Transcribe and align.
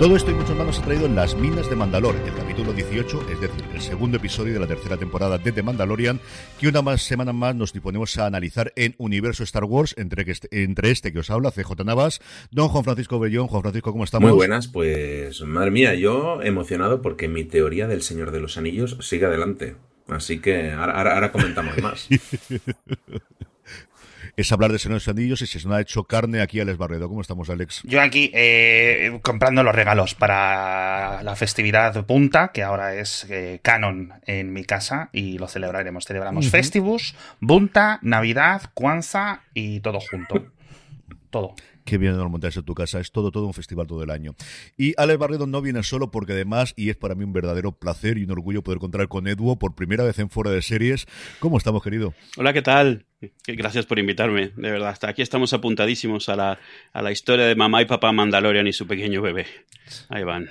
Todo 0.00 0.16
esto 0.16 0.30
y 0.30 0.34
mucho 0.34 0.54
más 0.54 0.66
nos 0.66 0.78
ha 0.78 0.82
traído 0.82 1.04
en 1.04 1.14
Las 1.14 1.36
Minas 1.36 1.68
de 1.68 1.76
Mandalor, 1.76 2.16
el 2.24 2.34
capítulo 2.34 2.72
18, 2.72 3.20
es 3.32 3.38
decir, 3.38 3.62
el 3.74 3.82
segundo 3.82 4.16
episodio 4.16 4.54
de 4.54 4.60
la 4.60 4.66
tercera 4.66 4.96
temporada 4.96 5.36
de 5.36 5.52
The 5.52 5.62
Mandalorian, 5.62 6.18
que 6.58 6.68
una 6.68 6.80
más 6.80 7.02
semana 7.02 7.34
más 7.34 7.54
nos 7.54 7.74
disponemos 7.74 8.16
a 8.16 8.24
analizar 8.24 8.72
en 8.76 8.94
Universo 8.96 9.42
Star 9.42 9.64
Wars, 9.64 9.94
entre, 9.98 10.24
que 10.24 10.30
este, 10.30 10.62
entre 10.62 10.90
este 10.90 11.12
que 11.12 11.18
os 11.18 11.28
habla, 11.28 11.50
CJ 11.50 11.84
Navas, 11.84 12.22
don 12.50 12.68
Juan 12.68 12.82
Francisco 12.82 13.18
Bellón. 13.18 13.48
Juan 13.48 13.60
Francisco, 13.60 13.92
¿cómo 13.92 14.04
estamos? 14.04 14.30
Muy 14.30 14.38
buenas, 14.38 14.68
pues 14.68 15.42
madre 15.42 15.70
mía, 15.70 15.92
yo 15.92 16.40
emocionado 16.40 17.02
porque 17.02 17.28
mi 17.28 17.44
teoría 17.44 17.86
del 17.86 18.00
Señor 18.00 18.30
de 18.30 18.40
los 18.40 18.56
Anillos 18.56 18.96
sigue 19.02 19.26
adelante. 19.26 19.76
Así 20.08 20.38
que 20.38 20.70
ahora, 20.70 20.94
ahora, 20.94 21.14
ahora 21.16 21.30
comentamos 21.30 21.76
más. 21.82 22.08
Es 24.36 24.52
hablar 24.52 24.72
de 24.72 24.78
Señor 24.78 25.02
de 25.02 25.10
Anillos 25.10 25.42
y 25.42 25.46
si 25.46 25.60
se 25.60 25.68
nos 25.68 25.76
ha 25.76 25.80
hecho 25.80 26.04
carne 26.04 26.40
aquí 26.40 26.60
Alex 26.60 26.78
Barredo. 26.78 27.08
¿Cómo 27.08 27.20
estamos, 27.20 27.50
Alex? 27.50 27.82
Yo 27.84 28.00
aquí 28.00 28.30
eh, 28.34 29.18
comprando 29.22 29.62
los 29.62 29.74
regalos 29.74 30.14
para 30.14 31.22
la 31.22 31.36
festividad 31.36 32.04
punta, 32.06 32.52
que 32.52 32.62
ahora 32.62 32.94
es 32.94 33.26
eh, 33.30 33.60
canon 33.62 34.12
en 34.26 34.52
mi 34.52 34.64
casa 34.64 35.10
y 35.12 35.38
lo 35.38 35.48
celebraremos. 35.48 36.04
Celebramos 36.04 36.50
Festivus, 36.50 37.14
Bunta, 37.40 37.98
Navidad, 38.02 38.62
Kwanzaa 38.74 39.42
y 39.54 39.80
todo 39.80 40.00
junto. 40.00 40.46
todo. 41.30 41.54
Qué 41.90 41.98
bien 41.98 42.16
no 42.16 42.28
montarse 42.28 42.62
tu 42.62 42.72
casa. 42.72 43.00
Es 43.00 43.10
todo, 43.10 43.32
todo 43.32 43.46
un 43.46 43.52
festival 43.52 43.88
todo 43.88 44.04
el 44.04 44.10
año. 44.10 44.36
Y 44.78 44.94
Alex 44.96 45.18
Barredo 45.18 45.48
no 45.48 45.60
viene 45.60 45.82
solo 45.82 46.12
porque 46.12 46.34
además, 46.34 46.72
y 46.76 46.88
es 46.88 46.96
para 46.96 47.16
mí 47.16 47.24
un 47.24 47.32
verdadero 47.32 47.72
placer 47.72 48.16
y 48.16 48.22
un 48.22 48.30
orgullo 48.30 48.62
poder 48.62 48.78
contar 48.78 49.08
con 49.08 49.26
Eduo 49.26 49.58
por 49.58 49.74
primera 49.74 50.04
vez 50.04 50.20
en 50.20 50.30
Fuera 50.30 50.52
de 50.52 50.62
Series. 50.62 51.08
¿Cómo 51.40 51.58
estamos, 51.58 51.82
querido? 51.82 52.14
Hola, 52.36 52.52
¿qué 52.52 52.62
tal? 52.62 53.06
Gracias 53.44 53.86
por 53.86 53.98
invitarme, 53.98 54.52
de 54.54 54.70
verdad. 54.70 54.90
Hasta 54.90 55.08
aquí 55.08 55.22
estamos 55.22 55.52
apuntadísimos 55.52 56.28
a 56.28 56.36
la, 56.36 56.60
a 56.92 57.02
la 57.02 57.10
historia 57.10 57.46
de 57.46 57.56
mamá 57.56 57.82
y 57.82 57.86
papá 57.86 58.12
Mandalorian 58.12 58.68
y 58.68 58.72
su 58.72 58.86
pequeño 58.86 59.20
bebé. 59.20 59.46
Ahí 60.10 60.22
van. 60.22 60.48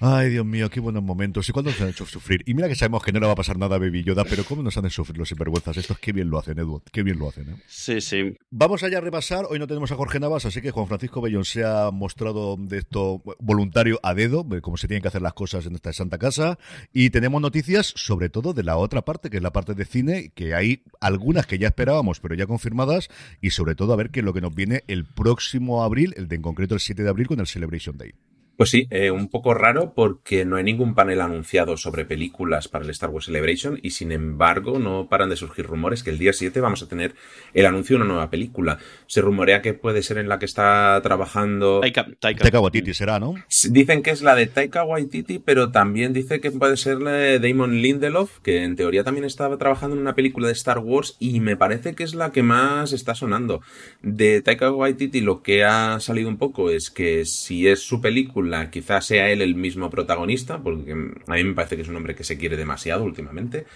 Ay, 0.00 0.30
Dios 0.30 0.46
mío, 0.46 0.70
qué 0.70 0.78
buenos 0.78 1.02
momentos. 1.02 1.48
¿Y 1.48 1.52
cuándo 1.52 1.72
nos 1.72 1.80
han 1.80 1.88
hecho 1.88 2.06
sufrir? 2.06 2.44
Y 2.46 2.54
mira 2.54 2.68
que 2.68 2.76
sabemos 2.76 3.02
que 3.02 3.10
no 3.10 3.18
le 3.18 3.26
va 3.26 3.32
a 3.32 3.36
pasar 3.36 3.58
nada 3.58 3.74
a 3.76 3.78
Baby 3.80 4.04
Yoda, 4.04 4.24
pero 4.24 4.44
¿cómo 4.44 4.62
nos 4.62 4.76
han 4.76 4.88
sufrir 4.90 5.18
los 5.18 5.28
sinvergüenzas? 5.28 5.76
Estos 5.76 5.98
qué 5.98 6.12
bien 6.12 6.30
lo 6.30 6.38
hacen, 6.38 6.56
Edu. 6.56 6.80
Qué 6.92 7.02
bien 7.02 7.18
lo 7.18 7.28
hacen, 7.28 7.50
¿eh? 7.50 7.56
Sí, 7.66 8.00
sí. 8.00 8.36
Vamos 8.50 8.84
allá 8.84 8.98
a 8.98 9.00
repasar. 9.00 9.46
Hoy 9.50 9.58
no 9.58 9.66
tenemos 9.66 9.90
a 9.90 9.96
Jorge 9.96 10.20
Navas, 10.20 10.46
así 10.46 10.60
que 10.60 10.70
Juan 10.70 10.86
Francisco 10.86 11.20
Bellón 11.20 11.44
se 11.44 11.64
ha 11.64 11.90
mostrado 11.90 12.56
de 12.56 12.78
esto 12.78 13.22
voluntario 13.40 13.98
a 14.04 14.14
dedo, 14.14 14.44
de 14.44 14.60
cómo 14.60 14.76
se 14.76 14.86
tienen 14.86 15.02
que 15.02 15.08
hacer 15.08 15.20
las 15.22 15.32
cosas 15.32 15.66
en 15.66 15.74
esta 15.74 15.92
santa 15.92 16.16
casa. 16.16 16.60
Y 16.92 17.10
tenemos 17.10 17.42
noticias, 17.42 17.92
sobre 17.96 18.28
todo 18.28 18.52
de 18.52 18.62
la 18.62 18.76
otra 18.76 19.02
parte, 19.02 19.30
que 19.30 19.38
es 19.38 19.42
la 19.42 19.52
parte 19.52 19.74
de 19.74 19.84
cine, 19.84 20.30
que 20.32 20.54
hay 20.54 20.84
algunas 21.00 21.46
que 21.46 21.58
ya 21.58 21.66
esperábamos, 21.66 22.20
pero 22.20 22.36
ya 22.36 22.46
confirmadas, 22.46 23.08
y 23.40 23.50
sobre 23.50 23.74
todo 23.74 23.94
a 23.94 23.96
ver 23.96 24.10
qué 24.10 24.20
es 24.20 24.24
lo 24.24 24.32
que 24.32 24.40
nos 24.40 24.54
viene 24.54 24.84
el 24.86 25.04
próximo 25.04 25.82
abril, 25.82 26.14
el 26.16 26.28
de 26.28 26.36
en 26.36 26.42
concreto 26.42 26.74
el 26.74 26.80
7 26.80 27.02
de 27.02 27.08
abril, 27.08 27.26
con 27.26 27.40
el 27.40 27.48
Celebration 27.48 27.98
Day. 27.98 28.12
Pues 28.58 28.70
sí, 28.70 28.88
eh, 28.90 29.12
un 29.12 29.28
poco 29.28 29.54
raro 29.54 29.92
porque 29.94 30.44
no 30.44 30.56
hay 30.56 30.64
ningún 30.64 30.96
panel 30.96 31.20
anunciado 31.20 31.76
sobre 31.76 32.04
películas 32.04 32.66
para 32.66 32.84
el 32.84 32.90
Star 32.90 33.08
Wars 33.08 33.26
Celebration 33.26 33.78
y 33.84 33.90
sin 33.90 34.10
embargo 34.10 34.80
no 34.80 35.06
paran 35.08 35.30
de 35.30 35.36
surgir 35.36 35.64
rumores 35.64 36.02
que 36.02 36.10
el 36.10 36.18
día 36.18 36.32
7 36.32 36.60
vamos 36.60 36.82
a 36.82 36.88
tener 36.88 37.14
el 37.54 37.66
anuncio 37.66 37.94
de 37.94 38.02
una 38.02 38.12
nueva 38.12 38.30
película. 38.30 38.78
Se 39.06 39.20
rumorea 39.20 39.62
que 39.62 39.74
puede 39.74 40.02
ser 40.02 40.18
en 40.18 40.28
la 40.28 40.40
que 40.40 40.46
está 40.46 40.98
trabajando... 41.04 41.78
Taika, 41.82 42.08
Taika. 42.18 42.42
Taika 42.42 42.58
Waititi 42.58 42.94
será, 42.94 43.20
¿no? 43.20 43.36
Dicen 43.70 44.02
que 44.02 44.10
es 44.10 44.22
la 44.22 44.34
de 44.34 44.48
Taika 44.48 44.82
Waititi, 44.82 45.38
pero 45.38 45.70
también 45.70 46.12
dice 46.12 46.40
que 46.40 46.50
puede 46.50 46.76
ser 46.76 47.00
la 47.00 47.12
de 47.12 47.38
Damon 47.38 47.80
Lindelof, 47.80 48.40
que 48.40 48.64
en 48.64 48.74
teoría 48.74 49.04
también 49.04 49.24
estaba 49.24 49.56
trabajando 49.56 49.94
en 49.94 50.02
una 50.02 50.16
película 50.16 50.48
de 50.48 50.54
Star 50.54 50.80
Wars 50.80 51.16
y 51.20 51.38
me 51.38 51.56
parece 51.56 51.94
que 51.94 52.02
es 52.02 52.16
la 52.16 52.32
que 52.32 52.42
más 52.42 52.92
está 52.92 53.14
sonando. 53.14 53.62
De 54.02 54.42
Taika 54.42 54.72
Waititi 54.72 55.20
lo 55.20 55.44
que 55.44 55.62
ha 55.62 56.00
salido 56.00 56.28
un 56.28 56.38
poco 56.38 56.70
es 56.70 56.90
que 56.90 57.24
si 57.24 57.68
es 57.68 57.78
su 57.82 58.00
película 58.00 58.47
quizás 58.70 59.06
sea 59.06 59.30
él 59.30 59.42
el 59.42 59.54
mismo 59.54 59.90
protagonista, 59.90 60.58
porque 60.58 60.92
a 60.92 61.34
mí 61.34 61.44
me 61.44 61.54
parece 61.54 61.76
que 61.76 61.82
es 61.82 61.88
un 61.88 61.96
hombre 61.96 62.14
que 62.14 62.24
se 62.24 62.38
quiere 62.38 62.56
demasiado 62.56 63.04
últimamente. 63.04 63.66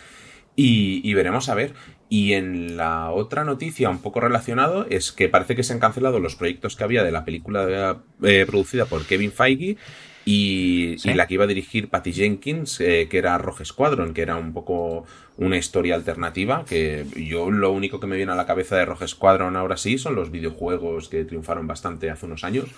Y, 0.54 1.14
veremos 1.14 1.48
a 1.48 1.54
ver. 1.54 1.72
Y 2.08 2.34
en 2.34 2.76
la 2.76 3.10
otra 3.10 3.42
noticia, 3.44 3.88
un 3.88 4.02
poco 4.02 4.20
relacionado, 4.20 4.86
es 4.90 5.12
que 5.12 5.28
parece 5.28 5.56
que 5.56 5.62
se 5.62 5.72
han 5.72 5.80
cancelado 5.80 6.20
los 6.20 6.36
proyectos 6.36 6.76
que 6.76 6.84
había 6.84 7.02
de 7.02 7.12
la 7.12 7.24
película 7.24 8.02
eh, 8.22 8.44
producida 8.46 8.84
por 8.84 9.06
Kevin 9.06 9.32
Feige 9.32 9.78
y, 10.26 10.96
la 11.14 11.26
que 11.26 11.34
iba 11.34 11.44
a 11.44 11.46
dirigir 11.48 11.88
Patty 11.88 12.12
Jenkins, 12.12 12.80
eh, 12.80 13.08
que 13.10 13.18
era 13.18 13.38
Rogue 13.38 13.64
Squadron, 13.64 14.12
que 14.12 14.22
era 14.22 14.36
un 14.36 14.52
poco 14.52 15.06
una 15.38 15.56
historia 15.56 15.94
alternativa, 15.94 16.64
que 16.66 17.06
yo 17.16 17.50
lo 17.50 17.72
único 17.72 17.98
que 17.98 18.06
me 18.06 18.16
viene 18.16 18.32
a 18.32 18.36
la 18.36 18.46
cabeza 18.46 18.76
de 18.76 18.84
Rogue 18.84 19.08
Squadron 19.08 19.56
ahora 19.56 19.78
sí 19.78 19.96
son 19.96 20.14
los 20.14 20.30
videojuegos 20.30 21.08
que 21.08 21.24
triunfaron 21.24 21.66
bastante 21.66 22.10
hace 22.10 22.26
unos 22.26 22.44
años 22.44 22.68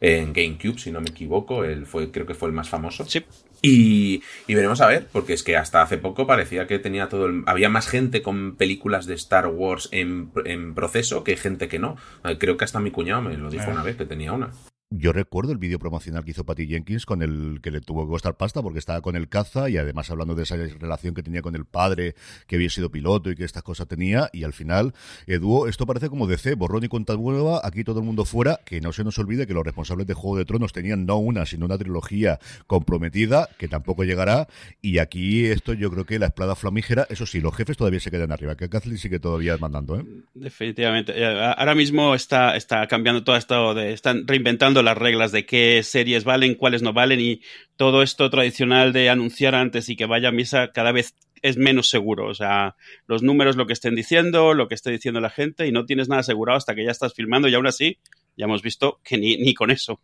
en 0.00 0.32
GameCube, 0.32 0.78
si 0.78 0.90
no 0.90 1.00
me 1.00 1.10
equivoco, 1.10 1.64
él 1.64 1.86
fue, 1.86 2.10
creo 2.10 2.26
que 2.26 2.34
fue 2.34 2.48
el 2.48 2.54
más 2.54 2.68
famoso. 2.68 3.04
Sí. 3.04 3.24
Y, 3.60 4.22
y, 4.46 4.54
veremos 4.54 4.80
a 4.80 4.86
ver, 4.86 5.08
porque 5.10 5.32
es 5.32 5.42
que 5.42 5.56
hasta 5.56 5.82
hace 5.82 5.98
poco 5.98 6.26
parecía 6.26 6.68
que 6.68 6.78
tenía 6.78 7.08
todo 7.08 7.26
el, 7.26 7.42
había 7.46 7.68
más 7.68 7.88
gente 7.88 8.22
con 8.22 8.54
películas 8.54 9.06
de 9.06 9.14
Star 9.14 9.48
Wars 9.48 9.88
en, 9.90 10.30
en 10.44 10.74
proceso 10.74 11.24
que 11.24 11.36
gente 11.36 11.66
que 11.66 11.80
no. 11.80 11.96
Creo 12.38 12.56
que 12.56 12.64
hasta 12.64 12.78
mi 12.78 12.92
cuñado 12.92 13.22
me 13.22 13.36
lo 13.36 13.50
dijo 13.50 13.70
una 13.70 13.82
vez 13.82 13.96
que 13.96 14.04
tenía 14.04 14.32
una. 14.32 14.52
Yo 14.90 15.12
recuerdo 15.12 15.52
el 15.52 15.58
vídeo 15.58 15.78
promocional 15.78 16.24
que 16.24 16.30
hizo 16.30 16.46
Patty 16.46 16.66
Jenkins 16.66 17.04
con 17.04 17.20
el 17.20 17.60
que 17.62 17.70
le 17.70 17.82
tuvo 17.82 18.06
que 18.06 18.10
costar 18.10 18.38
pasta 18.38 18.62
porque 18.62 18.78
estaba 18.78 19.02
con 19.02 19.16
el 19.16 19.28
caza 19.28 19.68
y 19.68 19.76
además 19.76 20.10
hablando 20.10 20.34
de 20.34 20.44
esa 20.44 20.56
relación 20.56 21.14
que 21.14 21.22
tenía 21.22 21.42
con 21.42 21.54
el 21.54 21.66
padre 21.66 22.14
que 22.46 22.56
había 22.56 22.70
sido 22.70 22.90
piloto 22.90 23.30
y 23.30 23.34
que 23.36 23.44
estas 23.44 23.62
cosas 23.62 23.86
tenía 23.86 24.30
y 24.32 24.44
al 24.44 24.54
final 24.54 24.94
Edu, 25.26 25.66
esto 25.66 25.84
parece 25.84 26.08
como 26.08 26.26
DC, 26.26 26.54
borrón 26.54 26.84
y 26.84 26.88
cuenta 26.88 27.14
nueva, 27.16 27.60
aquí 27.64 27.84
todo 27.84 28.00
el 28.00 28.06
mundo 28.06 28.24
fuera, 28.24 28.60
que 28.64 28.80
no 28.80 28.94
se 28.94 29.04
nos 29.04 29.18
olvide 29.18 29.46
que 29.46 29.52
los 29.52 29.62
responsables 29.62 30.06
de 30.06 30.14
Juego 30.14 30.38
de 30.38 30.46
Tronos 30.46 30.72
tenían 30.72 31.04
no 31.04 31.18
una 31.18 31.44
sino 31.44 31.66
una 31.66 31.76
trilogía 31.76 32.38
comprometida 32.66 33.50
que 33.58 33.68
tampoco 33.68 34.04
llegará 34.04 34.48
y 34.80 35.00
aquí 35.00 35.44
esto 35.44 35.74
yo 35.74 35.90
creo 35.90 36.06
que 36.06 36.18
la 36.18 36.26
espada 36.28 36.56
flamígera, 36.56 37.06
eso 37.10 37.26
sí, 37.26 37.42
los 37.42 37.54
jefes 37.54 37.76
todavía 37.76 38.00
se 38.00 38.10
quedan 38.10 38.32
arriba, 38.32 38.56
que 38.56 38.70
Kathleen 38.70 38.96
sigue 38.96 39.20
todavía 39.20 39.58
mandando, 39.58 39.98
¿eh? 39.98 40.06
Definitivamente. 40.32 41.12
Eh, 41.14 41.26
ahora 41.26 41.74
mismo 41.74 42.14
está, 42.14 42.56
está 42.56 42.86
cambiando 42.86 43.22
todo 43.22 43.36
esto 43.36 43.74
de, 43.74 43.92
están 43.92 44.26
reinventando 44.26 44.77
las 44.82 44.98
reglas 44.98 45.32
de 45.32 45.46
qué 45.46 45.82
series 45.82 46.24
valen, 46.24 46.54
cuáles 46.54 46.82
no 46.82 46.92
valen 46.92 47.20
y 47.20 47.40
todo 47.76 48.02
esto 48.02 48.30
tradicional 48.30 48.92
de 48.92 49.10
anunciar 49.10 49.54
antes 49.54 49.88
y 49.88 49.96
que 49.96 50.06
vaya 50.06 50.28
a 50.28 50.32
misa 50.32 50.72
cada 50.72 50.92
vez 50.92 51.14
es 51.42 51.56
menos 51.56 51.88
seguro. 51.88 52.26
O 52.26 52.34
sea, 52.34 52.76
los 53.06 53.22
números, 53.22 53.56
lo 53.56 53.66
que 53.66 53.72
estén 53.72 53.94
diciendo, 53.94 54.54
lo 54.54 54.68
que 54.68 54.74
esté 54.74 54.90
diciendo 54.90 55.20
la 55.20 55.30
gente 55.30 55.66
y 55.66 55.72
no 55.72 55.86
tienes 55.86 56.08
nada 56.08 56.20
asegurado 56.20 56.56
hasta 56.56 56.74
que 56.74 56.84
ya 56.84 56.90
estás 56.90 57.14
filmando 57.14 57.48
y 57.48 57.54
aún 57.54 57.66
así 57.66 57.98
ya 58.36 58.44
hemos 58.44 58.62
visto 58.62 59.00
que 59.04 59.18
ni, 59.18 59.36
ni 59.36 59.52
con 59.52 59.70
eso. 59.70 60.00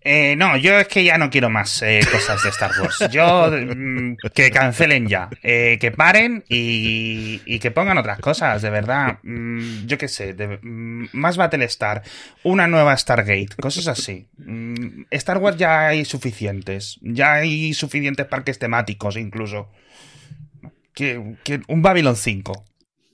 Eh, 0.00 0.36
no, 0.36 0.56
yo 0.56 0.78
es 0.78 0.86
que 0.86 1.02
ya 1.02 1.18
no 1.18 1.30
quiero 1.30 1.50
más 1.50 1.82
eh, 1.82 2.00
cosas 2.10 2.42
de 2.42 2.50
Star 2.50 2.70
Wars. 2.80 2.98
Yo 3.10 3.50
mm, 3.50 4.16
que 4.32 4.50
cancelen 4.52 5.08
ya, 5.08 5.28
eh, 5.42 5.78
que 5.80 5.90
paren 5.90 6.44
y, 6.48 7.42
y, 7.44 7.58
que 7.58 7.72
pongan 7.72 7.98
otras 7.98 8.20
cosas, 8.20 8.62
de 8.62 8.70
verdad. 8.70 9.18
Mm, 9.24 9.86
yo 9.86 9.98
qué 9.98 10.06
sé, 10.06 10.34
de, 10.34 10.58
mm, 10.62 11.08
más 11.12 11.36
Battlestar, 11.36 12.02
una 12.44 12.68
nueva 12.68 12.96
Stargate, 12.96 13.56
cosas 13.60 13.88
así. 13.88 14.28
Mm, 14.38 15.06
Star 15.10 15.38
Wars 15.38 15.56
ya 15.56 15.88
hay 15.88 16.04
suficientes, 16.04 16.98
ya 17.02 17.34
hay 17.34 17.74
suficientes 17.74 18.26
parques 18.26 18.60
temáticos 18.60 19.16
incluso. 19.16 19.70
Que, 20.94 21.36
que 21.42 21.60
un 21.66 21.82
Babylon 21.82 22.16
5. 22.16 22.64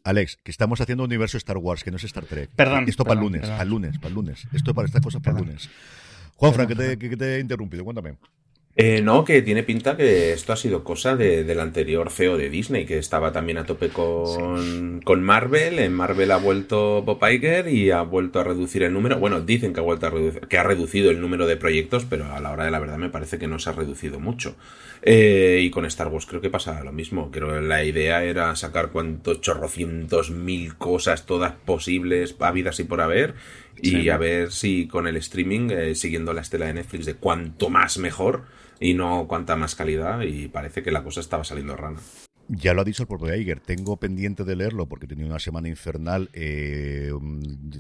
Alex, 0.05 0.39
que 0.43 0.51
estamos 0.51 0.81
haciendo 0.81 1.05
universo 1.05 1.39
Star 1.39 1.57
Wars, 1.59 1.85
que 1.85 1.91
no 1.91 1.97
es 1.97 2.05
Star 2.05 2.25
Trek. 2.25 2.51
Perdón. 2.55 2.85
Esto 2.89 3.05
para 3.05 3.15
el 3.15 3.21
lunes, 3.21 3.49
para 3.49 3.63
el 3.63 3.69
lunes, 3.69 3.97
para 3.99 4.09
el 4.09 4.15
lunes. 4.15 4.47
Esto 4.53 4.75
para 4.75 4.87
estas 4.87 5.01
cosas 5.01 5.23
para 5.23 5.39
el 5.39 5.45
lunes. 5.45 5.71
Juanfran, 6.37 6.67
que 6.67 6.75
te, 6.75 6.99
que 6.99 7.17
te 7.17 7.37
he 7.37 7.41
interrumpido, 7.41 7.85
cuéntame. 7.85 8.17
Eh, 8.75 9.03
no, 9.03 9.23
que 9.23 9.43
tiene 9.43 9.63
pinta 9.65 9.99
que 9.99 10.33
esto 10.33 10.55
ha 10.55 10.57
sido 10.57 10.83
cosa 10.83 11.15
de, 11.15 11.45
del 11.45 11.61
anterior 11.61 12.09
CEO 12.11 12.39
de 12.39 12.49
Disney, 12.49 12.87
que 12.87 12.97
estaba 12.97 13.31
también 13.31 13.59
a 13.59 13.67
tope 13.67 13.91
con, 13.91 14.59
sí. 14.59 15.05
con 15.05 15.23
Marvel. 15.23 15.79
En 15.79 15.93
Marvel 15.93 16.31
ha 16.31 16.39
vuelto 16.39 17.03
Bob 17.03 17.23
Iger 17.23 17.69
y 17.69 17.91
ha 17.91 18.01
vuelto 18.01 18.41
a 18.41 18.45
reducir 18.45 18.83
el 18.83 18.95
número. 18.95 19.19
Bueno, 19.19 19.43
dicen 19.43 19.75
que 19.75 19.81
ha 19.81 19.83
vuelto 19.83 20.07
a 20.07 20.11
reducir, 20.11 20.49
que 20.49 20.57
ha 20.57 20.63
reducido 20.63 21.11
el 21.11 21.21
número 21.21 21.47
de 21.47 21.59
proyectos, 21.59 22.07
pero 22.09 22.33
a 22.33 22.41
la 22.41 22.51
hora 22.51 22.65
de 22.65 22.71
la 22.71 22.79
verdad 22.79 22.97
me 22.97 23.11
parece 23.11 23.39
que 23.39 23.47
no 23.47 23.59
se 23.59 23.69
ha 23.69 23.75
reducido 23.75 24.21
mucho. 24.21 24.57
Eh, 25.03 25.61
y 25.63 25.69
con 25.71 25.85
Star 25.85 26.09
Wars 26.09 26.25
creo 26.25 26.41
que 26.41 26.49
pasa 26.49 26.83
lo 26.83 26.93
mismo. 26.93 27.31
Creo 27.31 27.49
que 27.49 27.61
la 27.61 27.85
idea 27.85 28.25
era 28.25 28.57
sacar 28.57 28.89
cuantos 28.89 29.43
chorrocientos 29.43 30.31
mil 30.31 30.77
cosas, 30.77 31.27
todas 31.27 31.53
posibles, 31.53 32.37
habidas 32.41 32.81
y 32.81 32.85
por 32.85 33.03
haber. 33.03 33.35
Y 33.81 33.91
sí. 33.91 34.11
a 34.11 34.17
ver 34.17 34.53
si 34.53 34.87
con 34.87 35.07
el 35.07 35.17
streaming, 35.17 35.71
eh, 35.71 35.95
siguiendo 35.95 36.33
la 36.33 36.43
estela 36.43 36.67
de 36.67 36.75
Netflix 36.75 37.07
de 37.07 37.15
cuanto 37.15 37.71
más 37.71 37.99
mejor 37.99 38.45
y 38.81 38.95
no 38.95 39.27
cuanta 39.29 39.57
más 39.57 39.75
calidad 39.75 40.23
y 40.23 40.49
parece 40.49 40.83
que 40.83 40.91
la 40.91 41.03
cosa 41.03 41.21
estaba 41.21 41.45
saliendo 41.45 41.77
rana. 41.77 42.01
Ya 42.55 42.75
lo 42.75 42.83
ha 42.83 42.85
dicho 42.85 43.05
el 43.05 43.07
propio 43.07 43.35
Iger. 43.35 43.61
Tengo 43.61 43.97
pendiente 43.97 44.45
de 44.45 44.55
leerlo 44.55 44.87
porque 44.87 45.07
tenía 45.07 45.25
una 45.25 45.39
semana 45.39 45.69
infernal. 45.69 46.29
Eh, 46.35 47.11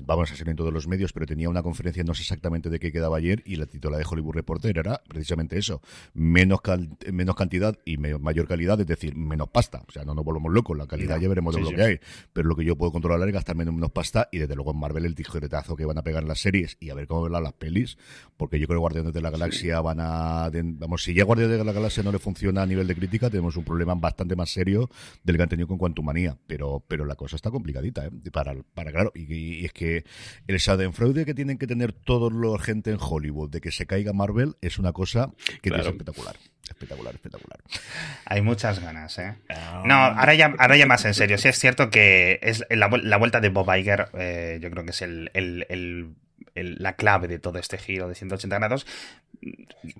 vamos 0.06 0.32
a 0.32 0.34
ser 0.36 0.48
en 0.48 0.56
todos 0.56 0.72
los 0.72 0.88
medios, 0.88 1.12
pero 1.12 1.26
tenía 1.26 1.50
una 1.50 1.62
conferencia, 1.62 2.02
no 2.04 2.14
sé 2.14 2.22
exactamente 2.22 2.70
de 2.70 2.80
qué 2.80 2.90
quedaba 2.90 3.18
ayer, 3.18 3.42
y 3.44 3.56
la 3.56 3.66
titular 3.66 3.98
de 3.98 4.06
Hollywood 4.08 4.34
Reporter 4.34 4.78
era 4.78 5.02
precisamente 5.06 5.58
eso: 5.58 5.82
menos, 6.14 6.60
menos 7.12 7.36
cantidad 7.36 7.78
y 7.84 7.98
mayor 7.98 8.48
calidad, 8.48 8.80
es 8.80 8.86
decir, 8.86 9.14
menos 9.14 9.50
pasta. 9.50 9.82
O 9.86 9.92
sea, 9.92 10.04
no 10.06 10.14
nos 10.14 10.24
volvemos 10.24 10.50
locos, 10.50 10.78
la 10.78 10.86
calidad 10.86 11.20
ya 11.20 11.28
veremos 11.28 11.54
de 11.54 11.60
lo 11.60 11.68
que 11.68 11.82
hay. 11.82 12.00
Pero 12.32 12.48
lo 12.48 12.56
que 12.56 12.64
yo 12.64 12.74
puedo 12.74 12.92
controlar 12.92 13.28
es 13.28 13.34
gastar 13.34 13.56
menos, 13.56 13.74
menos 13.74 13.90
pasta 13.90 14.30
y 14.32 14.38
desde 14.38 14.54
luego 14.54 14.70
en 14.70 14.78
Marvel 14.78 15.04
el 15.04 15.14
tijeretazo 15.14 15.76
que 15.76 15.84
van 15.84 15.98
a 15.98 16.02
pegar 16.02 16.22
en 16.22 16.28
las 16.28 16.40
series 16.40 16.78
y 16.80 16.88
a 16.88 16.94
ver 16.94 17.06
cómo 17.06 17.24
verán 17.24 17.42
las 17.42 17.52
pelis, 17.52 17.98
porque 18.38 18.58
yo 18.58 18.66
creo 18.66 18.78
que 18.78 18.80
Guardianes 18.80 19.12
de 19.12 19.20
la 19.20 19.28
Galaxia 19.28 19.82
van 19.82 19.98
a. 20.00 20.50
Vamos, 20.50 21.02
si 21.02 21.12
ya 21.12 21.24
Guardianes 21.24 21.58
de 21.58 21.64
la 21.64 21.72
Galaxia 21.72 22.02
no 22.02 22.10
le 22.10 22.18
funciona 22.18 22.62
a 22.62 22.66
nivel 22.66 22.86
de 22.86 22.94
crítica, 22.94 23.28
tenemos 23.28 23.54
un 23.58 23.64
problema 23.64 23.94
bastante 23.94 24.34
más 24.34 24.48
serio 24.48 24.61
del 24.64 25.36
que 25.36 25.42
han 25.42 25.48
tenido 25.48 25.68
con 25.68 25.78
Quantumania. 25.78 26.36
Pero, 26.46 26.84
pero 26.86 27.04
la 27.04 27.16
cosa 27.16 27.36
está 27.36 27.50
complicadita, 27.50 28.06
¿eh? 28.06 28.10
Para, 28.32 28.54
para 28.74 28.92
claro, 28.92 29.12
y, 29.14 29.64
es 29.64 29.72
que 29.72 30.04
el 30.46 30.58
Schadenfreude 30.58 31.24
que 31.24 31.34
tienen 31.34 31.58
que 31.58 31.66
tener 31.66 31.92
todos 31.92 32.32
los 32.32 32.62
gente 32.62 32.90
en 32.90 32.98
Hollywood 33.00 33.50
de 33.50 33.60
que 33.60 33.70
se 33.70 33.86
caiga 33.86 34.12
Marvel 34.12 34.56
es 34.60 34.78
una 34.78 34.92
cosa 34.92 35.32
que 35.60 35.70
es 35.70 35.86
espectacular. 35.86 36.36
Espectacular, 36.68 37.14
espectacular. 37.14 37.60
Hay 38.24 38.40
muchas 38.40 38.80
ganas, 38.80 39.18
¿eh? 39.18 39.34
Ah. 39.50 39.82
No, 39.84 39.94
ahora 39.94 40.34
ya, 40.34 40.54
ahora 40.58 40.76
ya 40.76 40.86
más 40.86 41.04
en 41.04 41.14
serio. 41.14 41.36
Sí 41.36 41.48
es 41.48 41.58
cierto 41.58 41.90
que 41.90 42.38
es 42.42 42.64
la, 42.70 42.86
vuelta 42.88 43.40
de 43.40 43.48
Bob 43.48 43.68
Iger, 43.74 44.08
eh, 44.14 44.58
yo 44.60 44.70
creo 44.70 44.84
que 44.84 44.90
es 44.90 45.02
el, 45.02 46.14
la 46.54 46.96
clave 46.96 47.28
de 47.28 47.38
todo 47.38 47.58
este 47.58 47.78
giro 47.78 48.08
de 48.08 48.14
180 48.14 48.58
grados, 48.58 48.86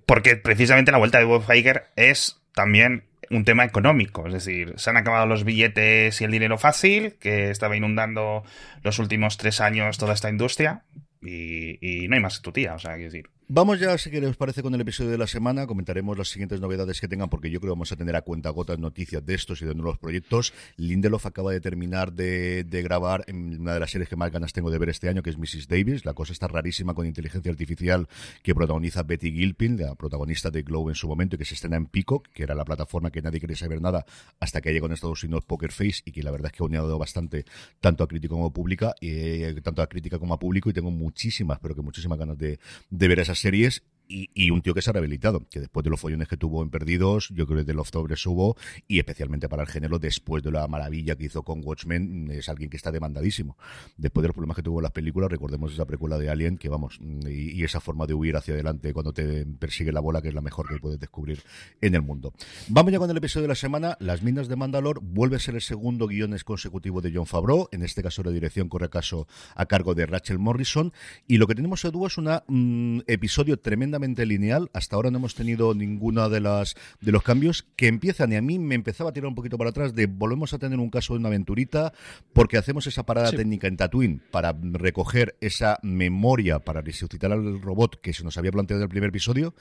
porque 0.07 0.37
precisamente 0.37 0.93
la 0.93 0.99
vuelta 0.99 1.19
de 1.19 1.25
Bob 1.25 1.45
Iger 1.53 1.89
es 1.97 2.41
también 2.55 3.05
un 3.33 3.45
tema 3.45 3.65
económico, 3.65 4.27
es 4.27 4.33
decir, 4.33 4.75
se 4.77 4.91
han 4.91 4.97
acabado 4.97 5.27
los 5.27 5.45
billetes 5.45 6.21
y 6.21 6.25
el 6.25 6.31
dinero 6.31 6.59
fácil 6.59 7.15
que 7.15 7.51
estaba 7.51 7.77
inundando 7.77 8.45
los 8.83 8.99
últimos 8.99 9.39
tres 9.39 9.61
años 9.61 9.99
toda 9.99 10.13
esta 10.13 10.29
industria 10.29 10.85
y, 11.23 12.07
no 12.09 12.17
hay 12.17 12.21
más 12.21 12.39
que 12.39 12.45
tu 12.45 12.53
tía, 12.53 12.75
o 12.75 12.79
sea, 12.79 12.95
quiero 12.95 13.11
decir, 13.11 13.31
Vamos 13.49 13.81
ya, 13.81 13.99
si 13.99 14.11
que 14.11 14.25
os 14.25 14.37
parece, 14.37 14.63
con 14.63 14.75
el 14.75 14.81
episodio 14.81 15.11
de 15.11 15.19
la 15.19 15.27
semana. 15.27 15.67
Comentaremos 15.67 16.17
las 16.17 16.29
siguientes 16.29 16.61
novedades 16.61 17.01
que 17.01 17.09
tengan, 17.09 17.29
porque 17.29 17.51
yo 17.51 17.61
creo 17.61 17.73
que 17.73 17.77
vamos 17.77 17.93
a 17.93 17.97
tener 17.97 18.17
a 18.17 18.23
cuenta 18.23 18.49
gotas 18.51 18.79
noticias 18.79 19.27
de 19.27 19.35
estos 19.35 19.61
y 19.61 19.67
de 19.67 19.75
nuevos 19.75 19.99
proyectos. 19.99 20.55
Lindelof 20.77 21.27
acaba 21.27 21.53
de 21.53 21.61
terminar 21.61 22.13
de, 22.13 22.65
grabar 22.83 23.25
en 23.27 23.61
una 23.61 23.75
de 23.75 23.81
las 23.81 23.91
series 23.91 24.09
que 24.09 24.17
más 24.17 24.31
ganas 24.31 24.53
tengo 24.53 24.71
de 24.71 24.79
ver 24.79 24.89
este 24.89 25.09
año, 25.09 25.23
que 25.23 25.31
es 25.31 25.39
Mrs. 25.39 25.69
Davis. 25.69 26.05
La 26.07 26.15
cosa 26.15 26.33
está 26.33 26.49
rarísima 26.49 26.95
con 26.95 27.05
inteligencia 27.05 27.51
artificial 27.51 28.09
que 28.43 28.55
protagoniza 28.55 29.03
Betty 29.03 29.33
Gilpin, 29.33 29.77
la 29.79 29.97
protagonista 29.97 30.51
de 30.51 30.63
Glow 30.63 30.89
en 30.89 30.95
su 30.95 31.09
momento, 31.09 31.37
y 31.37 31.39
que 31.39 31.45
se 31.45 31.55
estrena 31.55 31.77
en 31.77 31.87
Peacock, 31.87 32.29
que 32.29 32.45
era 32.45 32.55
la 32.55 32.65
plataforma 32.65 33.11
que 33.11 33.21
nadie 33.21 33.41
quería 33.41 33.57
saber 33.57 33.83
nada 33.83 34.07
hasta 34.41 34.61
que 34.61 34.73
llegó 34.73 34.87
en 34.87 34.93
Estados 34.93 35.25
Unidos 35.25 35.45
Poker 35.45 35.73
Face, 35.73 36.03
y 36.07 36.13
que 36.13 36.23
la 36.23 36.31
verdad 36.31 36.47
es 36.47 36.57
que 36.57 36.63
ha 36.63 36.67
unido 36.67 36.97
bastante 36.99 37.45
tanto 37.81 38.05
a 38.05 38.09
crítico 38.09 38.35
como 38.37 38.47
a 38.47 38.53
pública, 38.53 38.95
eh, 39.01 39.55
tanto 39.63 39.83
a 39.83 39.89
crítica 39.89 40.19
como 40.19 40.33
a 40.33 40.39
público, 40.39 40.71
y 40.71 40.73
tengo 40.73 40.91
muchísimas, 40.91 41.59
pero 41.59 41.75
que 41.75 41.83
muchísimas 41.83 42.19
ganas 42.19 42.39
de, 42.39 42.59
ver 42.91 43.21
esas 43.33 43.39
series 43.41 43.83
y, 44.13 44.51
un 44.51 44.61
tío 44.63 44.75
que 44.75 44.83
se 44.83 44.91
ha 44.91 44.93
rehabilitado, 44.93 45.47
que 45.51 45.61
después 45.61 45.85
de 45.85 45.91
los 45.91 46.01
follones 46.01 46.29
que 46.29 46.37
tuvo 46.37 46.63
en 46.63 46.71
Perdidos, 46.71 47.31
yo 47.31 47.47
creo 47.47 47.65
que 47.65 47.73
de 47.73 47.79
octubre 47.79 48.17
subo, 48.17 48.57
y 48.87 48.99
especialmente 48.99 49.49
para 49.49 49.63
el 49.63 49.69
género, 49.69 49.99
después 49.99 50.43
de 50.43 50.51
la 50.51 50.67
maravilla 50.69 51.17
que 51.17 51.25
hizo 51.25 51.43
con 51.43 51.63
Watchmen, 51.65 52.31
es 52.31 52.49
alguien 52.49 52.71
que 52.71 52.77
está 52.77 52.91
demandadísimo. 52.91 53.57
Después 53.97 54.23
de 54.23 54.29
los 54.29 54.35
problemas 54.35 54.57
que 54.57 54.63
tuvo 54.63 54.81
en 54.81 54.85
las 54.85 54.93
películas, 54.93 55.31
recordemos 55.31 55.73
esa 55.73 55.87
precuela 55.87 56.19
de 56.19 56.29
Alien, 56.29 56.59
que 56.59 56.69
vamos, 56.69 56.99
y, 57.27 57.63
esa 57.63 57.81
forma 57.81 58.07
de 58.07 58.15
huir 58.15 58.37
hacia 58.37 58.55
adelante 58.55 58.93
cuando 58.93 59.13
te 59.13 59.47
persigue 59.47 59.93
la 59.93 60.01
bola, 60.01 60.21
que 60.21 60.29
es 60.29 60.35
la 60.35 60.41
mejor 60.41 60.69
que 60.69 60.79
puedes 60.79 60.99
descubrir 60.99 61.43
en 61.81 61.95
el 61.95 62.03
mundo. 62.03 62.33
Vamos 62.69 62.93
ya 62.93 62.99
con 62.99 63.09
el 63.09 63.17
episodio 63.17 63.43
de 63.43 63.49
la 63.49 63.55
semana, 63.55 63.97
Las 64.01 64.23
Minas 64.23 64.49
de 64.49 64.57
Mandalor, 64.57 65.01
vuelve 65.01 65.37
a 65.37 65.39
ser 65.39 65.55
el 65.55 65.63
segundo 65.63 66.07
guiones 66.09 66.45
consecutivo 66.45 67.01
de 67.01 67.13
John 67.15 67.27
Favreau, 67.27 67.69
en 67.73 67.83
este 67.83 68.03
caso 68.03 68.23
la 68.23 68.31
dirección 68.31 68.69
corre 68.69 68.91
caso 68.91 69.27
a 69.55 69.67
cargo 69.67 69.95
de 69.95 70.07
Rachel 70.07 70.39
Morrison, 70.39 70.93
y 71.29 71.39
lo 71.39 71.47
que 71.47 71.55
tenemos, 71.55 71.85
Edu, 71.85 72.07
es 72.07 72.19
un 72.19 73.05
episodio 73.07 73.59
tremendamente 73.59 74.02
lineal. 74.03 74.71
Hasta 74.73 74.97
ahora 74.97 75.11
no 75.11 75.19
hemos 75.19 75.35
tenido 75.35 75.75
ninguna 75.75 76.29
de 76.29 76.41
las 76.41 76.75
de 77.01 77.13
los 77.13 77.23
cambios 77.23 77.67
que 77.77 77.89
empiezan. 77.89 78.33
Y 78.33 78.37
a 78.37 78.43
mí 78.43 78.59
me 78.59 78.75
empezaba 78.75 79.11
a 79.11 79.13
tirar 79.13 79.29
un 79.29 79.35
poquito 79.35 79.59
para 79.59 79.71
atrás 79.71 79.95
de 79.95 80.07
volvemos 80.07 80.53
a 80.53 80.59
tener 80.59 80.79
un 80.79 80.91
caso 80.91 81.15
de 81.15 81.21
una 81.21 81.29
aventurita 81.29 81.93
porque 82.33 82.59
hacemos 82.59 82.87
esa 82.87 83.05
parada 83.05 83.31
técnica 83.31 83.69
en 83.69 83.77
Tatooine 83.77 84.21
para 84.31 84.55
recoger 84.61 85.37
esa 85.41 85.79
memoria 85.83 86.59
para 86.59 86.81
resucitar 86.81 87.33
al 87.33 87.61
robot 87.61 88.01
que 88.01 88.13
se 88.13 88.25
nos 88.25 88.37
había 88.37 88.53
planteado 88.53 88.81
en 88.81 88.85
el 88.85 88.91
primer 88.91 89.11
episodio. 89.11 89.55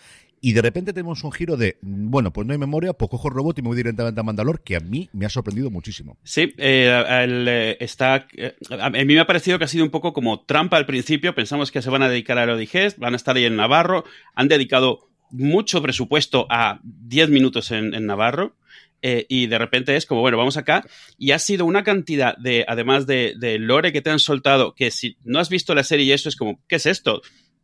Y 0.44 0.54
de 0.54 0.64
repente 0.64 0.92
tenemos 0.92 1.24
un 1.24 1.32
giro 1.32 1.56
de, 1.56 1.78
bueno, 1.84 2.34
pues 2.34 2.48
no 2.48 2.54
hay 2.54 2.58
memoria, 2.58 2.94
pues 2.94 3.12
cojo 3.12 3.28
el 3.28 3.36
robot 3.36 3.60
y 3.60 3.62
me 3.62 3.68
voy 3.68 3.78
directamente 3.78 4.20
a 4.20 4.24
Mandalor, 4.24 4.64
que 4.64 4.76
a 4.76 4.80
mí 4.80 5.08
me 5.14 5.28
ha 5.28 5.30
sorprendido 5.30 5.70
muchísimo. 5.70 6.18
Sí, 6.24 6.56
eh, 6.58 7.04
eh, 7.08 7.78
está, 7.80 8.26
eh, 8.36 8.56
a 8.80 8.90
mí 8.90 9.06
me 9.06 9.20
ha 9.20 9.28
parecido 9.28 9.60
que 9.60 9.66
ha 9.66 9.68
sido 9.68 9.84
un 9.84 9.92
poco 9.92 10.14
como 10.14 10.42
trampa 10.42 10.78
al 10.78 10.88
principio, 10.88 11.36
pensamos 11.36 11.72
que 11.72 11.84
se 11.84 11.92
van 11.92 12.02
a 12.02 12.10
dedicar 12.10 12.40
a 12.40 12.52
Odigest, 12.52 12.98
van 12.98 13.14
a 13.14 13.18
estar 13.18 13.36
ahí 13.36 13.46
en 13.46 13.56
Navarro, 13.56 14.04
han 14.36 14.48
dedicado 14.48 15.10
mucho 15.30 15.82
presupuesto 15.82 16.46
a 16.50 16.80
10 16.84 17.30
minutos 17.30 17.72
en, 17.72 18.06
Navarro, 18.06 18.56
y 19.02 19.48
de 19.48 19.58
repente 19.58 19.96
es 19.96 20.06
como, 20.06 20.22
bueno, 20.22 20.38
vamos 20.38 20.58
acá. 20.58 20.86
Y 21.18 21.32
ha 21.32 21.40
sido 21.40 21.66
una 21.66 21.84
cantidad 21.84 22.38
de, 22.38 22.66
además 22.68 23.08
de, 23.08 23.34
de, 23.38 23.58
lore 23.58 23.92
que 23.92 24.02
te 24.02 24.12
han 24.12 24.20
soltado, 24.20 24.76
que 24.76 24.92
si 24.92 25.18
no 25.24 25.40
has 25.40 25.50
visto 25.50 25.74
la 25.74 25.84
serie 25.84 26.06
y 26.06 26.12
eso 26.12 26.30
es 26.30 26.36
como, 26.36 26.60
¿qué 26.68 26.76
es 26.76 26.86
esto? 26.86 27.22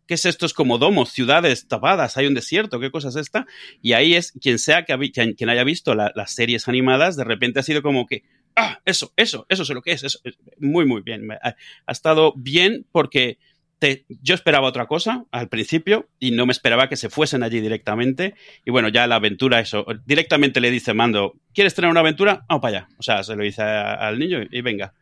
¿qué 0.08 0.16
es 0.16 0.26
esto? 0.26 0.46
Es 0.46 0.54
como 0.54 0.78
domos, 0.78 1.12
ciudades 1.12 1.68
tapadas, 1.68 2.18
hay 2.18 2.26
un 2.26 2.34
desierto, 2.34 2.80
¿qué 2.80 2.90
cosa 2.90 3.10
es 3.10 3.18
esta? 3.18 3.46
Y 3.82 3.94
ahí 3.94 4.16
es 4.16 4.32
quien 4.32 4.58
sea 4.58 4.86
que, 4.86 5.12
quien, 5.12 5.50
haya 5.50 5.64
visto 5.64 5.94
las 5.94 6.32
series 6.34 6.68
animadas, 6.68 7.16
de 7.18 7.26
repente 7.26 7.60
ha 7.60 7.64
sido 7.64 7.84
como 7.84 8.08
que, 8.08 8.24
ah, 8.56 8.80
eso, 8.86 9.14
eso, 9.18 9.46
eso 9.50 9.64
es 9.64 9.70
lo 9.70 9.82
que 9.82 9.92
es, 9.92 10.04
eso, 10.04 10.20
muy, 10.58 10.86
muy 10.86 11.02
bien. 11.02 11.30
Ha, 11.32 11.56
estado 11.92 12.34
bien 12.36 12.86
porque 12.92 13.38
te, 13.80 14.06
yo 14.22 14.36
esperaba 14.36 14.68
otra 14.68 14.88
cosa 14.88 15.26
al 15.32 15.50
principio 15.50 16.08
y 16.20 16.32
no 16.32 16.46
me 16.46 16.52
esperaba 16.52 16.90
que 16.90 16.96
se 16.96 17.10
fuesen 17.10 17.44
allí 17.44 17.60
directamente. 17.60 18.36
Y 18.66 18.72
bueno, 18.72 18.90
ya 18.90 19.08
la 19.08 19.16
aventura, 19.16 19.60
eso, 19.60 19.86
directamente 20.06 20.60
le 20.60 20.72
dice 20.72 20.94
Mando, 20.94 21.36
¿quieres 21.54 21.76
tener 21.76 21.92
una 21.92 22.00
aventura? 22.00 22.46
Vamos 22.48 22.62
para 22.62 22.78
allá. 22.78 22.88
O 22.98 23.04
sea, 23.04 23.24
se 23.24 23.36
lo 23.36 23.44
dice 23.44 23.62
al 23.62 24.18
niño 24.20 24.40
y 24.50 24.62
venga. 24.62 24.94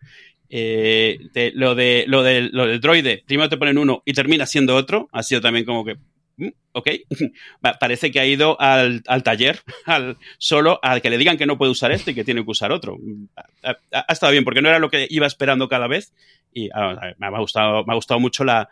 Eh, 0.50 1.20
lo, 1.54 1.76
de, 1.76 2.06
lo, 2.08 2.24
de, 2.24 2.50
lo 2.52 2.68
del 2.68 2.80
droide, 2.80 3.24
primero 3.26 3.50
te 3.50 3.58
ponen 3.58 3.78
uno 3.78 4.04
y 4.06 4.14
termina 4.14 4.46
siendo 4.46 4.76
otro, 4.76 5.10
ha 5.12 5.24
sido 5.24 5.42
también 5.42 5.66
como 5.66 5.84
que, 5.84 5.98
ok, 6.72 6.90
parece 7.80 8.12
que 8.12 8.20
ha 8.20 8.26
ido 8.26 8.60
al, 8.60 9.04
taller, 9.24 9.62
al, 9.86 10.18
solo 10.38 10.80
al 10.82 11.02
que 11.02 11.10
le 11.10 11.18
digan 11.18 11.38
que 11.38 11.46
no 11.46 11.58
puede 11.58 11.72
usar 11.72 11.92
esto 11.92 12.12
y 12.12 12.16
que 12.16 12.24
tiene 12.24 12.44
que 12.44 12.52
usar 12.52 12.72
otro. 12.72 12.98
Ha, 13.64 14.14
estado 14.14 14.32
bien, 14.32 14.44
porque 14.44 14.62
no 14.62 14.70
era 14.70 14.80
lo 14.80 14.90
que 14.90 15.08
iba 15.10 15.28
esperando 15.28 15.68
cada 15.68 15.88
vez 15.88 16.14
y 16.54 16.70
ah, 16.74 17.14
me, 17.18 17.28
ha 17.28 17.40
gustado, 17.40 17.86
me 17.86 17.94
ha 17.94 17.96
gustado 17.96 18.20
mucho 18.20 18.44
la, 18.44 18.70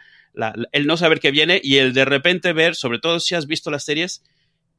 el 0.72 0.88
no 0.88 0.98
saber 0.98 1.20
qué 1.20 1.32
viene 1.32 1.60
y 1.64 1.78
el 1.78 1.94
de 1.94 2.06
repente 2.06 2.54
ver, 2.54 2.76
sobre 2.76 3.00
todo 3.00 3.20
si 3.20 3.36
has 3.36 3.48
visto 3.48 3.72
las 3.72 3.86
series, 3.86 4.24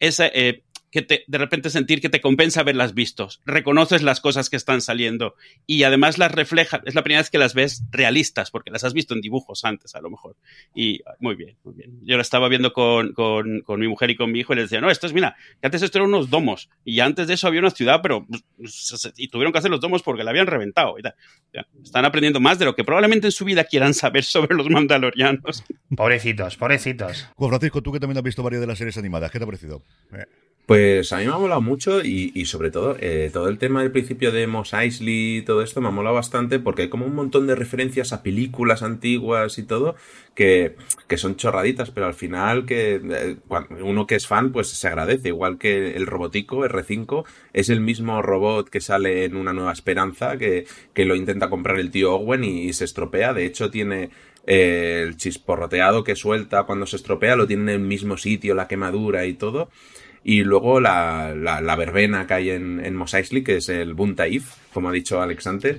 ese, 0.00 0.30
eh, 0.35 0.62
que 0.94 1.02
te, 1.02 1.24
de 1.26 1.38
repente 1.38 1.70
sentir 1.70 2.00
que 2.00 2.08
te 2.08 2.20
compensa 2.20 2.62
verlas 2.62 2.94
vistos, 2.94 3.42
reconoces 3.44 4.04
las 4.04 4.20
cosas 4.20 4.48
que 4.48 4.54
están 4.54 4.80
saliendo 4.80 5.34
y 5.66 5.82
además 5.82 6.18
las 6.18 6.30
refleja, 6.30 6.82
es 6.84 6.94
la 6.94 7.02
primera 7.02 7.20
vez 7.20 7.30
que 7.30 7.38
las 7.38 7.52
ves 7.52 7.82
realistas, 7.90 8.52
porque 8.52 8.70
las 8.70 8.84
has 8.84 8.94
visto 8.94 9.12
en 9.12 9.20
dibujos 9.20 9.64
antes 9.64 9.96
a 9.96 10.00
lo 10.00 10.08
mejor. 10.08 10.36
Y 10.72 11.00
muy 11.18 11.34
bien, 11.34 11.56
muy 11.64 11.74
bien. 11.74 11.98
Yo 12.04 12.14
la 12.14 12.22
estaba 12.22 12.48
viendo 12.48 12.72
con, 12.72 13.12
con, 13.12 13.62
con 13.62 13.80
mi 13.80 13.88
mujer 13.88 14.10
y 14.10 14.16
con 14.16 14.30
mi 14.30 14.38
hijo 14.38 14.52
y 14.52 14.56
les 14.56 14.66
decía, 14.66 14.80
no, 14.80 14.88
esto 14.88 15.08
es, 15.08 15.12
mira, 15.12 15.34
que 15.60 15.66
antes 15.66 15.82
esto 15.82 15.98
eran 15.98 16.10
unos 16.10 16.30
domos 16.30 16.70
y 16.84 17.00
antes 17.00 17.26
de 17.26 17.34
eso 17.34 17.48
había 17.48 17.58
una 17.58 17.70
ciudad, 17.70 17.98
pero 18.00 18.24
y 19.16 19.26
tuvieron 19.26 19.52
que 19.52 19.58
hacer 19.58 19.72
los 19.72 19.80
domos 19.80 20.04
porque 20.04 20.22
la 20.22 20.30
habían 20.30 20.46
reventado. 20.46 20.94
Y 20.96 21.02
Están 21.82 22.04
aprendiendo 22.04 22.38
más 22.38 22.60
de 22.60 22.66
lo 22.66 22.76
que 22.76 22.84
probablemente 22.84 23.26
en 23.26 23.32
su 23.32 23.44
vida 23.44 23.64
quieran 23.64 23.94
saber 23.94 24.22
sobre 24.22 24.54
los 24.54 24.70
mandalorianos. 24.70 25.64
Pobrecitos, 25.96 26.56
pobrecitos. 26.56 27.26
Juan 27.34 27.50
Francisco, 27.50 27.82
tú 27.82 27.90
que 27.90 27.98
también 27.98 28.18
has 28.18 28.22
visto 28.22 28.44
varias 28.44 28.60
de 28.60 28.68
las 28.68 28.78
series 28.78 28.96
animadas, 28.96 29.32
¿qué 29.32 29.38
te 29.38 29.42
ha 29.42 29.46
parecido? 29.46 29.82
Eh. 30.12 30.24
Pues 30.66 31.12
a 31.12 31.18
mí 31.18 31.26
me 31.26 31.33
ha 31.33 31.37
molado 31.37 31.61
mucho 31.61 32.02
y, 32.02 32.47
sobre 32.47 32.71
todo 32.71 32.97
eh, 32.99 33.28
todo 33.30 33.50
el 33.50 33.59
tema 33.59 33.83
del 33.83 33.92
principio 33.92 34.33
de 34.33 34.47
Mos 34.47 34.73
Eisley 34.73 35.38
y 35.38 35.42
todo 35.42 35.61
esto 35.62 35.83
me 35.83 35.88
ha 35.88 35.90
molado 35.90 36.14
bastante 36.14 36.59
porque 36.59 36.83
hay 36.83 36.88
como 36.88 37.04
un 37.04 37.14
montón 37.14 37.47
de 37.47 37.54
referencias 37.54 38.14
a 38.14 38.23
películas 38.23 38.83
antiguas 38.83 39.59
y 39.59 39.64
todo 39.64 39.94
que, 40.35 40.76
que 41.06 41.18
son 41.18 41.37
chorraditas, 41.37 41.90
pero 41.90 42.06
al 42.06 42.14
final 42.14 42.64
que 42.64 42.94
eh, 42.94 43.37
uno 43.83 44.06
que 44.06 44.14
es 44.14 44.26
fan 44.26 44.52
pues 44.52 44.68
se 44.68 44.88
agradece, 44.88 45.28
igual 45.28 45.59
que 45.59 45.97
el 45.97 46.06
robotico 46.06 46.64
R5 46.64 47.25
es 47.52 47.68
el 47.68 47.83
mismo 47.83 48.23
robot 48.23 48.71
que 48.71 48.80
sale 48.80 49.26
en 49.26 49.37
Una 49.37 49.52
Nueva 49.52 49.73
Esperanza 49.73 50.38
que, 50.38 50.66
que 50.94 51.04
lo 51.04 51.14
intenta 51.14 51.50
comprar 51.50 51.78
el 51.78 51.90
tío 51.90 52.14
Owen 52.14 52.42
y, 52.42 52.73
se 52.73 52.87
estropea, 52.87 53.35
de 53.35 53.44
hecho 53.44 53.71
tiene 53.71 54.09
eh, 54.47 55.02
el 55.06 55.18
chisporroteado 55.18 56.04
que 56.04 56.16
suelta 56.16 56.62
cuando 56.62 56.87
se 56.87 56.97
estropea, 56.97 57.37
lo 57.37 57.47
tiene 57.47 57.75
en 57.75 57.80
el 57.80 57.87
mismo 57.87 58.16
sitio, 58.16 58.54
la 58.54 58.66
quemadura 58.66 59.26
y 59.26 59.35
todo. 59.35 59.68
Y 60.26 60.43
luego 60.43 60.81
la, 60.81 61.35
la, 61.35 61.76
verbena 61.76 62.26
que 62.26 62.35
hay 62.35 62.50
en, 62.50 62.83
en 62.83 62.97
Mos 62.97 63.12
Eisley, 63.12 63.45
que 63.45 63.57
es 63.57 63.69
el 63.69 63.93
Buntaif, 63.93 64.54
como 64.73 64.88
ha 64.88 64.93
dicho 64.93 65.21
Alex 65.21 65.47
antes, 65.47 65.76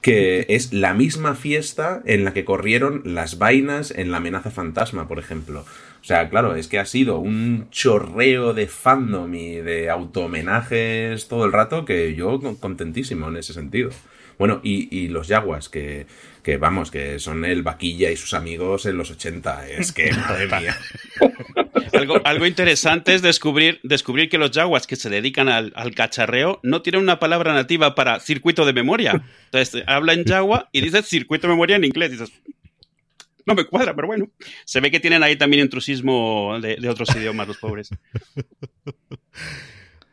que 0.00 0.46
es 0.48 0.72
la 0.72 0.94
misma 0.94 1.36
fiesta 1.36 2.02
en 2.04 2.24
la 2.24 2.32
que 2.32 2.44
corrieron 2.44 3.02
las 3.04 3.38
vainas 3.38 3.92
en 3.92 4.10
la 4.10 4.16
amenaza 4.16 4.50
fantasma, 4.50 5.06
por 5.06 5.20
ejemplo. 5.20 5.60
O 5.60 6.04
sea, 6.04 6.28
claro, 6.28 6.56
es 6.56 6.66
que 6.66 6.80
ha 6.80 6.86
sido 6.86 7.18
un 7.18 7.68
chorreo 7.70 8.52
de 8.52 8.66
fandom 8.66 9.32
y 9.32 9.54
de 9.54 9.88
auto-homenajes 9.90 11.28
todo 11.28 11.44
el 11.44 11.52
rato 11.52 11.84
que 11.84 12.14
yo 12.16 12.40
contentísimo 12.60 13.28
en 13.28 13.36
ese 13.36 13.54
sentido. 13.54 13.90
Bueno, 14.38 14.60
y, 14.64 14.88
y 14.94 15.08
los 15.08 15.28
Jaguars, 15.28 15.68
que, 15.68 16.06
que 16.42 16.56
vamos, 16.56 16.90
que 16.90 17.18
son 17.20 17.44
el 17.44 17.62
Vaquilla 17.62 18.10
y 18.10 18.16
sus 18.16 18.34
amigos 18.34 18.86
en 18.86 18.98
los 18.98 19.10
80. 19.10 19.68
Es 19.68 19.92
que, 19.92 20.12
madre 20.16 20.46
mía. 20.46 20.76
algo, 21.94 22.20
algo, 22.24 22.46
interesante 22.46 23.14
es 23.14 23.22
descubrir, 23.22 23.80
descubrir 23.82 24.28
que 24.28 24.38
los 24.38 24.50
Jaguars 24.50 24.86
que 24.86 24.96
se 24.96 25.10
dedican 25.10 25.48
al, 25.48 25.72
al, 25.76 25.94
cacharreo 25.94 26.60
no 26.62 26.82
tienen 26.82 27.02
una 27.02 27.18
palabra 27.18 27.54
nativa 27.54 27.94
para 27.94 28.20
circuito 28.20 28.64
de 28.66 28.72
memoria. 28.72 29.24
Entonces, 29.46 29.82
habla 29.86 30.12
en 30.12 30.24
Jaguar 30.24 30.68
y 30.72 30.80
dice 30.80 31.02
circuito 31.02 31.46
de 31.46 31.52
memoria 31.52 31.76
en 31.76 31.84
inglés. 31.84 32.10
Y 32.10 32.12
dices, 32.12 32.32
no 33.46 33.54
me 33.54 33.64
cuadra, 33.64 33.94
pero 33.94 34.08
bueno. 34.08 34.30
Se 34.64 34.80
ve 34.80 34.90
que 34.90 35.00
tienen 35.00 35.22
ahí 35.22 35.36
también 35.36 35.64
intrusismo 35.64 36.58
de, 36.60 36.76
de 36.76 36.88
otros 36.88 37.14
idiomas, 37.14 37.48
los 37.48 37.58
pobres. 37.58 37.90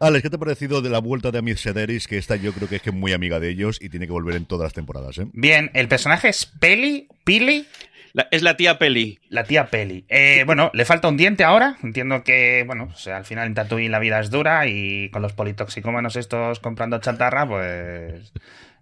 Alex, 0.01 0.23
¿qué 0.23 0.29
te 0.31 0.35
ha 0.35 0.39
parecido 0.39 0.81
de 0.81 0.89
la 0.89 0.97
vuelta 0.97 1.29
de 1.29 1.37
Amir 1.37 1.59
Sederis? 1.59 2.07
Que 2.07 2.17
esta 2.17 2.35
yo 2.35 2.53
creo 2.53 2.67
que 2.67 2.77
es 2.77 2.81
que 2.81 2.91
muy 2.91 3.13
amiga 3.13 3.39
de 3.39 3.51
ellos 3.51 3.77
y 3.79 3.89
tiene 3.89 4.07
que 4.07 4.11
volver 4.11 4.35
en 4.35 4.45
todas 4.45 4.63
las 4.63 4.73
temporadas. 4.73 5.19
¿eh? 5.19 5.27
Bien, 5.31 5.69
el 5.75 5.87
personaje 5.87 6.29
es 6.29 6.47
Peli, 6.47 7.07
Pili. 7.23 7.67
La, 8.13 8.27
es 8.31 8.41
la 8.41 8.57
tía 8.57 8.77
Peli. 8.77 9.19
La 9.29 9.43
tía 9.43 9.67
Peli. 9.67 10.05
Eh, 10.09 10.43
bueno, 10.45 10.71
le 10.73 10.85
falta 10.85 11.07
un 11.07 11.17
diente 11.17 11.43
ahora. 11.43 11.77
Entiendo 11.83 12.23
que, 12.23 12.63
bueno, 12.65 12.89
o 12.93 12.97
sea, 12.97 13.17
al 13.17 13.25
final 13.25 13.47
en 13.47 13.53
Tatooine 13.53 13.91
la 13.91 13.99
vida 13.99 14.19
es 14.19 14.29
dura 14.29 14.67
y 14.67 15.09
con 15.09 15.21
los 15.21 15.33
politoxicómanos 15.33 16.15
estos 16.15 16.59
comprando 16.59 16.99
chatarra, 16.99 17.47
pues 17.47 18.33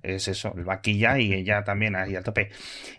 es 0.01 0.27
eso, 0.27 0.53
el 0.55 0.63
vaquilla 0.63 1.19
y 1.19 1.33
ella 1.33 1.63
también 1.63 1.95
ahí 1.95 2.15
al 2.15 2.24
tope. 2.24 2.50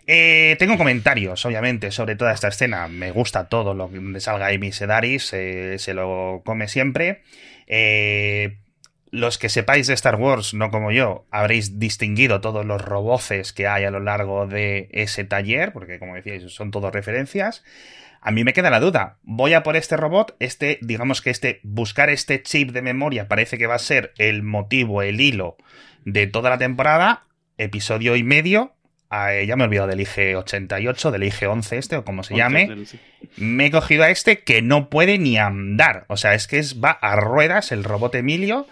Eh, 0.05 0.55
tengo 0.59 0.77
comentarios, 0.77 1.45
obviamente, 1.45 1.91
sobre 1.91 2.15
toda 2.15 2.33
esta 2.33 2.49
escena. 2.49 2.87
Me 2.87 3.11
gusta 3.11 3.49
todo 3.49 3.73
lo 3.73 3.89
que 3.91 4.19
salga 4.19 4.47
Amy 4.47 4.71
Sedaris, 4.71 5.33
eh, 5.33 5.77
se 5.79 5.93
lo 5.93 6.41
come 6.45 6.67
siempre. 6.67 7.23
Eh, 7.67 8.57
los 9.11 9.37
que 9.37 9.49
sepáis 9.49 9.87
de 9.87 9.93
Star 9.93 10.15
Wars, 10.15 10.53
no 10.53 10.71
como 10.71 10.91
yo, 10.91 11.25
habréis 11.31 11.79
distinguido 11.79 12.39
todos 12.39 12.65
los 12.65 12.81
roboces 12.81 13.51
que 13.51 13.67
hay 13.67 13.83
a 13.83 13.91
lo 13.91 13.99
largo 13.99 14.47
de 14.47 14.89
ese 14.91 15.25
taller, 15.25 15.73
porque 15.73 15.99
como 15.99 16.15
decíais, 16.15 16.51
son 16.51 16.71
todos 16.71 16.93
referencias. 16.93 17.63
A 18.21 18.31
mí 18.31 18.43
me 18.43 18.53
queda 18.53 18.69
la 18.69 18.79
duda. 18.79 19.17
Voy 19.23 19.53
a 19.53 19.63
por 19.63 19.75
este 19.75 19.97
robot, 19.97 20.37
este, 20.39 20.79
digamos 20.81 21.21
que 21.21 21.29
este, 21.29 21.59
buscar 21.63 22.09
este 22.09 22.41
chip 22.41 22.71
de 22.71 22.81
memoria 22.81 23.27
parece 23.27 23.57
que 23.57 23.67
va 23.67 23.75
a 23.75 23.79
ser 23.79 24.13
el 24.17 24.43
motivo, 24.43 25.01
el 25.01 25.19
hilo 25.19 25.57
de 26.05 26.27
toda 26.27 26.49
la 26.49 26.57
temporada, 26.57 27.25
episodio 27.57 28.15
y 28.15 28.23
medio. 28.23 28.75
Ya 29.11 29.55
me 29.55 29.63
he 29.63 29.67
olvidado 29.67 29.87
del 29.87 29.99
IG 29.99 30.37
88, 30.37 31.11
del 31.11 31.23
IG 31.23 31.47
11 31.47 31.77
este, 31.77 31.95
o 31.97 32.05
como 32.05 32.23
se 32.23 32.35
llame. 32.35 32.85
Me 33.37 33.65
he 33.65 33.71
cogido 33.71 34.03
a 34.03 34.09
este 34.09 34.39
que 34.39 34.61
no 34.61 34.89
puede 34.89 35.17
ni 35.17 35.37
andar. 35.37 36.05
O 36.07 36.17
sea, 36.17 36.33
es 36.33 36.47
que 36.47 36.59
es, 36.59 36.81
va 36.81 36.91
a 36.91 37.15
ruedas 37.17 37.71
el 37.71 37.83
robot 37.83 38.15
Emilio 38.15 38.67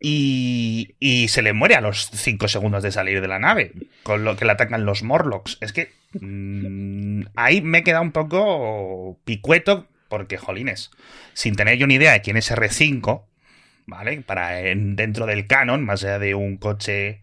y, 0.00 0.94
y 1.00 1.28
se 1.28 1.42
le 1.42 1.52
muere 1.52 1.74
a 1.74 1.80
los 1.80 2.08
5 2.12 2.48
segundos 2.48 2.82
de 2.82 2.92
salir 2.92 3.20
de 3.20 3.28
la 3.28 3.38
nave, 3.38 3.72
con 4.02 4.24
lo 4.24 4.36
que 4.36 4.44
le 4.44 4.52
atacan 4.52 4.84
los 4.84 5.02
Morlocks. 5.02 5.58
Es 5.60 5.72
que 5.72 5.90
mmm, 6.20 7.22
ahí 7.34 7.60
me 7.60 7.82
queda 7.82 8.00
un 8.00 8.12
poco 8.12 9.18
picueto, 9.24 9.86
porque, 10.08 10.38
jolines, 10.38 10.90
sin 11.34 11.56
tener 11.56 11.78
yo 11.78 11.86
ni 11.86 11.94
idea 11.94 12.12
de 12.12 12.20
quién 12.20 12.36
es 12.36 12.50
R5, 12.50 13.24
¿vale? 13.86 14.22
Para 14.22 14.60
en, 14.60 14.96
dentro 14.96 15.26
del 15.26 15.46
canon, 15.46 15.84
más 15.84 16.04
allá 16.04 16.18
de 16.18 16.34
un 16.34 16.56
coche 16.56 17.20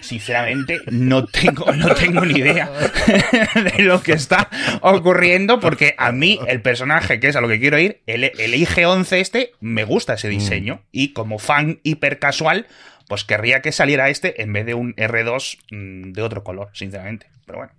sinceramente 0.00 0.80
no 0.90 1.26
tengo, 1.26 1.72
no 1.72 1.94
tengo 1.94 2.24
ni 2.24 2.38
idea 2.38 2.70
de 3.76 3.82
lo 3.82 4.02
que 4.02 4.12
está 4.12 4.48
ocurriendo 4.82 5.60
porque 5.60 5.94
a 5.98 6.12
mí 6.12 6.38
el 6.46 6.62
personaje 6.62 7.20
que 7.20 7.28
es 7.28 7.36
a 7.36 7.40
lo 7.40 7.48
que 7.48 7.60
quiero 7.60 7.78
ir, 7.78 8.00
el, 8.06 8.24
el 8.24 8.54
IG-11 8.54 9.12
este, 9.16 9.52
me 9.60 9.84
gusta 9.84 10.14
ese 10.14 10.28
diseño 10.28 10.76
mm. 10.76 10.86
y 10.92 11.12
como 11.12 11.38
fan 11.38 11.80
hiper 11.82 12.18
casual, 12.18 12.66
pues 13.08 13.24
querría 13.24 13.60
que 13.60 13.72
saliera 13.72 14.08
este 14.08 14.42
en 14.42 14.52
vez 14.52 14.66
de 14.66 14.74
un 14.74 14.94
R2 14.94 15.58
mmm, 15.70 16.12
de 16.12 16.22
otro 16.22 16.44
color, 16.44 16.70
sinceramente. 16.72 17.26
Pero 17.44 17.58
bueno. 17.58 17.72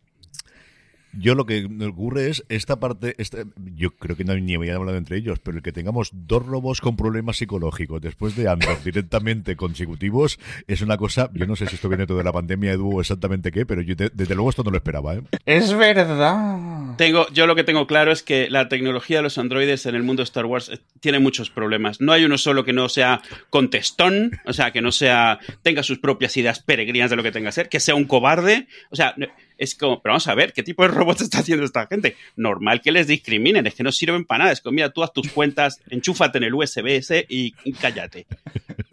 Yo 1.13 1.35
lo 1.35 1.45
que 1.45 1.67
me 1.67 1.85
ocurre 1.85 2.29
es 2.29 2.45
esta 2.49 2.79
parte, 2.79 3.15
esta, 3.17 3.39
yo 3.75 3.91
creo 3.91 4.15
que 4.15 4.23
no 4.23 4.35
ni 4.35 4.55
habían 4.55 4.77
hablado 4.77 4.97
entre 4.97 5.17
ellos, 5.17 5.39
pero 5.39 5.57
el 5.57 5.63
que 5.63 5.71
tengamos 5.71 6.11
dos 6.13 6.45
robots 6.45 6.79
con 6.79 6.95
problemas 6.95 7.37
psicológicos 7.37 8.01
después 8.01 8.35
de 8.35 8.47
Andor 8.47 8.81
directamente 8.85 9.55
consecutivos 9.55 10.39
es 10.67 10.81
una 10.81 10.97
cosa, 10.97 11.29
yo 11.33 11.45
no 11.45 11.55
sé 11.55 11.67
si 11.67 11.75
esto 11.75 11.89
viene 11.89 12.07
todo 12.07 12.17
de 12.17 12.23
la 12.23 12.31
pandemia, 12.31 12.71
Edu, 12.71 12.99
exactamente 12.99 13.51
qué, 13.51 13.65
pero 13.65 13.81
yo 13.81 13.95
te, 13.95 14.09
desde 14.13 14.35
luego 14.35 14.49
esto 14.49 14.63
no 14.63 14.71
lo 14.71 14.77
esperaba. 14.77 15.15
¿eh? 15.15 15.21
Es 15.45 15.73
verdad. 15.73 16.95
Tengo, 16.97 17.27
yo 17.31 17.47
lo 17.47 17.55
que 17.55 17.63
tengo 17.63 17.87
claro 17.87 18.11
es 18.11 18.23
que 18.23 18.49
la 18.49 18.69
tecnología 18.69 19.17
de 19.17 19.23
los 19.23 19.37
androides 19.37 19.85
en 19.85 19.95
el 19.95 20.03
mundo 20.03 20.21
de 20.21 20.25
Star 20.25 20.45
Wars 20.45 20.69
eh, 20.69 20.79
tiene 20.99 21.19
muchos 21.19 21.49
problemas. 21.49 21.99
No 21.99 22.13
hay 22.13 22.23
uno 22.23 22.37
solo 22.37 22.63
que 22.63 22.73
no 22.73 22.89
sea 22.89 23.21
contestón, 23.49 24.39
o 24.45 24.53
sea, 24.53 24.71
que 24.71 24.81
no 24.81 24.91
sea, 24.91 25.39
tenga 25.61 25.83
sus 25.83 25.99
propias 25.99 26.37
ideas 26.37 26.59
peregrinas 26.59 27.09
de 27.09 27.15
lo 27.15 27.23
que 27.23 27.31
tenga 27.31 27.49
que 27.49 27.53
ser, 27.53 27.69
que 27.69 27.79
sea 27.79 27.95
un 27.95 28.05
cobarde, 28.05 28.67
o 28.89 28.95
sea 28.95 29.15
es 29.61 29.75
como, 29.75 30.01
pero 30.01 30.13
vamos 30.13 30.27
a 30.27 30.33
ver, 30.33 30.53
¿qué 30.53 30.63
tipo 30.63 30.81
de 30.81 30.89
robots 30.89 31.21
está 31.21 31.37
haciendo 31.39 31.63
esta 31.63 31.85
gente? 31.85 32.15
Normal 32.35 32.81
que 32.81 32.91
les 32.91 33.05
discriminen, 33.05 33.67
es 33.67 33.75
que 33.75 33.83
no 33.83 33.91
sirven 33.91 34.25
para 34.25 34.39
nada. 34.39 34.51
Es 34.53 34.59
que, 34.59 34.71
mira, 34.71 34.89
tú 34.89 35.03
haz 35.03 35.13
tus 35.13 35.29
cuentas, 35.31 35.79
enchúfate 35.91 36.39
en 36.39 36.45
el 36.45 36.53
USB 36.55 36.87
ese 36.87 37.27
y, 37.29 37.53
y 37.63 37.73
cállate. 37.73 38.25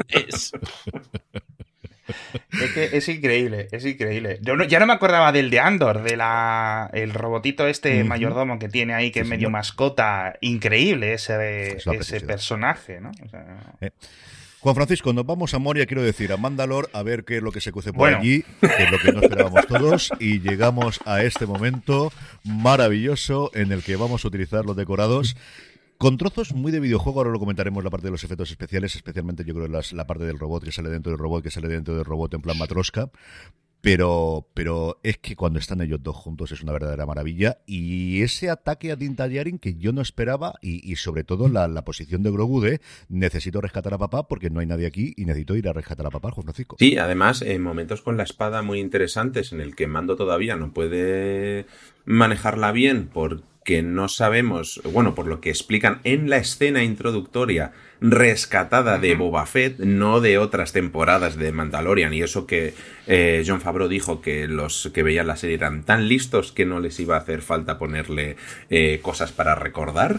Es... 0.09 0.53
Es 2.51 2.73
que 2.73 2.97
es 2.97 3.07
increíble, 3.11 3.69
es 3.71 3.85
increíble. 3.85 4.39
Yo 4.41 4.57
no, 4.57 4.65
ya 4.65 4.79
no 4.81 4.87
me 4.87 4.95
acordaba 4.95 5.31
del 5.31 5.51
de 5.51 5.61
Andor, 5.61 6.03
de 6.03 6.17
la 6.17 6.89
el 6.95 7.13
robotito 7.13 7.67
este 7.69 8.01
uh 8.01 8.05
-huh. 8.05 8.09
mayordomo 8.09 8.59
que 8.59 8.71
tiene 8.71 8.95
ahí, 8.95 9.11
que 9.11 9.21
sí, 9.21 9.25
es 9.25 9.29
medio 9.29 9.41
señor. 9.49 9.53
mascota. 9.53 10.39
Increíble 10.41 11.13
ese, 11.13 11.77
ese 11.77 12.21
personaje, 12.23 12.99
¿no? 13.03 13.11
O 13.11 13.29
sea... 13.29 13.75
eh. 13.83 13.91
Juan 14.61 14.75
Francisco, 14.75 15.13
nos 15.13 15.25
vamos 15.25 15.55
a 15.55 15.61
Moria, 15.61 15.87
quiero 15.87 16.03
decir, 16.03 16.33
a 16.33 16.37
Mandalor, 16.37 16.91
a 16.93 17.05
ver 17.05 17.25
qué 17.25 17.37
es 17.37 17.43
lo 17.43 17.53
que 17.53 17.61
se 17.61 17.71
cuece 17.71 17.93
por 17.93 18.01
bueno. 18.01 18.19
allí, 18.19 18.43
que 18.61 18.83
es 18.83 18.91
lo 18.91 18.99
que 18.99 19.13
no 19.13 19.21
esperábamos 19.21 19.67
todos, 19.69 20.11
y 20.19 20.41
llegamos 20.41 20.99
a 21.05 21.23
este 21.23 21.47
momento 21.47 22.11
maravilloso 22.45 23.53
en 23.55 23.71
el 23.71 23.85
que 23.85 23.95
vamos 23.95 24.25
a 24.25 24.29
utilizar 24.29 24.65
los 24.65 24.75
decorados 24.75 25.37
con 25.97 26.17
trozos 26.17 26.55
muy 26.55 26.73
de 26.73 26.81
videojuego, 26.81 27.21
ahora 27.21 27.31
lo 27.31 27.39
comentaremos 27.39 27.83
la 27.85 27.91
parte 27.91 28.07
de 28.07 28.13
los 28.13 28.25
efectos 28.25 28.51
especiales, 28.51 28.97
especialmente 28.97 29.45
yo 29.45 29.55
creo 29.55 29.69
las, 29.69 29.93
la 29.93 30.07
parte 30.07 30.25
del 30.25 30.39
robot 30.39 30.65
que 30.65 30.73
sale 30.73 30.91
dentro 30.91 31.13
del 31.13 31.19
robot, 31.19 31.43
que 31.43 31.51
sale 31.51 31.69
dentro 31.69 31.95
del 31.95 32.05
robot 32.05 32.35
en 32.35 32.43
plan 32.43 32.59
matrosca, 32.59 33.11
pero, 33.81 34.49
pero 34.55 34.99
es 35.03 35.19
que 35.19 35.37
cuando 35.37 35.59
están 35.59 35.81
ellos 35.81 36.03
dos 36.03 36.17
juntos 36.17 36.53
es 36.53 36.63
una 36.63 36.73
verdadera 36.73 37.07
maravilla. 37.07 37.59
Y 37.67 38.23
ese 38.23 38.51
ataque 38.51 38.91
a 38.91 38.97
Dinta 38.97 39.27
Yarin 39.27 39.59
que 39.59 39.77
yo 39.77 39.93
no 39.93 40.01
esperaba, 40.01 40.55
y, 40.61 40.91
y 40.91 40.97
sobre 40.97 41.25
todo 41.25 41.49
la, 41.49 41.69
la, 41.69 41.83
posición 41.85 42.23
de 42.23 42.31
Grogu 42.31 42.61
de 42.61 42.81
necesito 43.09 43.61
rescatar 43.61 43.95
a 43.95 43.99
papá 43.99 44.27
porque 44.27 44.51
no 44.51 44.61
hay 44.61 44.67
nadie 44.67 44.87
aquí 44.87 45.15
y 45.17 45.25
necesito 45.25 45.57
ir 45.57 45.69
a 45.69 45.73
rescatar 45.73 46.07
a 46.07 46.11
papá, 46.11 46.33
Juan 46.33 46.45
Francisco. 46.45 46.77
Sí, 46.79 46.99
además, 46.99 47.43
en 47.43 47.63
momentos 47.63 48.03
con 48.03 48.17
la 48.17 48.25
espada 48.25 48.63
muy 48.63 48.81
interesantes 48.81 49.53
en 49.53 49.61
el 49.61 49.77
que 49.77 49.87
Mando 49.87 50.17
todavía 50.17 50.57
no 50.57 50.73
puede 50.73 51.67
manejarla 52.05 52.73
bien 52.73 53.09
porque 53.69 53.83
no 53.83 54.09
sabemos, 54.09 54.81
bueno, 54.83 55.15
por 55.15 55.27
lo 55.27 55.43
que 55.43 55.51
explican 55.51 56.01
en 56.05 56.31
la 56.31 56.39
escena 56.39 56.83
introductoria 56.83 57.73
rescatada 58.01 58.97
de 58.97 59.15
Boba 59.15 59.45
Fett, 59.45 59.79
no 59.79 60.23
de 60.23 60.39
otras 60.39 60.73
temporadas 60.73 61.37
de 61.37 61.53
Mandalorian. 61.53 62.15
Y 62.15 62.23
eso 62.23 62.47
que 62.47 62.73
eh, 63.07 63.45
John 63.47 63.61
Favreau 63.61 63.87
dijo 63.87 64.23
que 64.23 64.49
los 64.49 64.91
que 64.95 65.03
veían 65.03 65.27
la 65.27 65.37
serie 65.37 65.57
eran 65.57 65.83
tan 65.83 66.09
listos 66.09 66.51
que 66.51 66.65
no 66.65 66.81
les 66.81 66.99
iba 66.99 67.17
a 67.17 67.19
hacer 67.19 67.43
falta 67.43 67.79
ponerle 67.79 68.37
eh, 68.71 69.01
cosas 69.03 69.33
para 69.33 69.55
recordar. 69.55 70.19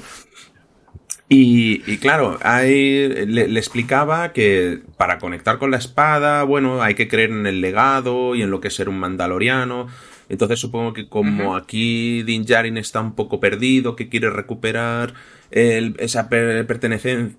Y, 1.28 1.82
y, 1.92 1.98
claro, 1.98 2.38
hay, 2.44 3.08
le, 3.26 3.48
le, 3.48 3.60
explicaba 3.60 4.32
que 4.32 4.82
para 4.98 5.18
conectar 5.18 5.58
con 5.58 5.72
la 5.72 5.78
espada, 5.78 6.44
bueno, 6.44 6.84
hay 6.84 6.94
que 6.94 7.08
creer 7.08 7.32
en 7.32 7.48
el 7.48 7.62
legado 7.62 8.36
y 8.36 8.44
en 8.44 8.52
lo 8.52 8.62
que 8.62 8.68
es 8.68 8.76
ser 8.76 8.90
un 8.90 9.00
mandaloriano. 9.00 9.88
Entonces 10.30 10.60
supongo 10.60 10.94
que 10.94 11.10
como 11.10 11.52
uh 11.52 11.54
-huh. 11.54 11.62
aquí 11.62 12.24
Din 12.24 12.46
Djarin 12.46 12.78
está 12.78 13.02
un 13.02 13.16
poco 13.16 13.40
perdido, 13.40 13.96
que 13.96 14.10
quiere 14.10 14.30
recuperar 14.30 15.14
el, 15.52 15.96
esa 16.00 16.30
per 16.30 16.66
pertenecencia, 16.68 17.36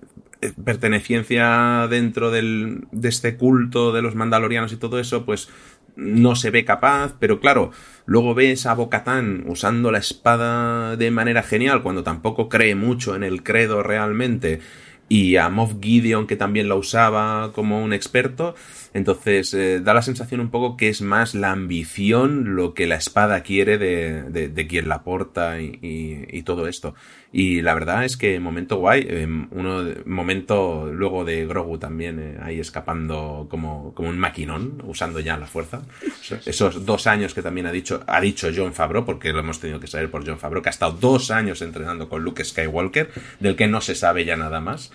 pertenencia 0.63 1.87
dentro 1.89 2.31
del, 2.31 2.85
de 2.91 3.09
este 3.09 3.37
culto 3.37 3.91
de 3.91 4.01
los 4.01 4.15
mandalorianos 4.15 4.73
y 4.73 4.77
todo 4.77 4.99
eso, 4.99 5.25
pues 5.25 5.49
no 5.95 6.35
se 6.35 6.51
ve 6.51 6.65
capaz, 6.65 7.15
pero 7.19 7.39
claro, 7.39 7.71
luego 8.05 8.33
ves 8.33 8.65
a 8.65 8.73
Bocatán 8.73 9.43
usando 9.47 9.91
la 9.91 9.99
espada 9.99 10.95
de 10.95 11.11
manera 11.11 11.43
genial 11.43 11.83
cuando 11.83 12.03
tampoco 12.03 12.49
cree 12.49 12.75
mucho 12.75 13.15
en 13.15 13.23
el 13.23 13.43
credo 13.43 13.83
realmente 13.83 14.61
y 15.09 15.35
a 15.35 15.49
Moff 15.49 15.73
Gideon 15.81 16.25
que 16.25 16.37
también 16.37 16.69
la 16.69 16.75
usaba 16.75 17.51
como 17.53 17.83
un 17.83 17.91
experto. 17.91 18.55
Entonces 18.93 19.53
eh, 19.53 19.79
da 19.79 19.93
la 19.93 20.01
sensación 20.01 20.41
un 20.41 20.49
poco 20.49 20.75
que 20.75 20.89
es 20.89 21.01
más 21.01 21.33
la 21.33 21.51
ambición 21.51 22.55
lo 22.55 22.73
que 22.73 22.87
la 22.87 22.95
espada 22.95 23.41
quiere 23.41 23.77
de, 23.77 24.23
de, 24.49 24.67
quien 24.67 24.89
la 24.89 25.03
porta 25.03 25.61
y, 25.61 25.79
y, 25.81 26.43
todo 26.43 26.67
esto. 26.67 26.93
Y 27.31 27.61
la 27.61 27.73
verdad 27.73 28.03
es 28.03 28.17
que 28.17 28.39
momento 28.39 28.77
guay, 28.77 29.05
eh, 29.09 29.27
uno 29.51 29.83
momento 30.05 30.91
luego 30.91 31.23
de 31.23 31.45
Grogu 31.45 31.77
también 31.77 32.19
eh, 32.19 32.37
ahí 32.41 32.59
escapando 32.59 33.47
como, 33.49 33.93
como 33.93 34.09
un 34.09 34.19
maquinón, 34.19 34.83
usando 34.85 35.21
ya 35.21 35.37
la 35.37 35.47
fuerza. 35.47 35.81
Esos 36.45 36.85
dos 36.85 37.07
años 37.07 37.33
que 37.33 37.41
también 37.41 37.67
ha 37.67 37.71
dicho, 37.71 38.03
ha 38.07 38.19
dicho 38.19 38.49
John 38.53 38.73
Favreau, 38.73 39.05
porque 39.05 39.31
lo 39.31 39.39
hemos 39.39 39.59
tenido 39.59 39.79
que 39.79 39.87
saber 39.87 40.11
por 40.11 40.27
John 40.27 40.39
Favreau, 40.39 40.61
que 40.61 40.69
ha 40.69 40.71
estado 40.71 40.91
dos 40.91 41.31
años 41.31 41.61
entrenando 41.61 42.09
con 42.09 42.23
Luke 42.23 42.43
Skywalker, 42.43 43.09
del 43.39 43.55
que 43.55 43.67
no 43.67 43.79
se 43.79 43.95
sabe 43.95 44.25
ya 44.25 44.35
nada 44.35 44.59
más. 44.59 44.91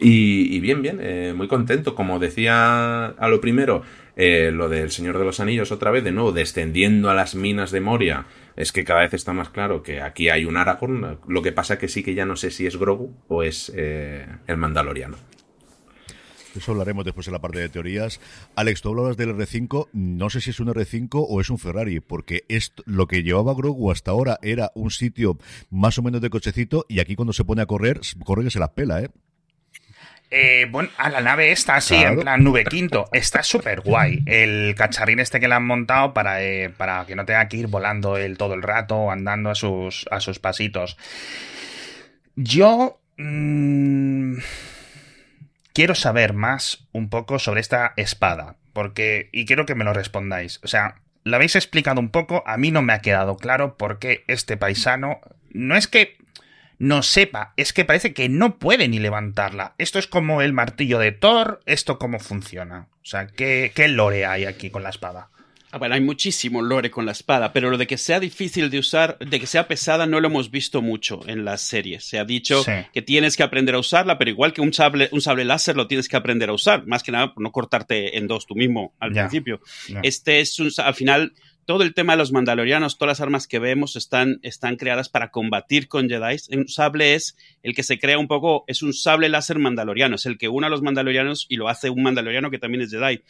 Y, 0.00 0.60
bien, 0.60 0.80
bien, 0.80 0.98
eh, 1.02 1.32
muy 1.36 1.48
contento. 1.48 1.94
Como 1.94 2.18
decía 2.18 3.06
a 3.06 3.28
lo 3.28 3.40
primero, 3.40 3.82
eh, 4.16 4.50
lo 4.52 4.68
del 4.68 4.90
Señor 4.90 5.18
de 5.18 5.24
los 5.24 5.40
Anillos 5.40 5.72
otra 5.72 5.90
vez, 5.90 6.04
de 6.04 6.12
nuevo, 6.12 6.32
descendiendo 6.32 7.10
a 7.10 7.14
las 7.14 7.34
minas 7.34 7.72
de 7.72 7.80
Moria, 7.80 8.26
es 8.56 8.72
que 8.72 8.84
cada 8.84 9.00
vez 9.00 9.14
está 9.14 9.32
más 9.32 9.50
claro 9.50 9.82
que 9.82 10.00
aquí 10.00 10.28
hay 10.28 10.44
un 10.44 10.56
Aragorn. 10.56 11.18
Lo 11.26 11.42
que 11.42 11.52
pasa 11.52 11.78
que 11.78 11.88
sí 11.88 12.02
que 12.02 12.14
ya 12.14 12.26
no 12.26 12.36
sé 12.36 12.50
si 12.50 12.66
es 12.66 12.76
Grogu 12.76 13.12
o 13.28 13.42
es 13.42 13.72
eh, 13.74 14.26
el 14.46 14.56
Mandaloriano. 14.56 15.16
Eso 16.56 16.72
hablaremos 16.72 17.04
después 17.04 17.26
en 17.28 17.34
la 17.34 17.40
parte 17.40 17.60
de 17.60 17.68
teorías. 17.68 18.20
Alex, 18.56 18.82
tú 18.82 18.88
hablabas 18.88 19.16
del 19.16 19.36
R5. 19.36 19.88
No 19.92 20.30
sé 20.30 20.40
si 20.40 20.50
es 20.50 20.60
un 20.60 20.68
R5 20.68 21.24
o 21.28 21.40
es 21.40 21.50
un 21.50 21.58
Ferrari, 21.58 22.00
porque 22.00 22.44
esto, 22.48 22.82
lo 22.86 23.06
que 23.06 23.22
llevaba 23.22 23.54
Grogu 23.54 23.90
hasta 23.90 24.10
ahora 24.10 24.38
era 24.42 24.72
un 24.74 24.90
sitio 24.90 25.38
más 25.70 25.98
o 25.98 26.02
menos 26.02 26.20
de 26.20 26.30
cochecito 26.30 26.86
y 26.88 27.00
aquí 27.00 27.14
cuando 27.14 27.32
se 27.32 27.44
pone 27.44 27.62
a 27.62 27.66
correr, 27.66 28.00
corre 28.24 28.44
que 28.44 28.50
se 28.50 28.58
las 28.58 28.70
pela, 28.70 29.02
¿eh? 29.02 29.10
Eh, 30.30 30.66
bueno, 30.70 30.90
a 30.98 31.08
la 31.08 31.20
nave 31.22 31.52
está 31.52 31.76
así, 31.76 31.94
en 31.94 32.20
plan 32.20 32.44
nube 32.44 32.64
quinto. 32.64 33.08
Está 33.12 33.42
súper 33.42 33.80
guay. 33.80 34.22
El 34.26 34.74
cacharrín 34.76 35.20
este 35.20 35.40
que 35.40 35.48
le 35.48 35.54
han 35.54 35.66
montado 35.66 36.12
para, 36.12 36.42
eh, 36.42 36.68
para 36.70 37.06
que 37.06 37.16
no 37.16 37.24
tenga 37.24 37.48
que 37.48 37.56
ir 37.56 37.66
volando 37.68 38.16
él 38.16 38.36
todo 38.36 38.54
el 38.54 38.62
rato 38.62 38.96
o 38.96 39.10
andando 39.10 39.50
a 39.50 39.54
sus, 39.54 40.06
a 40.10 40.20
sus 40.20 40.38
pasitos. 40.38 40.96
Yo... 42.36 43.00
Mm, 43.16 44.38
quiero 45.72 45.94
saber 45.94 46.34
más 46.34 46.86
un 46.92 47.08
poco 47.08 47.38
sobre 47.38 47.60
esta 47.60 47.94
espada. 47.96 48.56
Porque... 48.74 49.30
Y 49.32 49.46
quiero 49.46 49.64
que 49.64 49.74
me 49.74 49.84
lo 49.84 49.94
respondáis. 49.94 50.60
O 50.62 50.68
sea, 50.68 50.96
lo 51.24 51.36
habéis 51.36 51.56
explicado 51.56 52.00
un 52.00 52.10
poco. 52.10 52.42
A 52.46 52.58
mí 52.58 52.70
no 52.70 52.82
me 52.82 52.92
ha 52.92 53.00
quedado 53.00 53.36
claro 53.36 53.76
por 53.76 53.98
qué 53.98 54.24
este 54.26 54.56
paisano... 54.58 55.20
No 55.50 55.76
es 55.76 55.88
que 55.88 56.17
no 56.78 57.02
sepa, 57.02 57.52
es 57.56 57.72
que 57.72 57.84
parece 57.84 58.14
que 58.14 58.28
no 58.28 58.58
puede 58.58 58.88
ni 58.88 58.98
levantarla. 58.98 59.74
Esto 59.78 59.98
es 59.98 60.06
como 60.06 60.42
el 60.42 60.52
martillo 60.52 60.98
de 60.98 61.12
Thor, 61.12 61.60
esto 61.66 61.98
cómo 61.98 62.20
funciona. 62.20 62.88
O 63.02 63.06
sea, 63.06 63.26
¿qué, 63.26 63.72
qué 63.74 63.88
lore 63.88 64.26
hay 64.26 64.44
aquí 64.44 64.70
con 64.70 64.82
la 64.82 64.90
espada? 64.90 65.30
Ah, 65.70 65.76
bueno, 65.76 65.94
hay 65.94 66.00
muchísimo 66.00 66.62
lore 66.62 66.90
con 66.90 67.04
la 67.04 67.12
espada, 67.12 67.52
pero 67.52 67.68
lo 67.68 67.76
de 67.76 67.86
que 67.86 67.98
sea 67.98 68.20
difícil 68.20 68.70
de 68.70 68.78
usar, 68.78 69.18
de 69.18 69.38
que 69.38 69.46
sea 69.46 69.68
pesada, 69.68 70.06
no 70.06 70.18
lo 70.18 70.28
hemos 70.28 70.50
visto 70.50 70.80
mucho 70.80 71.20
en 71.26 71.44
las 71.44 71.60
series. 71.60 72.04
Se 72.04 72.18
ha 72.18 72.24
dicho 72.24 72.64
que 72.92 73.02
tienes 73.02 73.36
que 73.36 73.42
aprender 73.42 73.74
a 73.74 73.78
usarla, 73.78 74.16
pero 74.16 74.30
igual 74.30 74.54
que 74.54 74.62
un 74.62 74.72
sable, 74.72 75.10
un 75.12 75.20
sable 75.20 75.44
láser 75.44 75.76
lo 75.76 75.86
tienes 75.86 76.08
que 76.08 76.16
aprender 76.16 76.48
a 76.48 76.54
usar. 76.54 76.86
Más 76.86 77.02
que 77.02 77.12
nada 77.12 77.34
por 77.34 77.42
no 77.42 77.52
cortarte 77.52 78.16
en 78.16 78.26
dos 78.26 78.46
tú 78.46 78.54
mismo 78.54 78.94
al 78.98 79.12
principio. 79.12 79.60
Este 80.02 80.40
es 80.40 80.58
un, 80.58 80.70
al 80.78 80.94
final, 80.94 81.34
todo 81.68 81.82
el 81.82 81.92
tema 81.92 82.14
de 82.14 82.16
los 82.16 82.32
mandalorianos, 82.32 82.96
todas 82.96 83.18
las 83.18 83.20
armas 83.20 83.46
que 83.46 83.58
vemos 83.58 83.94
están, 83.94 84.40
están 84.42 84.76
creadas 84.76 85.10
para 85.10 85.30
combatir 85.30 85.86
con 85.86 86.08
Jedi. 86.08 86.38
Un 86.56 86.66
sable 86.66 87.14
es 87.14 87.36
el 87.62 87.74
que 87.74 87.82
se 87.82 87.98
crea 87.98 88.18
un 88.18 88.26
poco, 88.26 88.64
es 88.68 88.82
un 88.82 88.94
sable 88.94 89.28
láser 89.28 89.58
mandaloriano, 89.58 90.16
es 90.16 90.24
el 90.24 90.38
que 90.38 90.48
une 90.48 90.66
a 90.66 90.70
los 90.70 90.80
mandalorianos 90.80 91.44
y 91.46 91.56
lo 91.56 91.68
hace 91.68 91.90
un 91.90 92.02
mandaloriano 92.02 92.50
que 92.50 92.58
también 92.58 92.84
es 92.84 92.90
Jedi. 92.90 93.20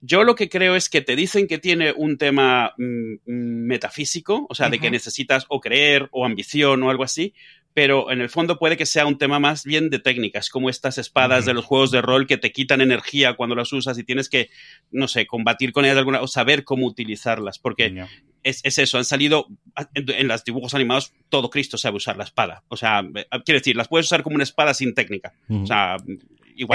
Yo 0.00 0.22
lo 0.22 0.36
que 0.36 0.48
creo 0.48 0.76
es 0.76 0.88
que 0.88 1.00
te 1.00 1.16
dicen 1.16 1.48
que 1.48 1.58
tiene 1.58 1.92
un 1.92 2.16
tema 2.16 2.74
mm, 2.78 3.14
mm, 3.26 3.66
metafísico, 3.66 4.46
o 4.48 4.54
sea, 4.54 4.70
de 4.70 4.78
que 4.78 4.92
necesitas 4.92 5.46
o 5.48 5.58
creer 5.58 6.08
o 6.12 6.24
ambición 6.24 6.84
o 6.84 6.90
algo 6.90 7.02
así, 7.02 7.34
pero 7.74 8.10
en 8.10 8.20
el 8.20 8.28
fondo 8.28 8.58
puede 8.58 8.76
que 8.76 8.86
sea 8.86 9.06
un 9.06 9.18
tema 9.18 9.38
más 9.38 9.64
bien 9.64 9.90
de 9.90 9.98
técnicas, 9.98 10.50
como 10.50 10.70
estas 10.70 10.98
espadas 10.98 11.44
de 11.44 11.54
los 11.54 11.64
juegos 11.64 11.90
de 11.90 12.02
rol 12.02 12.26
que 12.26 12.36
te 12.36 12.52
quitan 12.52 12.80
energía 12.80 13.34
cuando 13.34 13.54
las 13.54 13.72
usas 13.72 13.98
y 13.98 14.04
tienes 14.04 14.28
que, 14.28 14.50
no 14.90 15.08
sé, 15.08 15.26
combatir 15.26 15.72
con 15.72 15.84
ellas 15.84 15.94
de 15.94 16.00
alguna 16.00 16.20
o 16.20 16.26
saber 16.26 16.64
cómo 16.64 16.86
utilizarlas, 16.86 17.58
porque 17.58 18.06
es, 18.42 18.62
eso, 18.64 18.98
han 18.98 19.04
salido 19.04 19.46
en, 19.94 20.28
los 20.28 20.44
dibujos 20.44 20.74
animados, 20.74 21.12
todo 21.28 21.50
Cristo 21.50 21.78
sabe 21.78 21.96
usar 21.96 22.16
la 22.16 22.24
espada, 22.24 22.64
o 22.68 22.76
sea, 22.76 23.00
eh, 23.14 23.26
quiere 23.44 23.60
decir, 23.60 23.76
las 23.76 23.88
puedes 23.88 24.06
usar 24.06 24.22
como 24.22 24.34
una 24.34 24.44
espada 24.44 24.74
sin 24.74 24.94
técnica, 24.94 25.34
o 25.48 25.66
sea, 25.66 25.96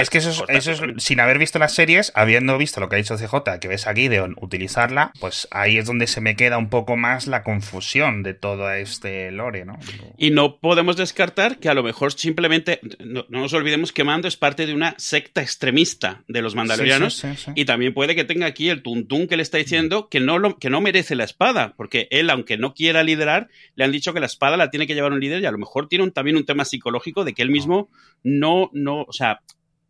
es 0.00 0.10
que 0.10 0.18
eso 0.18 0.46
es, 0.48 0.82
sin 0.98 1.20
haber 1.20 1.38
visto 1.38 1.58
las 1.58 1.74
series, 1.74 2.12
habiendo 2.14 2.58
visto 2.58 2.80
lo 2.80 2.88
que 2.88 2.96
ha 2.96 2.98
dicho 2.98 3.16
CJ, 3.16 3.60
que 3.60 3.68
ves 3.68 3.86
a 3.86 3.94
Gideon 3.94 4.34
utilizarla, 4.40 5.12
pues 5.20 5.46
ahí 5.50 5.78
es 5.78 5.86
donde 5.86 6.06
se 6.06 6.20
me 6.20 6.34
queda 6.34 6.58
un 6.58 6.68
poco 6.68 6.96
más 6.96 7.26
la 7.26 7.42
confusión 7.42 8.22
de 8.22 8.34
todo 8.34 8.72
este 8.72 9.30
lore, 9.30 9.64
¿no? 9.64 9.78
Y 10.18 10.30
no 10.30 10.58
podemos 10.58 10.85
descartar 10.94 11.58
que 11.58 11.68
a 11.68 11.74
lo 11.74 11.82
mejor 11.82 12.12
simplemente, 12.12 12.78
no, 13.00 13.26
nos 13.28 13.52
olvidemos 13.52 13.90
que 13.90 14.04
Mando 14.04 14.28
es 14.28 14.36
parte 14.36 14.64
de 14.64 14.74
una 14.74 14.94
secta 14.98 15.42
extremista 15.42 16.22
de 16.28 16.42
los 16.42 16.54
mandalorianos, 16.54 17.24
y 17.56 17.64
también 17.64 17.92
puede 17.92 18.14
que 18.14 18.22
tenga 18.22 18.46
aquí 18.46 18.68
el 18.68 18.82
tuntún 18.82 19.26
que 19.26 19.36
le 19.36 19.42
está 19.42 19.58
diciendo 19.58 20.08
que 20.08 20.20
no, 20.20 20.38
lo, 20.38 20.58
que 20.58 20.70
no 20.70 20.80
merece 20.80 21.16
la 21.16 21.24
espada, 21.24 21.74
porque 21.76 22.06
él, 22.12 22.30
aunque 22.30 22.56
no 22.56 22.74
quiera 22.74 23.02
liderar, 23.02 23.48
le 23.74 23.84
han 23.84 23.90
dicho 23.90 24.14
que 24.14 24.20
la 24.20 24.26
espada 24.26 24.56
la 24.56 24.70
tiene 24.70 24.86
que 24.86 24.94
llevar 24.94 25.10
un 25.12 25.18
líder 25.18 25.42
y 25.42 25.46
a 25.46 25.50
lo 25.50 25.58
mejor 25.58 25.88
tiene 25.88 26.08
también 26.12 26.36
un 26.36 26.44
tema 26.44 26.64
psicológico 26.64 27.24
de 27.24 27.34
que 27.34 27.42
él 27.42 27.50
mismo 27.50 27.90
no, 28.22 28.70
no, 28.72 29.02
o 29.02 29.12
sea, 29.12 29.40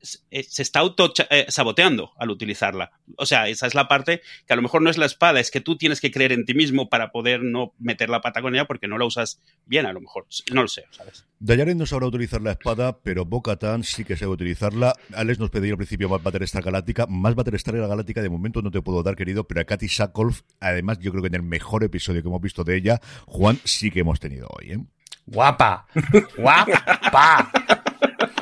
se 0.07 0.63
está 0.63 0.81
auto 0.81 1.13
eh, 1.31 1.47
saboteando 1.49 2.13
al 2.17 2.31
utilizarla. 2.31 2.93
O 3.17 3.27
sea, 3.27 3.49
esa 3.49 3.67
es 3.67 3.75
la 3.75 3.89
parte 3.89 4.23
que 4.47 4.53
a 4.53 4.57
lo 4.57 4.63
mejor 4.63 4.83
no 4.83 4.91
es 4.91 4.99
la 4.99 5.07
espada, 5.07 5.41
es 5.41 5.51
que 5.51 5.61
tú 5.61 5.77
tienes 5.77 6.01
que 6.01 6.11
creer 6.11 6.33
en 6.33 6.45
ti 6.45 6.55
mismo 6.55 6.89
para 6.89 7.11
poder 7.11 7.43
no 7.43 7.75
meter 7.79 8.11
la 8.11 8.21
pata 8.21 8.43
con 8.43 8.55
ella 8.55 8.67
porque 8.67 8.89
no 8.89 8.99
la 8.99 9.05
usas 9.05 9.41
bien, 9.67 9.87
a 9.87 9.93
lo 9.93 10.01
mejor. 10.01 10.27
No 10.53 10.63
lo 10.63 10.69
sé, 10.69 10.85
¿sabes? 10.91 11.27
Dayarin 11.39 11.77
no 11.77 11.87
sabrá 11.87 12.07
utilizar 12.07 12.41
la 12.41 12.53
espada, 12.53 12.99
pero 13.01 13.25
Bo-Katan 13.25 13.85
sí 13.85 14.05
que 14.05 14.17
sabe 14.17 14.33
utilizarla. 14.33 14.95
Alex 15.15 15.39
nos 15.39 15.51
pedía 15.51 15.73
al 15.73 15.77
principio 15.77 16.09
más 16.09 16.23
Battlestar 16.23 16.63
Galáctica. 16.63 17.07
Más 17.07 17.35
Battlestar 17.35 17.77
Galáctica 17.77 18.23
de 18.23 18.29
momento 18.31 18.63
no 18.63 18.71
te 18.71 18.81
puedo 18.81 19.03
dar, 19.03 19.17
querido, 19.17 19.47
pero 19.47 19.61
a 19.61 19.65
Katy 19.65 19.89
Sackhoff, 19.89 20.43
además, 20.61 20.99
yo 21.01 21.11
creo 21.11 21.23
que 21.23 21.29
en 21.29 21.35
el 21.35 21.43
mejor 21.43 21.85
episodio 21.85 22.23
que 22.23 22.29
hemos 22.29 22.41
visto 22.41 22.65
de 22.65 22.77
ella, 22.77 23.01
Juan 23.27 23.59
sí 23.65 23.91
que 23.91 24.01
hemos 24.01 24.21
tenido 24.21 24.49
hoy, 24.51 24.73
¿eh? 24.73 24.79
Guapa, 25.27 25.87
guapa. 26.37 27.83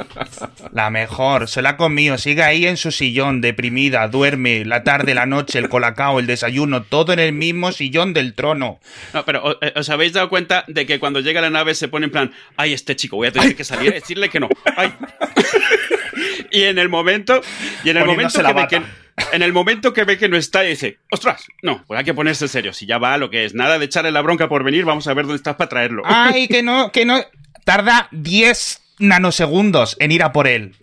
La 0.72 0.90
mejor, 0.90 1.48
se 1.48 1.62
la 1.62 1.70
ha 1.70 1.76
comido, 1.76 2.18
sigue 2.18 2.42
ahí 2.42 2.66
en 2.66 2.76
su 2.76 2.90
sillón, 2.90 3.40
deprimida, 3.40 4.06
duerme, 4.08 4.64
la 4.64 4.82
tarde, 4.82 5.14
la 5.14 5.26
noche, 5.26 5.58
el 5.58 5.68
colacao, 5.68 6.18
el 6.18 6.26
desayuno, 6.26 6.82
todo 6.82 7.12
en 7.12 7.18
el 7.18 7.32
mismo 7.32 7.72
sillón 7.72 8.12
del 8.12 8.34
trono. 8.34 8.80
No, 9.12 9.24
pero 9.24 9.58
eh, 9.62 9.72
¿os 9.76 9.88
habéis 9.90 10.12
dado 10.12 10.28
cuenta 10.28 10.64
de 10.66 10.86
que 10.86 10.98
cuando 10.98 11.20
llega 11.20 11.40
la 11.40 11.50
nave 11.50 11.74
se 11.74 11.88
pone 11.88 12.06
en 12.06 12.12
plan, 12.12 12.32
ay, 12.56 12.72
este 12.72 12.96
chico, 12.96 13.16
voy 13.16 13.28
a 13.28 13.32
tener 13.32 13.54
que 13.54 13.64
salir 13.64 13.92
a 13.92 13.94
decirle 13.94 14.28
que 14.28 14.40
no. 14.40 14.48
y 16.50 16.62
en 16.62 16.78
el 16.78 16.88
momento, 16.88 17.40
y 17.84 17.90
en 17.90 17.96
el 17.98 18.04
momento 18.04 18.42
que 18.42 18.52
ve 18.52 18.66
que, 18.68 18.82
en 19.32 19.42
el 19.42 19.52
momento 19.52 19.92
que 19.92 20.04
ve 20.04 20.18
que 20.18 20.28
no 20.28 20.36
está, 20.36 20.62
dice, 20.62 20.98
ostras, 21.10 21.44
no, 21.62 21.84
pues 21.86 21.98
hay 21.98 22.04
que 22.04 22.14
ponerse 22.14 22.48
serio, 22.48 22.72
si 22.72 22.86
ya 22.86 22.98
va 22.98 23.16
lo 23.16 23.30
que 23.30 23.44
es, 23.44 23.54
nada 23.54 23.78
de 23.78 23.84
echarle 23.84 24.10
la 24.10 24.22
bronca 24.22 24.48
por 24.48 24.64
venir, 24.64 24.84
vamos 24.84 25.06
a 25.06 25.14
ver 25.14 25.24
dónde 25.24 25.36
estás 25.36 25.56
para 25.56 25.68
traerlo. 25.68 26.02
Ay, 26.04 26.48
que 26.48 26.62
no, 26.62 26.90
que 26.90 27.04
no, 27.04 27.22
tarda 27.64 28.08
10 28.10 28.83
nanosegundos 28.98 29.96
en 30.00 30.12
ir 30.12 30.22
a 30.22 30.32
por 30.32 30.46
él. 30.46 30.76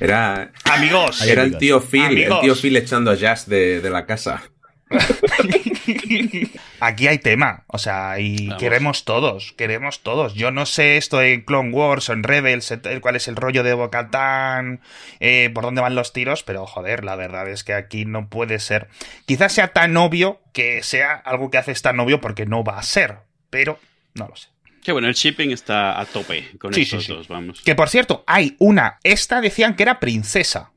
Era. 0.00 0.50
Amigos. 0.64 1.22
Era 1.22 1.42
el 1.42 1.58
tío 1.58 1.80
Phil, 1.80 2.18
el 2.18 2.40
tío 2.40 2.54
Phil 2.54 2.76
echando 2.76 3.10
a 3.10 3.14
Jazz 3.14 3.48
de, 3.48 3.80
la 3.90 4.06
casa. 4.06 4.42
Aquí 6.80 7.06
hay 7.06 7.18
tema, 7.18 7.64
o 7.68 7.78
sea, 7.78 8.18
y 8.18 8.54
queremos 8.58 9.04
todos, 9.04 9.54
queremos 9.56 10.02
todos. 10.02 10.34
Yo 10.34 10.50
no 10.50 10.66
sé 10.66 10.96
esto 10.96 11.22
en 11.22 11.42
Clone 11.42 11.70
Wars 11.70 12.10
o 12.10 12.12
en 12.12 12.24
Rebels, 12.24 12.74
cuál 13.00 13.16
es 13.16 13.28
el 13.28 13.36
rollo 13.36 13.62
de 13.62 13.72
Bocatán, 13.72 14.80
eh, 15.20 15.50
por 15.54 15.64
dónde 15.64 15.80
van 15.80 15.94
los 15.94 16.12
tiros, 16.12 16.42
pero 16.42 16.66
joder, 16.66 17.04
la 17.04 17.16
verdad 17.16 17.48
es 17.48 17.64
que 17.64 17.72
aquí 17.72 18.04
no 18.04 18.28
puede 18.28 18.58
ser. 18.58 18.88
Quizás 19.24 19.52
sea 19.52 19.68
tan 19.68 19.96
obvio 19.96 20.40
que 20.52 20.82
sea 20.82 21.14
algo 21.14 21.50
que 21.50 21.58
haces 21.58 21.80
tan 21.80 21.98
obvio 22.00 22.20
porque 22.20 22.44
no 22.44 22.62
va 22.64 22.78
a 22.78 22.82
ser, 22.82 23.18
pero 23.48 23.78
no 24.14 24.28
lo 24.28 24.36
sé. 24.36 24.48
Que 24.82 24.92
bueno, 24.92 25.08
el 25.08 25.14
shipping 25.14 25.50
está 25.50 26.00
a 26.00 26.04
tope 26.06 26.48
con 26.58 26.74
estos 26.74 27.06
dos, 27.06 27.28
vamos. 27.28 27.60
Que 27.60 27.74
por 27.74 27.88
cierto, 27.88 28.24
hay 28.26 28.56
una. 28.58 28.98
Esta 29.04 29.40
decían 29.40 29.76
que 29.76 29.84
era 29.84 30.00
princesa. 30.00 30.72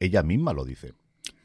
Ella 0.00 0.22
misma 0.22 0.52
lo 0.52 0.64
dice. 0.64 0.92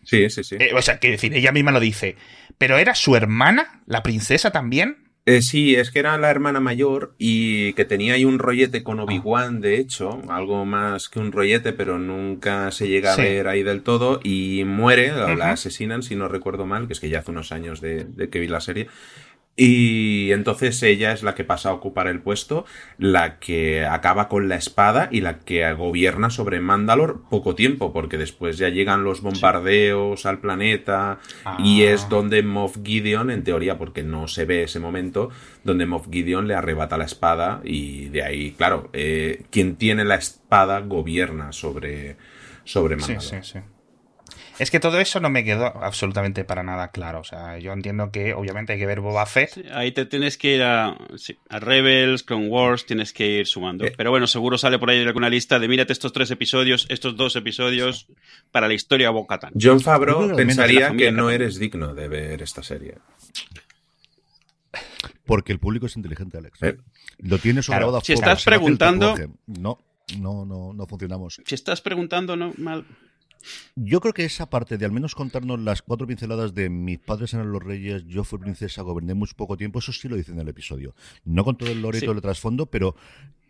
Sí, 0.04 0.30
sí, 0.30 0.44
sí. 0.44 0.56
Eh, 0.60 0.72
o 0.74 0.82
sea, 0.82 1.00
que 1.00 1.12
decir, 1.12 1.34
ella 1.36 1.52
misma 1.52 1.72
lo 1.72 1.80
dice. 1.80 2.16
¿Pero 2.58 2.78
era 2.78 2.96
su 2.96 3.16
hermana, 3.16 3.84
la 3.86 4.02
princesa 4.02 4.52
también? 4.52 5.08
Eh, 5.28 5.42
sí, 5.42 5.76
es 5.76 5.92
que 5.92 6.00
era 6.00 6.18
la 6.18 6.32
hermana 6.32 6.62
mayor 6.62 7.14
y 7.18 7.74
que 7.74 7.84
tenía 7.84 8.14
ahí 8.14 8.24
un 8.24 8.40
rollete 8.40 8.82
con 8.82 9.02
Obi-Wan, 9.02 9.60
de 9.60 9.78
hecho, 9.78 10.22
algo 10.30 10.64
más 10.64 11.10
que 11.10 11.20
un 11.20 11.34
rollete, 11.34 11.74
pero 11.74 12.00
nunca 12.00 12.72
se 12.72 12.88
llega 12.88 13.14
a 13.14 13.18
ver 13.18 13.50
ahí 13.50 13.62
del 13.62 13.84
todo 13.84 14.22
y 14.24 14.64
muere, 14.66 15.12
la 15.36 15.52
asesinan, 15.52 16.02
si 16.02 16.16
no 16.16 16.30
recuerdo 16.30 16.66
mal, 16.66 16.88
que 16.88 16.94
es 16.94 17.02
que 17.02 17.10
ya 17.10 17.20
hace 17.20 17.32
unos 17.32 17.52
años 17.52 17.82
de 17.82 18.30
que 18.32 18.40
vi 18.40 18.48
la 18.48 18.62
serie, 18.62 18.88
Y 19.60 20.32
entonces 20.34 20.84
ella 20.84 21.12
es 21.14 21.24
la 21.24 21.34
que 21.34 21.44
pasa 21.44 21.70
a 21.70 21.74
ocupar 21.74 22.06
el 22.08 22.20
puesto, 22.22 22.66
la 23.00 23.40
que 23.40 23.84
acaba 23.86 24.28
con 24.30 24.48
la 24.50 24.56
espada 24.56 25.10
y 25.12 25.22
la 25.22 25.40
que 25.40 25.74
gobierna 25.74 26.30
sobre 26.30 26.60
Mandalor 26.60 27.24
poco 27.28 27.56
tiempo, 27.56 27.92
porque 27.92 28.20
después 28.20 28.60
ya 28.60 28.70
llegan 28.70 29.04
los 29.04 29.22
bombardeos 29.22 30.28
al 30.28 30.38
planeta 30.42 31.18
y 31.58 31.82
Ah. 31.84 31.92
es 31.94 32.08
donde 32.08 32.44
Moff 32.44 32.78
Gideon, 32.84 33.32
en 33.32 33.44
teoría, 33.44 33.80
porque 33.80 34.04
no 34.04 34.28
se 34.28 34.46
ve 34.46 34.62
ese 34.62 34.80
momento, 34.80 35.32
donde 35.64 35.88
Moff 35.88 36.08
Gideon 36.12 36.48
le 36.48 36.54
arrebata 36.54 36.96
la 37.00 37.06
espada 37.06 37.60
y 37.64 38.10
de 38.10 38.22
ahí, 38.22 38.52
claro, 38.52 38.92
eh, 38.94 39.42
quien 39.50 39.76
tiene 39.76 40.06
la 40.06 40.16
espada 40.16 40.82
gobierna 40.82 41.52
sobre, 41.52 42.16
sobre 42.64 42.94
Sí, 43.00 43.14
Mandalor. 43.14 43.24
sí, 43.24 43.38
sí. 43.54 43.60
Es 44.60 44.72
que 44.72 44.80
todo 44.80 45.00
eso 45.00 45.20
no 45.20 45.30
me 45.30 45.44
quedó 45.44 45.66
absolutamente 45.66 46.44
para 46.44 46.64
nada 46.64 46.90
claro. 46.90 47.20
O 47.20 47.24
sea, 47.24 47.60
yo 47.60 47.72
entiendo 47.74 48.12
que 48.12 48.34
obviamente 48.34 48.74
hay 48.74 48.80
que 48.80 48.86
ver 48.86 49.02
Boba 49.02 49.26
Fett. 49.26 49.52
Sí, 49.54 49.64
ahí 49.72 49.92
te 49.92 50.06
tienes 50.06 50.38
que 50.38 50.56
ir 50.56 50.64
a, 50.64 50.98
sí, 51.16 51.38
a 51.50 51.60
Rebels, 51.60 52.24
Clone 52.24 52.48
Wars, 52.48 52.86
tienes 52.86 53.14
que 53.14 53.28
ir 53.28 53.48
sumando. 53.48 53.86
Eh. 53.86 53.94
Pero 53.96 54.10
bueno, 54.10 54.26
seguro 54.26 54.58
sale 54.58 54.80
por 54.80 54.90
ahí 54.90 55.02
alguna 55.04 55.30
lista 55.30 55.60
de 55.60 55.68
mírate 55.68 55.94
estos 55.94 56.12
tres 56.12 56.32
episodios, 56.32 56.88
estos 56.90 57.16
dos 57.16 57.36
episodios 57.36 58.08
para 58.52 58.68
la 58.68 58.74
historia 58.74 59.12
Bocatan. 59.12 59.54
John 59.60 59.80
Favreau 59.80 60.36
pensaría 60.36 60.92
que 60.96 61.12
no 61.12 61.30
eres 61.30 61.60
digno 61.60 61.94
de 61.94 62.08
ver 62.08 62.42
esta 62.42 62.64
serie. 62.64 62.96
Porque 65.26 65.52
el 65.52 65.60
público 65.60 65.86
es 65.86 65.96
inteligente, 65.96 66.38
Alex. 66.38 66.64
Eh. 66.64 66.78
Lo 67.20 67.38
tiene 67.38 67.62
Claro, 67.62 67.88
sobrado 67.88 67.98
a 67.98 68.02
si 68.02 68.14
estás 68.14 68.44
preguntando-. 68.44 69.16
No, 69.46 69.80
no, 70.18 70.46
no, 70.46 70.74
no 70.74 70.88
funcionamos. 70.88 71.42
Si 71.46 71.54
estás 71.54 71.82
preguntando, 71.82 72.36
no 72.36 72.54
mal. 72.58 72.86
Yo 73.76 74.00
creo 74.02 74.14
que 74.14 74.26
esa 74.26 74.50
parte 74.50 74.78
de 74.78 74.86
al 74.86 74.92
menos 74.92 75.16
contarnos 75.16 75.60
las 75.60 75.82
cuatro 75.82 76.08
pinceladas 76.08 76.54
de 76.54 76.70
mis 76.70 77.00
padres 77.00 77.34
eran 77.34 77.52
los 77.52 77.64
reyes, 77.64 78.04
yo 78.06 78.24
fui 78.24 78.40
princesa, 78.40 78.82
goberné 78.82 79.14
muy 79.14 79.28
poco 79.36 79.58
tiempo, 79.58 79.80
eso 79.80 79.92
sí 79.94 80.08
lo 80.08 80.16
dice 80.16 80.32
en 80.32 80.40
el 80.40 80.48
episodio. 80.48 80.96
No 81.26 81.44
con 81.44 81.58
todo 81.58 81.70
el 81.72 81.82
lore 81.82 81.98
y 81.98 82.02
Sí. 82.02 82.06
todo 82.06 82.16
el 82.16 82.22
trasfondo, 82.22 82.66
pero 82.68 82.96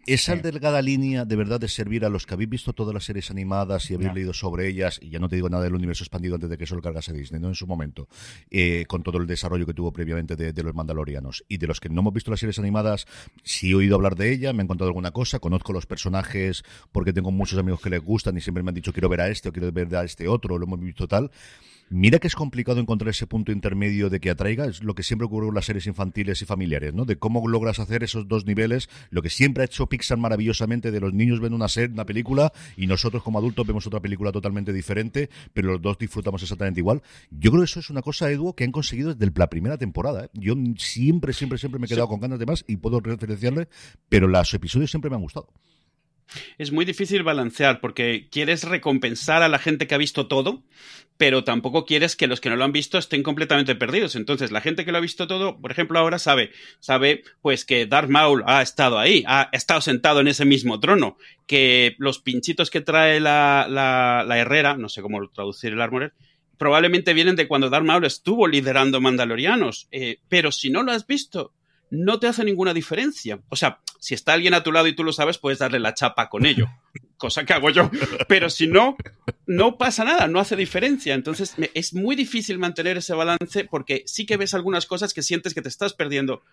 esa 0.08 0.36
Sí. 0.36 0.42
delgada 0.42 0.82
línea 0.82 1.26
de 1.26 1.36
verdad 1.36 1.60
de 1.60 1.68
servir 1.68 2.04
a 2.06 2.10
los 2.10 2.26
que 2.26 2.34
habéis 2.34 2.50
visto 2.50 2.74
todas 2.74 2.94
las 2.94 3.04
series 3.04 3.30
animadas 3.30 3.92
y 3.92 3.94
habéis 3.94 4.14
leído 4.14 4.34
sobre 4.34 4.68
ellas, 4.68 5.00
y 5.02 5.10
ya 5.10 5.20
no 5.20 5.30
te 5.30 5.36
digo 5.36 5.50
nada 5.50 5.64
del 5.64 5.76
universo 5.76 6.04
expandido 6.04 6.36
antes 6.36 6.50
de 6.50 6.58
que 6.58 6.64
eso 6.64 6.76
lo 6.76 6.82
cargase 6.82 7.14
Disney, 7.14 7.40
¿no? 7.40 7.50
En 7.50 7.56
su 7.56 7.68
momento, 7.68 8.08
eh, 8.50 8.86
con 8.88 9.04
todo 9.04 9.20
el 9.20 9.28
desarrollo 9.28 9.66
que 9.66 9.74
tuvo 9.74 9.92
previamente 9.94 10.36
de, 10.36 10.54
de 10.54 10.64
los 10.64 10.74
mandalorianos. 10.74 11.46
Y 11.48 11.58
de 11.58 11.68
los 11.68 11.80
que 11.80 11.90
no 11.90 12.02
hemos 12.02 12.14
visto 12.14 12.32
las 12.32 12.40
series 12.40 12.58
animadas, 12.58 13.06
sí 13.44 13.72
he 13.72 13.76
oído 13.76 13.96
hablar 13.96 14.16
de 14.16 14.32
ella, 14.32 14.54
me 14.54 14.62
han 14.62 14.68
contado 14.68 14.88
alguna 14.90 15.12
cosa, 15.12 15.40
conozco 15.40 15.74
los 15.74 15.86
personajes 15.86 16.64
porque 16.92 17.14
tengo 17.14 17.32
muchos 17.32 17.60
amigos 17.60 17.82
que 17.82 17.90
les 17.90 18.02
gustan 18.02 18.38
y 18.38 18.42
siempre 18.42 18.64
me 18.64 18.70
han 18.70 18.76
dicho 18.76 18.94
quiero 18.94 19.10
ver 19.10 19.22
a 19.22 19.28
este 19.30 19.50
o 19.50 19.52
quiero 19.52 19.72
ver 19.72 19.96
a 19.96 20.04
este 20.04 20.28
otro, 20.28 20.58
lo 20.58 20.66
hemos 20.66 20.80
visto 20.80 21.08
tal. 21.08 21.30
Mira 21.90 22.20
que 22.20 22.28
es 22.28 22.36
complicado 22.36 22.82
encontrar 22.82 23.12
ese 23.12 23.28
punto 23.28 23.54
intermedio 23.54 24.10
de 24.10 24.20
que 24.20 24.30
atraiga, 24.30 24.66
es 24.66 24.84
lo 24.84 24.94
que 24.94 25.04
siempre 25.04 25.26
ocurre 25.26 25.46
con 25.46 25.56
las 25.56 25.64
series 25.64 25.88
infantiles 25.88 26.42
y 26.42 26.46
familiares, 26.46 26.94
¿no? 26.94 27.06
De 27.06 27.18
cómo 27.18 27.48
logras 27.48 27.80
hacer 27.80 28.04
esos 28.04 28.28
dos 28.28 28.46
niveles, 28.46 28.90
lo 29.10 29.22
que 29.22 29.30
siempre 29.30 29.64
ha 29.64 29.66
hecho 29.68 29.88
Pixar 29.88 30.18
maravillosamente, 30.18 30.92
de 30.92 31.00
los 31.00 31.14
niños 31.14 31.40
ven 31.40 31.54
una 31.54 31.70
serie, 31.70 31.94
una 31.94 32.06
película, 32.06 32.52
y 32.76 32.88
nosotros 32.88 33.24
como 33.24 33.40
adultos 33.40 33.66
vemos 33.66 33.88
otra 33.88 34.02
película 34.02 34.34
totalmente 34.34 34.74
diferente, 34.74 35.30
pero 35.54 35.72
los 35.72 35.82
dos 35.82 35.98
disfrutamos 35.98 36.44
exactamente 36.44 36.82
igual. 36.82 37.02
Yo 37.32 37.52
creo 37.52 37.62
que 37.62 37.70
eso 37.70 37.80
es 37.80 37.90
una 37.90 38.02
cosa, 38.02 38.30
Edu, 38.30 38.54
que 38.54 38.66
han 38.66 38.74
conseguido 38.74 39.16
desde 39.16 39.32
la 39.34 39.50
primera 39.50 39.78
temporada. 39.78 40.26
¿eh? 40.26 40.30
Yo 40.34 40.56
siempre, 40.78 41.32
siempre, 41.32 41.58
siempre 41.58 41.80
me 41.80 41.86
he 41.86 41.90
quedado 41.90 42.10
con 42.10 42.20
ganas 42.20 42.38
de 42.38 42.46
más 42.46 42.66
y 42.68 42.76
puedo 42.76 43.00
referenciarle, 43.00 43.70
pero 44.10 44.28
los 44.28 44.54
episodios 44.54 44.92
siempre 44.92 45.10
me 45.10 45.16
han 45.16 45.22
gustado. 45.22 45.48
Es 46.58 46.72
muy 46.72 46.86
difícil 46.86 47.24
balancear 47.24 47.80
porque 47.80 48.28
quieres 48.32 48.64
recompensar 48.64 49.44
a 49.44 49.50
la 49.50 49.60
gente 49.60 49.88
que 49.88 49.96
ha 49.96 50.00
visto 50.00 50.28
todo, 50.28 50.64
pero 51.18 51.44
tampoco 51.44 51.86
quieres 51.86 52.16
que 52.16 52.28
los 52.28 52.40
que 52.40 52.50
no 52.50 52.56
lo 52.56 52.64
han 52.64 52.72
visto 52.72 52.98
estén 52.98 53.24
completamente 53.24 53.76
perdidos. 53.76 54.16
Entonces, 54.16 54.52
la 54.52 54.62
gente 54.62 54.86
que 54.86 54.92
lo 54.92 55.00
ha 55.00 55.02
visto 55.02 55.28
todo, 55.28 55.60
por 55.60 55.72
ejemplo, 55.72 56.00
ahora 56.00 56.20
sabe, 56.20 56.52
sabe 56.80 57.24
pues 57.42 57.66
que 57.66 57.88
Darth 57.88 58.10
Maul 58.10 58.44
ha 58.46 58.62
estado 58.62 59.00
ahí, 59.00 59.24
ha 59.28 59.50
estado 59.52 59.82
sentado 59.82 60.20
en 60.20 60.28
ese 60.28 60.46
mismo 60.46 60.80
trono, 60.80 61.18
que 61.48 61.96
los 61.98 62.20
pinchitos 62.20 62.70
que 62.70 62.82
trae 62.82 63.20
la, 63.20 63.68
la, 63.70 64.38
herrera, 64.38 64.78
no 64.78 64.90
sé 64.90 65.02
cómo 65.02 65.28
traducir 65.30 65.74
el 65.74 65.82
armorer, 65.82 66.14
probablemente 66.58 67.14
vienen 67.14 67.36
de 67.36 67.48
cuando 67.48 67.70
Darth 67.70 67.86
Maul 67.86 68.06
estuvo 68.06 68.48
liderando 68.48 69.02
Mandalorianos. 69.02 69.88
Eh, 69.92 70.20
pero 70.30 70.52
si 70.52 70.70
no 70.70 70.84
lo 70.84 70.92
has 70.92 71.08
visto, 71.08 71.54
no 71.90 72.20
te 72.20 72.28
hace 72.28 72.44
ninguna 72.44 72.74
diferencia. 72.74 73.40
O 73.50 73.56
sea, 73.56 73.80
si 74.00 74.14
está 74.14 74.34
alguien 74.34 74.54
a 74.54 74.64
tu 74.64 74.72
lado 74.72 74.88
y 74.88 74.96
tú 74.96 75.04
lo 75.04 75.14
sabes, 75.14 75.38
puedes 75.38 75.60
darle 75.60 75.80
la 75.80 75.94
chapa 75.94 76.30
con 76.30 76.46
ello. 76.46 76.68
Cosa 77.18 77.46
que 77.46 77.54
hago 77.54 77.70
yo. 77.72 77.90
Pero 78.28 78.50
si 78.50 78.68
no, 78.68 78.96
no 79.48 79.78
pasa 79.78 80.04
nada, 80.04 80.28
no 80.28 80.40
hace 80.40 80.56
diferencia. 80.56 81.16
Entonces 81.16 81.58
me- 81.58 81.72
es 81.74 81.94
muy 81.94 82.16
difícil 82.16 82.60
mantener 82.60 82.98
ese 82.98 83.14
balance 83.14 83.66
porque 83.66 84.04
sí 84.06 84.26
que 84.26 84.38
ves 84.38 84.54
algunas 84.54 84.86
cosas 84.86 85.14
que 85.14 85.24
sientes 85.24 85.54
que 85.54 85.62
te 85.64 85.70
estás 85.70 85.94
perdiendo. 85.94 86.44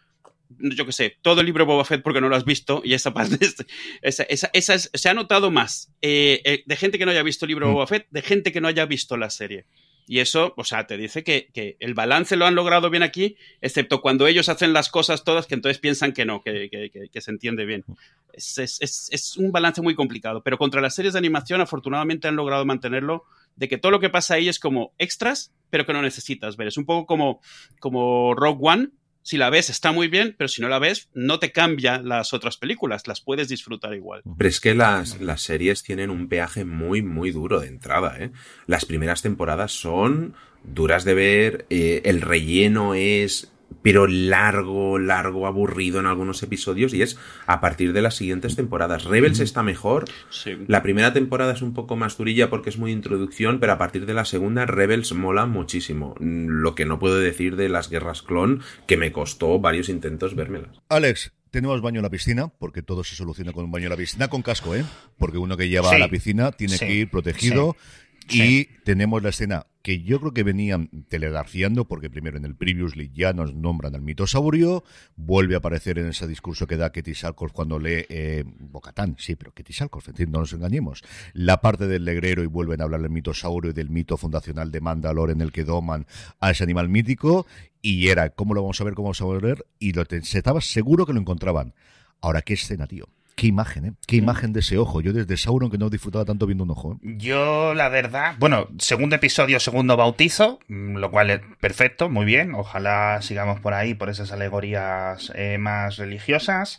Yo 0.58 0.86
qué 0.86 0.92
sé, 0.92 1.16
todo 1.22 1.40
el 1.40 1.46
libro 1.46 1.66
Boba 1.66 1.84
Fett 1.84 2.02
porque 2.02 2.20
no 2.20 2.28
lo 2.28 2.36
has 2.36 2.44
visto 2.44 2.80
y 2.84 2.94
esa 2.94 3.12
parte, 3.12 3.36
es- 3.44 3.56
esa, 4.02 4.22
esa, 4.24 4.50
esa 4.52 4.74
es- 4.74 4.90
se 4.94 5.08
ha 5.08 5.14
notado 5.14 5.50
más 5.50 5.90
eh, 6.00 6.40
eh, 6.44 6.62
de 6.64 6.76
gente 6.76 6.98
que 6.98 7.04
no 7.04 7.10
haya 7.10 7.22
visto 7.22 7.44
el 7.44 7.48
libro 7.50 7.68
Mm. 7.68 7.72
Boba 7.74 7.86
Fett, 7.86 8.06
de 8.10 8.22
gente 8.22 8.52
que 8.52 8.60
no 8.60 8.68
haya 8.68 8.86
visto 8.86 9.16
la 9.16 9.28
serie. 9.30 9.66
Y 10.06 10.18
eso, 10.20 10.52
o 10.56 10.64
sea, 10.64 10.86
te 10.86 10.96
dice 10.98 11.24
que, 11.24 11.48
que 11.54 11.76
el 11.80 11.94
balance 11.94 12.36
lo 12.36 12.44
han 12.46 12.54
logrado 12.54 12.90
bien 12.90 13.02
aquí, 13.02 13.36
excepto 13.62 14.02
cuando 14.02 14.26
ellos 14.26 14.48
hacen 14.50 14.72
las 14.74 14.90
cosas 14.90 15.24
todas 15.24 15.46
que 15.46 15.54
entonces 15.54 15.78
piensan 15.78 16.12
que 16.12 16.24
no, 16.26 16.42
que, 16.42 16.68
que- 17.10 17.20
se 17.20 17.30
entiende 17.30 17.64
bien. 17.64 17.84
Es, 18.32 18.58
es- 18.58 19.36
un 19.38 19.50
balance 19.50 19.80
muy 19.80 19.94
complicado, 19.94 20.42
pero 20.42 20.58
contra 20.58 20.80
las 20.82 20.94
series 20.94 21.14
de 21.14 21.18
animación 21.20 21.60
afortunadamente 21.62 22.28
han 22.28 22.36
logrado 22.36 22.64
mantenerlo 22.66 23.24
de 23.56 23.68
que 23.68 23.78
todo 23.78 23.92
lo 23.92 24.00
que 24.00 24.10
pasa 24.10 24.34
ahí 24.34 24.48
es 24.48 24.58
como 24.58 24.92
extras, 24.98 25.52
pero 25.70 25.86
que 25.86 25.92
no 25.92 26.02
necesitas 26.02 26.56
ver. 26.56 26.68
Es 26.68 26.76
un 26.76 26.84
poco 26.84 27.06
como, 27.06 27.40
como 27.80 28.34
Rogue 28.34 28.58
One. 28.60 28.88
Si 29.24 29.38
la 29.38 29.48
ves 29.48 29.70
está 29.70 29.90
muy 29.90 30.08
bien, 30.08 30.34
pero 30.36 30.48
si 30.48 30.60
no 30.60 30.68
la 30.68 30.78
ves 30.78 31.08
no 31.14 31.38
te 31.38 31.50
cambia 31.50 31.98
las 31.98 32.34
otras 32.34 32.58
películas, 32.58 33.08
las 33.08 33.22
puedes 33.22 33.48
disfrutar 33.48 33.94
igual. 33.94 34.20
Pero 34.36 34.48
es 34.50 34.60
que 34.60 34.74
las, 34.74 35.18
las 35.18 35.40
series 35.40 35.82
tienen 35.82 36.10
un 36.10 36.28
peaje 36.28 36.66
muy, 36.66 37.00
muy 37.00 37.30
duro 37.30 37.58
de 37.58 37.68
entrada, 37.68 38.18
¿eh? 38.20 38.32
Las 38.66 38.84
primeras 38.84 39.22
temporadas 39.22 39.72
son 39.72 40.34
duras 40.62 41.04
de 41.04 41.14
ver, 41.14 41.66
eh, 41.70 42.02
el 42.04 42.20
relleno 42.20 42.92
es 42.92 43.50
pero 43.82 44.06
largo, 44.06 44.98
largo, 44.98 45.46
aburrido 45.46 46.00
en 46.00 46.06
algunos 46.06 46.42
episodios 46.42 46.94
y 46.94 47.02
es 47.02 47.18
a 47.46 47.60
partir 47.60 47.92
de 47.92 48.00
las 48.02 48.14
siguientes 48.16 48.56
temporadas. 48.56 49.04
Rebels 49.04 49.40
está 49.40 49.62
mejor, 49.62 50.06
Sí. 50.30 50.52
la 50.68 50.82
primera 50.82 51.12
temporada 51.12 51.52
es 51.52 51.60
un 51.62 51.74
poco 51.74 51.96
más 51.96 52.16
durilla 52.16 52.48
porque 52.50 52.70
es 52.70 52.78
muy 52.78 52.92
introducción, 52.92 53.60
pero 53.60 53.72
a 53.72 53.78
partir 53.78 54.06
de 54.06 54.14
la 54.14 54.24
segunda 54.24 54.64
Rebels 54.66 55.12
mola 55.12 55.46
muchísimo. 55.46 56.14
Lo 56.20 56.74
que 56.74 56.86
no 56.86 56.98
puedo 56.98 57.18
decir 57.18 57.56
de 57.56 57.68
las 57.68 57.90
guerras 57.90 58.22
clon, 58.22 58.62
que 58.86 58.96
me 58.96 59.12
costó 59.12 59.58
varios 59.58 59.88
intentos 59.88 60.34
vérmelas. 60.34 60.80
Alex, 60.88 61.32
tenemos 61.50 61.80
baño 61.82 61.98
en 62.00 62.04
la 62.04 62.10
piscina, 62.10 62.48
porque 62.48 62.82
todo 62.82 63.04
se 63.04 63.14
soluciona 63.14 63.52
con 63.52 63.64
un 63.66 63.70
baño 63.70 63.84
en 63.84 63.90
la 63.90 63.96
piscina, 63.96 64.28
con 64.28 64.42
casco, 64.42 64.74
¿eh? 64.74 64.84
Porque 65.18 65.38
uno 65.38 65.56
que 65.56 65.68
lleva 65.68 65.90
Sí. 65.90 65.94
a 65.94 65.98
la 65.98 66.08
piscina 66.08 66.50
tiene 66.52 66.76
Sí. 66.76 66.84
que 66.86 66.94
ir 66.94 67.10
protegido. 67.10 67.76
Sí. 67.78 68.03
Y 68.28 68.64
tenemos 68.84 69.22
la 69.22 69.30
escena 69.30 69.66
que 69.84 70.02
yo 70.02 70.18
creo 70.18 70.32
que 70.32 70.42
venían 70.42 70.88
telegrafiando, 71.08 71.86
porque 71.86 72.08
primero 72.08 72.38
en 72.38 72.46
el 72.46 72.56
Previously 72.56 73.10
ya 73.12 73.34
nos 73.34 73.54
nombran 73.54 73.94
al 73.94 74.00
mitosaurio, 74.00 74.82
vuelve 75.14 75.56
a 75.56 75.58
aparecer 75.58 75.98
en 75.98 76.08
ese 76.08 76.26
discurso 76.26 76.66
que 76.66 76.78
da 76.78 76.90
Ketty 76.90 77.14
Salkov 77.14 77.52
cuando 77.52 77.78
lee 77.78 78.06
eh, 78.08 78.44
Bocatán, 78.46 79.16
sí, 79.18 79.36
pero 79.36 79.52
Ketty 79.52 79.74
Salkov, 79.74 80.02
en 80.06 80.14
fin, 80.14 80.32
no 80.32 80.38
nos 80.38 80.54
engañemos. 80.54 81.02
La 81.34 81.60
parte 81.60 81.86
del 81.86 82.06
legrero 82.06 82.42
y 82.42 82.46
vuelven 82.46 82.80
a 82.80 82.84
hablar 82.84 83.02
del 83.02 83.10
mitosaurio 83.10 83.72
y 83.72 83.74
del 83.74 83.90
mito 83.90 84.16
fundacional 84.16 84.72
de 84.72 84.80
Mandalore 84.80 85.34
en 85.34 85.42
el 85.42 85.52
que 85.52 85.64
doman 85.64 86.06
a 86.40 86.50
ese 86.50 86.64
animal 86.64 86.88
mítico, 86.88 87.46
y 87.82 88.08
era, 88.08 88.30
¿cómo 88.30 88.54
lo 88.54 88.62
vamos 88.62 88.80
a 88.80 88.84
ver? 88.84 88.94
¿Cómo 88.94 89.12
vamos 89.12 89.20
a 89.20 89.46
ver? 89.46 89.66
Y 89.78 89.92
lo 89.92 90.04
se 90.06 90.38
estaba 90.38 90.62
seguro 90.62 91.04
que 91.04 91.12
lo 91.12 91.20
encontraban. 91.20 91.74
Ahora, 92.22 92.40
¿qué 92.40 92.54
escena, 92.54 92.86
tío? 92.86 93.06
Qué 93.34 93.48
imagen, 93.48 93.84
¿eh? 93.84 93.92
Qué 94.06 94.16
imagen 94.16 94.52
de 94.52 94.60
ese 94.60 94.78
ojo. 94.78 95.00
Yo 95.00 95.12
desde 95.12 95.36
Sauron 95.36 95.70
que 95.70 95.78
no 95.78 95.90
disfrutaba 95.90 96.24
tanto 96.24 96.46
viendo 96.46 96.62
un 96.64 96.70
ojo. 96.70 96.92
¿eh? 96.92 97.14
Yo, 97.16 97.74
la 97.74 97.88
verdad, 97.88 98.36
bueno, 98.38 98.68
segundo 98.78 99.16
episodio, 99.16 99.58
segundo 99.58 99.96
bautizo, 99.96 100.60
mm, 100.68 100.96
lo 100.96 101.10
cual 101.10 101.30
es 101.30 101.40
perfecto, 101.60 102.08
muy 102.08 102.26
bien. 102.26 102.54
Ojalá 102.54 103.20
sigamos 103.22 103.58
por 103.58 103.74
ahí, 103.74 103.94
por 103.94 104.08
esas 104.08 104.30
alegorías 104.30 105.32
eh, 105.34 105.58
más 105.58 105.96
religiosas. 105.96 106.78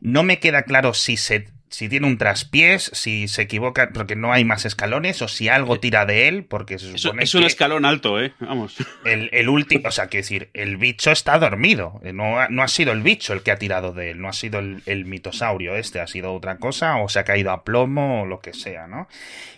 No 0.00 0.22
me 0.22 0.38
queda 0.38 0.62
claro 0.62 0.94
si 0.94 1.16
se 1.16 1.48
si 1.68 1.88
tiene 1.88 2.06
un 2.06 2.16
traspiés, 2.18 2.90
si 2.94 3.28
se 3.28 3.42
equivoca, 3.42 3.90
porque 3.92 4.16
no 4.16 4.32
hay 4.32 4.44
más 4.44 4.64
escalones, 4.64 5.20
o 5.22 5.28
si 5.28 5.48
algo 5.48 5.80
tira 5.80 6.06
de 6.06 6.28
él, 6.28 6.44
porque 6.44 6.78
se 6.78 6.94
Es, 6.94 7.00
supone 7.02 7.24
es 7.24 7.34
un 7.34 7.40
que 7.42 7.46
escalón 7.48 7.84
alto, 7.84 8.20
¿eh? 8.20 8.32
Vamos. 8.40 8.76
el, 9.04 9.28
el 9.32 9.48
último, 9.48 9.88
o 9.88 9.90
sea, 9.90 10.08
que 10.08 10.18
decir, 10.18 10.50
el 10.54 10.76
bicho 10.76 11.10
está 11.10 11.38
dormido. 11.38 12.00
Eh, 12.04 12.12
No 12.12 12.40
ha, 12.40 12.48
no 12.48 12.62
ha 12.62 12.68
sido 12.68 12.92
el 12.92 13.02
bicho 13.02 13.32
el 13.32 13.42
que 13.42 13.50
ha 13.50 13.58
tirado 13.58 13.92
de 13.92 14.10
él, 14.12 14.20
no 14.20 14.28
ha 14.28 14.32
sido 14.32 14.58
el, 14.60 14.82
el 14.86 15.04
mitosaurio 15.04 15.74
este, 15.76 16.00
ha 16.00 16.06
sido 16.06 16.32
otra 16.34 16.58
cosa, 16.58 16.96
o 16.96 17.08
se 17.08 17.18
ha 17.18 17.24
caído 17.24 17.50
a 17.50 17.64
plomo, 17.64 18.22
o 18.22 18.26
lo 18.26 18.40
que 18.40 18.52
sea, 18.52 18.86
¿no? 18.86 19.08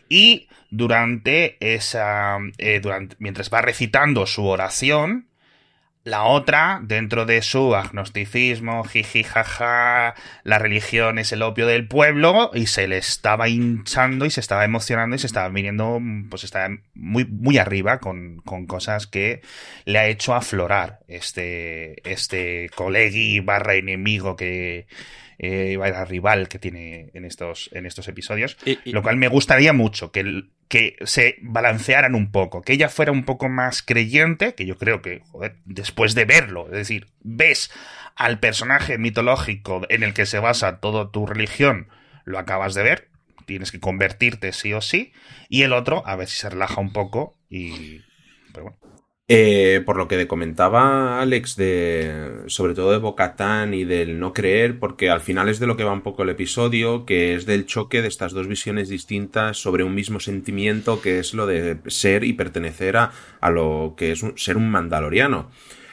Y 0.08 0.48
durante 0.70 1.56
esa. 1.60 2.38
eh, 2.58 2.80
durante, 2.80 3.16
mientras 3.18 3.50
va 3.52 3.60
recitando 3.62 4.26
su 4.26 4.46
oración, 4.46 5.26
la 6.08 6.24
otra, 6.24 6.80
dentro 6.82 7.26
de 7.26 7.42
su 7.42 7.74
agnosticismo, 7.76 8.84
jiji, 8.84 9.22
jaja, 9.24 10.14
la 10.44 10.58
religión 10.58 11.18
es 11.18 11.32
el 11.32 11.42
opio 11.42 11.66
del 11.66 11.86
pueblo, 11.86 12.50
y 12.54 12.66
se 12.66 12.88
le 12.88 12.98
estaba 12.98 13.48
hinchando 13.48 14.24
y 14.26 14.30
se 14.30 14.40
estaba 14.40 14.64
emocionando 14.64 15.16
y 15.16 15.18
se 15.18 15.26
estaba 15.26 15.48
viniendo, 15.48 16.00
pues 16.30 16.44
estaba 16.44 16.74
muy, 16.94 17.24
muy 17.24 17.58
arriba 17.58 17.98
con, 17.98 18.38
con 18.38 18.66
cosas 18.66 19.06
que 19.06 19.42
le 19.84 19.98
ha 19.98 20.06
hecho 20.06 20.34
aflorar 20.34 21.00
este, 21.08 22.08
este 22.10 22.70
colegui 22.74 23.40
barra 23.40 23.74
enemigo 23.74 24.36
que, 24.36 24.86
eh, 25.38 25.76
rival 26.08 26.48
que 26.48 26.58
tiene 26.58 27.10
en 27.14 27.24
estos, 27.24 27.70
en 27.72 27.86
estos 27.86 28.08
episodios. 28.08 28.56
Y- 28.64 28.78
y- 28.84 28.92
Lo 28.92 29.02
cual 29.02 29.16
me 29.16 29.28
gustaría 29.28 29.72
mucho 29.72 30.10
que, 30.10 30.20
el- 30.20 30.50
que 30.68 30.96
se 31.04 31.36
balancearan 31.40 32.14
un 32.14 32.30
poco, 32.30 32.62
que 32.62 32.74
ella 32.74 32.88
fuera 32.88 33.10
un 33.10 33.24
poco 33.24 33.48
más 33.48 33.82
creyente, 33.82 34.54
que 34.54 34.66
yo 34.66 34.76
creo 34.76 35.02
que, 35.02 35.22
joder, 35.30 35.56
después 35.64 36.14
de 36.14 36.26
verlo, 36.26 36.66
es 36.66 36.72
decir, 36.72 37.08
ves 37.20 37.70
al 38.14 38.38
personaje 38.38 38.98
mitológico 38.98 39.82
en 39.88 40.02
el 40.02 40.12
que 40.12 40.26
se 40.26 40.38
basa 40.38 40.80
toda 40.80 41.10
tu 41.10 41.26
religión, 41.26 41.88
lo 42.24 42.38
acabas 42.38 42.74
de 42.74 42.82
ver, 42.82 43.08
tienes 43.46 43.72
que 43.72 43.80
convertirte 43.80 44.52
sí 44.52 44.74
o 44.74 44.82
sí, 44.82 45.12
y 45.48 45.62
el 45.62 45.72
otro, 45.72 46.06
a 46.06 46.16
ver 46.16 46.28
si 46.28 46.36
se 46.36 46.50
relaja 46.50 46.80
un 46.80 46.92
poco 46.92 47.36
y... 47.48 48.02
Eh, 49.30 49.82
por 49.84 49.98
lo 49.98 50.08
que 50.08 50.26
comentaba 50.26 51.20
Alex, 51.20 51.54
de, 51.56 52.44
sobre 52.46 52.72
todo 52.72 52.92
de 52.92 52.96
Bocatán 52.98 53.74
y 53.74 53.84
del 53.84 54.18
no 54.18 54.32
creer, 54.32 54.78
porque 54.78 55.10
al 55.10 55.20
final 55.20 55.50
es 55.50 55.58
de 55.60 55.66
lo 55.66 55.76
que 55.76 55.84
va 55.84 55.92
un 55.92 56.00
poco 56.00 56.22
el 56.22 56.30
episodio, 56.30 57.04
que 57.04 57.34
es 57.34 57.44
del 57.44 57.66
choque 57.66 58.00
de 58.00 58.08
estas 58.08 58.32
dos 58.32 58.46
visiones 58.48 58.88
distintas 58.88 59.58
sobre 59.58 59.84
un 59.84 59.94
mismo 59.94 60.18
sentimiento, 60.18 61.02
que 61.02 61.18
es 61.18 61.34
lo 61.34 61.46
de 61.46 61.76
ser 61.88 62.24
y 62.24 62.32
pertenecer 62.32 62.96
a, 62.96 63.12
a 63.42 63.50
lo 63.50 63.94
que 63.98 64.12
es 64.12 64.22
un- 64.22 64.38
ser 64.38 64.56
un 64.56 64.70
mandaloriano. 64.70 65.50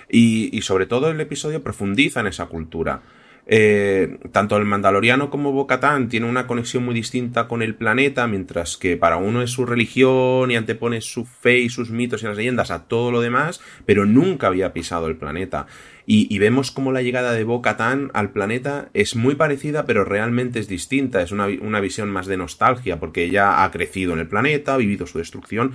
Y, 0.09 0.55
y 0.55 0.61
sobre 0.61 0.85
todo 0.85 1.09
el 1.11 1.19
episodio 1.19 1.61
profundiza 1.61 2.21
en 2.21 2.27
esa 2.27 2.45
cultura. 2.45 3.01
Eh, 3.47 4.17
tanto 4.31 4.57
el 4.57 4.65
Mandaloriano 4.65 5.29
como 5.29 5.51
Bocatán 5.51 6.09
tienen 6.09 6.29
una 6.29 6.47
conexión 6.47 6.83
muy 6.83 6.95
distinta 6.95 7.47
con 7.47 7.61
el 7.61 7.75
planeta, 7.75 8.25
mientras 8.27 8.75
que 8.75 8.97
para 8.97 9.17
uno 9.17 9.43
es 9.43 9.51
su 9.51 9.65
religión 9.67 10.49
y 10.49 10.55
antepone 10.55 11.01
su 11.01 11.25
fe 11.25 11.59
y 11.59 11.69
sus 11.69 11.91
mitos 11.91 12.23
y 12.23 12.25
las 12.25 12.37
leyendas 12.37 12.71
a 12.71 12.85
todo 12.85 13.11
lo 13.11 13.21
demás, 13.21 13.61
pero 13.85 14.05
nunca 14.05 14.47
había 14.47 14.73
pisado 14.73 15.07
el 15.07 15.17
planeta. 15.17 15.67
Y, 16.07 16.37
vemos 16.37 16.69
como 16.69 16.91
la 16.91 17.01
llegada 17.01 17.33
de 17.33 17.43
Bocatán 17.43 18.11
al 18.13 18.29
planeta 18.29 18.89
es 18.93 19.15
muy 19.15 19.33
parecida, 19.33 19.87
pero 19.87 20.05
realmente 20.05 20.59
es 20.59 20.67
distinta. 20.67 21.23
Es 21.23 21.31
una, 21.31 21.47
una 21.47 21.79
visión 21.79 22.11
más 22.11 22.27
de 22.27 22.37
nostalgia, 22.37 22.99
porque 22.99 23.23
ella 23.23 23.63
ha 23.63 23.71
crecido 23.71 24.13
en 24.13 24.19
el 24.19 24.27
planeta, 24.27 24.75
ha 24.75 24.77
vivido 24.77 25.07
su 25.07 25.17
destrucción 25.17 25.73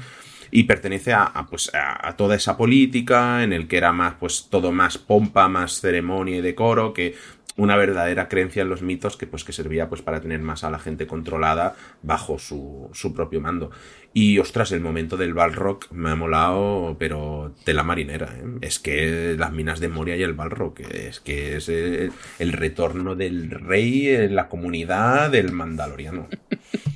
y 0.52 0.64
pertenece 0.64 1.12
a, 1.12 1.46
pues, 1.48 1.70
a 1.74 2.14
toda 2.16 2.36
esa 2.36 2.56
política 2.56 3.42
en 3.42 3.52
el 3.52 3.68
que 3.68 3.76
era 3.76 3.92
más 3.92 4.14
pues 4.18 4.48
todo 4.50 4.72
más 4.72 4.98
pompa, 4.98 5.48
más 5.48 5.80
ceremonia 5.80 6.36
y 6.36 6.40
decoro 6.40 6.92
que 6.92 7.14
una 7.56 7.76
verdadera 7.76 8.28
creencia 8.28 8.62
en 8.62 8.68
los 8.68 8.82
mitos 8.82 9.16
que 9.16 9.26
pues 9.26 9.44
que 9.44 9.52
servía 9.52 9.88
pues 9.88 10.02
para 10.02 10.20
tener 10.20 10.40
más 10.40 10.64
a 10.64 10.70
la 10.70 10.78
gente 10.78 11.06
controlada 11.06 11.74
bajo 12.02 12.38
su, 12.38 12.88
su 12.92 13.14
propio 13.14 13.40
mando. 13.40 13.70
Y 14.12 14.38
ostras, 14.38 14.72
el 14.72 14.80
momento 14.80 15.16
del 15.16 15.34
Balrog 15.34 15.80
me 15.92 16.10
ha 16.10 16.16
molado, 16.16 16.96
pero 16.98 17.54
de 17.64 17.74
la 17.74 17.84
marinera. 17.84 18.34
¿eh? 18.36 18.44
Es 18.60 18.78
que 18.78 19.36
las 19.38 19.52
minas 19.52 19.78
de 19.78 19.88
Moria 19.88 20.16
y 20.16 20.22
el 20.22 20.34
Balrog, 20.34 20.80
es 20.80 21.20
que 21.20 21.56
es 21.56 21.68
el, 21.68 22.12
el 22.38 22.52
retorno 22.52 23.14
del 23.14 23.50
rey 23.50 24.08
en 24.08 24.34
la 24.34 24.48
comunidad 24.48 25.30
del 25.30 25.52
Mandaloriano. 25.52 26.28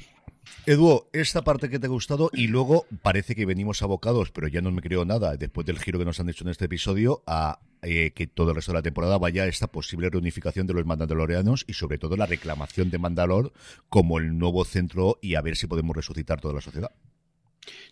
Edu, 0.67 1.05
esta 1.13 1.45
parte 1.45 1.69
que 1.69 1.79
te 1.79 1.87
ha 1.87 1.91
gustado 1.91 2.31
y 2.33 2.47
luego 2.47 2.87
parece 3.03 3.35
que 3.35 3.45
venimos 3.45 3.83
abocados, 3.83 4.31
pero 4.31 4.49
ya 4.49 4.63
no 4.63 4.71
me 4.71 4.81
creo 4.81 5.05
nada, 5.05 5.37
después 5.37 5.67
del 5.67 5.79
giro 5.79 5.99
que 5.99 6.07
nos 6.07 6.21
han 6.21 6.31
hecho 6.31 6.45
en 6.45 6.51
este 6.51 6.65
episodio, 6.65 7.23
a 7.27 7.61
eh, 7.83 8.13
que 8.15 8.27
todo 8.27 8.49
el 8.49 8.57
resto 8.57 8.73
de 8.73 8.79
la 8.79 8.83
temporada 8.83 9.19
vaya 9.19 9.43
a 9.43 9.47
esta 9.47 9.67
posible 9.67 10.09
reunificación 10.09 10.67
de 10.67 10.73
los 10.73 10.87
mandalorianos 10.87 11.67
y 11.69 11.75
sobre 11.75 11.99
todo 11.99 12.17
la 12.17 12.25
reclamación 12.25 12.89
de 12.89 12.97
Mandalor 12.97 13.53
como 13.91 14.19
el 14.19 14.39
nuevo 14.39 14.65
centro 14.65 15.19
y 15.21 15.35
a 15.35 15.43
ver 15.43 15.57
si 15.57 15.67
podemos 15.67 15.95
resucitar 15.95 16.41
toda 16.41 16.55
la 16.55 16.63
sociedad. 16.63 16.93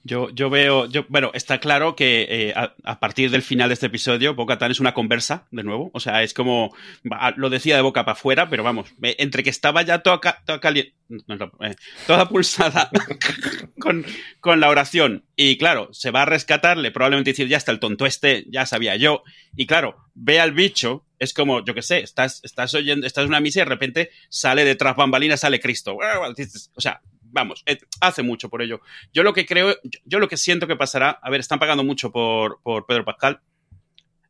Yo, 0.04 0.30
yo 0.30 0.50
veo, 0.50 0.86
yo, 0.86 1.04
bueno, 1.08 1.30
está 1.34 1.58
claro 1.58 1.94
que 1.94 2.26
eh, 2.28 2.54
a, 2.56 3.00
partir 3.00 3.30
del 3.30 3.42
final 3.42 3.68
de 3.68 3.74
este 3.74 3.86
episodio, 3.86 4.34
Boca 4.34 4.58
es 4.68 4.80
una 4.80 4.94
conversa, 4.94 5.46
de 5.50 5.62
nuevo. 5.62 5.90
O 5.94 6.00
sea, 6.00 6.22
es 6.22 6.34
como, 6.34 6.74
lo 7.36 7.50
decía 7.50 7.76
de 7.76 7.82
boca 7.82 8.04
para 8.04 8.12
afuera, 8.12 8.48
pero 8.48 8.62
vamos, 8.62 8.92
entre 9.02 9.42
que 9.42 9.50
estaba 9.50 9.82
ya 9.82 10.00
toda, 10.00 10.20
toda 10.44 10.60
caliente, 10.60 10.94
eh, 11.60 11.74
toda 12.06 12.28
pulsada 12.28 12.90
con, 13.78 14.04
con, 14.40 14.60
la 14.60 14.70
oración. 14.70 15.24
Y 15.36 15.56
claro, 15.56 15.88
se 15.92 16.10
va 16.10 16.22
a 16.22 16.26
rescatarle, 16.26 16.90
probablemente 16.90 17.30
decir, 17.30 17.48
ya 17.48 17.56
está 17.56 17.72
el 17.72 17.80
tonto 17.80 18.06
este, 18.06 18.44
ya 18.48 18.66
sabía 18.66 18.96
yo. 18.96 19.22
Y 19.56 19.66
claro, 19.66 19.96
ve 20.14 20.40
al 20.40 20.52
bicho, 20.52 21.06
es 21.18 21.32
como, 21.32 21.64
yo 21.64 21.74
qué 21.74 21.82
sé, 21.82 22.00
estás, 22.00 22.40
estás 22.42 22.74
oyendo, 22.74 23.06
estás 23.06 23.22
en 23.22 23.28
una 23.28 23.40
misa 23.40 23.60
y 23.60 23.62
de 23.62 23.68
repente 23.68 24.10
sale 24.28 24.64
detrás 24.64 24.96
bambalinas, 24.96 25.40
sale 25.40 25.60
Cristo. 25.60 25.96
O 26.74 26.80
sea, 26.80 27.00
vamos, 27.32 27.62
eh, 27.66 27.78
hace 28.00 28.22
mucho 28.22 28.48
por 28.48 28.62
ello. 28.62 28.80
Yo 29.12 29.22
lo 29.22 29.32
que 29.32 29.46
creo, 29.46 29.76
yo 30.04 30.18
lo 30.18 30.28
que 30.28 30.36
siento 30.36 30.66
que 30.66 30.76
pasará, 30.76 31.10
a 31.10 31.30
ver, 31.30 31.40
están 31.40 31.58
pagando 31.58 31.82
mucho 31.82 32.12
por, 32.12 32.60
por 32.62 32.86
Pedro 32.86 33.04
Pascal. 33.04 33.40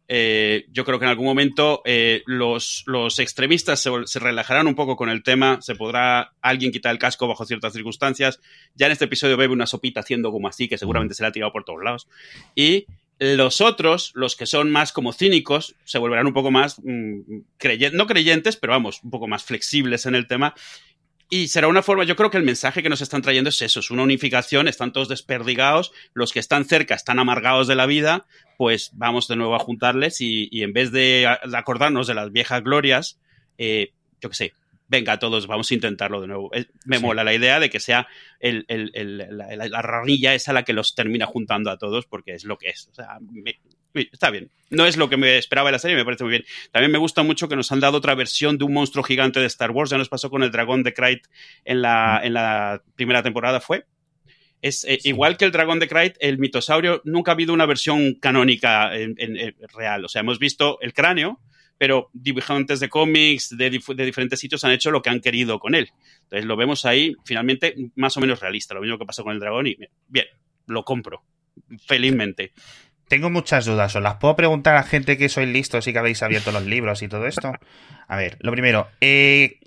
Eh, 0.08 0.66
yo 0.70 0.84
creo 0.84 0.98
que 0.98 1.04
en 1.04 1.10
algún 1.10 1.26
momento 1.26 1.80
eh, 1.84 2.22
los, 2.26 2.82
los, 2.86 3.18
extremistas 3.18 3.80
se, 3.80 3.90
se, 4.04 4.18
relajarán 4.18 4.66
un 4.66 4.74
poco 4.74 4.94
con 4.94 5.08
el 5.08 5.22
tema, 5.22 5.62
se 5.62 5.74
podrá 5.74 6.34
alguien 6.42 6.70
quitar 6.70 6.92
el 6.92 6.98
casco 6.98 7.26
bajo 7.28 7.46
ciertas 7.46 7.72
circunstancias. 7.72 8.40
Ya 8.74 8.86
en 8.86 8.92
este 8.92 9.06
episodio 9.06 9.36
bebe 9.36 9.52
una 9.52 9.66
sopita 9.66 10.00
haciendo 10.00 10.30
como 10.30 10.48
así, 10.48 10.68
que 10.68 10.78
seguramente 10.78 11.14
se 11.14 11.22
la 11.22 11.28
ha 11.28 11.32
tirado 11.32 11.52
por 11.52 11.64
todos 11.64 11.82
lados. 11.82 12.08
Y 12.54 12.86
los 13.18 13.60
otros, 13.60 14.10
los 14.14 14.34
que 14.34 14.46
son 14.46 14.70
más 14.70 14.92
como 14.92 15.12
cínicos, 15.12 15.76
se 15.84 15.98
volverán 15.98 16.26
un 16.26 16.34
poco 16.34 16.50
más, 16.50 16.80
mmm, 16.82 17.20
creyentes, 17.56 17.96
no 17.96 18.06
creyentes, 18.06 18.56
pero 18.56 18.72
vamos, 18.72 19.00
un 19.04 19.10
poco 19.10 19.28
más 19.28 19.44
flexibles 19.44 20.06
en 20.06 20.16
el 20.16 20.26
tema 20.26 20.54
y 21.34 21.48
será 21.48 21.66
una 21.66 21.82
forma, 21.82 22.04
yo 22.04 22.14
creo 22.14 22.30
que 22.30 22.36
el 22.36 22.44
mensaje 22.44 22.82
que 22.82 22.90
nos 22.90 23.00
están 23.00 23.22
trayendo 23.22 23.48
es 23.48 23.62
eso, 23.62 23.80
es 23.80 23.90
una 23.90 24.02
unificación, 24.02 24.68
están 24.68 24.92
todos 24.92 25.08
desperdigados, 25.08 25.90
los 26.12 26.30
que 26.30 26.40
están 26.40 26.66
cerca 26.66 26.94
están 26.94 27.18
amargados 27.18 27.66
de 27.66 27.74
la 27.74 27.86
vida, 27.86 28.26
pues 28.58 28.90
vamos 28.92 29.28
de 29.28 29.36
nuevo 29.36 29.54
a 29.54 29.58
juntarles 29.58 30.20
y, 30.20 30.50
y 30.52 30.62
en 30.62 30.74
vez 30.74 30.92
de 30.92 31.26
acordarnos 31.54 32.06
de 32.06 32.12
las 32.12 32.32
viejas 32.32 32.62
glorias, 32.62 33.18
eh, 33.56 33.94
yo 34.20 34.28
qué 34.28 34.34
sé, 34.34 34.52
venga 34.88 35.18
todos, 35.18 35.46
vamos 35.46 35.70
a 35.70 35.74
intentarlo 35.74 36.20
de 36.20 36.26
nuevo. 36.26 36.50
Me 36.84 36.98
sí. 36.98 37.02
mola 37.02 37.24
la 37.24 37.32
idea 37.32 37.60
de 37.60 37.70
que 37.70 37.80
sea 37.80 38.06
el, 38.38 38.66
el, 38.68 38.90
el, 38.92 39.16
la, 39.16 39.56
la, 39.56 39.68
la, 39.68 39.80
ranilla 39.80 40.34
esa 40.34 40.52
la 40.52 40.64
que 40.64 40.74
los 40.74 40.94
termina 40.94 41.24
juntando 41.24 41.70
a 41.70 41.78
todos, 41.78 42.04
porque 42.04 42.34
es 42.34 42.44
lo 42.44 42.58
que 42.58 42.68
es. 42.68 42.88
O 42.88 42.94
sea, 42.94 43.16
me, 43.22 43.58
está 43.94 44.30
bien. 44.30 44.50
No 44.70 44.86
es 44.86 44.96
lo 44.96 45.08
que 45.08 45.16
me 45.16 45.38
esperaba 45.38 45.68
de 45.68 45.72
la 45.72 45.78
serie, 45.78 45.96
me 45.96 46.04
parece 46.04 46.24
muy 46.24 46.30
bien. 46.30 46.44
También 46.70 46.90
me 46.90 46.98
gusta 46.98 47.22
mucho 47.22 47.48
que 47.48 47.56
nos 47.56 47.70
han 47.72 47.80
dado 47.80 47.98
otra 47.98 48.14
versión 48.14 48.58
de 48.58 48.64
un 48.64 48.72
monstruo 48.72 49.04
gigante 49.04 49.40
de 49.40 49.46
Star 49.46 49.70
Wars. 49.70 49.90
Ya 49.90 49.98
nos 49.98 50.08
pasó 50.08 50.30
con 50.30 50.42
el 50.42 50.50
dragón 50.50 50.82
de 50.82 50.94
Krayt 50.94 51.26
en 51.64 51.82
la, 51.82 52.20
en 52.22 52.34
la 52.34 52.82
primera 52.94 53.22
temporada, 53.22 53.60
fue. 53.60 53.84
Es 54.62 54.84
eh, 54.84 54.98
sí. 55.00 55.08
igual 55.08 55.36
que 55.36 55.44
el 55.44 55.52
dragón 55.52 55.80
de 55.80 55.88
Krayt, 55.88 56.16
el 56.20 56.38
mitosaurio, 56.38 57.02
nunca 57.04 57.32
ha 57.32 57.34
habido 57.34 57.52
una 57.52 57.66
versión 57.66 58.14
canónica 58.14 58.96
en, 58.96 59.14
en, 59.18 59.36
en 59.36 59.54
real. 59.76 60.04
O 60.04 60.08
sea, 60.08 60.20
hemos 60.20 60.38
visto 60.38 60.78
el 60.80 60.94
cráneo, 60.94 61.40
pero 61.82 62.10
dibujantes 62.12 62.78
de 62.78 62.88
cómics 62.88 63.56
de, 63.56 63.68
dif 63.68 63.88
de, 63.88 64.04
diferentes 64.04 64.38
sitios 64.38 64.62
han 64.62 64.70
hecho 64.70 64.92
lo 64.92 65.02
que 65.02 65.10
han 65.10 65.20
querido 65.20 65.58
con 65.58 65.74
él. 65.74 65.90
Entonces 66.22 66.46
lo 66.46 66.56
vemos 66.56 66.84
ahí, 66.84 67.16
finalmente, 67.24 67.74
más 67.96 68.16
o 68.16 68.20
menos 68.20 68.38
realista. 68.38 68.72
Lo 68.72 68.80
mismo 68.80 68.98
que 68.98 69.04
pasó 69.04 69.24
con 69.24 69.32
el 69.32 69.40
dragón 69.40 69.66
y 69.66 69.76
bien, 70.06 70.26
lo 70.66 70.84
compro, 70.84 71.24
felizmente. 71.84 72.52
Tengo 73.08 73.30
muchas 73.30 73.66
dudas. 73.66 73.94
¿Os 73.94 74.02
las 74.02 74.16
puedo 74.16 74.36
preguntar 74.36 74.76
a 74.76 74.82
gente 74.82 75.18
que 75.18 75.28
sois 75.28 75.48
listos 75.48 75.86
y 75.86 75.92
que 75.92 75.98
habéis 75.98 76.22
abierto 76.22 76.52
los 76.52 76.64
libros 76.64 77.02
y 77.02 77.08
todo 77.08 77.26
esto? 77.26 77.52
A 78.08 78.16
ver, 78.16 78.38
lo 78.40 78.52
primero, 78.52 78.88
eh, 79.00 79.60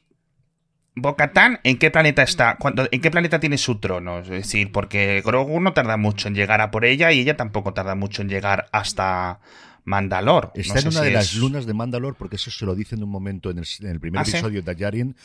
Bocatán, 0.95 1.59
¿en 1.63 1.77
qué 1.77 1.91
planeta 1.91 2.23
está? 2.23 2.55
¿Cuándo, 2.55 2.87
¿En 2.89 3.01
qué 3.01 3.11
planeta 3.11 3.39
tiene 3.39 3.57
su 3.57 3.79
trono? 3.79 4.19
Es 4.19 4.29
decir, 4.29 4.71
porque 4.71 5.21
Grogu 5.25 5.59
no 5.59 5.73
tarda 5.73 5.97
mucho 5.97 6.29
en 6.29 6.35
llegar 6.35 6.61
a 6.61 6.71
por 6.71 6.85
ella 6.85 7.11
y 7.11 7.19
ella 7.19 7.35
tampoco 7.35 7.73
tarda 7.73 7.95
mucho 7.95 8.21
en 8.21 8.29
llegar 8.29 8.67
hasta 8.71 9.41
Mandalor. 9.83 10.51
Está 10.55 10.75
no 10.75 10.79
en 10.79 10.87
una 10.87 10.99
si 10.99 11.03
de 11.03 11.09
es... 11.09 11.13
las 11.13 11.35
lunas 11.35 11.65
de 11.65 11.73
Mandalor, 11.73 12.15
porque 12.15 12.37
eso 12.37 12.49
se 12.49 12.65
lo 12.65 12.75
dice 12.75 12.95
en 12.95 13.03
un 13.03 13.09
momento 13.09 13.51
en 13.51 13.59
el, 13.59 13.65
en 13.81 13.87
el 13.87 13.99
primer 13.99 14.19
¿Ah, 14.19 14.23
episodio 14.23 14.61
¿sí? 14.61 14.65
de 14.65 14.73
Dajarian. 14.73 15.15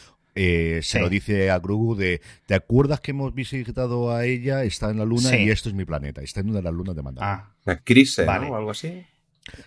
Eh, 0.43 0.81
se 0.83 0.97
sí. 0.97 0.99
lo 0.99 1.11
dice 1.11 1.51
a 1.51 1.59
Grogu 1.59 1.95
de 1.95 2.23
¿te 2.47 2.55
acuerdas 2.55 3.03
que 3.03 3.11
hemos 3.11 3.35
visitado 3.35 4.11
a 4.11 4.25
ella? 4.25 4.65
Está 4.65 4.89
en 4.89 4.97
la 4.97 5.05
luna 5.05 5.29
sí. 5.29 5.37
y 5.37 5.51
esto 5.51 5.69
es 5.69 5.75
mi 5.75 5.85
planeta. 5.85 6.23
Está 6.23 6.41
en 6.41 6.49
una 6.49 6.61
de 6.61 6.63
las 6.63 6.73
lunas 6.73 6.97
de 6.97 7.03
Mandalor. 7.03 7.31
Ah. 7.67 7.81
Crise, 7.85 8.25
vale. 8.25 8.47
¿no? 8.47 8.53
O 8.55 8.57
algo 8.57 8.71
así. 8.71 9.05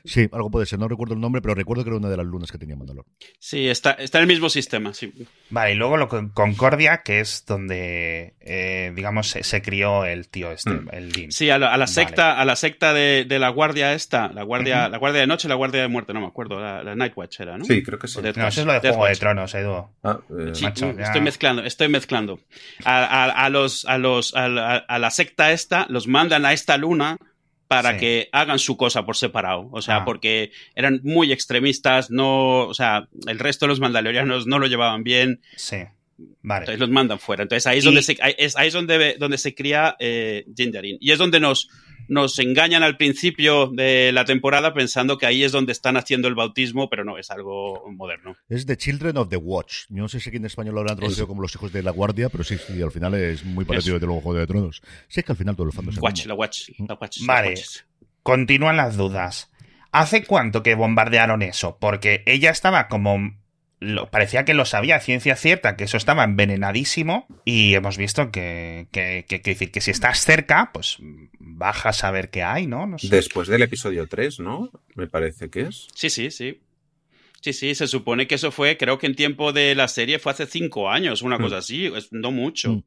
Sí, 0.05 0.29
algo 0.31 0.51
puede 0.51 0.65
ser, 0.65 0.79
no 0.79 0.87
recuerdo 0.87 1.13
el 1.15 1.19
nombre, 1.19 1.41
pero 1.41 1.55
recuerdo 1.55 1.83
que 1.83 1.89
era 1.89 1.97
una 1.97 2.09
de 2.09 2.17
las 2.17 2.25
lunas 2.25 2.51
que 2.51 2.57
tenía 2.57 2.75
Mandalor. 2.75 3.05
Sí, 3.39 3.67
está, 3.67 3.91
está 3.91 4.19
en 4.19 4.23
el 4.23 4.27
mismo 4.27 4.49
sistema, 4.49 4.93
sí. 4.93 5.13
Vale, 5.49 5.73
y 5.73 5.75
luego 5.75 5.97
lo 5.97 6.07
con 6.07 6.29
Concordia, 6.29 7.01
que 7.03 7.19
es 7.19 7.45
donde, 7.45 8.35
eh, 8.39 8.91
digamos, 8.95 9.29
se, 9.29 9.43
se, 9.43 9.61
crió 9.61 10.05
el 10.05 10.29
tío 10.29 10.51
este, 10.51 10.71
mm. 10.71 10.89
el 10.91 11.11
Dean. 11.11 11.31
Sí, 11.31 11.49
a 11.49 11.57
la, 11.57 11.73
a 11.73 11.77
la 11.77 11.87
secta, 11.87 12.29
vale. 12.29 12.41
a 12.41 12.45
la 12.45 12.55
secta 12.55 12.93
de, 12.93 13.25
de, 13.25 13.39
la 13.39 13.49
guardia 13.49 13.93
esta, 13.93 14.31
la 14.31 14.43
guardia, 14.43 14.83
uh 14.83 14.87
-huh. 14.87 14.91
la 14.91 14.97
guardia 14.97 15.21
de 15.21 15.27
noche 15.27 15.47
y 15.47 15.49
la 15.49 15.55
guardia 15.55 15.81
de 15.81 15.87
muerte, 15.87 16.13
no 16.13 16.21
me 16.21 16.27
acuerdo, 16.27 16.59
la, 16.59 16.83
la 16.83 16.95
Night 16.95 17.13
Watch 17.15 17.39
era, 17.39 17.57
¿no? 17.57 17.65
Sí, 17.65 17.83
creo 17.83 17.99
que 17.99 18.07
sí. 18.07 18.19
No, 18.21 18.47
eso 18.47 18.61
es 18.61 18.67
lo 18.67 18.73
de 18.73 18.79
Juego 18.79 19.05
de 19.05 19.15
Tronos, 19.15 19.55
Edu. 19.55 19.89
Ah, 20.03 20.19
eh, 20.39 20.51
sí, 20.53 20.63
Macho, 20.63 20.89
estoy 20.97 21.21
mezclando, 21.21 21.63
estoy 21.63 21.87
mezclando. 21.89 22.39
A, 22.85 23.03
a, 23.03 23.45
a 23.45 23.49
los, 23.49 23.85
a 23.85 23.97
los, 23.97 24.35
a 24.35 24.47
la, 24.47 24.75
a 24.77 24.99
la 24.99 25.11
secta 25.11 25.51
esta 25.51 25.85
los 25.89 26.07
mandan 26.07 26.45
a 26.45 26.53
esta 26.53 26.77
luna 26.77 27.17
para 27.75 27.93
Sí. 27.93 27.99
que 27.99 28.29
hagan 28.31 28.59
su 28.59 28.77
cosa 28.77 29.05
por 29.05 29.15
separado. 29.15 29.69
O 29.71 29.81
sea, 29.81 29.97
Ah. 29.97 30.05
porque 30.05 30.51
eran 30.75 30.99
muy 31.03 31.31
extremistas, 31.31 32.11
no, 32.11 32.67
o 32.67 32.73
sea, 32.73 33.07
el 33.27 33.39
resto 33.39 33.65
de 33.65 33.69
los 33.69 33.79
mandalorianos 33.79 34.47
no 34.47 34.59
lo 34.59 34.67
llevaban 34.67 35.03
bien, 35.03 35.41
Sí. 35.55 35.77
Vale. 36.41 36.61
entonces 36.61 36.79
los 36.79 36.89
mandan 36.89 37.19
fuera. 37.19 37.43
Entonces 37.43 37.65
ahí 37.67 37.79
es 37.79 37.83
Y- 37.83 37.87
donde 37.87 38.03
se, 38.03 38.17
ahí 38.21 38.35
es, 38.37 38.55
ahí 38.55 38.67
es 38.67 38.73
donde, 38.73 39.15
donde 39.19 39.37
se 39.37 39.53
cría 39.55 39.95
eh. 39.99 40.45
Y 40.99 41.11
es 41.11 41.17
donde 41.17 41.39
nos, 41.39 41.69
nos 42.07 42.39
engañan 42.39 42.83
al 42.83 42.97
principio 42.97 43.67
de 43.67 44.11
la 44.11 44.25
temporada 44.25 44.73
pensando 44.73 45.17
que 45.17 45.25
ahí 45.25 45.43
es 45.43 45.51
donde 45.51 45.71
están 45.71 45.97
haciendo 45.97 46.27
el 46.27 46.35
bautismo, 46.35 46.89
pero 46.89 47.03
no, 47.03 47.17
es 47.17 47.31
algo 47.31 47.83
moderno. 47.91 48.35
Es 48.49 48.65
The 48.65 48.77
Children 48.77 49.17
of 49.17 49.29
the 49.29 49.37
Watch. 49.37 49.85
Yo 49.89 50.03
no 50.03 50.09
sé 50.09 50.19
si 50.19 50.29
aquí 50.29 50.37
en 50.37 50.45
español 50.45 50.75
lo 50.75 50.81
habrán 50.81 50.97
traducido 50.97 51.27
como 51.27 51.41
los 51.41 51.53
hijos 51.55 51.71
de 51.71 51.83
la 51.83 51.91
guardia, 51.91 52.29
pero 52.29 52.43
sí, 52.43 52.57
sí, 52.57 52.81
al 52.81 52.91
final 52.91 53.13
es 53.15 53.43
muy 53.43 53.65
parecido 53.65 53.99
de 53.99 54.05
luego 54.05 54.21
Juego 54.21 54.39
de 54.39 54.47
Tronos. 54.47 54.81
Sí, 55.07 55.19
es 55.19 55.25
que 55.25 55.31
al 55.31 55.37
final 55.37 55.55
todos 55.55 55.67
los 55.67 55.75
fandoms 55.75 55.95
se 55.95 56.01
Watch, 56.01 56.25
la 56.25 56.33
watch, 56.33 56.69
la 56.79 56.95
watch. 56.95 57.17
Vale. 57.25 57.55
Continúan 58.21 58.77
las 58.77 58.95
dudas. 58.95 59.51
¿Hace 59.91 60.23
cuánto 60.25 60.63
que 60.63 60.75
bombardearon 60.75 61.41
eso? 61.41 61.77
Porque 61.79 62.23
ella 62.25 62.49
estaba 62.49 62.87
como... 62.87 63.42
lo- 63.83 64.09
parecía 64.09 64.45
que 64.45 64.53
lo 64.53 64.65
sabía 64.65 64.99
ciencia 64.99 65.35
cierta, 65.35 65.75
que 65.75 65.83
eso 65.83 65.97
estaba 65.97 66.23
envenenadísimo 66.23 67.27
y 67.45 67.73
hemos 67.75 67.97
visto 67.97 68.31
que, 68.31 68.87
que, 68.91 69.25
que, 69.27 69.41
que 69.41 69.51
decir, 69.51 69.71
que 69.71 69.81
si 69.81 69.91
estás 69.91 70.19
cerca, 70.23 70.71
pues 70.73 70.97
bajas 71.39 72.03
a 72.03 72.11
ver 72.11 72.29
qué 72.29 72.43
hay, 72.43 72.67
¿no? 72.67 72.85
No 72.87 72.97
sé. 72.97 73.09
Después 73.09 73.47
del 73.47 73.61
episodio 73.61 74.07
3, 74.07 74.39
¿no? 74.39 74.71
Me 74.95 75.07
parece 75.07 75.49
que 75.49 75.61
es. 75.61 75.87
Sí, 75.93 76.09
sí, 76.09 76.31
sí. 76.31 76.61
Sí, 77.41 77.51
sí, 77.51 77.75
se 77.75 77.87
supone 77.87 78.25
que 78.25 78.35
eso 78.35 78.51
fue, 78.51 78.77
creo 78.77 78.97
que 78.97 79.05
en 79.07 79.15
tiempo 79.15 79.51
de 79.51 79.75
la 79.75 79.89
serie 79.89 80.17
fue 80.17 80.31
hace 80.31 80.45
cinco 80.45 80.89
años, 80.89 81.21
una 81.21 81.37
Mm. 81.37 81.41
cosa 81.41 81.57
así, 81.57 81.87
es- 81.87 82.07
no 82.13 82.31
mucho. 82.31 82.83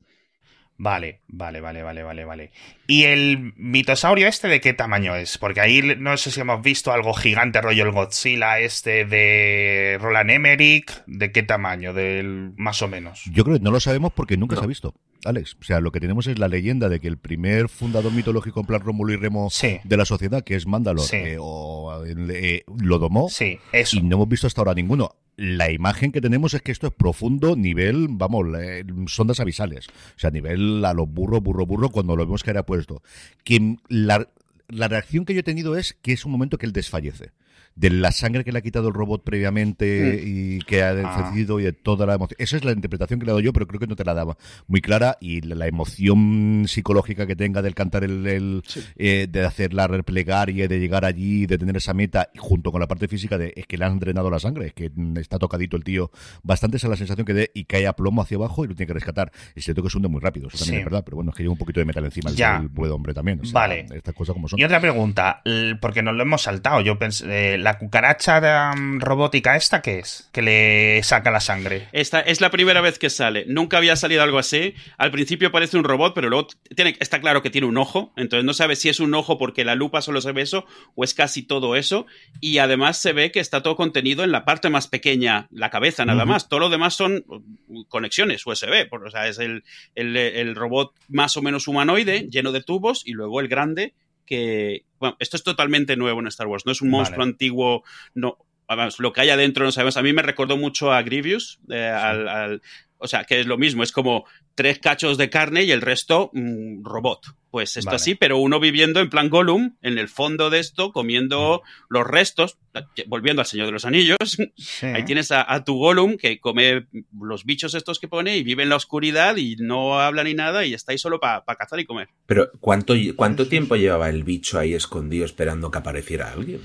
Vale, 0.79 1.21
vale, 1.29 1.61
vale, 1.63 1.83
vale, 1.83 2.03
vale, 2.03 2.25
vale. 2.27 2.51
¿Y 2.87 3.05
el 3.05 3.55
mitosaurio 3.57 4.29
este 4.29 4.47
de 4.49 4.61
qué 4.61 4.75
tamaño 4.75 5.17
es? 5.17 5.39
Porque 5.39 5.61
ahí 5.63 5.81
no 5.99 6.17
sé 6.19 6.31
si 6.31 6.41
hemos 6.41 6.61
visto 6.63 6.93
algo 6.93 7.15
gigante, 7.15 7.63
rollo 7.63 7.85
el 7.85 7.93
Godzilla 7.93 8.59
este 8.59 9.07
de 9.07 9.97
Roland 10.01 10.31
Emmerich. 10.31 10.93
¿De 11.07 11.33
qué 11.33 11.43
tamaño? 11.43 11.95
Del 11.95 12.53
más 12.57 12.83
o 12.83 12.89
menos. 12.89 13.23
Yo 13.33 13.43
creo 13.45 13.57
que 13.57 13.65
no 13.65 13.71
lo 13.71 13.81
sabemos 13.81 14.13
porque 14.13 14.37
nunca 14.37 14.55
No. 14.57 14.61
se 14.61 14.65
ha 14.67 14.69
visto, 14.69 14.95
Alex. 15.25 15.57
O 15.61 15.65
sea, 15.65 15.81
lo 15.81 15.91
que 15.93 16.01
tenemos 16.01 16.27
es 16.27 16.39
la 16.39 16.49
leyenda 16.49 16.89
de 16.89 17.01
que 17.01 17.09
el 17.09 17.17
primer 17.19 17.69
fundador 17.69 18.13
mitológico 18.13 18.61
en 18.61 18.67
plan 18.67 18.81
Rómulo 18.81 19.13
y 19.13 19.17
Remo 19.17 19.49
Sí. 19.51 19.79
de 19.83 19.97
la 19.97 20.05
sociedad, 20.05 20.45
que 20.45 20.55
es 20.57 20.67
Mandalor, 20.67 21.05
Sí. 21.05 21.17
eh, 21.17 21.37
o, 21.41 22.05
eh, 22.07 22.65
lo 22.83 22.99
domó 22.99 23.29
Sí, 23.29 23.59
eso. 23.73 23.97
y 23.97 24.03
no 24.03 24.17
hemos 24.17 24.29
visto 24.29 24.47
hasta 24.47 24.61
ahora 24.61 24.75
ninguno. 24.75 25.17
La 25.37 25.71
imagen 25.71 26.13
que 26.13 26.21
tenemos 26.21 26.55
es 26.55 26.63
que 26.63 26.73
esto 26.73 26.87
es 26.87 26.93
profundo, 26.95 27.57
nivel, 27.57 28.07
vamos, 28.11 28.47
eh, 28.59 28.85
sondas 29.07 29.39
avisales. 29.41 29.87
O 29.89 30.19
sea, 30.19 30.31
nivel 30.31 30.85
a 30.85 30.95
los 30.95 31.09
burro, 31.09 31.41
burro, 31.41 31.67
burro, 31.67 31.91
cuando 31.91 32.17
lo 32.17 32.25
vemos 32.25 32.43
que 32.43 32.51
era 32.51 32.65
puesto. 32.65 33.03
Que 33.45 33.77
la, 33.89 34.29
la 34.69 34.89
reacción 34.89 35.25
que 35.25 35.35
yo 35.35 35.41
he 35.41 35.45
tenido 35.45 35.77
es 35.77 35.93
que 36.01 36.13
es 36.13 36.25
un 36.25 36.33
momento 36.33 36.57
que 36.57 36.67
él 36.67 36.73
desfallece. 36.73 37.33
De 37.77 37.91
la 37.91 38.11
sangre 38.11 38.43
que 38.43 38.53
le 38.53 38.59
ha 38.59 38.63
quitado 38.63 38.89
el 38.89 38.95
robot 38.95 39.23
previamente 39.23 40.23
y 40.25 40.59
que 40.61 40.83
ha 40.83 40.95
desfallecido 40.95 41.61
y 41.61 41.65
de 41.65 41.73
toda 41.73 42.07
la 42.07 42.15
emoción. 42.15 42.37
Esa 42.41 42.57
es 42.57 42.65
la 42.65 42.73
interpretación 42.73 43.21
que 43.21 43.27
le 43.27 43.31
he 43.31 43.35
dado 43.35 43.41
yo, 43.41 43.53
pero 43.53 43.67
creo 43.67 43.79
que 43.79 43.87
no 43.87 43.97
te 43.97 44.05
la 44.05 44.15
daba 44.15 44.37
muy 44.67 44.81
clara. 44.81 45.19
Y 45.21 45.43
la, 45.43 45.55
la 45.55 45.67
emoción 45.67 46.65
psicológica 46.69 47.27
que 47.27 47.37
tenga 47.37 47.63
del 47.63 47.75
cantar 47.75 48.05
el, 48.05 48.27
el, 48.27 48.63
eh, 48.97 49.27
de 49.31 49.45
hacer 49.45 49.75
la 49.75 49.87
replegaria, 49.89 50.69
de 50.69 50.79
llegar 50.81 51.05
allí, 51.05 51.47
de 51.47 51.59
tener 51.59 51.77
esa 51.77 51.93
meta, 51.95 52.31
y 52.35 52.39
junto 52.39 52.73
con 52.73 52.81
la 52.81 52.87
parte 52.89 53.09
física 53.09 53.37
de 53.39 53.53
es 53.57 53.67
que 53.67 53.77
le 53.79 53.85
han 53.85 53.99
drenado 53.99 54.31
la 54.31 54.39
sangre, 54.39 54.69
es 54.69 54.73
que 54.75 54.91
mm, 54.95 55.19
está 55.19 55.39
tocadito 55.39 55.77
el 55.77 55.85
tío. 55.85 56.11
Bastante 56.43 56.79
esa 56.79 56.87
es 56.87 56.91
la 56.91 56.97
sensación 56.97 57.27
que 57.27 57.35
dé 57.35 57.51
y 57.55 57.65
cae 57.65 57.87
a 57.87 57.93
plomo 57.93 58.23
hacia 58.23 58.37
abajo 58.39 58.65
y 58.65 58.69
lo 58.69 58.75
tiene 58.75 58.87
que 58.89 58.95
rescatar. 58.95 59.31
Es 59.55 59.65
cierto 59.65 59.83
que 59.83 59.95
hunde 59.95 60.09
muy 60.09 60.21
rápido, 60.21 60.49
eso 60.49 60.59
también 60.59 60.77
Sí. 60.77 60.79
es 60.81 60.85
verdad, 60.85 61.03
pero 61.05 61.17
bueno, 61.17 61.31
es 61.31 61.37
que 61.37 61.43
lleva 61.43 61.53
un 61.53 61.59
poquito 61.59 61.81
de 61.81 61.87
metal 61.87 62.05
encima 62.05 62.31
Ya. 62.31 62.57
el 62.59 62.69
buen 62.69 62.91
hombre 62.91 63.13
también. 63.15 63.41
O 63.41 63.45
sea, 63.45 63.53
Vale. 63.53 63.87
Estas 63.95 64.15
cosas 64.15 64.33
como 64.35 64.49
son. 64.49 64.59
Y 64.59 64.65
otra 64.65 64.81
pregunta, 64.81 65.43
porque 65.81 66.03
nos 66.03 66.15
lo 66.15 66.23
hemos 66.23 66.43
saltado. 66.43 66.81
Yo 66.81 66.99
pensé, 66.99 67.55
eh, 67.55 67.59
¿la 67.67 67.79
cucaracha 67.79 68.73
robótica 68.99 69.57
esta 69.57 69.83
qué 69.83 69.99
es? 69.99 70.29
Que 70.33 70.41
le 70.41 71.03
saca 71.03 71.33
la 71.33 71.41
sangre. 71.41 71.89
Esta 71.91 72.21
es 72.21 72.41
la 72.41 72.51
primera 72.53 72.81
vez 72.81 72.97
que 73.01 73.11
sale. 73.11 73.45
Nunca 73.49 73.79
había 73.79 73.97
salido 73.97 74.23
algo 74.23 74.39
así. 74.39 74.75
Al 74.99 75.11
principio 75.11 75.51
parece 75.51 75.77
un 75.77 75.83
robot, 75.83 76.15
pero 76.15 76.29
luego 76.29 76.47
tiene, 76.77 76.97
está 77.01 77.21
claro 77.21 77.43
que 77.43 77.51
tiene 77.51 77.67
un 77.67 77.77
ojo. 77.77 78.13
Entonces 78.17 78.45
no 78.45 78.55
sabe 78.55 78.77
si 78.77 78.89
es 78.89 79.01
un 79.01 79.13
ojo 79.15 79.37
porque 79.37 79.65
la 79.65 79.75
lupa 79.75 80.01
solo 80.01 80.21
se 80.21 80.31
ve 80.31 80.43
eso 80.43 80.65
o 80.95 81.03
es 81.03 81.13
casi 81.13 81.43
todo 81.43 81.75
eso. 81.75 82.07
Y 82.41 82.59
además 82.59 82.99
se 82.99 83.13
ve 83.13 83.33
que 83.33 83.41
está 83.41 83.65
todo 83.65 83.75
contenido 83.75 84.23
en 84.23 84.31
la 84.31 84.45
parte 84.45 84.71
más 84.71 84.87
pequeña, 84.87 85.49
la 85.51 85.71
cabeza 85.71 86.05
nada 86.05 86.25
más. 86.25 86.49
Todo 86.49 86.61
lo 86.61 86.69
demás 86.69 86.95
son 86.95 87.25
uh, 87.27 87.85
conexiones 87.89 88.47
USB. 88.47 88.89
por- 88.89 89.05
O 89.05 89.11
sea, 89.11 89.27
es 89.27 89.41
el, 89.41 89.65
el, 89.97 90.17
el 90.17 90.55
robot 90.55 90.93
más 91.09 91.37
o 91.37 91.43
menos 91.43 91.67
humanoide, 91.67 92.29
lleno 92.31 92.53
de 92.53 92.63
tubos, 92.63 93.03
y 93.05 93.13
luego 93.13 93.41
el 93.41 93.49
grande 93.49 93.93
que... 94.27 94.85
Bueno, 94.99 95.17
esto 95.21 95.37
es 95.37 95.43
totalmente 95.45 95.97
nuevo 95.97 96.21
en 96.21 96.27
Star 96.27 96.47
Wars. 96.47 96.67
No 96.67 96.73
es 96.73 96.83
un 96.83 96.89
Vale. 96.91 96.99
monstruo 96.99 97.23
antiguo, 97.25 97.85
no, 98.15 98.39
vamos, 98.69 98.99
lo 98.99 99.13
que 99.13 99.21
hay 99.23 99.31
adentro 99.31 99.65
no 99.65 99.73
sabemos. 99.73 99.97
A 99.97 100.03
mí 100.03 100.13
me 100.13 100.23
recordó 100.23 100.57
mucho 100.57 100.93
a 100.93 101.03
Grievous, 101.03 101.61
eh, 101.71 101.87
al, 101.89 102.29
al- 102.29 102.63
o 102.99 103.09
sea, 103.09 103.25
que 103.25 103.41
es 103.41 103.47
lo 103.47 103.59
mismo, 103.59 103.83
es 103.83 103.93
como 103.93 104.25
tres 104.55 104.79
cachos 104.79 105.19
de 105.19 105.31
carne 105.31 105.65
y 105.65 105.71
el 105.71 105.81
resto 105.81 106.31
mm, 106.33 106.85
robot. 106.85 107.27
Pues 107.51 107.77
esto 107.77 107.89
Vale. 107.89 107.97
así, 107.97 108.15
pero 108.15 108.39
uno 108.39 108.61
viviendo 108.61 109.01
en 109.01 109.09
plan 109.09 109.31
Gollum, 109.31 109.77
en 109.81 109.97
el 109.97 110.09
fondo 110.09 110.51
de 110.51 110.59
esto, 110.59 110.93
comiendo 110.93 111.63
los 111.89 112.07
restos, 112.07 112.59
volviendo 113.07 113.41
al 113.41 113.47
Señor 113.47 113.67
de 113.67 113.73
los 113.73 113.85
Anillos. 113.85 114.17
Sí. 114.57 114.87
Ahí 114.87 115.05
tienes 115.05 115.31
a, 115.33 115.51
a 115.51 115.65
tu 115.65 115.77
Gollum 115.79 116.17
que 116.17 116.39
come 116.41 116.87
los 117.19 117.45
bichos 117.45 117.75
estos 117.75 117.99
que 117.99 118.09
pone 118.09 118.37
y 118.37 118.43
vive 118.43 118.63
en 118.63 118.69
la 118.69 118.77
oscuridad 118.77 119.37
y 119.37 119.57
no 119.57 120.01
habla 120.01 120.25
ni 120.25 120.35
nada 120.35 120.67
y 120.67 120.75
está 120.75 120.93
ahí 120.93 120.99
solo 120.99 121.21
para 121.21 121.43
cazar 121.57 121.79
y 121.81 121.87
comer. 121.87 122.09
Pero 122.27 122.51
¿cuánto, 122.61 122.95
cuánto 123.15 123.49
tiempo 123.49 123.77
llevaba 123.77 124.11
el 124.11 124.25
bicho 124.25 124.59
ahí 124.59 124.75
escondido 124.75 125.25
esperando 125.25 125.71
que 125.71 125.79
apareciera 125.79 126.33
alguien? 126.33 126.61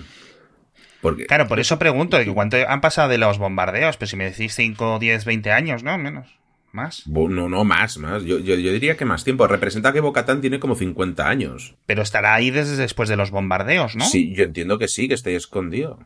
Porque 1.02 1.26
Claro, 1.26 1.48
por 1.48 1.60
eso 1.60 1.80
pregunto, 1.80 2.18
¿cuánto 2.34 2.58
han 2.68 2.82
pasado 2.82 3.10
de 3.10 3.18
los 3.18 3.38
bombardeos? 3.38 3.98
Pero 3.98 4.10
si 4.10 4.16
me 4.16 4.26
decís 4.26 4.54
5, 4.56 5.00
10, 5.00 5.26
20 5.26 5.52
años, 5.52 5.84
¿no? 5.84 5.98
Menos. 5.98 6.28
Más. 6.72 7.06
No, 7.06 7.50
no, 7.50 7.66
más, 7.66 7.98
más. 7.98 8.24
Yo, 8.24 8.40
yo, 8.40 8.56
yo 8.56 8.72
diría 8.72 8.96
que 8.96 9.04
más 9.04 9.26
tiempo. 9.26 9.46
Representa 9.46 9.92
que 9.92 10.00
Bocatán 10.00 10.40
tiene 10.40 10.60
como 10.60 10.76
50 10.76 11.28
años. 11.28 11.76
Pero 11.86 12.02
estará 12.02 12.34
ahí 12.34 12.50
desde 12.50 12.78
después 12.78 13.10
de 13.10 13.18
los 13.18 13.30
bombardeos, 13.30 13.98
¿no? 13.98 14.06
Sí, 14.06 14.34
yo 14.34 14.46
entiendo 14.46 14.80
que 14.80 14.88
sí, 14.88 15.10
que 15.10 15.16
esté 15.16 15.36
escondido. 15.36 16.00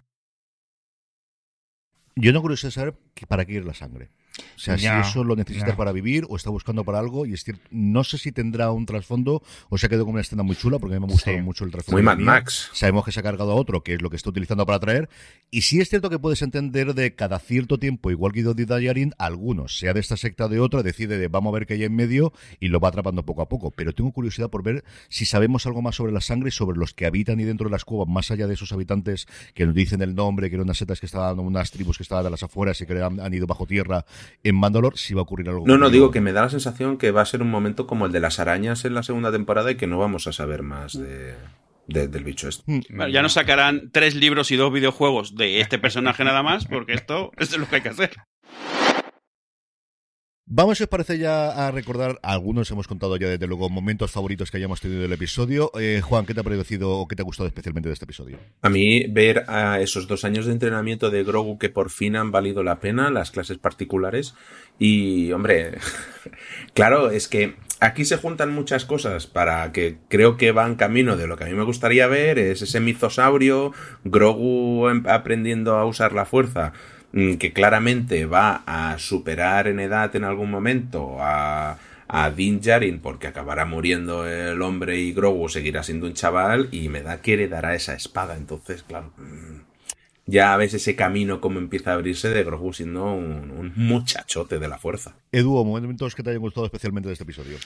Yo 2.17 2.31
no 2.31 2.41
quiero 2.41 2.55
saber 2.55 2.95
que 3.13 3.27
para 3.27 3.45
qué 3.45 3.53
ir 3.53 3.65
la 3.65 3.73
sangre. 3.73 4.09
O 4.55 4.59
sea, 4.59 4.75
Ya, 4.75 5.01
si 5.03 5.09
eso 5.11 5.23
lo 5.23 5.35
necesita 5.37 5.67
ya. 5.67 5.75
para 5.77 5.93
vivir 5.93 6.25
o 6.29 6.35
está 6.35 6.49
buscando 6.49 6.83
para 6.83 6.99
algo. 6.99 7.25
Y 7.25 7.33
es 7.33 7.43
cierto, 7.45 7.61
no 7.71 8.03
sé 8.03 8.17
si 8.17 8.31
tendrá 8.33 8.71
un 8.71 8.85
trasfondo 8.85 9.41
o 9.69 9.77
se 9.77 9.85
ha 9.85 9.89
quedado 9.89 10.03
con 10.05 10.13
una 10.13 10.21
escena 10.21 10.43
muy 10.43 10.55
chula 10.57 10.77
porque 10.79 10.95
a 10.95 10.99
mí 10.99 11.05
me 11.05 11.09
ha 11.11 11.13
gustado 11.13 11.37
Sí. 11.37 11.43
mucho 11.43 11.63
el 11.65 11.71
trasfondo. 11.71 11.95
Muy 11.97 12.03
Mad. 12.03 12.17
Max. 12.19 12.69
Sabemos 12.73 13.05
que 13.05 13.11
se 13.13 13.19
ha 13.21 13.23
cargado 13.23 13.51
a 13.51 13.55
otro, 13.55 13.81
que 13.83 13.93
es 13.93 14.01
lo 14.01 14.09
que 14.09 14.17
está 14.17 14.29
utilizando 14.29 14.65
para 14.65 14.79
traer. 14.79 15.09
Y 15.51 15.61
sí 15.61 15.79
es 15.79 15.89
cierto 15.89 16.09
que 16.09 16.19
puedes 16.19 16.41
entender 16.41 16.93
de 16.95 17.15
cada 17.15 17.39
cierto 17.39 17.77
tiempo, 17.79 18.11
igual 18.11 18.33
que 18.33 18.39
Guido 18.43 18.53
Dayarin, 18.53 19.13
algunos, 19.17 19.77
sea 19.77 19.93
de 19.93 20.01
esta 20.01 20.17
secta 20.17 20.45
o 20.45 20.49
de 20.49 20.59
otra, 20.59 20.83
decide 20.83 21.17
de 21.17 21.27
vamos 21.29 21.51
a 21.51 21.53
ver 21.59 21.65
qué 21.67 21.75
hay 21.75 21.83
en 21.85 21.95
medio 21.95 22.33
y 22.59 22.67
lo 22.69 22.79
va 22.81 22.89
atrapando 22.89 23.23
poco 23.25 23.41
a 23.41 23.47
poco. 23.49 23.71
Pero 23.71 23.93
tengo 23.93 24.11
curiosidad 24.11 24.49
por 24.49 24.63
ver 24.63 24.83
si 25.07 25.25
sabemos 25.25 25.65
algo 25.65 25.81
más 25.81 25.95
sobre 25.95 26.11
la 26.11 26.19
sangre 26.21 26.49
y 26.49 26.51
sobre 26.51 26.77
los 26.77 26.93
que 26.93 27.05
habitan 27.05 27.39
y 27.39 27.43
dentro 27.45 27.67
de 27.69 27.71
las 27.71 27.85
cuevas, 27.85 28.07
más 28.09 28.31
allá 28.31 28.47
de 28.47 28.53
esos 28.55 28.71
habitantes 28.73 29.27
que 29.53 29.65
nos 29.65 29.75
dicen 29.75 30.01
el 30.01 30.13
nombre, 30.15 30.49
que 30.49 30.55
eran 30.55 30.65
unas 30.65 30.77
setas 30.77 30.99
que 30.99 31.05
estaban, 31.05 31.39
unas 31.39 31.71
tribus 31.71 31.97
que 31.97 32.03
estaban 32.05 32.25
a 32.25 32.29
las 32.29 32.41
afueras 32.43 32.79
y 32.81 32.85
que 32.85 33.01
han, 33.01 33.19
han 33.19 33.33
ido 33.33 33.45
bajo 33.47 33.65
tierra 33.65 34.05
en 34.43 34.55
Mandalor, 34.55 34.97
si 34.97 35.13
va 35.13 35.19
a 35.19 35.23
ocurrir 35.23 35.49
algo. 35.49 35.65
No, 35.67 35.77
no, 35.77 35.89
digo 35.89 36.11
que 36.11 36.21
me 36.21 36.31
da 36.31 36.41
la 36.43 36.49
sensación 36.49 36.97
que 36.97 37.11
va 37.11 37.21
a 37.21 37.25
ser 37.25 37.41
un 37.41 37.51
momento 37.51 37.85
como 37.87 38.05
el 38.05 38.11
de 38.11 38.19
las 38.19 38.39
arañas 38.39 38.85
en 38.85 38.93
la 38.93 39.03
segunda 39.03 39.31
temporada 39.31 39.69
y 39.71 39.75
que 39.75 39.87
no 39.87 39.97
vamos 39.97 40.27
a 40.27 40.31
saber 40.33 40.63
más 40.63 40.93
de, 40.97 41.33
de- 41.87 42.07
del 42.07 42.23
bicho 42.23 42.47
este. 42.47 42.63
Mm. 42.71 42.81
Bueno, 42.89 43.07
ya 43.09 43.21
nos 43.21 43.33
sacarán 43.33 43.89
tres 43.91 44.15
libros 44.15 44.51
y 44.51 44.55
dos 44.55 44.71
videojuegos 44.71 45.35
de 45.35 45.59
este 45.61 45.77
personaje 45.79 46.23
nada 46.23 46.41
más, 46.43 46.65
porque 46.65 46.93
esto, 46.93 47.31
esto 47.37 47.55
es 47.55 47.61
lo 47.61 47.67
que 47.67 47.75
hay 47.77 47.81
que 47.81 47.89
hacer. 47.89 48.11
Vamos, 50.47 50.77
si 50.77 50.83
os 50.83 50.89
parece, 50.89 51.17
ya 51.17 51.49
a 51.49 51.71
recordar, 51.71 52.19
algunos 52.21 52.69
hemos 52.69 52.87
contado 52.87 53.17
ya 53.17 53.27
desde 53.27 53.47
luego 53.47 53.67
momentos 53.67 54.11
favoritos 54.11 54.51
que 54.51 54.57
hayamos 54.57 54.79
tenido 54.79 55.01
del 55.01 55.11
episodio. 55.11 55.71
Eh, 55.79 56.01
Juan, 56.03 56.27
¿qué 56.27 56.35
te 56.35 56.41
ha 56.41 56.43
parecido 56.43 56.91
o 56.91 57.07
qué 57.07 57.15
te 57.15 57.23
ha 57.23 57.25
gustado 57.25 57.47
especialmente 57.47 57.89
de 57.89 57.93
este 57.93 58.05
episodio? 58.05 58.37
A 58.61 58.69
mí 58.69 59.07
ver 59.07 59.45
a 59.47 59.79
esos 59.79 60.07
dos 60.07 60.23
años 60.23 60.45
de 60.45 60.51
entrenamiento 60.51 61.09
de 61.09 61.23
Grogu 61.23 61.57
que 61.57 61.69
por 61.69 61.89
fin 61.89 62.15
han 62.15 62.29
valido 62.31 62.61
la 62.61 62.79
pena, 62.79 63.09
las 63.09 63.31
clases 63.31 63.57
particulares. 63.57 64.35
Y, 64.77 65.31
hombre, 65.31 65.79
claro, 66.75 67.09
es 67.09 67.27
que 67.27 67.55
aquí 67.79 68.05
se 68.05 68.17
juntan 68.17 68.53
muchas 68.53 68.85
cosas 68.85 69.25
para 69.25 69.71
que 69.71 69.97
creo 70.09 70.37
que 70.37 70.51
van 70.51 70.75
camino 70.75 71.17
de 71.17 71.25
lo 71.25 71.37
que 71.37 71.45
a 71.45 71.47
mí 71.47 71.53
me 71.53 71.63
gustaría 71.63 72.05
ver, 72.05 72.37
es 72.37 72.61
ese 72.61 72.79
mitosaurio, 72.79 73.73
Grogu 74.03 74.87
aprendiendo 75.07 75.75
a 75.75 75.85
usar 75.85 76.13
la 76.13 76.25
fuerza, 76.25 76.73
que 77.15 77.53
claramente 77.53 78.25
va 78.25 78.63
a 78.65 78.97
superar 78.99 79.67
en 79.67 79.79
edad 79.79 80.13
en 80.17 80.25
algún 80.25 80.51
momento 80.51 81.17
a, 81.19 81.77
a 82.09 82.29
Din 82.29 82.59
Djarin 82.59 82.99
porque 82.99 83.27
acabará 83.27 83.65
muriendo 83.65 84.27
el 84.27 84.61
hombre 84.61 84.99
y 84.99 85.13
Grogu 85.13 85.47
seguirá 85.47 85.81
siendo 85.81 86.07
un 86.07 86.13
chaval 86.13 86.67
y 86.71 86.89
me 86.89 87.03
da 87.03 87.21
que 87.21 87.33
heredará 87.33 87.73
esa 87.73 87.93
espada. 87.93 88.35
Entonces, 88.35 88.83
claro, 88.83 89.13
mm, 89.17 89.74
ya 90.25 90.55
ves 90.57 90.73
ese 90.73 90.95
camino 90.95 91.39
como 91.39 91.59
empieza 91.59 91.91
a 91.91 91.93
abrirse 91.95 92.29
de 92.29 92.43
Grogu 92.43 92.73
siendo 92.73 93.05
un, 93.13 93.51
un 93.51 93.73
muchachote 93.75 94.59
de 94.59 94.67
la 94.67 94.77
fuerza. 94.77 95.15
Edu, 95.31 95.63
momentos 95.63 96.15
que 96.15 96.23
te 96.23 96.31
hayan 96.31 96.41
gustado 96.41 96.65
especialmente 96.65 97.09
de 97.09 97.13
este 97.13 97.23
episodio. 97.23 97.57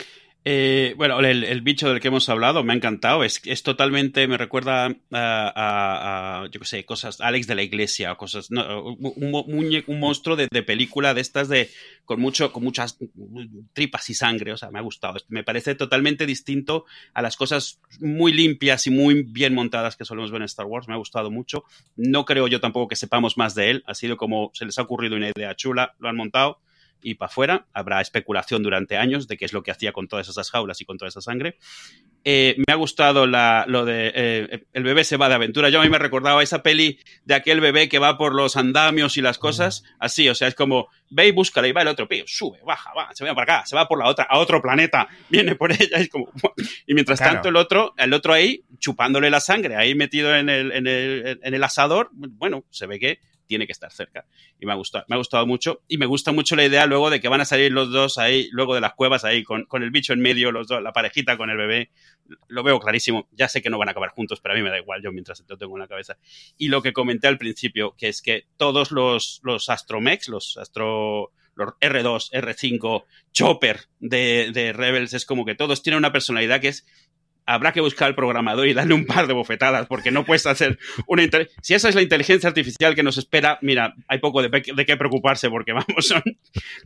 Eh, 0.46 0.94
bueno, 0.96 1.20
el, 1.20 1.62
bicho 1.62 1.90
del 1.90 2.00
que 2.00 2.08
hemos 2.08 2.30
hablado 2.30 2.64
me 2.64 2.74
ha 2.74 2.76
encantado. 2.76 3.24
Es, 3.24 3.42
es 3.46 3.62
totalmente, 3.62 4.28
me 4.28 4.38
recuerda 4.38 4.96
a, 5.12 6.48
yo 6.52 6.60
qué 6.60 6.66
sé, 6.66 6.86
cosas, 6.86 7.20
Alex 7.20 7.46
de 7.46 7.56
la 7.56 7.62
Iglesia, 7.62 8.16
cosas, 8.16 8.50
un, 8.50 9.06
un, 9.20 10.00
monstruo 10.00 10.36
de, 10.36 10.48
película 10.64 11.14
de 11.14 11.22
estas 11.22 11.50
de 11.50 11.70
con 12.06 12.22
mucho, 12.22 12.52
con 12.52 12.64
muchas 12.64 12.98
tripas 13.74 14.10
y 14.10 14.14
sangre. 14.14 14.54
O 14.54 14.58
sea, 14.58 14.72
me 14.72 14.80
ha 14.80 14.82
gustado. 14.82 15.18
Me 15.28 15.44
parece 15.44 15.76
totalmente 15.76 16.26
distinto 16.26 16.86
a 17.14 17.22
las 17.22 17.36
cosas 17.36 17.80
muy 18.00 18.32
limpias 18.34 18.88
y 18.88 18.92
muy 18.92 19.24
bien 19.24 19.54
montadas 19.54 19.98
que 19.98 20.06
solemos 20.06 20.32
ver 20.32 20.42
en 20.42 20.46
Star 20.46 20.66
Wars. 20.66 20.88
Me 20.88 20.94
ha 20.94 20.98
gustado 20.98 21.30
mucho. 21.30 21.66
No 21.96 22.26
creo 22.26 22.48
yo 22.50 22.60
tampoco 22.60 22.88
que 22.88 22.96
sepamos 22.96 23.38
más 23.38 23.56
de 23.56 23.70
él. 23.70 23.84
Ha 23.88 23.96
sido 23.96 24.18
como 24.18 24.52
se 24.54 24.66
les 24.66 24.78
ha 24.78 24.82
ocurrido 24.82 25.16
una 25.16 25.30
idea 25.30 25.56
chula, 25.56 25.96
lo 26.00 26.10
han 26.10 26.16
montado 26.16 26.60
y 27.02 27.16
para 27.16 27.28
afuera. 27.28 27.68
Habrá 27.74 28.02
especulación 28.02 28.64
durante 28.64 28.98
años 28.98 29.28
de 29.28 29.38
qué 29.38 29.46
es 29.46 29.54
lo 29.54 29.64
que 29.64 29.72
hacía 29.72 29.92
con 29.92 30.08
todas 30.08 30.28
esas 30.28 30.50
jaulas 30.52 30.82
y 30.82 30.86
con 30.86 30.98
toda 30.98 31.10
esa 31.10 31.22
sangre. 31.22 31.58
Eh, 32.24 32.56
me 32.68 32.74
ha 32.74 32.76
gustado 32.76 33.28
lo 33.28 33.86
de 33.86 34.12
eh, 34.14 34.66
el 34.74 34.84
bebé 34.84 35.04
se 35.04 35.18
va 35.18 35.30
de 35.30 35.36
aventura. 35.36 35.70
Yo 35.70 35.80
a 35.80 35.84
mí 35.84 35.90
me 35.90 36.00
recordaba 36.00 36.44
esa 36.44 36.64
peli 36.64 37.00
de 37.26 37.36
aquel 37.36 37.62
bebé 37.62 37.90
que 37.90 38.00
va 38.00 38.18
por 38.18 38.36
los 38.36 38.58
andamios 38.58 39.18
y 39.18 39.22
las 39.22 39.38
cosas 39.38 39.84
así. 40.00 40.28
O 40.30 40.36
sea, 40.36 40.48
es 40.48 40.56
como 40.56 40.90
ve 41.10 41.28
y 41.28 41.32
búscala 41.32 41.68
y 41.68 41.72
va 41.72 41.82
el 41.82 41.88
otro 41.88 42.08
pío, 42.08 42.24
sube, 42.28 42.60
baja, 42.64 42.92
va, 42.96 43.10
se 43.14 43.26
va 43.26 43.34
para 43.34 43.56
acá, 43.56 43.66
se 43.66 43.76
va 43.76 43.88
por 43.88 44.00
la 44.00 44.08
otra, 44.08 44.26
a 44.30 44.38
otro 44.38 44.62
planeta, 44.62 45.08
viene 45.30 45.56
por 45.56 45.72
ella. 45.72 45.98
Es 45.98 46.10
como, 46.10 46.32
y 46.88 46.94
mientras 46.94 47.20
tanto 47.20 47.50
el 47.50 47.56
otro, 47.56 47.94
el 47.98 48.14
otro 48.14 48.34
ahí 48.34 48.64
chupándole 48.78 49.30
la 49.30 49.40
sangre, 49.40 49.76
ahí 49.76 49.96
metido 49.96 50.36
en 50.36 50.50
el, 50.50 50.72
en 50.72 50.88
el, 50.88 51.40
en 51.42 51.54
el 51.54 51.64
asador, 51.64 52.10
bueno, 52.14 52.64
se 52.70 52.88
ve 52.88 53.00
que 53.00 53.20
tiene 53.50 53.66
que 53.66 53.72
estar 53.72 53.92
cerca. 53.92 54.28
Y 54.60 54.68
me 54.68 54.74
ha 54.74 54.76
gustado, 54.76 55.06
me 55.10 55.16
ha 55.16 55.18
gustado 55.18 55.48
mucho. 55.48 55.82
Y 55.88 55.98
me 55.98 56.06
gusta 56.06 56.32
mucho 56.32 56.56
la 56.56 56.64
idea 56.64 56.86
luego 56.86 57.10
de 57.10 57.20
que 57.20 57.28
van 57.28 57.42
a 57.42 57.46
salir 57.46 57.72
los 57.72 57.92
dos 57.92 58.20
ahí, 58.20 58.48
luego 58.52 58.76
de 58.76 58.82
las 58.82 58.94
cuevas 58.94 59.26
ahí, 59.26 59.44
con, 59.44 59.66
el 59.74 59.90
bicho 59.90 60.14
en 60.14 60.22
medio, 60.22 60.52
los 60.52 60.68
dos, 60.68 60.84
la 60.84 60.94
parejita 60.94 61.36
con 61.36 61.50
el 61.50 61.58
bebé. 61.58 61.90
Lo 62.48 62.62
veo 62.62 62.80
clarísimo. 62.80 63.28
Ya 63.32 63.50
sé 63.50 63.64
que 63.64 63.72
no 63.72 63.80
van 63.80 63.88
a 63.88 63.92
acabar 63.92 64.12
juntos, 64.12 64.40
pero 64.40 64.54
a 64.54 64.58
mí 64.58 64.62
me 64.62 64.70
da 64.70 64.78
igual, 64.78 65.02
yo 65.02 65.12
mientras 65.12 65.44
lo 65.48 65.58
tengo 65.58 65.76
en 65.76 65.82
la 65.82 65.88
cabeza. 65.88 66.18
Y 66.60 66.68
lo 66.68 66.84
que 66.84 66.94
comenté 66.94 67.28
al 67.28 67.40
principio, 67.40 67.96
que 67.98 68.08
es 68.08 68.22
que 68.22 68.46
todos 68.56 68.92
los, 68.92 69.42
los 69.44 69.68
Astromex, 69.68 70.30
los 70.30 70.58
Astro 70.58 71.32
los 71.56 71.74
R2, 71.82 72.32
R5, 72.32 73.04
Chopper 73.34 73.82
de, 74.00 74.52
de, 74.54 74.72
Rebels, 74.72 75.14
es 75.14 75.26
como 75.26 75.44
que 75.44 75.56
todos 75.56 75.84
tienen 75.84 75.98
una 75.98 76.14
personalidad 76.14 76.62
que 76.62 76.70
es 76.70 76.86
habrá 77.50 77.72
que 77.72 77.82
buscar 77.82 78.08
al 78.08 78.16
programador 78.16 78.68
y 78.68 78.74
darle 78.74 78.94
un 78.94 79.06
par 79.06 79.28
de 79.28 79.34
bofetadas, 79.34 79.88
porque 79.88 80.12
no 80.12 80.24
puedes 80.24 80.46
hacer 80.46 80.78
una... 81.08 81.24
Si 81.62 81.74
esa 81.74 81.90
es 81.90 81.96
la 81.96 82.02
inteligencia 82.02 82.48
artificial 82.48 82.96
que 82.96 83.04
nos 83.04 83.18
espera, 83.18 83.58
mira, 83.62 83.96
hay 84.08 84.20
poco 84.20 84.42
de, 84.42 84.50
de 84.50 84.86
qué 84.86 84.98
preocuparse, 84.98 85.50
porque 85.50 85.74
vamos, 85.74 86.08
son 86.08 86.24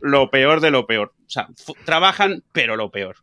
lo 0.00 0.30
peor 0.30 0.60
de 0.60 0.70
lo 0.70 0.86
peor. 0.86 1.12
O 1.26 1.30
sea, 1.30 1.48
trabajan, 1.84 2.42
pero 2.52 2.76
lo 2.76 2.90
peor. 2.90 3.16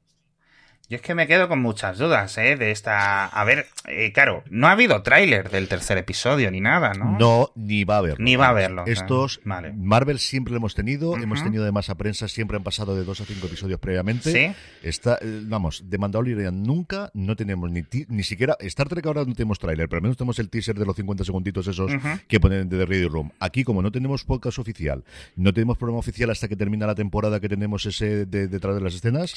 Yo 0.92 0.98
es 0.98 1.02
que 1.02 1.16
me 1.16 1.26
quedo 1.26 1.48
con 1.48 1.62
muchas 1.62 1.98
dudas, 1.98 2.38
¿eh? 2.38 2.58
De 2.58 2.72
esta... 2.72 3.26
A 3.26 3.46
ver, 3.46 3.68
eh, 3.88 4.12
claro, 4.12 4.44
no 4.50 4.68
ha 4.68 4.74
habido 4.74 5.02
tráiler 5.04 5.50
del 5.50 5.70
tercer 5.70 5.98
episodio 5.98 6.52
ni 6.52 6.60
nada, 6.60 6.94
¿no? 6.94 7.18
No, 7.18 7.52
ni 7.56 7.86
va 7.86 7.96
a 7.96 7.98
haberlo. 8.00 8.22
Ni 8.22 8.36
va 8.36 8.48
a 8.48 8.50
haberlo. 8.50 8.84
Estos, 8.86 9.40
Marvel 9.46 10.20
siempre 10.20 10.52
lo 10.52 10.58
hemos 10.58 10.76
tenido, 10.76 11.16
hemos 11.16 11.42
tenido 11.46 11.64
de 11.64 11.72
masa 11.72 11.96
prensa, 11.96 12.28
siempre 12.28 12.58
han 12.58 12.64
pasado 12.64 12.94
de 12.94 13.06
dos 13.06 13.22
a 13.22 13.26
cinco 13.26 13.48
episodios 13.48 13.80
previamente. 13.80 14.34
Sí. 14.34 14.54
Está, 14.84 15.18
eh, 15.22 15.44
vamos, 15.46 15.90
de 15.90 15.98
Mandalorian 15.98 16.62
nunca, 16.62 17.10
no 17.14 17.38
tenemos 17.38 17.72
ni, 17.72 17.84
ni 18.10 18.24
siquiera... 18.24 18.58
Star 18.60 18.90
Trek 18.90 19.06
ahora 19.06 19.24
no 19.24 19.34
tenemos 19.34 19.60
tráiler, 19.60 19.88
pero 19.88 20.00
al 20.00 20.04
menos 20.04 20.18
tenemos 20.18 20.40
el 20.40 20.50
teaser 20.50 20.78
de 20.78 20.86
los 20.86 20.98
50 20.98 21.24
segunditos 21.24 21.68
esos 21.68 21.90
que 22.28 22.42
ponen 22.42 22.68
de 22.68 22.78
The 22.78 22.86
Radio 22.86 23.08
Room. 23.08 23.32
Aquí, 23.40 23.64
como 23.64 23.82
no 23.82 23.94
tenemos 23.94 24.26
podcast 24.26 24.60
oficial, 24.60 25.06
no 25.38 25.54
tenemos 25.54 25.78
programa 25.78 26.00
oficial 26.00 26.32
hasta 26.32 26.50
que 26.50 26.58
termina 26.58 26.86
la 26.86 26.96
temporada 26.96 27.40
que 27.40 27.48
tenemos 27.48 27.86
ese 27.86 28.26
detrás 28.26 28.76
de 28.76 28.82
las 28.82 28.94
escenas, 28.94 29.34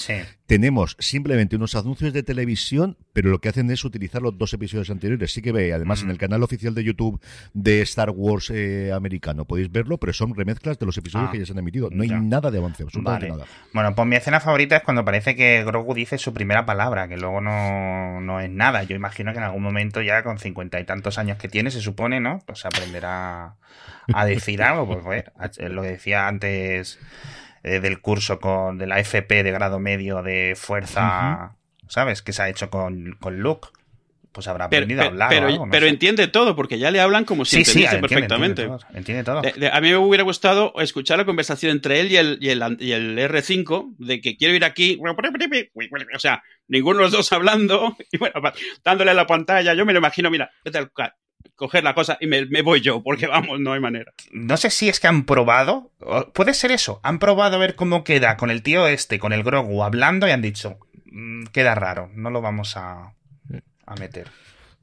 tenemos 0.49 0.97
simplemente 0.99 1.44
unos 1.53 1.75
anuncios 1.75 2.13
de 2.13 2.23
televisión, 2.23 2.97
pero 3.13 3.31
lo 3.31 3.41
que 3.41 3.49
hacen 3.49 3.71
es 3.71 3.85
utilizar 3.85 4.23
los 4.23 4.37
dos 4.37 4.53
episodios 4.53 4.91
anteriores. 4.91 5.33
Sí 5.33 5.43
que 5.43 5.53
ve, 5.53 5.73
además, 5.73 6.03
en 6.03 6.11
el 6.11 6.19
canal 6.19 6.43
oficial 6.43 6.75
de 6.75 6.85
YouTube 6.85 7.21
de 7.53 7.83
Star 7.83 8.11
Wars 8.11 8.51
eh, 8.51 8.93
americano 8.93 9.45
podéis 9.45 9.71
verlo, 9.71 9.99
pero 9.99 10.13
son 10.13 10.35
remezclas 10.35 10.79
de 10.79 10.87
los 10.87 10.97
episodios 10.97 11.29
ah, 11.29 11.33
que 11.33 11.39
ya 11.39 11.47
se 11.47 11.53
han 11.53 11.59
emitido. 11.59 11.89
No 11.91 12.03
hay 12.03 12.11
nada 12.11 12.51
de 12.51 12.59
avance, 12.59 12.83
absolutamente 12.83 13.29
nada. 13.29 13.45
Bueno, 13.73 13.95
pues 13.95 14.09
mi 14.09 14.17
escena 14.17 14.41
favorita 14.41 14.77
es 14.77 14.83
cuando 14.83 15.05
parece 15.05 15.35
que 15.35 15.65
Grogu 15.65 15.95
dice 15.95 16.19
su 16.19 16.33
primera 16.33 16.67
palabra, 16.67 17.09
que 17.09 17.17
luego 17.17 17.41
no, 17.41 18.21
no 18.21 18.41
es 18.41 18.51
nada. 18.51 18.83
Yo 18.83 18.97
imagino 18.97 19.33
que 19.33 19.39
en 19.39 19.45
algún 19.45 19.63
momento 19.63 20.03
ya 20.03 20.23
con 20.23 20.39
cincuenta 20.39 20.81
y 20.81 20.85
tantos 20.85 21.19
años 21.19 21.39
que 21.39 21.49
tiene, 21.49 21.71
se 21.71 21.81
supone, 21.81 22.21
¿no? 22.21 22.41
Pues 22.47 22.65
aprenderá 22.65 23.57
a 24.13 24.27
decir 24.27 24.63
algo. 24.63 25.03
Pues, 25.03 25.25
lo 25.71 25.83
decía 25.83 26.29
antes 26.29 26.99
eh, 27.65 27.81
del 27.81 28.01
curso 28.01 28.39
con 28.39 28.77
de 28.77 28.87
la 28.87 29.01
FP 29.01 29.43
de 29.43 29.51
grado 29.51 29.79
medio 29.79 30.23
de 30.23 30.55
fuerza, 30.55 31.57
¿sabes? 31.89 32.21
Que 32.21 32.35
se 32.35 32.43
ha 32.43 32.51
hecho 32.51 32.69
con, 32.69 33.17
con 33.19 33.39
Luke. 33.39 33.69
Pues 34.33 34.49
habrá 34.49 34.65
aprendido 34.67 35.01
a 35.01 35.07
hablar. 35.07 35.31
Pero, 35.31 35.65
pero 35.71 35.87
entiende 35.87 36.27
todo, 36.27 36.57
porque 36.57 36.79
ya 36.79 36.91
le 36.91 37.01
hablan 37.01 37.25
como 37.25 37.45
si 37.45 37.65
sí, 37.65 37.87
perfectamente. 38.01 38.69
Entiende 38.93 39.25
todo. 39.25 39.39
a 39.39 39.81
mí 39.81 39.91
me 39.91 39.97
hubiera 39.97 40.25
gustado 40.25 40.75
escuchar 40.79 41.19
la 41.19 41.25
conversación 41.25 41.73
entre 41.73 42.01
él 42.01 42.11
y 42.11 42.17
el, 42.17 42.39
y 42.41 42.51
el, 42.51 42.77
y 42.81 42.93
el 42.93 43.17
R5 43.17 43.95
de 43.97 44.21
que 44.21 44.37
quiero 44.37 44.53
ir 44.55 44.65
aquí. 44.65 45.01
O 45.01 46.19
sea, 46.19 46.43
ninguno 46.67 46.99
de 46.99 47.05
los 47.05 47.13
dos 47.13 47.33
hablando 47.33 47.97
y 48.13 48.19
bueno, 48.19 48.43
dándole 48.85 49.13
a 49.13 49.15
la 49.15 49.27
pantalla. 49.27 49.73
Yo 49.73 49.87
me 49.87 49.93
lo 49.93 50.01
imagino, 50.01 50.31
mira, 50.31 50.51
vete 50.65 50.79
al, 50.79 50.91
coger 51.57 51.85
la 51.85 51.95
cosa 51.95 52.19
y 52.21 52.27
me, 52.27 52.63
voy 52.63 52.81
yo, 52.81 53.03
porque 53.03 53.27
vamos, 53.27 53.61
no 53.61 53.73
hay 53.73 53.81
manera. 53.81 54.13
No 54.33 54.57
sé 54.57 54.71
si 54.71 54.89
es 54.89 55.01
que 55.01 55.07
han 55.07 55.25
probado, 55.25 55.93
puede 56.33 56.55
ser 56.55 56.71
eso, 56.73 57.01
han 57.03 57.19
probado 57.19 57.57
a 57.57 57.61
ver 57.61 57.75
cómo 57.75 58.05
queda 58.05 58.37
con 58.37 58.51
el 58.51 58.63
tío 58.63 58.87
este, 58.87 59.19
con 59.19 59.33
el 59.33 59.43
Grogu 59.43 59.83
hablando 59.83 60.27
y 60.27 60.31
han 60.31 60.43
dicho, 60.43 60.79
mm, 61.07 61.45
queda 61.53 61.75
raro, 61.75 62.11
no 62.15 62.31
lo 62.31 62.41
vamos 62.41 62.77
a, 62.77 63.15
a 63.87 63.95
meter. 63.97 64.29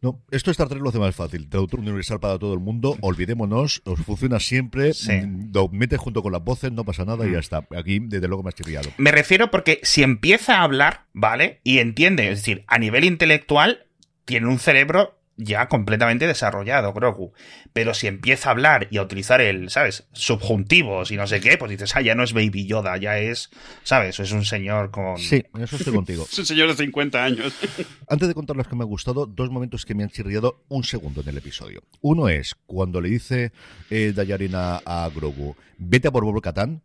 No, 0.02 0.20
esto 0.32 0.50
Star 0.50 0.68
Trek 0.68 0.82
lo 0.82 0.90
hace 0.90 0.98
más 0.98 1.16
fácil. 1.16 1.48
Traductor 1.48 1.80
universal 1.80 2.20
para 2.20 2.40
todo 2.40 2.56
el 2.56 2.60
mundo. 2.60 2.98
Olvidémonos, 3.02 3.84
os 3.86 4.00
funciona 4.02 4.40
siempre. 4.40 4.94
Mm, 4.94 5.52
lo 5.54 5.70
metes 5.70 6.00
junto 6.00 6.24
con 6.24 6.32
las 6.32 6.44
voces, 6.44 6.72
no 6.72 6.84
pasa 6.84 7.06
nada 7.06 7.28
y 7.28 7.32
ya 7.32 7.38
mm. 7.38 7.40
está. 7.40 7.68
Aquí, 7.78 8.00
desde 8.00 8.28
luego, 8.28 8.42
me 8.42 8.50
has 8.50 8.56
chirriado. 8.56 8.90
Me 8.98 9.12
refiero 9.12 9.52
porque 9.52 9.80
si 9.84 10.02
empieza 10.02 10.58
a 10.58 10.64
hablar, 10.64 11.06
¿vale? 11.14 11.62
Y 11.64 11.78
entiende, 11.78 12.32
es 12.32 12.40
decir, 12.40 12.64
a 12.66 12.80
nivel 12.80 13.04
intelectual, 13.04 13.86
tiene 14.26 14.48
un 14.48 14.58
cerebro 14.58 15.21
ya 15.44 15.68
completamente 15.68 16.28
desarrollado, 16.28 16.94
Grogu. 16.94 17.34
Pero 17.74 17.94
si 17.94 18.08
empieza 18.08 18.50
a 18.50 18.52
hablar 18.52 18.88
y 18.92 18.98
a 18.98 19.02
utilizar 19.02 19.42
el, 19.42 19.70
¿sabes? 19.70 20.08
Subjuntivos 20.14 21.12
y 21.12 21.18
no 21.18 21.28
sé 21.28 21.42
qué, 21.42 21.58
pues 21.58 21.72
dices, 21.72 21.96
ah, 21.96 22.02
ya 22.02 22.16
no 22.16 22.24
es 22.24 22.34
Baby 22.34 22.66
Yoda, 22.68 22.98
ya 22.98 23.18
es, 23.18 23.50
¿sabes? 23.84 24.20
Es 24.20 24.32
un 24.32 24.46
señor 24.46 24.92
con. 24.92 25.18
Sí, 25.18 25.44
eso 25.60 25.76
estoy 25.76 25.94
contigo. 25.94 26.28
es 26.32 26.40
un 26.40 26.46
señor 26.46 26.70
de 26.70 26.76
50 26.76 27.24
años. 27.24 27.54
Antes 28.08 28.28
de 28.28 28.34
contar 28.34 28.56
los 28.56 28.68
que 28.68 28.76
me 28.76 28.84
han 28.84 28.90
gustado, 28.90 29.26
dos 29.26 29.50
momentos 29.50 29.86
que 29.86 29.96
me 29.96 30.04
han 30.04 30.10
chirriado 30.10 30.64
un 30.70 30.84
segundo 30.84 31.22
en 31.22 31.30
el 31.30 31.38
episodio. 31.38 31.82
Uno 32.02 32.30
es 32.30 32.56
cuando 32.66 33.02
le 33.02 33.10
dice 33.10 33.52
eh, 33.90 34.14
Dayarina 34.16 34.82
a 34.86 35.10
Grogu, 35.14 35.56
vete 35.78 36.08
a 36.08 36.12
por 36.12 36.24
Bobo 36.24 36.42
Katan. 36.42 36.82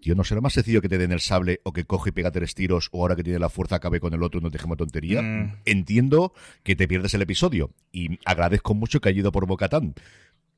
Tío, 0.00 0.14
¿no 0.14 0.24
será 0.24 0.40
más 0.40 0.54
sencillo 0.54 0.80
que 0.80 0.88
te 0.88 0.98
den 0.98 1.12
el 1.12 1.20
sable 1.20 1.60
o 1.62 1.72
que 1.72 1.84
coge 1.84 2.10
y 2.10 2.12
pega 2.12 2.30
tres 2.30 2.54
tiros 2.54 2.88
o 2.92 3.02
ahora 3.02 3.16
que 3.16 3.22
tiene 3.22 3.38
la 3.38 3.48
fuerza 3.48 3.76
acabe 3.76 4.00
con 4.00 4.14
el 4.14 4.22
otro 4.22 4.40
y 4.40 4.42
no 4.42 4.50
te 4.50 4.58
dejemos 4.58 4.78
tontería? 4.78 5.20
Mm. 5.20 5.56
Entiendo 5.64 6.32
que 6.62 6.74
te 6.76 6.88
pierdes 6.88 7.14
el 7.14 7.22
episodio 7.22 7.70
y 7.92 8.18
agradezco 8.24 8.74
mucho 8.74 9.00
que 9.00 9.10
haya 9.10 9.20
ido 9.20 9.32
por 9.32 9.46
Bocatán. 9.46 9.94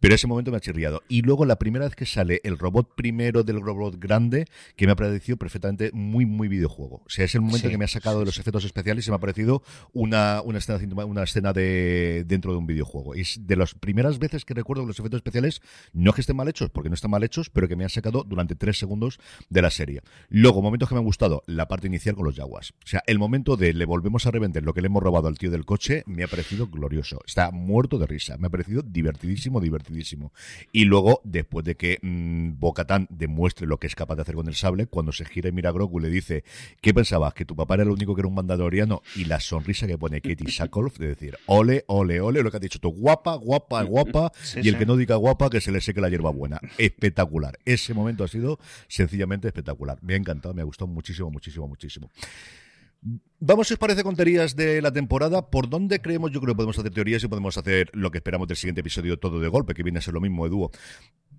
Pero 0.02 0.16
ese 0.16 0.26
momento 0.26 0.50
me 0.50 0.56
ha 0.56 0.60
chirriado. 0.60 1.04
Y 1.08 1.22
luego 1.22 1.44
la 1.44 1.60
primera 1.60 1.84
vez 1.84 1.94
que 1.94 2.06
sale 2.06 2.40
el 2.42 2.58
robot 2.58 2.96
primero 2.96 3.44
del 3.44 3.60
robot 3.60 4.00
grande, 4.00 4.46
que 4.74 4.86
me 4.86 4.92
ha 4.92 4.96
parecido 4.96 5.36
perfectamente 5.36 5.92
muy, 5.92 6.26
muy 6.26 6.48
videojuego. 6.48 7.02
O 7.06 7.08
sea, 7.08 7.24
es 7.24 7.36
el 7.36 7.40
momento 7.40 7.68
que 7.68 7.78
me 7.78 7.84
ha 7.84 7.88
sacado 7.88 8.18
de 8.18 8.24
los 8.24 8.36
efectos 8.36 8.64
especiales 8.64 9.06
y 9.06 9.10
me 9.10 9.14
ha 9.14 9.20
parecido 9.20 9.62
una, 9.92 10.42
una, 10.42 10.58
escena, 10.58 11.04
una 11.04 11.22
escena 11.22 11.52
de 11.52 12.24
dentro 12.26 12.50
de 12.50 12.58
un 12.58 12.66
videojuego. 12.66 13.14
Y 13.14 13.20
es 13.20 13.46
de 13.46 13.54
las 13.54 13.74
primeras 13.74 14.18
veces 14.18 14.44
que 14.44 14.54
recuerdo 14.54 14.82
que 14.82 14.88
los 14.88 14.98
efectos 14.98 15.18
especiales 15.18 15.62
no 15.92 16.12
que 16.12 16.22
estén 16.22 16.34
mal 16.34 16.48
hechos, 16.48 16.70
porque 16.70 16.88
no 16.88 16.96
están 16.96 17.12
mal 17.12 17.22
hechos, 17.22 17.48
pero 17.48 17.68
que 17.68 17.76
me 17.76 17.84
han 17.84 17.90
sacado 17.90 18.24
durante 18.24 18.56
tres 18.56 18.80
segundos 18.80 19.20
de 19.50 19.62
la 19.62 19.70
serie. 19.70 20.02
Luego, 20.28 20.62
momentos 20.62 20.88
que 20.88 20.96
me 20.96 20.98
han 20.98 21.04
gustado, 21.04 21.44
la 21.46 21.68
parte 21.68 21.86
inicial 21.86 22.16
con 22.16 22.24
los 22.24 22.34
Jaguars. 22.34 22.74
O 22.84 22.88
sea, 22.88 23.04
el 23.06 23.20
momento 23.20 23.56
de 23.56 23.72
le 23.72 23.84
volvemos 23.84 24.26
a 24.26 24.32
revender 24.32 24.64
lo 24.64 24.74
que 24.74 24.80
le 24.80 24.86
hemos 24.86 25.00
robado 25.00 25.28
al 25.28 25.38
tío 25.38 25.52
del 25.52 25.64
coche, 25.64 26.02
me 26.06 26.24
ha 26.24 26.26
parecido 26.26 26.66
glorioso. 26.66 27.20
Está 27.24 27.52
muerto 27.52 27.98
de 27.98 28.08
risa. 28.08 28.36
Me 28.36 28.48
ha 28.48 28.50
parecido 28.50 28.82
divertidísimo, 28.82 29.60
divertidísimo 29.60 29.91
y 30.72 30.84
luego, 30.84 31.20
después 31.24 31.64
de 31.64 31.76
que 31.76 31.98
mmm, 32.02 32.58
Bocatán 32.58 33.06
demuestre 33.10 33.66
lo 33.66 33.78
que 33.78 33.86
es 33.86 33.94
capaz 33.94 34.16
de 34.16 34.22
hacer 34.22 34.34
con 34.34 34.48
el 34.48 34.54
sable, 34.54 34.86
cuando 34.86 35.12
se 35.12 35.24
gira 35.24 35.48
y 35.48 35.52
mira 35.52 35.70
a 35.70 35.72
Grogu 35.72 36.00
le 36.00 36.08
dice, 36.08 36.44
¿qué 36.80 36.94
pensabas? 36.94 37.34
¿Que 37.34 37.44
tu 37.44 37.56
papá 37.56 37.74
era 37.74 37.82
el 37.84 37.90
único 37.90 38.14
que 38.14 38.20
era 38.20 38.28
un 38.28 38.34
mandadoriano? 38.34 39.02
Y 39.16 39.24
la 39.24 39.40
sonrisa 39.40 39.86
que 39.86 39.98
pone 39.98 40.20
Katie 40.20 40.50
Sackhoff 40.50 40.98
de 40.98 41.08
decir, 41.08 41.36
ole, 41.46 41.84
ole, 41.86 42.20
ole, 42.20 42.42
lo 42.42 42.50
que 42.50 42.56
ha 42.56 42.60
dicho 42.60 42.78
tú, 42.78 42.90
guapa, 42.90 43.34
guapa, 43.36 43.82
guapa, 43.82 44.32
y 44.56 44.68
el 44.68 44.78
que 44.78 44.86
no 44.86 44.96
diga 44.96 45.16
guapa, 45.16 45.50
que 45.50 45.60
se 45.60 45.72
le 45.72 45.80
seque 45.80 46.00
la 46.00 46.08
hierba 46.08 46.30
buena. 46.30 46.60
Espectacular. 46.78 47.58
Ese 47.64 47.94
momento 47.94 48.24
ha 48.24 48.28
sido 48.28 48.58
sencillamente 48.88 49.48
espectacular. 49.48 49.98
Me 50.02 50.14
ha 50.14 50.16
encantado, 50.16 50.54
me 50.54 50.62
ha 50.62 50.64
gustado 50.64 50.88
muchísimo, 50.88 51.30
muchísimo, 51.30 51.68
muchísimo. 51.68 52.10
Vamos, 53.40 53.66
si 53.66 53.74
os 53.74 53.78
parece, 53.80 54.04
con 54.04 54.14
teorías 54.14 54.54
de 54.54 54.80
la 54.80 54.92
temporada. 54.92 55.50
¿Por 55.50 55.68
dónde 55.68 56.00
creemos? 56.00 56.30
Yo 56.30 56.40
creo 56.40 56.54
que 56.54 56.58
podemos 56.58 56.78
hacer 56.78 56.92
teorías 56.92 57.24
y 57.24 57.28
podemos 57.28 57.58
hacer 57.58 57.90
lo 57.92 58.12
que 58.12 58.18
esperamos 58.18 58.46
del 58.46 58.56
siguiente 58.56 58.80
episodio 58.80 59.18
todo 59.18 59.40
de 59.40 59.48
golpe, 59.48 59.74
que 59.74 59.82
viene 59.82 59.98
a 59.98 60.02
ser 60.02 60.14
lo 60.14 60.20
mismo, 60.20 60.46
Eduo. 60.46 60.70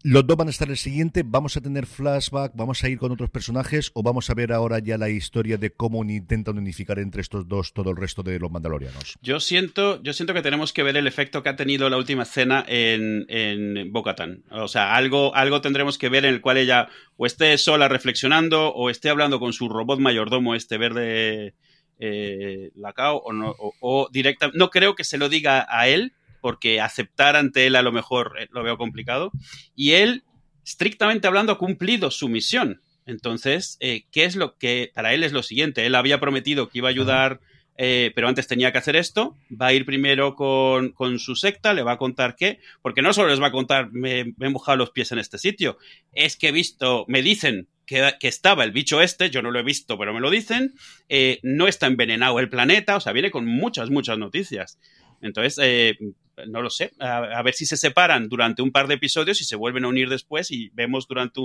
Los 0.06 0.28
dos 0.28 0.36
van 0.36 0.50
a 0.50 0.52
estar 0.52 0.70
el 0.70 0.76
siguiente. 0.76 1.24
¿Vamos 1.26 1.56
a 1.56 1.62
tener 1.62 1.86
flashback? 1.86 2.52
¿Vamos 2.56 2.84
a 2.84 2.90
ir 2.90 2.98
con 2.98 3.14
otros 3.14 3.30
personajes? 3.30 3.90
¿O 3.94 4.04
vamos 4.04 4.30
a 4.30 4.34
ver 4.34 4.52
ahora 4.52 4.80
ya 4.80 4.98
la 4.98 5.10
historia 5.10 5.56
de 5.56 5.72
cómo 5.72 6.04
intentan 6.04 6.58
unificar 6.58 7.00
entre 7.00 7.22
estos 7.22 7.48
dos 7.48 7.72
todo 7.72 7.92
el 7.92 7.96
resto 7.96 8.22
de 8.22 8.38
los 8.38 8.52
mandalorianos? 8.52 9.18
Yo 9.22 9.40
siento, 9.40 10.04
yo 10.04 10.12
siento 10.12 10.34
que 10.34 10.42
tenemos 10.42 10.74
que 10.74 10.84
ver 10.84 10.98
el 10.98 11.08
efecto 11.08 11.42
que 11.42 11.48
ha 11.48 11.56
tenido 11.56 11.90
la 11.90 11.96
última 11.96 12.24
escena 12.24 12.66
en, 12.68 13.26
en 13.30 13.94
Bocatan. 13.94 14.44
O 14.52 14.68
sea, 14.68 14.94
algo, 14.94 15.34
algo 15.36 15.62
tendremos 15.62 15.98
que 15.98 16.10
ver 16.10 16.26
en 16.26 16.34
el 16.34 16.42
cual 16.42 16.58
ella 16.58 16.90
o 17.16 17.26
esté 17.26 17.58
sola 17.58 17.88
reflexionando 17.88 18.74
o 18.74 18.90
esté 18.90 19.10
hablando 19.10 19.40
con 19.40 19.54
su 19.54 19.70
robot 19.70 20.02
mayordomo, 20.02 20.54
este 20.54 20.78
verde 20.78 21.54
eh, 22.00 22.72
lacao, 22.76 23.22
o, 23.24 23.32
no, 23.32 23.56
o, 23.58 23.74
o 23.80 24.10
directa. 24.12 24.52
No 24.54 24.70
creo 24.70 24.96
que 24.96 25.06
se 25.06 25.18
lo 25.18 25.30
diga 25.30 25.66
a 25.70 25.88
él 25.88 26.12
porque 26.44 26.82
aceptar 26.82 27.38
ante 27.38 27.68
él 27.68 27.78
a 27.78 27.82
lo 27.82 27.94
mejor 27.94 28.36
eh, 28.38 28.50
lo 28.52 28.64
veo 28.64 28.78
complicado. 28.78 29.32
Y 29.78 29.94
él, 29.94 30.26
estrictamente 30.66 31.26
hablando, 31.26 31.54
ha 31.54 31.58
cumplido 31.58 32.12
su 32.12 32.28
misión. 32.28 32.82
Entonces, 33.06 33.78
eh, 33.80 34.04
¿qué 34.12 34.26
es 34.26 34.36
lo 34.36 34.58
que 34.58 34.92
para 34.94 35.14
él 35.14 35.24
es 35.24 35.32
lo 35.32 35.42
siguiente? 35.42 35.86
Él 35.86 35.96
había 35.96 36.20
prometido 36.20 36.68
que 36.68 36.80
iba 36.80 36.90
a 36.90 36.92
ayudar, 36.92 37.40
eh, 37.78 38.12
pero 38.14 38.28
antes 38.28 38.46
tenía 38.46 38.74
que 38.74 38.78
hacer 38.78 38.98
esto. 38.98 39.38
Va 39.50 39.68
a 39.68 39.74
ir 39.74 39.86
primero 39.86 40.36
con, 40.36 40.90
con, 40.92 41.18
su 41.18 41.38
secta, 41.38 41.74
le 41.74 41.82
va 41.82 41.94
a 41.94 41.98
contar 41.98 42.36
qué, 42.36 42.60
porque 42.82 43.02
no 43.02 43.14
solo 43.14 43.30
les 43.30 43.42
va 43.42 43.48
a 43.48 43.52
contar, 43.52 43.94
me, 43.94 44.34
me 44.36 44.48
he 44.48 44.50
mojado 44.50 44.76
los 44.76 44.92
pies 44.92 45.14
en 45.14 45.20
este 45.20 45.38
sitio, 45.38 45.78
es 46.12 46.36
que 46.36 46.50
he 46.50 46.52
visto, 46.52 47.06
me 47.08 47.22
dicen 47.22 47.70
que, 47.86 48.16
que, 48.20 48.28
estaba 48.28 48.66
el 48.66 48.72
bicho 48.74 49.02
este, 49.02 49.30
yo 49.30 49.42
no 49.42 49.50
lo 49.50 49.60
he 49.60 49.64
visto, 49.64 49.98
pero 49.98 50.14
me 50.14 50.20
lo 50.20 50.30
dicen, 50.30 50.74
eh, 51.08 51.40
no 51.42 51.70
está 51.70 51.88
envenenado 51.88 52.40
el 52.40 52.50
planeta, 52.50 52.98
o 52.98 53.00
sea, 53.00 53.14
viene 53.14 53.32
con 53.32 53.46
muchas, 53.46 53.90
muchas 53.90 54.18
noticias. 54.18 54.78
Entonces, 55.24 55.58
eh, 55.64 55.98
no 56.48 56.62
lo 56.62 56.70
sé, 56.70 56.92
a, 57.00 57.42
ver 57.44 57.54
si 57.54 57.66
se 57.66 57.78
separan 57.78 58.30
durante 58.30 58.62
un 58.62 58.72
par 58.72 58.88
de 58.88 58.96
episodios 58.96 59.42
y 59.42 59.46
se 59.46 59.56
vuelven 59.56 59.86
a 59.86 59.90
unir 59.90 60.10
después 60.10 60.52
y 60.52 60.70
vemos 60.74 61.08
durante 61.08 61.40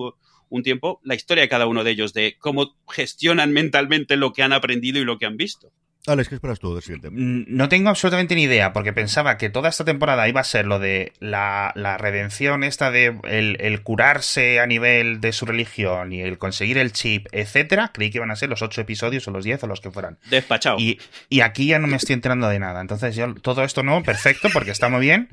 un 0.49 0.62
tiempo 0.62 1.01
la 1.05 1.14
historia 1.14 1.43
de 1.43 1.49
cada 1.49 1.66
uno 1.66 1.84
de 1.84 1.91
ellos, 1.91 2.14
de 2.14 2.36
cómo 2.39 2.76
gestionan 2.89 3.53
mentalmente 3.53 4.16
lo 4.16 4.32
que 4.32 4.43
han 4.43 4.53
aprendido 4.53 4.99
y 4.99 5.05
lo 5.05 5.18
que 5.18 5.26
han 5.26 5.36
visto. 5.36 5.72
Alex, 6.07 6.29
¿qué 6.29 6.37
esperas 6.37 6.59
tú 6.59 6.73
del 6.73 6.83
siguiente? 6.83 7.11
No 7.13 7.69
tengo 7.69 7.91
absolutamente 7.91 8.35
ni 8.35 8.45
idea, 8.45 8.73
porque 8.73 8.93
pensaba 8.93 9.37
que 9.37 9.51
toda 9.51 9.69
esta 9.69 9.85
temporada 9.85 10.27
iba 10.29 10.41
a 10.41 10.45
ser 10.45 10.65
lo 10.65 10.79
de 10.79 11.13
la, 11.21 11.73
la 11.75 11.99
redención 11.99 12.65
esta 12.65 12.91
de 12.91 13.19
el, 13.25 13.57
el, 13.61 13.83
curarse 13.83 14.61
a 14.61 14.67
nivel 14.67 15.21
de 15.21 15.33
su 15.33 15.45
religión 15.45 16.13
y 16.13 16.23
el 16.23 16.39
conseguir 16.39 16.79
el 16.79 16.93
chip, 16.93 17.27
etcétera. 17.33 17.91
Creí 17.93 18.11
que 18.11 18.19
iban 18.19 18.31
a 18.31 18.37
ser 18.37 18.49
los 18.49 18.63
ocho 18.63 18.81
episodios 18.81 19.29
o 19.29 19.33
los 19.33 19.45
diez 19.45 19.63
o 19.65 19.67
los 19.67 19.81
que 19.81 19.91
fueran. 19.91 20.19
Despachado. 20.31 20.79
Y, 20.79 20.99
y 21.29 21.41
aquí 21.41 21.67
ya 21.67 21.79
no 21.79 21.89
me 21.89 21.97
estoy 21.97 22.15
enterando 22.15 22.49
de 22.49 22.59
nada. 22.59 22.81
Entonces, 22.81 23.15
yo 23.15 23.35
todo 23.35 23.63
esto 23.65 23.83
no, 23.83 24.03
perfecto, 24.03 24.49
porque 24.53 24.71
está 24.71 24.89
muy 24.89 25.01
bien. 25.01 25.29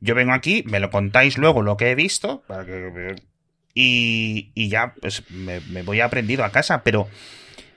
Yo 0.00 0.14
vengo 0.14 0.32
aquí, 0.32 0.62
me 0.66 0.78
lo 0.78 0.90
contáis 0.90 1.38
luego 1.38 1.62
lo 1.62 1.76
que 1.76 1.90
he 1.90 1.94
visto, 1.96 2.44
para 2.46 2.64
que 2.64 3.16
y, 3.74 4.50
y 4.54 4.68
ya 4.68 4.94
pues 5.00 5.22
me, 5.30 5.60
me 5.60 5.82
voy 5.82 6.00
aprendido 6.00 6.44
a 6.44 6.50
casa, 6.50 6.82
pero 6.82 7.08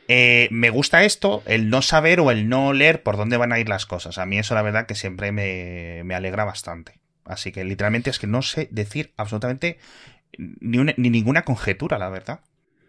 eh, 0.07 0.47
me 0.51 0.69
gusta 0.69 1.03
esto, 1.03 1.43
el 1.45 1.69
no 1.69 1.81
saber 1.81 2.19
o 2.19 2.31
el 2.31 2.49
no 2.49 2.73
leer 2.73 3.03
por 3.03 3.17
dónde 3.17 3.37
van 3.37 3.53
a 3.53 3.59
ir 3.59 3.69
las 3.69 3.85
cosas. 3.85 4.17
A 4.17 4.25
mí 4.25 4.37
eso 4.37 4.55
la 4.55 4.61
verdad 4.61 4.85
que 4.85 4.95
siempre 4.95 5.31
me, 5.31 6.01
me 6.03 6.15
alegra 6.15 6.45
bastante. 6.45 6.99
Así 7.25 7.51
que 7.51 7.63
literalmente 7.63 8.09
es 8.09 8.19
que 8.19 8.27
no 8.27 8.41
sé 8.41 8.67
decir 8.71 9.13
absolutamente 9.17 9.77
ni, 10.37 10.79
ni 10.97 11.09
ninguna 11.09 11.43
conjetura, 11.43 11.97
la 11.97 12.09
verdad. 12.09 12.41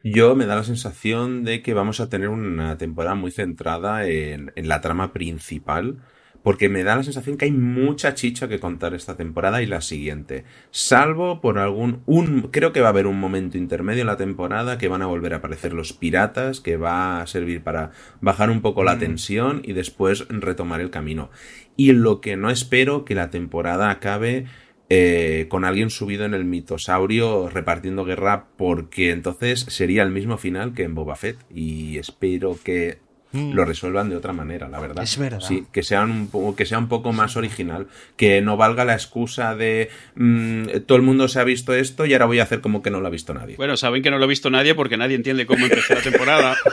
Yo 0.02 0.34
me 0.36 0.44
da 0.44 0.56
la 0.56 0.64
sensación 0.64 1.44
de 1.44 1.62
que 1.62 1.72
vamos 1.72 2.00
a 2.00 2.08
tener 2.08 2.28
una 2.28 2.76
temporada 2.76 3.14
muy 3.14 3.30
centrada 3.30 4.06
en, 4.06 4.52
en 4.54 4.68
la 4.68 4.80
trama 4.80 5.12
principal 5.12 6.02
porque 6.44 6.68
me 6.68 6.84
da 6.84 6.94
la 6.94 7.02
sensación 7.02 7.38
que 7.38 7.46
hay 7.46 7.52
mucha 7.52 8.12
chicha 8.12 8.48
que 8.48 8.60
contar 8.60 8.92
esta 8.92 9.16
temporada 9.16 9.62
y 9.62 9.66
la 9.66 9.80
siguiente. 9.80 10.44
Salvo 10.70 11.40
por 11.40 11.58
algún... 11.58 12.02
Un, 12.04 12.42
creo 12.52 12.70
que 12.70 12.82
va 12.82 12.88
a 12.88 12.90
haber 12.90 13.06
un 13.06 13.18
momento 13.18 13.56
intermedio 13.56 14.02
en 14.02 14.08
la 14.08 14.18
temporada 14.18 14.76
que 14.76 14.88
van 14.88 15.00
a 15.00 15.06
volver 15.06 15.32
a 15.32 15.38
aparecer 15.38 15.72
los 15.72 15.94
piratas, 15.94 16.60
que 16.60 16.76
va 16.76 17.22
a 17.22 17.26
servir 17.26 17.62
para 17.62 17.92
bajar 18.20 18.50
un 18.50 18.60
poco 18.60 18.84
la 18.84 18.98
tensión 18.98 19.62
y 19.64 19.72
después 19.72 20.28
retomar 20.28 20.82
el 20.82 20.90
camino. 20.90 21.30
Y 21.78 21.92
lo 21.92 22.20
que 22.20 22.36
no 22.36 22.50
espero 22.50 23.06
que 23.06 23.16
la 23.16 23.30
temporada 23.30 23.90
acabe... 23.90 24.44
Eh, 24.90 25.46
con 25.48 25.64
alguien 25.64 25.88
subido 25.88 26.26
en 26.26 26.34
el 26.34 26.44
mitosaurio 26.44 27.48
repartiendo 27.48 28.04
guerra 28.04 28.48
porque 28.58 29.12
entonces 29.12 29.60
sería 29.60 30.02
el 30.02 30.10
mismo 30.10 30.36
final 30.36 30.74
que 30.74 30.82
en 30.82 30.94
Boba 30.94 31.16
Fett 31.16 31.38
y 31.50 31.96
espero 31.96 32.58
que 32.62 32.98
lo 33.34 33.64
resuelvan 33.64 34.10
de 34.10 34.16
otra 34.16 34.32
manera, 34.32 34.68
la 34.68 34.80
verdad. 34.80 35.02
Es 35.02 35.18
verdad. 35.18 35.40
Sí, 35.40 35.66
que, 35.72 35.82
sean 35.82 36.10
un, 36.10 36.54
que 36.54 36.66
sea 36.66 36.78
un 36.78 36.88
poco 36.88 37.12
más 37.12 37.36
original, 37.36 37.88
que 38.16 38.40
no 38.40 38.56
valga 38.56 38.84
la 38.84 38.94
excusa 38.94 39.56
de 39.56 39.90
mmm, 40.14 40.66
todo 40.86 40.96
el 40.96 41.02
mundo 41.02 41.28
se 41.28 41.40
ha 41.40 41.44
visto 41.44 41.74
esto 41.74 42.06
y 42.06 42.12
ahora 42.12 42.26
voy 42.26 42.38
a 42.38 42.44
hacer 42.44 42.60
como 42.60 42.82
que 42.82 42.90
no 42.90 43.00
lo 43.00 43.08
ha 43.08 43.10
visto 43.10 43.34
nadie. 43.34 43.56
Bueno, 43.56 43.76
saben 43.76 44.02
que 44.02 44.10
no 44.10 44.18
lo 44.18 44.24
ha 44.24 44.28
visto 44.28 44.50
nadie 44.50 44.74
porque 44.74 44.96
nadie 44.96 45.16
entiende 45.16 45.46
cómo 45.46 45.64
empezó 45.66 45.94
la 45.94 46.02
temporada. 46.02 46.56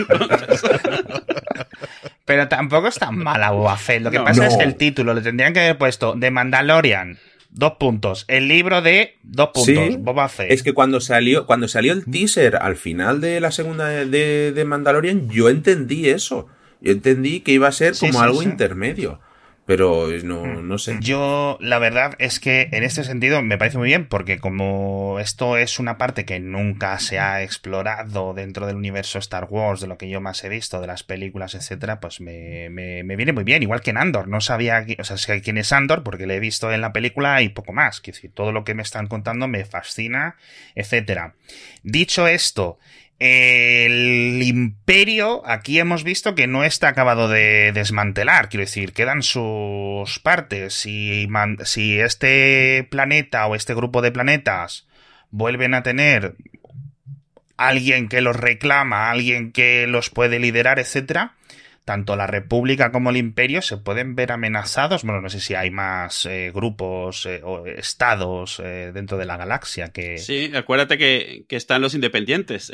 Pero 2.25 2.47
tampoco 2.47 2.87
es 2.87 2.95
tan 2.95 3.17
mala 3.17 3.51
Boba 3.51 3.75
Fett. 3.77 4.03
Lo 4.03 4.11
que 4.11 4.19
no, 4.19 4.23
pasa 4.23 4.43
no. 4.43 4.47
es 4.47 4.55
que 4.55 4.63
el 4.63 4.75
título 4.75 5.13
le 5.13 5.21
tendrían 5.21 5.53
que 5.53 5.59
haber 5.59 5.77
puesto 5.77 6.15
The 6.17 6.31
Mandalorian 6.31 7.17
Dos 7.53 7.73
puntos. 7.73 8.25
El 8.27 8.47
libro 8.47 8.81
de 8.81 9.17
dos 9.23 9.49
puntos. 9.53 9.87
Sí, 9.87 9.97
Boba 9.99 10.29
Fett. 10.29 10.51
Es 10.51 10.63
que 10.63 10.73
cuando 10.73 11.01
salió, 11.01 11.45
cuando 11.45 11.67
salió 11.67 11.91
el 11.91 12.05
teaser 12.05 12.55
al 12.55 12.77
final 12.77 13.19
de 13.19 13.41
la 13.41 13.51
segunda 13.51 13.87
de, 13.87 14.51
de 14.53 14.65
Mandalorian, 14.65 15.29
yo 15.29 15.49
entendí 15.49 16.09
eso. 16.09 16.47
Yo 16.79 16.91
entendí 16.91 17.41
que 17.41 17.51
iba 17.51 17.67
a 17.67 17.71
ser 17.71 17.93
como 17.97 18.13
sí, 18.13 18.17
sí, 18.17 18.23
algo 18.23 18.41
intermedio. 18.41 19.19
Pero 19.71 20.09
no, 20.25 20.61
no 20.61 20.77
sé. 20.77 20.97
Yo, 20.99 21.57
la 21.61 21.79
verdad 21.79 22.15
es 22.19 22.41
que 22.41 22.67
en 22.73 22.83
este 22.83 23.05
sentido 23.05 23.41
me 23.41 23.57
parece 23.57 23.77
muy 23.77 23.87
bien, 23.87 24.05
porque 24.05 24.37
como 24.37 25.17
esto 25.21 25.55
es 25.55 25.79
una 25.79 25.97
parte 25.97 26.25
que 26.25 26.41
nunca 26.41 26.99
se 26.99 27.19
ha 27.19 27.41
explorado 27.41 28.33
dentro 28.33 28.67
del 28.67 28.75
universo 28.75 29.17
Star 29.19 29.47
Wars, 29.49 29.79
de 29.79 29.87
lo 29.87 29.97
que 29.97 30.09
yo 30.09 30.19
más 30.19 30.43
he 30.43 30.49
visto, 30.49 30.81
de 30.81 30.87
las 30.87 31.03
películas, 31.03 31.55
etcétera, 31.55 32.01
pues 32.01 32.19
me, 32.19 32.69
me, 32.69 33.03
me 33.03 33.15
viene 33.15 33.31
muy 33.31 33.45
bien. 33.45 33.63
Igual 33.63 33.79
que 33.79 33.91
en 33.91 33.97
Andor. 33.97 34.27
No 34.27 34.41
sabía, 34.41 34.85
o 34.99 35.05
sea, 35.05 35.15
sé 35.15 35.41
quién 35.41 35.57
es 35.57 35.71
Andor, 35.71 36.03
porque 36.03 36.27
le 36.27 36.35
he 36.35 36.41
visto 36.41 36.69
en 36.73 36.81
la 36.81 36.91
película 36.91 37.41
y 37.41 37.47
poco 37.47 37.71
más. 37.71 38.01
Que 38.01 38.11
decir, 38.11 38.33
todo 38.33 38.51
lo 38.51 38.65
que 38.65 38.73
me 38.73 38.81
están 38.81 39.07
contando 39.07 39.47
me 39.47 39.63
fascina, 39.63 40.35
etcétera. 40.75 41.35
Dicho 41.81 42.27
esto, 42.27 42.77
el 43.23 44.41
imperio, 44.41 45.43
aquí 45.45 45.77
hemos 45.77 46.03
visto 46.03 46.33
que 46.33 46.47
no 46.47 46.63
está 46.63 46.87
acabado 46.87 47.29
de 47.29 47.71
desmantelar, 47.71 48.49
quiero 48.49 48.65
decir, 48.65 48.93
quedan 48.93 49.21
sus 49.21 50.17
partes. 50.17 50.73
Si, 50.73 51.29
si 51.63 51.99
este 51.99 52.87
planeta 52.89 53.45
o 53.45 53.53
este 53.53 53.75
grupo 53.75 54.01
de 54.01 54.11
planetas 54.11 54.87
vuelven 55.29 55.75
a 55.75 55.83
tener 55.83 56.33
alguien 57.57 58.09
que 58.09 58.21
los 58.21 58.35
reclama, 58.35 59.11
alguien 59.11 59.51
que 59.51 59.85
los 59.85 60.09
puede 60.09 60.39
liderar, 60.39 60.79
etcétera, 60.79 61.35
tanto 61.85 62.15
la 62.15 62.27
República 62.27 62.91
como 62.91 63.09
el 63.09 63.17
Imperio 63.17 63.61
se 63.61 63.77
pueden 63.77 64.15
ver 64.15 64.31
amenazados. 64.31 65.03
Bueno, 65.03 65.21
no 65.21 65.29
sé 65.29 65.39
si 65.39 65.55
hay 65.55 65.71
más 65.71 66.25
eh, 66.25 66.51
grupos 66.53 67.25
eh, 67.25 67.41
o 67.43 67.65
estados 67.65 68.61
eh, 68.63 68.91
dentro 68.93 69.17
de 69.17 69.25
la 69.25 69.37
galaxia 69.37 69.89
que. 69.89 70.17
Sí, 70.17 70.51
acuérdate 70.55 70.97
que, 70.97 71.45
que 71.47 71.55
están 71.55 71.81
los 71.81 71.95
independientes. 71.95 72.71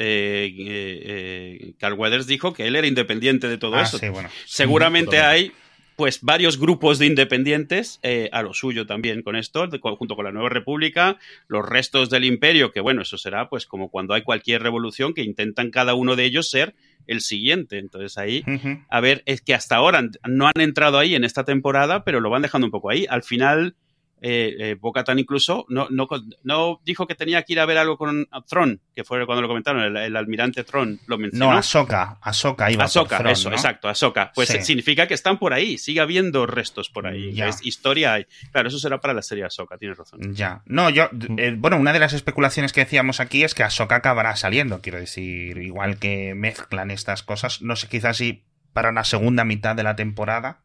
Carl 1.80 1.94
Weathers 1.94 2.28
dijo 2.28 2.54
que 2.54 2.68
él 2.68 2.76
era 2.76 2.88
independiente 2.88 3.48
de 3.48 3.58
todo 3.58 3.78
ah, 3.78 3.84
eso. 3.84 3.98
Sí, 3.98 4.10
bueno. 4.10 4.30
Seguramente 4.46 5.20
hay 5.20 5.54
pues 5.98 6.22
varios 6.22 6.60
grupos 6.60 7.00
de 7.00 7.08
independientes 7.08 8.00
eh, 8.04 8.30
a 8.32 8.44
lo 8.44 8.54
suyo 8.54 8.86
también 8.86 9.24
con 9.24 9.36
esto, 9.36 9.66
de, 9.66 9.80
junto 9.80 10.16
con 10.16 10.26
la 10.26 10.32
Nueva 10.32 10.50
República, 10.50 11.18
los 11.48 11.68
restos 11.68 12.12
del 12.12 12.24
imperio, 12.24 12.72
que 12.72 12.82
bueno, 12.82 13.02
eso 13.02 13.18
será 13.18 13.50
pues 13.50 13.66
como 13.66 13.90
cuando 13.90 14.14
hay 14.14 14.22
cualquier 14.22 14.62
revolución 14.62 15.16
que 15.16 15.24
intentan 15.24 15.72
cada 15.72 15.96
uno 15.96 16.16
de 16.16 16.26
ellos 16.26 16.52
ser 16.52 16.76
el 17.08 17.22
siguiente. 17.22 17.80
Entonces 17.80 18.20
ahí, 18.20 18.44
uh 18.46 18.52
-huh. 18.52 18.86
a 18.88 19.02
ver, 19.02 19.24
es 19.26 19.42
que 19.42 19.56
hasta 19.56 19.76
ahora 19.76 20.08
no 20.30 20.46
han 20.46 20.62
entrado 20.62 21.00
ahí 21.00 21.16
en 21.16 21.24
esta 21.24 21.46
temporada, 21.46 22.04
pero 22.04 22.20
lo 22.20 22.30
van 22.30 22.44
dejando 22.44 22.68
un 22.68 22.72
poco 22.72 22.92
ahí. 22.92 23.08
Al 23.10 23.24
final, 23.24 23.76
eh, 24.22 24.56
eh, 24.60 24.76
Bocatan 24.80 25.20
incluso 25.20 25.66
no, 25.70 25.88
no, 25.92 26.08
no, 26.44 26.82
dijo 26.84 27.06
que 27.06 27.16
tenía 27.16 27.44
que 27.44 27.54
ir 27.54 27.60
a 27.60 27.66
ver 27.66 27.78
algo 27.78 27.98
con 27.98 28.28
Tron, 28.48 28.82
que 28.96 29.04
fue 29.04 29.26
cuando 29.26 29.42
lo 29.44 29.48
comentaron, 29.48 29.84
el, 29.84 29.96
el 29.98 30.16
almirante 30.16 30.64
Tron 30.64 31.00
lo 31.06 31.18
mencionó. 31.18 31.52
No, 31.52 31.58
Ahsoka, 31.58 32.18
Ahsoka 32.22 32.72
iba 32.72 32.86
Ahsoka, 32.86 33.18
eso, 33.30 33.50
¿no? 33.50 33.56
exacto, 33.56 33.88
Ahsoka. 33.90 34.32
Pues 34.34 34.50
Sí. 34.50 34.62
significa 34.64 35.08
que 35.08 35.14
están 35.14 35.38
por 35.38 35.54
ahí, 35.54 35.78
sigue 35.78 36.00
habiendo 36.00 36.46
restos 36.48 36.90
por 36.90 37.06
ahí. 37.08 37.34
Ya. 37.34 37.48
Es 37.48 37.64
historia 37.66 38.14
hay. 38.14 38.26
Claro, 38.52 38.70
eso 38.70 38.80
será 38.80 39.00
para 39.00 39.14
la 39.14 39.22
serie 39.22 39.44
Ahsoka, 39.44 39.78
tienes 39.78 39.98
razón. 39.98 40.34
Ya. 40.34 40.62
No, 40.66 40.90
yo. 40.90 41.10
eh, 41.38 41.56
bueno, 41.58 41.78
una 41.78 41.94
de 41.94 42.00
las 42.00 42.14
especulaciones 42.14 42.74
que 42.74 42.82
decíamos 42.82 43.20
aquí 43.20 43.44
es 43.44 43.54
que 43.54 43.64
Ahsoka 43.64 43.96
acabará 43.98 44.36
saliendo. 44.36 44.82
Quiero 44.82 45.00
decir, 45.00 45.58
igual 45.60 46.00
que 46.00 46.34
mezclan 46.36 46.90
estas 46.92 47.24
cosas. 47.24 47.62
No 47.62 47.76
sé, 47.76 47.88
quizás 47.88 48.18
si 48.18 48.44
para 48.74 48.92
la 48.92 49.04
segunda 49.04 49.44
mitad 49.44 49.76
de 49.76 49.84
la 49.84 49.96
temporada. 49.96 50.62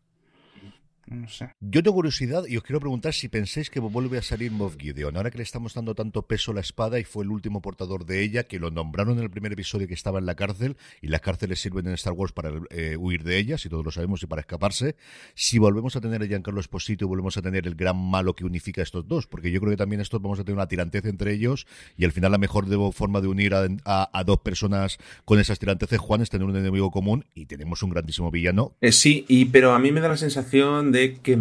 No 1.12 1.28
sé. 1.28 1.50
Yo 1.60 1.82
tengo 1.82 1.94
curiosidad 1.94 2.44
y 2.46 2.56
os 2.56 2.62
quiero 2.62 2.80
preguntar 2.80 3.14
si 3.14 3.28
pensáis 3.28 3.70
que 3.70 3.80
vuelve 3.80 4.18
a 4.18 4.22
salir 4.22 4.50
Moff 4.50 4.76
Gideon. 4.78 5.16
Ahora 5.16 5.30
que 5.30 5.38
le 5.38 5.44
estamos 5.44 5.74
dando 5.74 5.94
tanto 5.94 6.22
peso 6.26 6.52
a 6.52 6.54
la 6.54 6.60
espada 6.60 6.98
y 6.98 7.04
fue 7.04 7.24
el 7.24 7.30
último 7.30 7.60
portador 7.60 8.06
de 8.06 8.22
ella, 8.22 8.44
que 8.44 8.58
lo 8.58 8.70
nombraron 8.70 9.18
en 9.18 9.24
el 9.24 9.30
primer 9.30 9.52
episodio 9.52 9.86
que 9.86 9.94
estaba 9.94 10.18
en 10.18 10.26
la 10.26 10.34
cárcel 10.34 10.76
y 11.00 11.08
las 11.08 11.20
cárceles 11.20 11.60
sirven 11.60 11.86
en 11.86 11.94
Star 11.94 12.12
Wars 12.12 12.32
para 12.32 12.50
eh, 12.70 12.96
huir 12.96 13.22
de 13.24 13.38
ellas, 13.38 13.64
y 13.66 13.68
todos 13.68 13.84
lo 13.84 13.90
sabemos, 13.90 14.22
y 14.22 14.26
para 14.26 14.40
escaparse. 14.40 14.96
Si 15.34 15.58
volvemos 15.58 15.96
a 15.96 16.00
tener 16.00 16.22
a 16.22 16.26
Giancarlo 16.26 16.60
Esposito 16.60 17.04
y 17.04 17.08
volvemos 17.08 17.36
a 17.36 17.42
tener 17.42 17.66
el 17.66 17.74
gran 17.74 17.96
malo 17.96 18.34
que 18.34 18.44
unifica 18.44 18.80
a 18.80 18.84
estos 18.84 19.06
dos, 19.06 19.26
porque 19.26 19.50
yo 19.50 19.60
creo 19.60 19.70
que 19.70 19.76
también 19.76 20.00
estos 20.00 20.20
vamos 20.20 20.38
a 20.38 20.44
tener 20.44 20.56
una 20.56 20.68
tirantez 20.68 21.04
entre 21.04 21.32
ellos 21.32 21.66
y 21.96 22.04
al 22.04 22.12
final 22.12 22.32
la 22.32 22.38
mejor 22.38 22.66
forma 22.92 23.20
de 23.20 23.28
unir 23.28 23.54
a, 23.54 23.68
a, 23.84 24.24
dos 24.24 24.38
personas 24.40 24.98
con 25.24 25.38
esas 25.38 25.58
tiranteces, 25.58 25.98
Juan, 25.98 26.22
es 26.22 26.30
tener 26.30 26.46
un 26.46 26.56
enemigo 26.56 26.90
común 26.90 27.24
y 27.34 27.46
tenemos 27.46 27.82
un 27.82 27.90
grandísimo 27.90 28.30
villano. 28.30 28.76
Eh, 28.80 28.92
sí, 28.92 29.24
y 29.28 29.46
pero 29.46 29.72
a 29.72 29.78
mí 29.78 29.92
me 29.92 30.00
da 30.00 30.08
la 30.08 30.16
sensación 30.16 30.92
de 30.92 31.01
que 31.10 31.38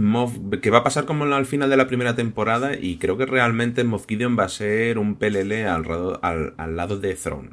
que 0.62 0.70
va 0.70 0.80
a 0.80 0.84
pasar 0.84 1.06
como 1.06 1.24
al 1.26 1.46
final 1.46 1.70
de 1.70 1.78
la 1.78 1.88
primera 1.88 2.16
temporada 2.16 2.72
y 2.80 2.98
creo 2.98 3.18
que 3.18 3.26
realmente 3.26 3.84
Moff 3.84 4.06
Gideon 4.08 4.38
va 4.38 4.46
a 4.46 4.50
ser 4.50 4.98
un 4.98 5.16
PLL 5.16 5.68
al, 5.68 6.54
al, 6.58 6.76
lado 6.76 6.98
de 7.00 7.16
Throne. 7.16 7.50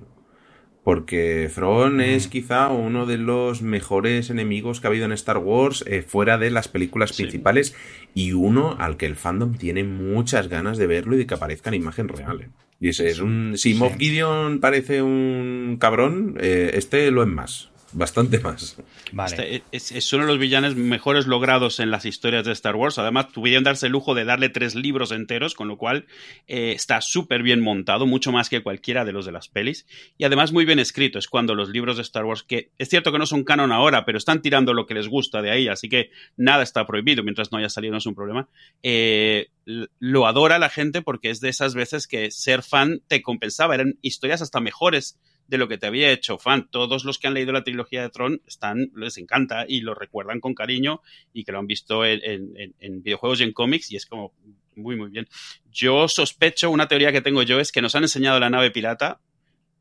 Porque 0.85 1.51
Throne 1.55 2.15
es 2.15 2.29
quizá 2.29 2.69
uno 2.69 3.05
de 3.05 3.19
los 3.19 3.61
mejores 3.61 4.31
enemigos 4.31 4.81
que 4.81 4.87
ha 4.87 4.91
habido 4.91 5.05
en 5.05 5.13
Star 5.13 5.39
Wars 5.39 5.85
eh, 5.87 6.03
fuera 6.03 6.39
de 6.39 6.51
las 6.51 6.69
películas 6.69 7.13
principales 7.13 7.75
y 8.15 8.33
uno 8.33 8.77
al 8.79 8.97
que 8.97 9.07
el 9.07 9.17
fandom 9.17 9.55
tiene 9.55 9.85
muchas 9.85 10.49
ganas 10.49 10.79
de 10.79 10.87
verlo 10.87 11.15
y 11.15 11.19
de 11.19 11.27
que 11.27 11.35
aparezca 11.35 11.69
en 11.69 11.75
imagen 11.75 12.09
real. 12.09 12.41
Eh. 12.41 12.49
Y 12.81 12.89
ese 12.89 13.09
es 13.09 13.21
un. 13.21 13.55
Si 13.57 13.75
Moff 13.75 13.97
Gideon 13.99 14.61
parece 14.61 15.03
un 15.03 15.77
cabrón, 15.79 16.37
eh, 16.41 16.71
este 16.75 17.11
lo 17.11 17.23
es 17.23 17.29
más 17.29 17.71
bastante 17.93 18.39
más. 18.41 18.76
Vale. 19.12 19.62
Este 19.72 19.99
es, 19.99 20.12
uno 20.12 20.24
de 20.24 20.28
los 20.28 20.39
villanos 20.39 20.76
mejores 20.76 21.26
logrados 21.26 21.80
en 21.80 21.91
las 21.91 22.05
historias 22.05 22.45
de 22.45 22.53
Star 22.53 22.76
Wars. 22.76 22.99
Además, 22.99 23.32
tuvieron 23.32 23.64
darse 23.64 23.86
el 23.86 23.93
lujo 23.93 24.14
de 24.14 24.24
darle 24.24 24.49
tres 24.49 24.74
libros 24.74 25.12
enteros, 25.12 25.55
con 25.55 25.68
lo 25.68 25.78
cual 25.78 26.07
eh, 26.47 26.72
está 26.72 27.01
súper 27.01 27.43
bien 27.43 27.61
montado, 27.61 28.07
mucho 28.07 28.32
más 28.32 28.49
que 28.49 28.62
cualquiera 28.62 29.05
de 29.05 29.12
los 29.12 29.26
de 29.26 29.32
las 29.32 29.49
pelis. 29.49 29.86
Y 30.18 30.24
además 30.24 30.53
muy 30.53 30.64
bien 30.64 30.78
escrito. 30.78 31.18
Es 31.18 31.28
cuando 31.28 31.55
los 31.55 31.70
libros 31.70 31.97
de 31.97 32.03
Star 32.03 32.24
Wars, 32.24 32.43
que 32.43 32.70
es 32.78 32.89
cierto 32.89 33.12
que 33.12 33.18
no 33.18 33.26
son 33.26 33.45
canon 33.45 33.72
ahora, 33.72 34.05
pero 34.05 34.18
están 34.18 34.43
tirando 34.43 34.74
lo 34.74 34.86
que 34.86 34.95
les 34.95 35.09
gusta 35.09 35.43
de 35.43 35.51
ahí, 35.51 35.68
así 35.68 35.89
que 35.89 36.11
nada 36.36 36.62
está 36.62 36.86
prohibido 36.86 37.22
mientras 37.22 37.53
no 37.53 37.59
haya 37.59 37.68
salido, 37.68 37.93
no 37.93 37.99
es 37.99 38.07
un 38.07 38.14
problema. 38.14 38.49
Eh, 38.82 39.51
lo 39.99 40.26
adora 40.26 40.59
la 40.59 40.70
gente 40.70 41.03
porque 41.03 41.30
es 41.30 41.41
de 41.41 41.51
esas 41.51 41.74
veces 41.74 42.07
que 42.07 42.30
ser 42.30 42.62
fan 42.62 43.03
te 43.07 43.22
compensaba. 43.22 43.74
Eran 43.74 43.99
historias 44.01 44.43
hasta 44.43 44.61
mejores 44.61 45.18
de 45.49 45.59
lo 45.59 45.67
que 45.67 45.79
te 45.79 45.87
había 45.87 46.13
hecho 46.13 46.39
fan. 46.39 46.69
Todos 46.71 47.05
los 47.05 47.19
que 47.19 47.27
han 47.27 47.35
leído 47.35 47.53
la 47.53 47.65
trilogía 47.65 48.03
de 48.03 48.11
Tron 48.11 48.41
están, 48.47 48.93
les 48.95 49.19
encanta 49.19 49.65
y 49.67 49.81
lo 49.81 49.95
recuerdan 49.95 50.41
con 50.41 50.55
cariño 50.55 51.03
y 51.33 51.45
que 51.45 51.53
lo 51.53 51.59
han 51.59 51.67
visto 51.67 52.05
en, 52.05 52.75
en 52.79 53.03
videojuegos 53.03 53.41
y 53.41 53.45
en 53.45 53.53
cómics 53.53 53.91
y 53.91 53.97
es 53.97 54.07
como 54.07 54.33
muy, 54.77 54.97
muy 54.97 55.11
bien. 55.11 55.29
Yo 55.73 56.09
sospecho, 56.09 56.71
una 56.71 56.89
teoría 56.89 57.13
que 57.13 57.21
tengo 57.21 57.43
yo 57.43 57.61
es 57.61 57.73
que 57.73 57.83
nos 57.83 57.95
han 57.95 58.05
enseñado 58.05 58.39
la 58.39 58.51
nave 58.51 58.71
pirata 58.71 59.21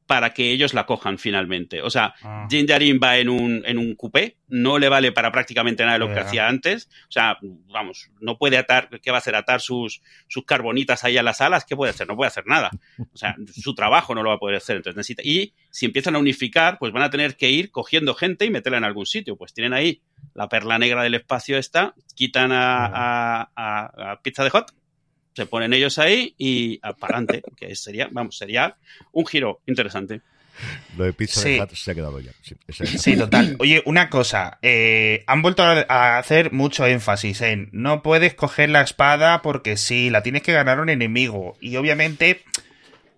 para 0.07 0.33
que 0.33 0.51
ellos 0.51 0.73
la 0.73 0.85
cojan 0.85 1.17
finalmente. 1.17 1.81
O 1.81 1.89
sea, 1.89 2.15
ah. 2.23 2.47
va 2.49 3.17
en 3.17 3.29
un, 3.29 3.61
en 3.65 3.77
un 3.77 3.93
coupé, 3.95 4.37
no 4.47 4.79
le 4.79 4.87
vale 4.87 5.11
para 5.11 5.31
prácticamente 5.31 5.83
nada 5.83 5.99
de 5.99 5.99
lo 5.99 6.13
que 6.13 6.21
hacía 6.21 6.47
antes. 6.47 6.89
O 7.09 7.11
sea, 7.11 7.37
vamos, 7.41 8.09
no 8.21 8.37
puede 8.37 8.57
atar, 8.57 8.89
¿qué 9.01 9.11
va 9.11 9.17
a 9.17 9.19
hacer? 9.19 9.35
Atar 9.35 9.59
sus, 9.59 10.01
sus 10.29 10.45
carbonitas 10.45 11.03
ahí 11.03 11.17
a 11.17 11.23
las 11.23 11.41
alas, 11.41 11.65
¿qué 11.65 11.75
puede 11.75 11.91
hacer? 11.91 12.07
No 12.07 12.15
puede 12.15 12.29
hacer 12.29 12.45
nada. 12.47 12.71
O 13.13 13.17
sea, 13.17 13.35
su 13.53 13.75
trabajo 13.75 14.15
no 14.15 14.23
lo 14.23 14.29
va 14.29 14.35
a 14.35 14.39
poder 14.39 14.55
hacer. 14.55 14.77
Entonces 14.77 14.95
necesita. 14.95 15.23
Y 15.23 15.53
si 15.69 15.85
empiezan 15.85 16.15
a 16.15 16.19
unificar, 16.19 16.79
pues 16.79 16.93
van 16.93 17.03
a 17.03 17.09
tener 17.09 17.35
que 17.35 17.49
ir 17.49 17.69
cogiendo 17.69 18.15
gente 18.15 18.45
y 18.45 18.49
meterla 18.49 18.77
en 18.77 18.85
algún 18.85 19.05
sitio. 19.05 19.35
Pues 19.35 19.53
tienen 19.53 19.73
ahí 19.73 20.01
la 20.33 20.47
perla 20.47 20.79
negra 20.79 21.03
del 21.03 21.15
espacio 21.15 21.57
esta, 21.57 21.93
quitan 22.15 22.53
a, 22.53 23.49
a, 23.55 24.11
a 24.11 24.21
Pizza 24.21 24.45
de 24.45 24.51
Hot 24.51 24.71
se 25.38 25.45
ponen 25.45 25.71
ellos 25.71 25.99
ahí 25.99 26.33
y 26.39 26.79
para 26.79 27.17
adelante, 27.17 27.43
que 27.55 27.75
sería, 27.75 28.09
vamos, 28.11 28.35
sería 28.35 28.75
un 29.11 29.23
giro 29.27 29.61
interesante. 29.67 30.21
Lo 30.97 31.03
de 31.03 31.13
Pizza 31.13 31.41
sí. 31.41 31.59
se 31.73 31.91
ha 31.91 31.93
quedado 31.93 32.19
ya. 32.19 32.31
Sí, 32.71 33.15
total. 33.15 33.55
Oye, 33.59 33.83
una 33.85 34.09
cosa. 34.09 34.57
Eh, 34.63 35.23
han 35.27 35.43
vuelto 35.43 35.61
a 35.61 36.17
hacer 36.17 36.51
mucho 36.53 36.88
énfasis 36.88 37.41
en 37.41 37.69
no 37.71 38.01
puedes 38.01 38.33
coger 38.33 38.69
la 38.71 38.81
espada 38.81 39.43
porque 39.43 39.77
sí, 39.77 40.09
la 40.09 40.23
tienes 40.23 40.41
que 40.41 40.53
ganar 40.53 40.79
un 40.79 40.89
enemigo. 40.89 41.55
Y 41.61 41.75
obviamente, 41.75 42.41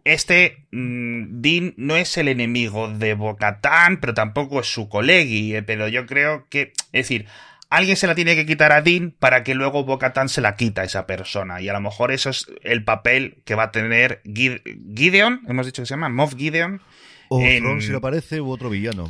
este 0.03 0.65
mm, 0.71 1.39
Dean 1.39 1.73
no 1.77 1.95
es 1.95 2.17
el 2.17 2.27
enemigo 2.27 2.89
de 2.89 3.13
Bocatán, 3.13 4.01
pero 4.01 4.13
tampoco 4.13 4.59
es 4.59 4.67
su 4.67 4.89
colegui. 4.89 5.55
Eh, 5.55 5.63
pero 5.63 5.87
yo 5.87 6.05
creo 6.05 6.47
que. 6.49 6.73
Es 6.91 7.07
decir, 7.07 7.27
alguien 7.69 7.95
se 7.95 8.07
la 8.07 8.15
tiene 8.15 8.35
que 8.35 8.45
quitar 8.45 8.71
a 8.71 8.81
Dean 8.81 9.13
para 9.17 9.43
que 9.43 9.55
luego 9.55 9.83
Bocatan 9.83 10.29
se 10.29 10.41
la 10.41 10.55
quita 10.55 10.81
a 10.81 10.85
esa 10.85 11.05
persona. 11.05 11.61
Y 11.61 11.69
a 11.69 11.73
lo 11.73 11.81
mejor 11.81 12.11
eso 12.11 12.29
es 12.29 12.47
el 12.63 12.83
papel 12.83 13.41
que 13.45 13.55
va 13.55 13.63
a 13.63 13.71
tener 13.71 14.21
Gideon, 14.25 15.41
hemos 15.47 15.65
dicho 15.65 15.81
que 15.81 15.85
se 15.85 15.93
llama 15.93 16.09
Moff 16.09 16.35
Gideon. 16.35 16.81
O 17.29 17.39
en... 17.41 17.81
si 17.81 17.91
le 17.91 17.99
parece, 17.99 18.41
u 18.41 18.49
otro 18.49 18.69
villano. 18.69 19.07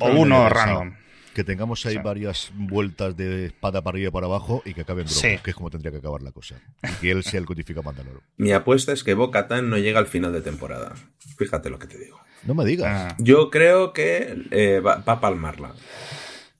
o 0.00 0.06
uno 0.10 0.48
random. 0.48 0.94
Que 1.34 1.44
tengamos 1.44 1.84
ahí 1.84 1.98
varias 1.98 2.50
vueltas 2.54 3.14
de 3.14 3.46
espada 3.46 3.82
para 3.82 3.94
arriba 3.94 4.08
y 4.08 4.10
para 4.10 4.24
abajo 4.24 4.62
y 4.64 4.72
que 4.72 4.82
acabe 4.82 5.02
en 5.02 5.08
Grogu, 5.08 5.42
que 5.42 5.50
es 5.50 5.54
como 5.54 5.68
tendría 5.68 5.90
que 5.90 5.98
acabar 5.98 6.22
la 6.22 6.32
cosa. 6.32 6.56
Y 6.82 6.92
que 6.94 7.10
él 7.10 7.22
sea 7.24 7.40
el 7.40 7.44
codifica 7.44 7.82
Mandaloro. 7.82 8.22
Mi 8.38 8.52
apuesta 8.52 8.92
es 8.92 9.04
que 9.04 9.12
bo 9.12 9.30
no 9.62 9.76
llega 9.76 9.98
al 9.98 10.06
final 10.06 10.32
de 10.32 10.40
temporada. 10.40 10.94
Fíjate 11.36 11.68
lo 11.68 11.78
que 11.78 11.88
te 11.88 11.98
digo. 11.98 12.18
No 12.44 12.54
me 12.54 12.64
digas. 12.64 13.12
Ah. 13.12 13.16
Yo 13.18 13.50
creo 13.50 13.92
que 13.92 14.46
eh, 14.50 14.80
va, 14.80 14.96
va 14.96 15.14
a 15.14 15.20
palmarla. 15.20 15.74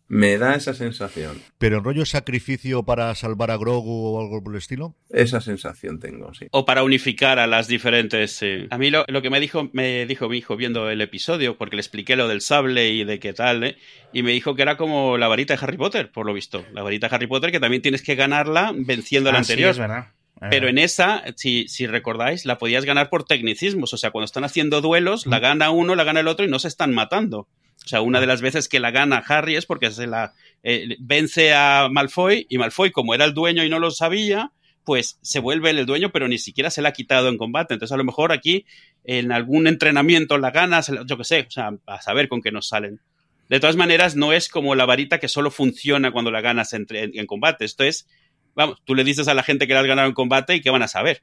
Me 0.08 0.38
da 0.38 0.54
esa 0.54 0.72
sensación. 0.72 1.42
¿Pero 1.58 1.78
en 1.78 1.84
rollo 1.84 2.06
sacrificio 2.06 2.84
para 2.84 3.14
salvar 3.16 3.50
a 3.50 3.56
Grogu 3.56 4.06
o 4.06 4.20
algo 4.20 4.42
por 4.42 4.52
el 4.52 4.58
estilo? 4.58 4.94
Esa 5.10 5.40
sensación 5.40 5.98
tengo, 5.98 6.32
sí. 6.32 6.46
O 6.52 6.64
para 6.64 6.84
unificar 6.84 7.38
a 7.40 7.46
las 7.46 7.66
diferentes. 7.66 8.40
A 8.70 8.78
mí 8.78 8.90
lo, 8.90 9.04
que 9.04 9.30
me 9.30 9.40
dijo, 9.40 9.68
me 9.72 10.06
dijo 10.06 10.28
mi 10.28 10.38
hijo 10.38 10.56
viendo 10.56 10.90
el 10.90 11.00
episodio, 11.00 11.58
porque 11.58 11.76
le 11.76 11.80
expliqué 11.80 12.14
lo 12.14 12.28
del 12.28 12.40
sable 12.40 12.90
y 12.90 13.04
de 13.04 13.18
qué 13.18 13.32
tal, 13.32 13.64
¿eh? 13.64 13.76
y 14.12 14.22
me 14.22 14.30
dijo 14.30 14.54
que 14.54 14.62
era 14.62 14.76
como 14.76 15.18
la 15.18 15.28
varita 15.28 15.56
de 15.56 15.64
Harry 15.64 15.76
Potter, 15.76 16.12
por 16.12 16.24
lo 16.24 16.32
visto. 16.32 16.64
La 16.72 16.82
varita 16.82 17.08
de 17.08 17.16
Harry 17.16 17.26
Potter 17.26 17.50
que 17.50 17.60
también 17.60 17.82
tienes 17.82 18.02
que 18.02 18.14
ganarla 18.14 18.72
venciendo 18.74 19.32
la 19.32 19.38
ah, 19.38 19.40
anterior. 19.40 19.74
Sí, 19.74 19.80
es 19.80 19.88
verdad. 19.88 20.06
Pero 20.50 20.68
en 20.68 20.76
esa, 20.78 21.24
si, 21.36 21.66
si, 21.68 21.86
recordáis, 21.86 22.44
la 22.44 22.58
podías 22.58 22.84
ganar 22.84 23.08
por 23.08 23.24
tecnicismos. 23.24 23.94
O 23.94 23.96
sea, 23.96 24.10
cuando 24.10 24.26
están 24.26 24.44
haciendo 24.44 24.82
duelos, 24.82 25.26
la 25.26 25.38
gana 25.38 25.70
uno, 25.70 25.94
la 25.94 26.04
gana 26.04 26.20
el 26.20 26.28
otro 26.28 26.44
y 26.44 26.48
no 26.48 26.58
se 26.58 26.68
están 26.68 26.92
matando. 26.94 27.48
O 27.86 27.88
sea, 27.88 28.00
una 28.00 28.20
de 28.20 28.26
las 28.26 28.42
veces 28.42 28.68
que 28.68 28.80
la 28.80 28.90
gana 28.90 29.22
Harry 29.28 29.54
es 29.54 29.64
porque 29.64 29.92
se 29.92 30.08
la 30.08 30.34
eh, 30.64 30.96
vence 30.98 31.54
a 31.54 31.88
Malfoy 31.88 32.44
y 32.50 32.58
Malfoy, 32.58 32.90
como 32.90 33.14
era 33.14 33.24
el 33.24 33.32
dueño 33.32 33.62
y 33.62 33.68
no 33.68 33.78
lo 33.78 33.92
sabía, 33.92 34.50
pues 34.82 35.20
se 35.22 35.38
vuelve 35.38 35.70
el 35.70 35.86
dueño, 35.86 36.10
pero 36.10 36.26
ni 36.26 36.38
siquiera 36.38 36.70
se 36.70 36.82
la 36.82 36.88
ha 36.88 36.92
quitado 36.92 37.28
en 37.28 37.38
combate. 37.38 37.74
Entonces, 37.74 37.94
a 37.94 37.96
lo 37.96 38.02
mejor 38.02 38.32
aquí 38.32 38.66
en 39.04 39.30
algún 39.30 39.68
entrenamiento 39.68 40.36
la 40.36 40.50
gana, 40.50 40.80
yo 40.80 41.16
qué 41.16 41.22
sé, 41.22 41.46
o 41.46 41.50
sea, 41.50 41.76
a 41.86 42.02
saber 42.02 42.28
con 42.28 42.42
qué 42.42 42.50
nos 42.50 42.66
salen. 42.66 43.00
De 43.48 43.60
todas 43.60 43.76
maneras, 43.76 44.16
no 44.16 44.32
es 44.32 44.48
como 44.48 44.74
la 44.74 44.84
varita 44.84 45.20
que 45.20 45.28
solo 45.28 45.52
funciona 45.52 46.10
cuando 46.10 46.32
la 46.32 46.40
ganas 46.40 46.72
en, 46.72 46.88
en 46.90 47.26
combate. 47.26 47.64
Esto 47.64 47.84
es, 47.84 48.08
vamos, 48.56 48.82
tú 48.84 48.96
le 48.96 49.04
dices 49.04 49.28
a 49.28 49.34
la 49.34 49.44
gente 49.44 49.68
que 49.68 49.74
la 49.74 49.80
has 49.80 49.86
ganado 49.86 50.08
en 50.08 50.14
combate 50.14 50.56
y 50.56 50.60
que 50.60 50.70
van 50.70 50.82
a 50.82 50.88
saber. 50.88 51.22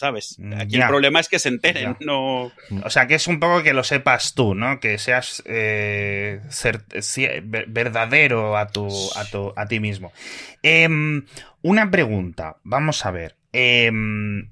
¿Sabes? 0.00 0.38
Aquí 0.56 0.76
el 0.76 0.86
problema 0.86 1.20
es 1.20 1.28
que 1.28 1.38
se 1.38 1.50
enteren, 1.50 1.94
no... 2.00 2.50
O 2.84 2.88
sea, 2.88 3.06
que 3.06 3.16
es 3.16 3.26
un 3.26 3.38
poco 3.38 3.62
que 3.62 3.74
lo 3.74 3.84
sepas 3.84 4.32
tú, 4.32 4.54
¿no? 4.54 4.80
Que 4.80 4.96
seas 4.96 5.42
eh, 5.44 6.40
verdadero 7.68 8.56
a, 8.56 8.68
tu, 8.68 8.88
a, 9.14 9.24
tu, 9.26 9.52
a 9.54 9.66
ti 9.66 9.78
mismo. 9.78 10.10
Em, 10.62 11.26
una 11.60 11.90
pregunta, 11.90 12.56
vamos 12.62 13.04
a 13.04 13.10
ver. 13.10 13.36
Em, 13.52 14.50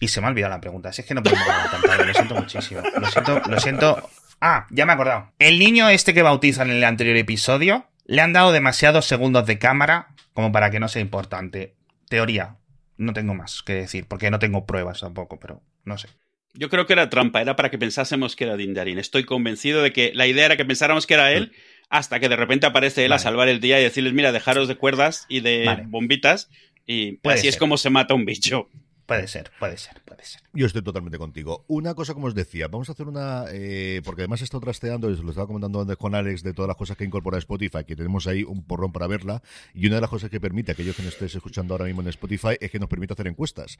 y 0.00 0.08
se 0.08 0.20
me 0.20 0.26
ha 0.26 0.30
olvidado 0.30 0.54
la 0.54 0.60
pregunta, 0.60 0.92
si 0.92 1.02
es 1.02 1.06
que 1.06 1.14
no 1.14 1.22
puedo 1.22 1.36
pantalla, 1.70 2.04
lo 2.04 2.12
siento 2.12 2.34
muchísimo. 2.34 2.82
Lo 3.00 3.06
siento, 3.06 3.42
lo 3.48 3.60
siento. 3.60 4.10
Ah, 4.40 4.66
ya 4.70 4.86
me 4.86 4.92
he 4.92 4.94
acordado. 4.94 5.30
El 5.38 5.60
niño 5.60 5.88
este 5.88 6.14
que 6.14 6.22
bautizan 6.22 6.68
en 6.70 6.78
el 6.78 6.84
anterior 6.84 7.16
episodio, 7.16 7.86
le 8.06 8.22
han 8.22 8.32
dado 8.32 8.50
demasiados 8.50 9.06
segundos 9.06 9.46
de 9.46 9.60
cámara 9.60 10.08
como 10.32 10.50
para 10.50 10.72
que 10.72 10.80
no 10.80 10.88
sea 10.88 11.00
importante. 11.00 11.76
Teoría, 12.08 12.56
no 12.96 13.12
tengo 13.12 13.34
más 13.34 13.62
que 13.62 13.74
decir, 13.74 14.06
porque 14.06 14.30
no 14.30 14.38
tengo 14.38 14.66
pruebas 14.66 15.00
tampoco, 15.00 15.38
pero 15.38 15.62
no 15.84 15.98
sé. 15.98 16.08
Yo 16.54 16.70
creo 16.70 16.86
que 16.86 16.92
era 16.92 17.10
trampa, 17.10 17.40
era 17.40 17.56
para 17.56 17.70
que 17.70 17.78
pensásemos 17.78 18.36
que 18.36 18.44
era 18.44 18.56
Dindarin. 18.56 18.98
Estoy 18.98 19.24
convencido 19.24 19.82
de 19.82 19.92
que 19.92 20.12
la 20.14 20.26
idea 20.26 20.46
era 20.46 20.56
que 20.56 20.64
pensáramos 20.64 21.06
que 21.06 21.14
era 21.14 21.32
él, 21.32 21.52
hasta 21.88 22.20
que 22.20 22.28
de 22.28 22.36
repente 22.36 22.66
aparece 22.66 23.04
él 23.04 23.12
a 23.12 23.18
salvar 23.18 23.48
el 23.48 23.60
día 23.60 23.80
y 23.80 23.82
decirles, 23.82 24.12
mira, 24.12 24.30
dejaros 24.30 24.68
de 24.68 24.76
cuerdas 24.76 25.26
y 25.28 25.40
de 25.40 25.82
bombitas, 25.86 26.50
y 26.86 27.18
así 27.24 27.48
es 27.48 27.56
como 27.56 27.76
se 27.76 27.90
mata 27.90 28.14
un 28.14 28.24
bicho. 28.24 28.68
Puede 29.06 29.28
ser, 29.28 29.50
puede 29.58 29.76
ser, 29.76 30.02
puede 30.04 30.24
ser. 30.24 30.42
Yo 30.52 30.66
estoy 30.66 30.82
totalmente 30.82 31.18
contigo. 31.18 31.64
Una 31.68 31.94
cosa 31.94 32.14
como 32.14 32.26
os 32.26 32.34
decía, 32.34 32.68
vamos 32.68 32.88
a 32.88 32.92
hacer 32.92 33.06
una, 33.06 33.44
eh, 33.50 34.00
porque 34.04 34.22
además 34.22 34.40
he 34.40 34.44
estado 34.44 34.60
trasteando, 34.60 35.10
y 35.10 35.14
os 35.14 35.20
lo 35.20 35.30
estaba 35.30 35.46
comentando 35.46 35.80
antes 35.80 35.96
con 35.96 36.14
Alex, 36.14 36.42
de 36.42 36.52
todas 36.52 36.68
las 36.68 36.76
cosas 36.76 36.96
que 36.96 37.04
incorpora 37.04 37.38
Spotify, 37.38 37.84
que 37.86 37.96
tenemos 37.96 38.26
ahí 38.26 38.42
un 38.42 38.64
porrón 38.64 38.92
para 38.92 39.06
verla, 39.06 39.42
y 39.74 39.86
una 39.86 39.96
de 39.96 40.00
las 40.00 40.10
cosas 40.10 40.30
que 40.30 40.40
permite 40.40 40.72
a 40.72 40.74
aquellos 40.74 40.96
que 40.96 41.02
nos 41.02 41.12
estéis 41.12 41.34
escuchando 41.34 41.74
ahora 41.74 41.86
mismo 41.86 42.02
en 42.02 42.08
Spotify 42.08 42.56
es 42.60 42.70
que 42.70 42.78
nos 42.78 42.88
permite 42.88 43.12
hacer 43.12 43.26
encuestas. 43.26 43.78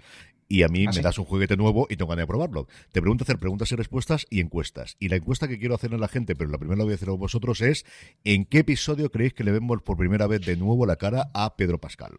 Y 0.49 0.63
a 0.63 0.69
mí 0.69 0.85
¿Ah, 0.85 0.91
me 0.91 0.93
sí? 0.95 1.03
das 1.03 1.19
un 1.19 1.25
juguete 1.25 1.57
nuevo 1.57 1.87
y 1.89 1.97
tengo 1.97 2.11
ganas 2.11 2.25
de 2.25 2.27
probarlo. 2.27 2.67
Te 2.93 3.01
pregunto 3.01 3.25
hacer 3.25 3.39
preguntas 3.39 3.71
y 3.73 3.77
respuestas 3.77 4.27
y 4.31 4.41
encuestas. 4.41 4.97
Y 5.01 5.09
la 5.09 5.17
encuesta 5.17 5.49
que 5.49 5.59
quiero 5.59 5.75
hacer 5.75 5.95
a 5.95 5.99
la 5.99 6.09
gente, 6.09 6.37
pero 6.37 6.51
la 6.51 6.59
primera 6.59 6.79
la 6.79 6.85
voy 6.85 6.93
a 6.93 6.97
hacer 6.97 7.09
a 7.09 7.13
vosotros, 7.13 7.61
es 7.61 7.85
¿en 8.25 8.45
qué 8.45 8.59
episodio 8.59 9.11
creéis 9.11 9.35
que 9.35 9.45
le 9.45 9.53
vemos 9.53 9.83
por 9.83 9.97
primera 9.97 10.27
vez 10.27 10.45
de 10.45 10.57
nuevo 10.57 10.87
la 10.87 10.97
cara 10.97 11.31
a 11.35 11.57
Pedro 11.57 11.79
Pascal? 11.79 12.19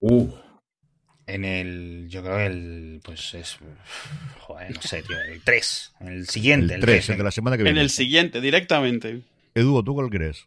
Uh, 0.00 0.28
En 1.28 1.44
el, 1.44 2.06
yo 2.08 2.22
creo 2.22 2.38
el, 2.40 3.00
pues 3.04 3.34
es, 3.34 3.58
joder, 4.40 4.74
no 4.74 4.82
sé, 4.82 5.02
tío, 5.02 5.20
el 5.20 5.42
3, 5.42 5.92
el 6.00 6.26
siguiente, 6.28 6.74
El 6.74 6.80
el 6.80 6.86
3, 6.86 6.96
3. 7.06 7.10
el 7.10 7.18
de 7.18 7.24
la 7.24 7.30
semana 7.30 7.56
que 7.56 7.60
En 7.62 7.64
viene. 7.66 7.80
el 7.82 7.90
siguiente, 7.90 8.40
directamente. 8.40 9.20
Edu, 9.54 9.82
¿tú 9.82 9.94
cuál 9.94 10.08
crees? 10.10 10.46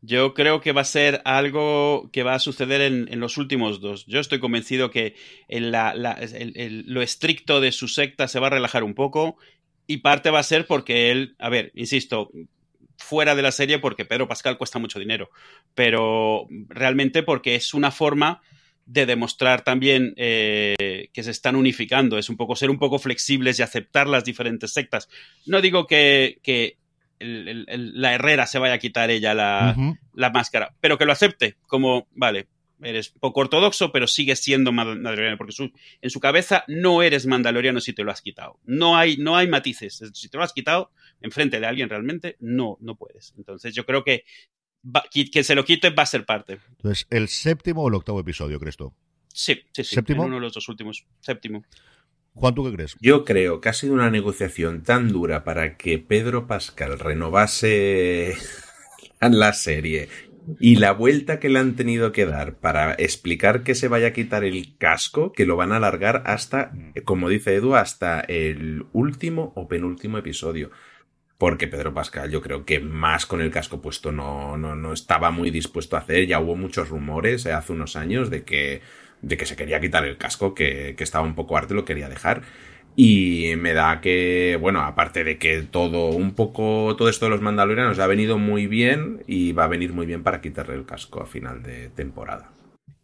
Yo 0.00 0.32
creo 0.34 0.60
que 0.60 0.72
va 0.72 0.82
a 0.82 0.84
ser 0.84 1.22
algo 1.24 2.08
que 2.12 2.22
va 2.22 2.34
a 2.34 2.38
suceder 2.38 2.80
en, 2.82 3.08
en 3.12 3.18
los 3.18 3.36
últimos 3.36 3.80
dos. 3.80 4.06
Yo 4.06 4.20
estoy 4.20 4.38
convencido 4.38 4.90
que 4.92 5.16
en 5.48 5.72
la- 5.72 5.94
la- 5.94 6.12
el- 6.12 6.52
el- 6.56 6.84
lo 6.86 7.02
estricto 7.02 7.60
de 7.60 7.72
su 7.72 7.88
secta 7.88 8.28
se 8.28 8.38
va 8.38 8.46
a 8.46 8.50
relajar 8.50 8.84
un 8.84 8.94
poco 8.94 9.38
y 9.88 9.96
parte 9.98 10.30
va 10.30 10.38
a 10.38 10.42
ser 10.44 10.66
porque 10.66 11.10
él, 11.10 11.34
a 11.40 11.48
ver, 11.48 11.72
insisto, 11.74 12.30
fuera 12.96 13.34
de 13.34 13.42
la 13.42 13.50
serie 13.52 13.78
porque 13.80 14.04
Pedro 14.04 14.28
Pascal 14.28 14.58
cuesta 14.58 14.78
mucho 14.78 14.98
dinero, 15.00 15.30
pero 15.74 16.46
realmente 16.68 17.22
porque 17.24 17.54
es 17.56 17.74
una 17.74 17.90
forma 17.90 18.40
de 18.90 19.04
demostrar 19.04 19.62
también 19.64 20.14
eh, 20.16 21.10
que 21.12 21.22
se 21.22 21.30
están 21.30 21.56
unificando, 21.56 22.16
es 22.16 22.30
un 22.30 22.38
poco 22.38 22.56
ser 22.56 22.70
un 22.70 22.78
poco 22.78 22.98
flexibles 22.98 23.58
y 23.58 23.62
aceptar 23.62 24.06
las 24.08 24.24
diferentes 24.24 24.72
sectas. 24.72 25.08
No 25.44 25.60
digo 25.60 25.86
que, 25.86 26.38
que 26.42 26.78
el- 27.18 27.48
el- 27.48 27.64
el- 27.68 28.00
la 28.00 28.14
Herrera 28.14 28.46
se 28.46 28.58
vaya 28.58 28.74
a 28.74 28.78
quitar 28.78 29.10
ella 29.10 29.34
la, 29.34 29.74
la 30.14 30.30
máscara, 30.30 30.74
pero 30.80 30.96
que 30.96 31.04
lo 31.04 31.12
acepte 31.12 31.56
como, 31.66 32.08
vale, 32.12 32.46
eres 32.80 33.10
poco 33.10 33.40
ortodoxo, 33.40 33.92
pero 33.92 34.06
sigues 34.06 34.38
siendo 34.40 34.72
mandaloriano, 34.72 35.36
porque 35.36 35.52
su- 35.52 35.70
en 36.00 36.08
su 36.10 36.18
cabeza 36.20 36.64
no 36.68 37.02
eres 37.02 37.26
mandaloriano 37.26 37.80
si 37.80 37.92
te 37.92 38.04
lo 38.04 38.10
has 38.10 38.22
quitado. 38.22 38.58
No 38.64 38.96
hay, 38.96 39.16
no 39.18 39.36
hay 39.36 39.48
matices. 39.48 40.00
Si 40.14 40.28
te 40.30 40.38
lo 40.38 40.44
has 40.44 40.52
quitado 40.54 40.92
enfrente 41.20 41.60
de 41.60 41.66
alguien 41.66 41.90
realmente, 41.90 42.36
no, 42.40 42.78
no 42.80 42.94
puedes. 42.96 43.34
Entonces 43.36 43.74
yo 43.74 43.84
creo 43.84 44.02
que 44.04 44.24
que, 45.10 45.44
se 45.44 45.54
lo 45.54 45.64
quite 45.64 45.90
va 45.90 46.02
a 46.02 46.06
ser 46.06 46.24
parte. 46.24 46.58
Entonces, 46.76 47.06
¿el 47.10 47.28
séptimo 47.28 47.82
o 47.82 47.88
el 47.88 47.94
octavo 47.94 48.20
episodio, 48.20 48.58
crees 48.58 48.76
tú? 48.76 48.92
Sí, 49.32 49.54
sí, 49.72 49.84
sí. 49.84 49.94
¿Séptimo? 49.96 50.22
En 50.22 50.28
uno 50.28 50.36
de 50.36 50.42
los 50.42 50.54
dos 50.54 50.68
últimos. 50.68 51.04
Séptimo. 51.20 51.62
Juan, 52.34 52.54
¿tú 52.54 52.64
qué 52.64 52.72
crees? 52.72 52.96
yo 53.00 53.24
creo 53.24 53.60
que 53.60 53.68
ha 53.68 53.72
sido 53.72 53.94
una 53.94 54.10
negociación 54.10 54.84
tan 54.84 55.08
dura 55.08 55.42
para 55.42 55.76
que 55.76 55.98
Pedro 55.98 56.46
Pascal 56.46 56.98
renovase 56.98 58.36
la 59.20 59.52
serie 59.54 60.08
y 60.60 60.76
la 60.76 60.92
vuelta 60.92 61.40
que 61.40 61.48
le 61.48 61.58
han 61.58 61.76
tenido 61.76 62.12
que 62.12 62.26
dar 62.26 62.54
para 62.54 62.94
explicar 62.94 63.62
que 63.62 63.74
se 63.74 63.88
vaya 63.88 64.08
a 64.08 64.12
quitar 64.12 64.44
el 64.44 64.76
casco, 64.78 65.32
que 65.32 65.46
lo 65.46 65.56
van 65.56 65.72
a 65.72 65.76
alargar 65.76 66.22
hasta, 66.26 66.72
como 67.04 67.28
dice 67.28 67.54
Edu, 67.54 67.74
hasta 67.74 68.20
el 68.20 68.86
último 68.92 69.52
o 69.56 69.68
penúltimo 69.68 70.18
episodio. 70.18 70.70
Porque 71.38 71.68
Pedro 71.68 71.94
Pascal, 71.94 72.30
yo 72.30 72.42
creo 72.42 72.64
que 72.64 72.80
más 72.80 73.24
con 73.24 73.40
el 73.40 73.52
casco 73.52 73.80
puesto 73.80 74.10
no, 74.10 74.56
no, 74.56 74.74
no 74.74 74.92
estaba 74.92 75.30
muy 75.30 75.50
dispuesto 75.50 75.96
a 75.96 76.00
hacer. 76.00 76.26
Ya 76.26 76.40
hubo 76.40 76.56
muchos 76.56 76.88
rumores 76.88 77.46
eh, 77.46 77.52
hace 77.52 77.72
unos 77.72 77.94
años 77.94 78.28
de 78.28 78.42
que, 78.42 78.82
de 79.22 79.36
que 79.36 79.46
se 79.46 79.54
quería 79.54 79.80
quitar 79.80 80.04
el 80.04 80.18
casco, 80.18 80.52
que, 80.52 80.94
que 80.96 81.04
estaba 81.04 81.24
un 81.24 81.36
poco 81.36 81.56
arte, 81.56 81.74
lo 81.74 81.84
quería 81.84 82.08
dejar. 82.08 82.42
Y 82.96 83.54
me 83.56 83.74
da 83.74 84.00
que, 84.00 84.58
bueno, 84.60 84.80
aparte 84.80 85.22
de 85.22 85.38
que 85.38 85.62
todo, 85.62 86.08
un 86.08 86.34
poco, 86.34 86.96
todo 86.98 87.08
esto 87.08 87.26
de 87.26 87.30
los 87.30 87.40
mandalorianos 87.40 88.00
ha 88.00 88.08
venido 88.08 88.38
muy 88.38 88.66
bien 88.66 89.22
y 89.28 89.52
va 89.52 89.64
a 89.64 89.68
venir 89.68 89.92
muy 89.92 90.04
bien 90.04 90.24
para 90.24 90.40
quitarle 90.40 90.74
el 90.74 90.84
casco 90.84 91.22
a 91.22 91.26
final 91.26 91.62
de 91.62 91.90
temporada. 91.90 92.50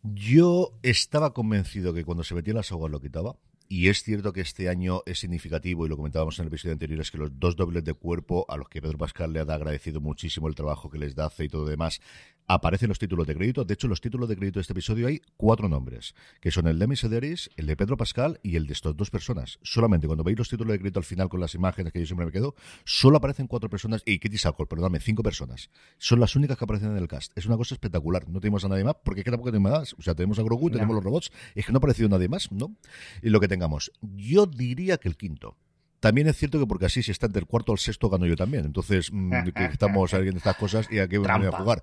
Yo 0.02 0.72
estaba 0.82 1.32
convencido 1.32 1.94
que 1.94 2.04
cuando 2.04 2.24
se 2.24 2.34
metía 2.34 2.50
en 2.50 2.56
las 2.56 2.72
aguas 2.72 2.90
lo 2.90 2.98
quitaba. 2.98 3.36
Y 3.68 3.88
es 3.88 4.02
cierto 4.02 4.32
que 4.32 4.42
este 4.42 4.68
año 4.68 5.02
es 5.06 5.18
significativo, 5.18 5.86
y 5.86 5.88
lo 5.88 5.96
comentábamos 5.96 6.38
en 6.38 6.44
el 6.44 6.48
episodio 6.48 6.72
anterior, 6.74 7.00
es 7.00 7.10
que 7.10 7.18
los 7.18 7.38
dos 7.38 7.56
dobles 7.56 7.82
de 7.84 7.94
cuerpo, 7.94 8.44
a 8.48 8.56
los 8.56 8.68
que 8.68 8.82
Pedro 8.82 8.98
Pascal 8.98 9.32
le 9.32 9.40
ha 9.40 9.42
agradecido 9.42 10.00
muchísimo 10.00 10.48
el 10.48 10.54
trabajo 10.54 10.90
que 10.90 10.98
les 10.98 11.14
da 11.14 11.26
hace 11.26 11.44
y 11.44 11.48
todo 11.48 11.64
lo 11.64 11.70
demás, 11.70 12.00
aparecen 12.46 12.88
los 12.88 12.98
títulos 12.98 13.26
de 13.26 13.34
crédito. 13.34 13.64
De 13.64 13.74
hecho, 13.74 13.86
en 13.86 13.90
los 13.90 14.00
títulos 14.00 14.28
de 14.28 14.36
crédito 14.36 14.58
de 14.58 14.62
este 14.62 14.72
episodio 14.72 15.06
hay 15.06 15.20
cuatro 15.36 15.68
nombres, 15.68 16.14
que 16.40 16.50
son 16.50 16.66
el 16.66 16.78
de 16.78 16.84
Emi 16.84 16.96
Sedaris, 16.96 17.50
el 17.56 17.66
de 17.66 17.76
Pedro 17.76 17.96
Pascal 17.96 18.40
y 18.42 18.56
el 18.56 18.66
de 18.66 18.72
estas 18.72 18.96
dos 18.96 19.10
personas. 19.10 19.58
Solamente 19.62 20.06
cuando 20.06 20.24
veis 20.24 20.38
los 20.38 20.48
títulos 20.48 20.72
de 20.72 20.78
crédito 20.78 20.98
al 20.98 21.04
final 21.04 21.28
con 21.28 21.40
las 21.40 21.54
imágenes 21.54 21.92
que 21.92 22.00
yo 22.00 22.06
siempre 22.06 22.26
me 22.26 22.32
quedo, 22.32 22.54
solo 22.84 23.18
aparecen 23.18 23.46
cuatro 23.46 23.70
personas, 23.70 24.02
y 24.04 24.18
Kitty 24.18 24.38
Sackle, 24.38 24.66
perdóname, 24.66 25.00
cinco 25.00 25.22
personas. 25.22 25.70
Son 25.98 26.20
las 26.20 26.36
únicas 26.36 26.58
que 26.58 26.64
aparecen 26.64 26.90
en 26.90 26.98
el 26.98 27.08
cast. 27.08 27.36
Es 27.36 27.46
una 27.46 27.56
cosa 27.56 27.74
espectacular. 27.74 28.28
No 28.28 28.40
tenemos 28.40 28.64
a 28.64 28.68
nadie 28.68 28.84
más, 28.84 28.96
porque 29.02 29.20
es 29.20 29.24
que 29.24 29.30
tampoco 29.30 29.50
tenemos 29.50 29.72
más. 29.72 29.94
O 29.98 30.02
sea, 30.02 30.14
tenemos 30.14 30.38
a 30.38 30.42
Grogu, 30.42 30.70
tenemos 30.70 30.94
los 30.94 31.04
robots. 31.04 31.32
Es 31.54 31.66
que 31.66 31.72
no 31.72 31.76
ha 31.76 31.78
aparecido 31.78 32.08
nadie 32.08 32.28
más, 32.28 32.50
¿no? 32.52 32.76
Y 33.22 33.30
lo 33.30 33.40
que 33.40 33.48
tengamos. 33.48 33.92
Yo 34.02 34.46
diría 34.46 34.98
que 34.98 35.08
el 35.08 35.16
quinto. 35.16 35.56
También 36.00 36.28
es 36.28 36.36
cierto 36.36 36.58
que 36.58 36.66
porque 36.66 36.84
así 36.84 37.02
si 37.02 37.12
está 37.12 37.24
entre 37.24 37.40
el 37.40 37.46
cuarto 37.46 37.72
el 37.72 37.78
sexto 37.78 38.10
gano 38.10 38.26
yo 38.26 38.36
también. 38.36 38.66
Entonces, 38.66 39.10
mm, 39.10 39.48
que 39.56 39.64
estamos 39.64 40.12
viendo 40.12 40.36
estas 40.36 40.56
cosas 40.56 40.86
y 40.90 40.98
a 40.98 41.08
qué 41.08 41.16
voy 41.16 41.28
a 41.28 41.50
jugar. 41.52 41.82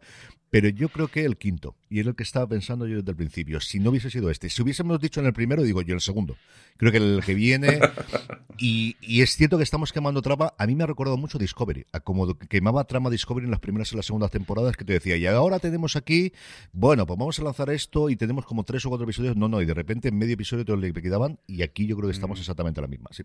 Pero 0.52 0.68
yo 0.68 0.90
creo 0.90 1.08
que 1.08 1.24
el 1.24 1.38
quinto, 1.38 1.78
y 1.90 2.02
es 2.02 2.06
el 2.06 2.14
que 2.14 2.24
estaba 2.24 2.46
pensando 2.46 2.86
yo 2.86 2.98
desde 2.98 3.12
el 3.12 3.16
principio, 3.16 3.62
si 3.62 3.80
no 3.80 3.90
hubiese 3.90 4.10
sido 4.10 4.30
este, 4.30 4.50
si 4.50 4.62
hubiésemos 4.62 5.00
dicho 5.00 5.22
en 5.22 5.28
el 5.28 5.32
primero, 5.32 5.64
digo 5.64 5.82
yo 5.82 5.96
el 5.96 6.02
segundo. 6.02 6.36
Creo 6.76 6.92
que 6.92 6.98
el 6.98 7.24
que 7.26 7.34
viene, 7.34 7.80
y, 8.58 8.98
y 9.00 9.22
es 9.22 9.38
cierto 9.38 9.56
que 9.58 9.64
estamos 9.64 9.94
quemando 9.94 10.22
trama, 10.22 10.54
a 10.58 10.68
mí 10.68 10.76
me 10.76 10.84
ha 10.84 10.88
recordado 10.88 11.16
mucho 11.16 11.38
Discovery, 11.38 11.86
a 11.94 12.02
como 12.02 12.38
quemaba 12.38 12.84
trama 12.84 13.10
Discovery 13.10 13.46
en 13.46 13.52
las 13.52 13.62
primeras 13.62 13.94
y 13.94 13.96
las 13.96 14.06
segundas 14.06 14.30
temporadas, 14.30 14.76
que 14.76 14.84
te 14.84 14.92
decía, 14.92 15.16
y 15.16 15.26
ahora 15.26 15.60
tenemos 15.60 15.96
aquí, 15.96 16.34
bueno, 16.74 17.08
pues 17.08 17.18
vamos 17.18 17.40
a 17.40 17.44
lanzar 17.44 17.70
esto 17.70 18.10
y 18.10 18.18
tenemos 18.18 18.46
como 18.46 18.66
tres 18.66 18.86
o 18.86 18.90
cuatro 18.90 19.06
episodios, 19.06 19.38
no, 19.38 19.48
no, 19.48 19.62
y 19.62 19.66
de 19.66 19.74
repente 19.74 20.10
en 20.10 20.18
medio 20.18 20.34
episodio 20.34 20.66
te 20.66 20.74
lo 20.74 20.78
liquidaban, 20.80 21.40
y 21.48 21.62
aquí 21.62 21.88
yo 21.88 21.96
creo 21.96 22.10
que 22.10 22.16
estamos 22.16 22.38
exactamente 22.42 22.82
a 22.82 22.84
la 22.84 22.88
misma, 22.90 23.10
sí. 23.14 23.24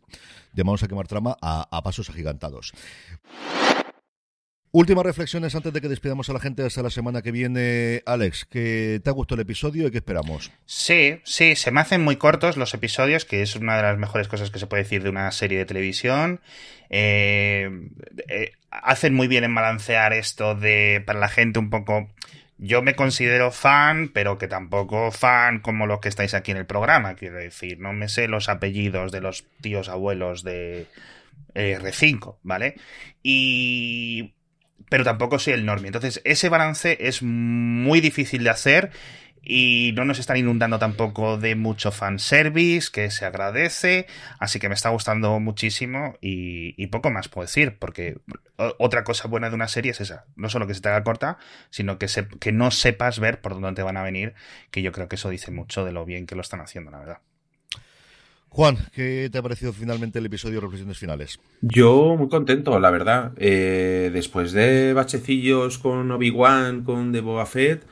De 0.52 0.62
vamos 0.62 0.84
a 0.84 0.86
quemar 0.86 1.08
trama 1.08 1.36
a, 1.42 1.66
a 1.76 1.82
pasos 1.82 2.08
agigantados. 2.08 2.72
Últimas 4.78 5.06
reflexiones 5.06 5.54
antes 5.54 5.72
de 5.72 5.80
que 5.80 5.88
despidamos 5.88 6.28
a 6.28 6.34
la 6.34 6.38
gente 6.38 6.62
hasta 6.62 6.82
la 6.82 6.90
semana 6.90 7.22
que 7.22 7.32
viene. 7.32 8.02
Alex, 8.04 8.44
¿qué 8.44 9.00
te 9.02 9.08
ha 9.08 9.12
gustado 9.14 9.40
el 9.40 9.46
episodio 9.46 9.88
y 9.88 9.90
qué 9.90 9.96
esperamos? 9.96 10.52
Sí, 10.66 11.18
sí, 11.24 11.56
se 11.56 11.70
me 11.70 11.80
hacen 11.80 12.04
muy 12.04 12.16
cortos 12.16 12.58
los 12.58 12.74
episodios, 12.74 13.24
que 13.24 13.40
es 13.40 13.56
una 13.56 13.78
de 13.78 13.84
las 13.84 13.96
mejores 13.96 14.28
cosas 14.28 14.50
que 14.50 14.58
se 14.58 14.66
puede 14.66 14.82
decir 14.82 15.02
de 15.02 15.08
una 15.08 15.30
serie 15.30 15.56
de 15.56 15.64
televisión. 15.64 16.42
Eh, 16.90 17.70
eh, 18.28 18.52
hacen 18.70 19.14
muy 19.14 19.28
bien 19.28 19.44
en 19.44 19.54
balancear 19.54 20.12
esto 20.12 20.54
de, 20.54 21.02
para 21.06 21.20
la 21.20 21.28
gente 21.28 21.58
un 21.58 21.70
poco... 21.70 22.10
Yo 22.58 22.82
me 22.82 22.94
considero 22.94 23.52
fan, 23.52 24.10
pero 24.12 24.36
que 24.36 24.46
tampoco 24.46 25.10
fan 25.10 25.60
como 25.60 25.86
los 25.86 26.00
que 26.00 26.10
estáis 26.10 26.34
aquí 26.34 26.50
en 26.50 26.58
el 26.58 26.66
programa, 26.66 27.14
quiero 27.14 27.38
decir. 27.38 27.78
No 27.80 27.94
me 27.94 28.10
sé 28.10 28.28
los 28.28 28.50
apellidos 28.50 29.10
de 29.10 29.22
los 29.22 29.46
tíos 29.62 29.88
abuelos 29.88 30.42
de 30.42 30.86
eh, 31.54 31.78
R5, 31.80 32.36
¿vale? 32.42 32.74
Y 33.22 34.35
pero 34.88 35.04
tampoco 35.04 35.38
soy 35.38 35.54
el 35.54 35.64
normie. 35.66 35.88
Entonces, 35.88 36.20
ese 36.24 36.48
balance 36.48 36.96
es 37.00 37.22
muy 37.22 38.00
difícil 38.00 38.44
de 38.44 38.50
hacer 38.50 38.90
y 39.48 39.92
no 39.94 40.04
nos 40.04 40.18
están 40.18 40.36
inundando 40.38 40.78
tampoco 40.78 41.38
de 41.38 41.54
mucho 41.54 41.92
fanservice, 41.92 42.90
que 42.92 43.10
se 43.12 43.24
agradece, 43.26 44.06
así 44.40 44.58
que 44.58 44.68
me 44.68 44.74
está 44.74 44.88
gustando 44.88 45.38
muchísimo 45.38 46.16
y, 46.20 46.74
y 46.82 46.88
poco 46.88 47.10
más 47.10 47.28
puedo 47.28 47.46
decir, 47.46 47.76
porque 47.78 48.16
otra 48.78 49.04
cosa 49.04 49.28
buena 49.28 49.48
de 49.48 49.54
una 49.54 49.68
serie 49.68 49.92
es 49.92 50.00
esa, 50.00 50.24
no 50.34 50.48
solo 50.48 50.66
que 50.66 50.74
se 50.74 50.80
te 50.80 50.88
haga 50.88 51.04
corta, 51.04 51.38
sino 51.70 51.98
que, 51.98 52.08
se- 52.08 52.26
que 52.28 52.50
no 52.52 52.70
sepas 52.72 53.20
ver 53.20 53.40
por 53.40 53.52
dónde 53.54 53.72
te 53.74 53.82
van 53.82 53.96
a 53.96 54.02
venir, 54.02 54.34
que 54.72 54.82
yo 54.82 54.90
creo 54.92 55.08
que 55.08 55.16
eso 55.16 55.30
dice 55.30 55.50
mucho 55.52 55.84
de 55.84 55.92
lo 55.92 56.04
bien 56.04 56.26
que 56.26 56.34
lo 56.34 56.40
están 56.42 56.60
haciendo, 56.60 56.90
la 56.90 56.98
verdad. 56.98 57.18
Juan, 58.56 58.78
¿qué 58.94 59.28
te 59.30 59.36
ha 59.36 59.42
parecido 59.42 59.74
finalmente 59.74 60.18
el 60.18 60.24
episodio 60.24 60.54
de 60.54 60.60
Reflexiones 60.62 60.96
Finales? 60.96 61.38
Yo 61.60 62.16
muy 62.16 62.30
contento, 62.30 62.80
la 62.80 62.90
verdad. 62.90 63.32
Eh, 63.36 64.08
después 64.14 64.52
de 64.52 64.94
bachecillos 64.94 65.76
con 65.76 66.10
Obi-Wan, 66.10 66.82
con 66.82 67.12
The 67.12 67.20
Boba 67.20 67.44
Fett, 67.44 67.82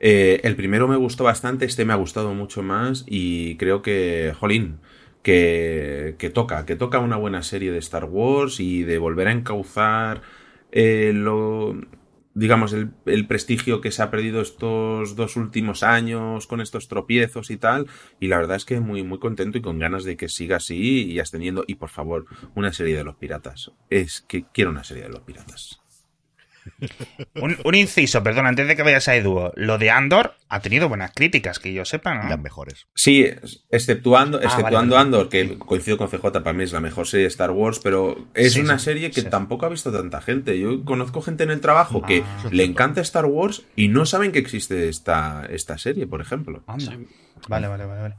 eh, 0.00 0.40
el 0.42 0.56
primero 0.56 0.88
me 0.88 0.96
gustó 0.96 1.24
bastante, 1.24 1.66
este 1.66 1.84
me 1.84 1.92
ha 1.92 1.96
gustado 1.96 2.32
mucho 2.32 2.62
más 2.62 3.04
y 3.06 3.58
creo 3.58 3.82
que, 3.82 4.32
jolín, 4.40 4.78
que, 5.22 6.14
que 6.16 6.30
toca, 6.30 6.64
que 6.64 6.76
toca 6.76 6.98
una 6.98 7.18
buena 7.18 7.42
serie 7.42 7.70
de 7.70 7.78
Star 7.80 8.06
Wars 8.06 8.58
y 8.58 8.84
de 8.84 8.96
volver 8.96 9.28
a 9.28 9.32
encauzar 9.32 10.22
eh, 10.72 11.12
lo, 11.14 11.76
digamos, 12.36 12.74
el, 12.74 12.90
el 13.06 13.26
prestigio 13.26 13.80
que 13.80 13.90
se 13.90 14.02
ha 14.02 14.10
perdido 14.10 14.42
estos 14.42 15.16
dos 15.16 15.36
últimos 15.36 15.82
años 15.82 16.46
con 16.46 16.60
estos 16.60 16.86
tropiezos 16.86 17.50
y 17.50 17.56
tal. 17.56 17.86
Y 18.20 18.28
la 18.28 18.36
verdad 18.36 18.56
es 18.56 18.66
que 18.66 18.78
muy, 18.78 19.02
muy 19.02 19.18
contento 19.18 19.56
y 19.56 19.62
con 19.62 19.78
ganas 19.78 20.04
de 20.04 20.18
que 20.18 20.28
siga 20.28 20.58
así 20.58 21.06
y 21.06 21.18
extendiendo. 21.18 21.64
Y 21.66 21.76
por 21.76 21.88
favor, 21.88 22.26
una 22.54 22.74
serie 22.74 22.94
de 22.94 23.04
los 23.04 23.16
piratas. 23.16 23.72
Es 23.88 24.20
que 24.20 24.44
quiero 24.52 24.70
una 24.70 24.84
serie 24.84 25.04
de 25.04 25.08
los 25.08 25.20
piratas. 25.20 25.80
Un, 27.64 27.74
inciso, 27.74 28.22
perdón, 28.22 28.46
antes 28.46 28.66
de 28.68 28.76
que 28.76 28.82
vayas 28.82 29.08
a 29.08 29.16
Edu. 29.16 29.52
Lo 29.54 29.78
de 29.78 29.90
Andor 29.90 30.34
ha 30.48 30.60
tenido 30.60 30.88
buenas 30.88 31.12
críticas, 31.14 31.58
que 31.58 31.72
yo 31.72 31.84
sepa, 31.84 32.14
¿no? 32.14 32.28
Las 32.28 32.40
mejores. 32.40 32.86
Sí, 32.94 33.26
exceptuando, 33.70 34.38
ah, 34.38 34.44
exceptuando 34.44 34.98
Andor, 34.98 35.28
que 35.28 35.58
coincido 35.58 35.96
con 35.96 36.08
CJ, 36.08 36.22
para 36.42 36.52
mí 36.52 36.64
es 36.64 36.72
la 36.72 36.80
mejor 36.80 37.06
serie 37.06 37.24
de 37.24 37.28
Star 37.28 37.50
Wars, 37.50 37.80
pero 37.82 38.28
es 38.34 38.56
una 38.56 38.78
serie 38.78 39.10
que 39.10 39.22
tampoco 39.22 39.66
ha 39.66 39.68
visto 39.68 39.92
tanta 39.92 40.20
gente. 40.20 40.58
Yo 40.58 40.84
conozco 40.84 41.22
gente 41.22 41.44
en 41.44 41.50
el 41.50 41.60
trabajo 41.60 42.02
que 42.02 42.22
ah, 42.24 42.48
le 42.50 42.64
encanta 42.64 43.00
Star 43.00 43.26
Wars 43.26 43.62
y 43.76 43.88
no 43.88 44.06
saben 44.06 44.32
que 44.32 44.38
existe 44.38 44.88
esta, 44.88 45.46
esta 45.50 45.78
serie, 45.78 46.06
por 46.06 46.20
ejemplo. 46.20 46.62
Vale, 46.66 47.68
vale, 47.68 47.68
vale, 47.68 47.84
vale. 47.84 48.14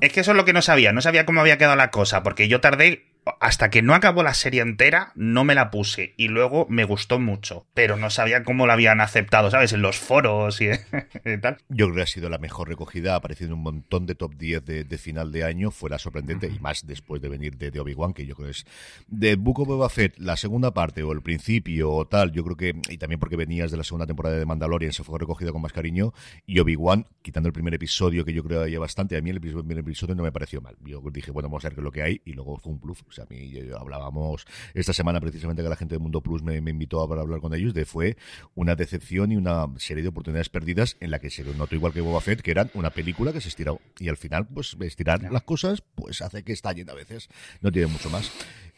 Es 0.00 0.12
que 0.12 0.20
eso 0.20 0.32
es 0.32 0.36
lo 0.36 0.44
que 0.44 0.52
no 0.52 0.62
sabía, 0.62 0.92
no 0.92 1.00
sabía 1.00 1.24
cómo 1.24 1.40
había 1.40 1.56
quedado 1.56 1.76
la 1.76 1.90
cosa, 1.90 2.22
porque 2.22 2.48
yo 2.48 2.60
tardé 2.60 3.13
hasta 3.40 3.70
que 3.70 3.82
no 3.82 3.94
acabó 3.94 4.22
la 4.22 4.34
serie 4.34 4.62
entera, 4.62 5.12
no 5.14 5.44
me 5.44 5.54
la 5.54 5.70
puse. 5.70 6.14
Y 6.16 6.28
luego 6.28 6.66
me 6.68 6.84
gustó 6.84 7.18
mucho. 7.18 7.66
Pero 7.74 7.96
no 7.96 8.10
sabía 8.10 8.44
cómo 8.44 8.66
la 8.66 8.74
habían 8.74 9.00
aceptado, 9.00 9.50
¿sabes? 9.50 9.72
En 9.72 9.82
los 9.82 9.98
foros 9.98 10.60
y, 10.60 10.68
tal. 11.40 11.58
Yo 11.68 11.86
creo 11.86 11.96
que 11.96 12.02
ha 12.02 12.06
sido 12.06 12.28
la 12.28 12.38
mejor 12.38 12.68
recogida. 12.68 13.14
Ha 13.14 13.16
aparecido 13.16 13.48
en 13.48 13.54
un 13.54 13.62
montón 13.62 14.06
de 14.06 14.14
top 14.14 14.34
10 14.36 14.64
de, 14.64 14.98
final 14.98 15.32
de 15.32 15.44
año. 15.44 15.70
Fuera 15.70 15.98
sorprendente. 15.98 16.48
Y 16.54 16.58
más 16.58 16.86
después 16.86 17.22
de 17.22 17.28
venir 17.28 17.56
de, 17.56 17.78
Obi-Wan, 17.80 18.12
que 18.12 18.26
yo 18.26 18.34
creo 18.34 18.48
es. 18.48 18.66
De 19.08 19.36
Book 19.36 19.60
of 19.60 19.68
Boba 19.68 19.88
Fett, 19.88 20.18
la 20.18 20.36
segunda 20.36 20.72
parte 20.72 21.02
o 21.02 21.12
el 21.12 21.22
principio 21.22 21.92
o 21.92 22.06
tal, 22.06 22.32
yo 22.32 22.44
creo 22.44 22.56
que. 22.56 22.80
Y 22.90 22.98
también 22.98 23.20
porque 23.20 23.36
venías 23.36 23.70
de 23.70 23.76
la 23.76 23.84
segunda 23.84 24.06
temporada 24.06 24.36
de 24.36 24.46
Mandalorian, 24.46 24.92
se 24.92 25.04
fue 25.04 25.18
recogida 25.18 25.52
con 25.52 25.62
más 25.62 25.72
cariño. 25.72 26.12
Y 26.46 26.58
Obi-Wan, 26.58 27.06
quitando 27.22 27.48
el 27.48 27.52
primer 27.52 27.74
episodio, 27.74 28.24
que 28.24 28.32
yo 28.32 28.42
creo 28.44 28.60
que 28.60 28.64
había 28.64 28.80
bastante, 28.80 29.16
a 29.16 29.22
mí 29.22 29.30
el 29.30 29.40
primer 29.40 29.78
episodio 29.78 30.14
no 30.14 30.22
me 30.22 30.32
pareció 30.32 30.60
mal. 30.60 30.76
Yo 30.84 31.02
dije, 31.12 31.30
bueno, 31.30 31.48
vamos 31.48 31.64
a 31.64 31.68
ver 31.68 31.74
qué 31.74 31.80
es 31.80 31.84
lo 31.84 31.92
que 31.92 32.02
hay. 32.02 32.20
Y 32.24 32.32
luego 32.32 32.58
fue 32.58 32.72
un 32.72 32.78
plus 33.14 33.18
a 33.18 33.26
mí 33.28 33.52
hablábamos 33.78 34.46
esta 34.74 34.92
semana 34.92 35.20
precisamente 35.20 35.62
que 35.62 35.68
la 35.68 35.76
gente 35.76 35.94
de 35.94 35.98
Mundo 35.98 36.20
Plus 36.20 36.42
me, 36.42 36.56
invitó 36.56 37.00
a 37.00 37.04
hablar 37.04 37.40
con 37.40 37.54
ellos, 37.54 37.74
de 37.74 37.84
fue 37.84 38.16
una 38.54 38.74
decepción 38.74 39.32
y 39.32 39.36
una 39.36 39.66
serie 39.78 40.02
de 40.02 40.08
oportunidades 40.08 40.48
perdidas 40.48 40.96
en 41.00 41.10
la 41.10 41.18
que 41.18 41.30
se 41.30 41.44
notó 41.44 41.74
igual 41.74 41.92
que 41.92 42.00
Boba 42.00 42.20
Fett, 42.20 42.40
que 42.40 42.50
eran 42.50 42.70
una 42.74 42.90
película 42.90 43.32
que 43.32 43.40
se 43.40 43.48
estiró. 43.48 43.80
Y 43.98 44.08
al 44.08 44.16
final, 44.16 44.46
pues 44.46 44.76
estirar 44.80 45.22
las 45.30 45.42
cosas, 45.42 45.82
pues 45.94 46.22
hace 46.22 46.42
que 46.42 46.52
estallen 46.52 46.88
a 46.90 46.94
veces. 46.94 47.28
No 47.60 47.70
tiene 47.70 47.88
mucho 47.88 48.10
más. 48.10 48.30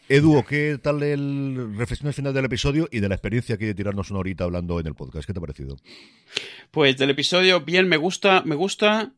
Edu, 0.09 0.45
¿qué 0.45 0.79
tal 0.81 1.03
el 1.03 1.75
reflexión 1.77 2.13
final 2.13 2.33
del 2.33 2.45
episodio 2.45 2.89
y 2.93 3.01
de 3.01 3.09
la 3.09 3.17
experiencia 3.17 3.57
que 3.57 3.65
hay 3.65 3.69
de 3.69 3.75
tirarnos 3.75 4.11
una 4.11 4.21
horita 4.21 4.45
hablando 4.45 4.79
en 4.79 4.87
el 4.87 4.95
podcast? 4.95 5.27
¿Qué 5.27 5.33
te 5.33 5.39
ha 5.39 5.41
parecido? 5.41 5.77
Pues 6.71 6.97
del 6.97 7.11
episodio, 7.11 7.63
bien, 7.63 7.89
me 7.89 7.97
gusta, 7.97 8.43
me 8.45 8.55
gusta 8.55 9.13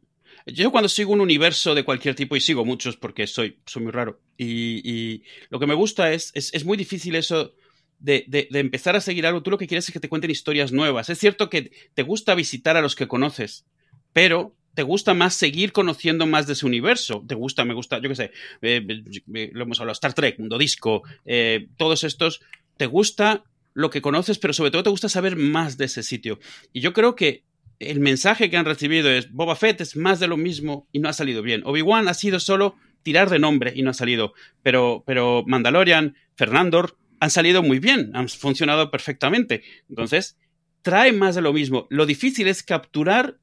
yo 0.53 0.70
cuando 0.70 0.88
sigo 0.88 1.12
un 1.12 1.20
universo 1.20 1.74
de 1.74 1.84
cualquier 1.84 2.14
tipo, 2.14 2.36
y 2.36 2.40
sigo 2.40 2.64
muchos 2.64 2.96
porque 2.96 3.26
soy, 3.26 3.59
soy 3.66 3.82
muy 3.82 3.92
raro, 3.92 4.20
y, 4.36 5.22
lo 5.51 5.59
que 5.59 5.66
me 5.66 5.74
gusta 5.74 6.12
es, 6.12 6.32
es, 6.34 6.64
muy 6.64 6.76
difícil 6.76 7.14
eso 7.16 7.55
de, 7.99 8.24
de, 8.28 8.49
empezar 8.59 8.96
a 8.96 9.01
seguir 9.01 9.26
algo. 9.26 9.42
Tú 9.42 9.51
lo 9.51 9.59
que 9.59 9.66
quieres 9.66 9.88
es 9.88 9.92
que 9.92 10.01
te 10.01 10.09
cuenten 10.09 10.30
historias 10.30 10.72
nuevas. 10.72 11.11
Es 11.11 11.18
cierto 11.18 11.51
que 11.51 11.72
te 11.94 12.03
gusta 12.03 12.34
visitar 12.34 12.76
a 12.76 12.82
los 12.82 12.94
que 12.94 13.09
conoces, 13.09 13.66
pero 14.12 14.55
te 14.74 14.84
gusta 14.84 15.12
más 15.12 15.34
seguir 15.34 15.72
conociendo 15.72 16.24
más 16.26 16.46
de 16.46 16.53
ese 16.53 16.64
universo. 16.64 17.24
Te 17.26 17.34
gusta, 17.34 17.64
me 17.64 17.74
gusta, 17.74 18.01
yo 18.01 18.09
qué 18.09 18.14
sé, 18.14 18.30
eh, 18.62 18.86
eh, 18.86 19.51
lo 19.53 19.64
hemos 19.64 19.80
hablado, 19.80 19.94
Star 19.94 20.14
Trek, 20.14 20.38
Mundo 20.38 20.57
Disco, 20.57 21.03
eh, 21.24 21.66
todos 21.76 22.05
estos. 22.05 22.40
Te 22.76 22.86
gusta 22.86 23.42
lo 23.74 23.90
que 23.90 24.01
conoces, 24.01 24.38
pero 24.38 24.53
sobre 24.53 24.70
todo 24.70 24.84
te 24.84 24.90
gusta 24.90 25.09
saber 25.09 25.34
más 25.34 25.78
de 25.78 25.86
ese 25.86 26.05
sitio. 26.05 26.38
Y 26.72 26.80
yo 26.80 26.92
creo 26.92 27.16
que 27.16 27.42
el 27.79 28.01
mensaje 28.01 28.51
que 28.51 28.57
han 28.57 28.64
recibido 28.64 29.11
es 29.11 29.31
Boba 29.33 29.57
Fett 29.57 29.81
es 29.81 29.97
más 29.97 30.20
de 30.20 30.29
lo 30.29 30.37
mismo 30.37 30.89
y 30.93 30.99
no 30.99 31.09
ha 31.09 31.12
salido 31.12 31.43
bien. 31.43 31.62
Obi-Wan 31.64 32.09
ha 32.09 32.14
sido 32.14 32.41
solo 32.41 32.76
tirar 33.03 33.31
de 33.31 33.39
nombre 33.39 33.72
y 33.74 33.83
no 33.83 33.91
ha 33.91 33.95
salido. 33.95 34.35
Pero, 34.62 35.05
pero 35.07 35.45
Mandalorian, 35.47 36.16
Fernandor 36.35 36.97
han 37.20 37.31
salido 37.31 37.62
muy 37.62 37.79
bien, 37.79 38.11
han 38.14 38.29
funcionado 38.29 38.91
perfectamente. 38.91 39.62
Entonces, 39.89 40.37
trae 40.83 41.12
más 41.12 41.35
de 41.35 41.43
lo 41.43 41.53
mismo. 41.53 41.87
Lo 41.91 42.07
difícil 42.07 42.49
es 42.49 42.62
capturar 42.62 43.39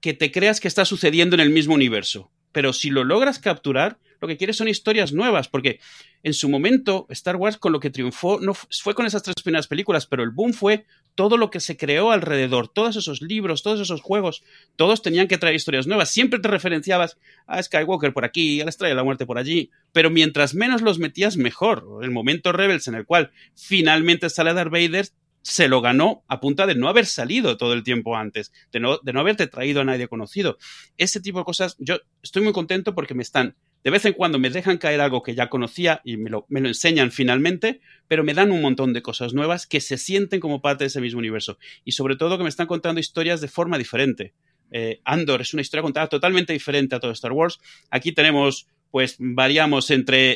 que 0.00 0.14
te 0.14 0.30
creas 0.32 0.60
que 0.60 0.68
está 0.68 0.84
sucediendo 0.84 1.34
en 1.34 1.40
el 1.40 1.50
mismo 1.50 1.74
universo. 1.74 2.30
Pero 2.52 2.72
si 2.72 2.90
lo 2.90 3.04
logras 3.04 3.38
capturar, 3.38 3.98
lo 4.22 4.28
que 4.28 4.36
quieres 4.36 4.56
son 4.56 4.68
historias 4.68 5.12
nuevas, 5.12 5.48
porque 5.48 5.80
en 6.22 6.32
su 6.32 6.48
momento 6.48 7.06
Star 7.10 7.34
Wars 7.34 7.56
con 7.56 7.72
lo 7.72 7.80
que 7.80 7.90
triunfó 7.90 8.38
no 8.40 8.54
fue 8.54 8.94
con 8.94 9.04
esas 9.04 9.24
tres 9.24 9.34
primeras 9.42 9.66
películas, 9.66 10.06
pero 10.06 10.22
el 10.22 10.30
boom 10.30 10.54
fue 10.54 10.86
todo 11.16 11.36
lo 11.36 11.50
que 11.50 11.58
se 11.58 11.76
creó 11.76 12.12
alrededor, 12.12 12.68
todos 12.68 12.94
esos 12.94 13.20
libros, 13.20 13.64
todos 13.64 13.80
esos 13.80 14.00
juegos, 14.00 14.44
todos 14.76 15.02
tenían 15.02 15.26
que 15.26 15.38
traer 15.38 15.56
historias 15.56 15.88
nuevas. 15.88 16.10
Siempre 16.10 16.38
te 16.38 16.48
referenciabas 16.48 17.18
a 17.48 17.60
Skywalker 17.60 18.12
por 18.12 18.24
aquí, 18.24 18.60
a 18.60 18.64
la 18.64 18.70
Estrella 18.70 18.90
de 18.90 18.96
la 18.96 19.04
Muerte 19.04 19.26
por 19.26 19.38
allí, 19.38 19.70
pero 19.92 20.08
mientras 20.08 20.54
menos 20.54 20.82
los 20.82 21.00
metías 21.00 21.36
mejor. 21.36 21.84
El 22.02 22.12
momento 22.12 22.52
Rebels 22.52 22.86
en 22.86 22.94
el 22.94 23.04
cual 23.04 23.32
finalmente 23.56 24.30
sale 24.30 24.54
Darth 24.54 24.70
Vader 24.70 25.08
se 25.42 25.68
lo 25.68 25.80
ganó 25.80 26.24
a 26.28 26.40
punta 26.40 26.66
de 26.66 26.74
no 26.74 26.88
haber 26.88 27.06
salido 27.06 27.56
todo 27.56 27.72
el 27.72 27.82
tiempo 27.82 28.16
antes, 28.16 28.52
de 28.70 28.80
no, 28.80 28.98
de 28.98 29.12
no 29.12 29.20
haberte 29.20 29.48
traído 29.48 29.80
a 29.80 29.84
nadie 29.84 30.08
conocido. 30.08 30.56
Ese 30.96 31.20
tipo 31.20 31.38
de 31.38 31.44
cosas, 31.44 31.76
yo 31.78 31.98
estoy 32.22 32.42
muy 32.42 32.52
contento 32.52 32.94
porque 32.94 33.14
me 33.14 33.22
están 33.22 33.56
de 33.84 33.90
vez 33.90 34.04
en 34.04 34.12
cuando 34.12 34.38
me 34.38 34.50
dejan 34.50 34.78
caer 34.78 35.00
algo 35.00 35.22
que 35.22 35.34
ya 35.34 35.48
conocía 35.48 36.00
y 36.04 36.16
me 36.16 36.30
lo, 36.30 36.46
enseñan 36.50 37.10
finalmente, 37.10 37.80
pero 38.08 38.22
me 38.22 38.34
dan 38.34 38.52
un 38.52 38.62
montón 38.62 38.92
de 38.92 39.02
cosas 39.02 39.34
nuevas 39.34 39.66
que 39.66 39.80
se 39.80 39.98
sienten 39.98 40.40
como 40.40 40.60
parte 40.60 40.84
de 40.84 40.88
ese 40.88 41.00
mismo 41.00 41.18
universo. 41.18 41.58
Y 41.84 41.92
sobre 41.92 42.16
todo 42.16 42.38
que 42.38 42.44
me 42.44 42.48
están 42.48 42.66
contando 42.66 43.00
historias 43.00 43.40
de 43.40 43.48
forma 43.48 43.78
diferente. 43.78 44.34
Eh, 44.70 45.00
Andor 45.04 45.42
es 45.42 45.52
una 45.52 45.62
historia 45.62 45.82
contada 45.82 46.06
totalmente 46.06 46.52
diferente 46.52 46.94
a 46.94 47.00
todo 47.00 47.10
Star 47.10 47.32
Wars. 47.32 47.58
Aquí 47.90 48.12
tenemos, 48.12 48.68
pues, 48.90 49.16
variamos 49.18 49.90
entre, 49.90 50.32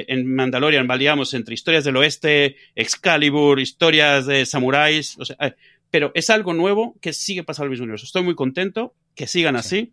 eh, 0.00 0.04
en 0.08 0.32
Mandalorian, 0.32 0.86
variamos 0.86 1.34
entre 1.34 1.54
historias 1.54 1.84
del 1.84 1.96
oeste, 1.96 2.56
Excalibur, 2.74 3.58
historias 3.58 4.26
de 4.26 4.46
samuráis, 4.46 5.18
o 5.18 5.24
sea, 5.24 5.36
eh, 5.40 5.54
pero 5.90 6.12
es 6.14 6.30
algo 6.30 6.54
nuevo 6.54 6.96
que 7.00 7.12
sigue 7.12 7.42
pasando 7.42 7.64
el 7.66 7.70
mismo 7.70 7.84
universo. 7.84 8.06
Estoy 8.06 8.22
muy 8.22 8.34
contento, 8.34 8.94
que 9.14 9.26
sigan 9.26 9.56
así. 9.56 9.92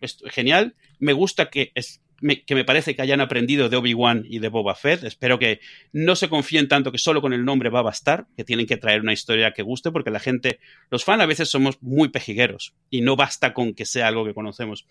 Es 0.00 0.18
genial. 0.30 0.76
Me 1.00 1.12
gusta 1.12 1.50
que 1.50 1.72
es, 1.74 2.00
que 2.46 2.54
me 2.54 2.64
parece 2.64 2.94
que 2.94 3.02
hayan 3.02 3.20
aprendido 3.20 3.68
de 3.68 3.76
Obi-Wan 3.76 4.24
y 4.28 4.38
de 4.38 4.48
Boba 4.48 4.74
Fett. 4.74 5.04
Espero 5.04 5.38
que 5.38 5.60
no 5.92 6.16
se 6.16 6.28
confíen 6.28 6.68
tanto 6.68 6.90
que 6.92 6.98
solo 6.98 7.20
con 7.20 7.32
el 7.32 7.44
nombre 7.44 7.70
va 7.70 7.80
a 7.80 7.82
bastar, 7.82 8.26
que 8.36 8.44
tienen 8.44 8.66
que 8.66 8.76
traer 8.76 9.00
una 9.00 9.12
historia 9.12 9.52
que 9.52 9.62
guste, 9.62 9.90
porque 9.90 10.10
la 10.10 10.20
gente, 10.20 10.60
los 10.90 11.04
fans 11.04 11.22
a 11.22 11.26
veces 11.26 11.48
somos 11.48 11.82
muy 11.82 12.08
pejigueros 12.08 12.74
y 12.90 13.02
no 13.02 13.16
basta 13.16 13.52
con 13.52 13.74
que 13.74 13.84
sea 13.84 14.08
algo 14.08 14.24
que 14.24 14.34
conocemos. 14.34 14.86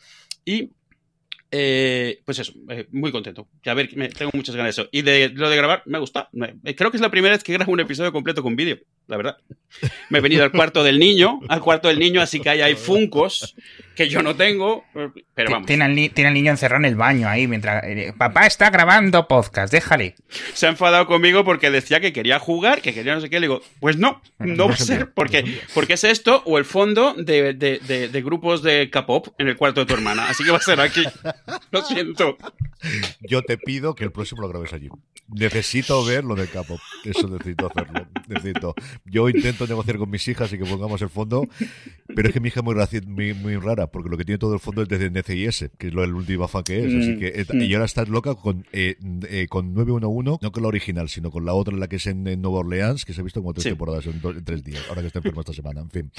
Y 0.45 0.71
eh, 1.55 2.19
pues 2.25 2.39
eso, 2.39 2.51
eh, 2.67 2.88
muy 2.91 3.11
contento. 3.11 3.47
A 3.67 3.75
ver, 3.75 3.95
me, 3.95 4.09
tengo 4.09 4.31
muchas 4.34 4.55
ganas 4.55 4.75
de 4.75 4.81
eso. 4.81 4.89
Y 4.91 5.03
de 5.03 5.29
lo 5.29 5.51
de 5.51 5.55
grabar, 5.55 5.84
me 5.86 5.99
gusta. 5.99 6.27
creo 6.75 6.89
que 6.89 6.97
es 6.97 7.01
la 7.01 7.11
primera 7.11 7.36
vez 7.36 7.43
que 7.43 7.53
grabo 7.53 7.71
un 7.71 7.79
episodio 7.79 8.11
completo 8.11 8.41
con 8.41 8.55
vídeo, 8.55 8.79
la 9.08 9.18
verdad. 9.18 9.38
Me 10.10 10.20
he 10.20 10.22
venido 10.22 10.43
al 10.43 10.51
cuarto 10.51 10.84
del 10.84 10.99
niño, 10.99 11.39
al 11.49 11.62
cuarto 11.62 11.88
del 11.88 11.99
niño, 11.99 12.22
así 12.22 12.39
que 12.39 12.49
ahí 12.49 12.62
hay 12.62 12.76
funcos 12.76 13.56
que 13.95 14.10
yo 14.10 14.24
no 14.24 14.36
tengo, 14.36 14.84
pero 15.34 15.51
vamos. 15.51 15.68
Tiene 15.68 15.86
al, 15.86 15.93
niño 16.34 16.51
encerrado 16.51 16.84
en 16.84 16.86
el 16.86 16.95
baño 16.95 17.28
ahí 17.28 17.47
mientras... 17.47 17.84
Eh, 17.84 18.14
papá 18.18 18.45
está 18.45 18.70
grabando 18.70 19.28
podcast, 19.28 19.72
déjale. 19.72 20.16
Se 20.54 20.66
ha 20.66 20.70
enfadado 20.70 21.06
conmigo 21.06 21.43
porque 21.43 21.70
decía 21.70 21.99
que 21.99 22.14
quería 22.14 22.39
jugar, 22.39 22.82
que 22.82 22.93
quería 22.93 23.16
no 23.16 23.22
sé 23.22 23.30
qué. 23.30 23.39
Le 23.39 23.47
digo, 23.47 23.62
pues 23.80 23.97
no, 23.97 24.22
no 24.39 24.68
va 24.68 24.74
a 24.74 24.78
ser, 24.78 25.12
porque, 25.12 25.60
porque 25.74 25.93
es 25.93 26.04
esto 26.04 26.41
o 26.45 26.58
el 26.58 26.66
fondo 26.66 27.14
de, 27.14 27.54
de, 27.54 27.80
de, 28.10 28.22
grupos 28.22 28.64
de 28.64 28.89
K-pop 28.89 29.28
en 29.38 29.47
el 29.47 29.58
cuarto 29.58 29.82
de 29.82 29.86
tu 29.86 29.93
hermana. 29.93 30.28
Así 30.30 30.43
que 30.43 30.51
va 30.51 30.58
a 30.58 30.62
ser 30.62 30.80
aquí. 30.80 31.04
Lo 31.72 31.84
siento. 31.84 32.38
Yo 33.22 33.43
te 33.43 33.58
pido 33.58 33.95
que 33.95 34.04
el 34.04 34.12
próximo 34.12 34.41
lo 34.41 34.49
grabes 34.49 34.74
allí. 34.74 34.89
Necesito 35.28 36.04
ver 36.04 36.24
lo 36.24 36.36
de 36.36 36.47
K-pop. 36.47 36.80
Eso 37.04 37.28
necesito 37.28 37.68
hacerlo. 37.68 38.08
Necesito. 38.28 38.76
Yo 39.05 39.29
intento 39.29 39.67
negociar 39.67 39.97
con 39.97 40.09
mis 40.09 40.27
hijas 40.27 40.51
y 40.53 40.57
que 40.57 40.65
pongamos 40.65 41.01
el 41.01 41.09
fondo, 41.09 41.47
pero 42.16 42.28
es 42.28 42.34
que 42.34 42.39
mi 42.39 42.49
hija 42.49 42.61
es 42.91 43.07
muy, 43.07 43.34
muy 43.34 43.55
rara 43.57 43.88
porque 43.88 44.09
lo 44.09 44.18
que 44.18 44.26
tiene 44.26 44.38
todo 44.38 44.53
el 44.53 44.59
fondo 44.59 44.82
es 44.84 44.89
desde 44.89 45.09
NCIS, 45.09 45.72
que 45.78 45.88
es 45.88 45.93
lo 45.93 46.03
el 46.03 46.14
último 46.14 46.47
fan 46.47 46.64
que 46.64 46.80
es. 46.80 46.86
Así 46.86 47.11
mm, 47.11 47.20
que, 47.20 47.28
eh, 47.28 47.45
mm. 47.51 47.61
y 47.61 47.74
ahora 47.74 47.86
estás 47.86 48.09
loca 48.09 48.36
con, 48.36 48.66
eh, 48.72 48.95
eh, 49.30 49.47
con 49.49 49.74
911, 49.74 50.39
no 50.41 50.51
con 50.51 50.64
la 50.64 50.70
original, 50.70 51.09
sino 51.09 51.32
con 51.32 51.45
la 51.45 51.53
otra, 51.53 51.76
la 51.76 51.88
que 51.88 51.97
es 51.97 52.07
en, 52.07 52.24
Nueva 52.24 52.59
Orleans, 52.59 53.05
que 53.05 53.14
se 53.14 53.22
ha 53.22 53.24
visto 53.24 53.41
como 53.41 53.53
tres 53.53 53.66
temporadas 53.66 54.05
en, 54.05 54.22
tres 54.43 54.64
días, 54.64 54.84
ahora 54.89 55.01
que 55.01 55.07
está 55.07 55.20
enfermo 55.20 55.41
esta 55.41 55.53
semana. 55.53 55.82
En 55.82 55.89
fin. 55.89 56.11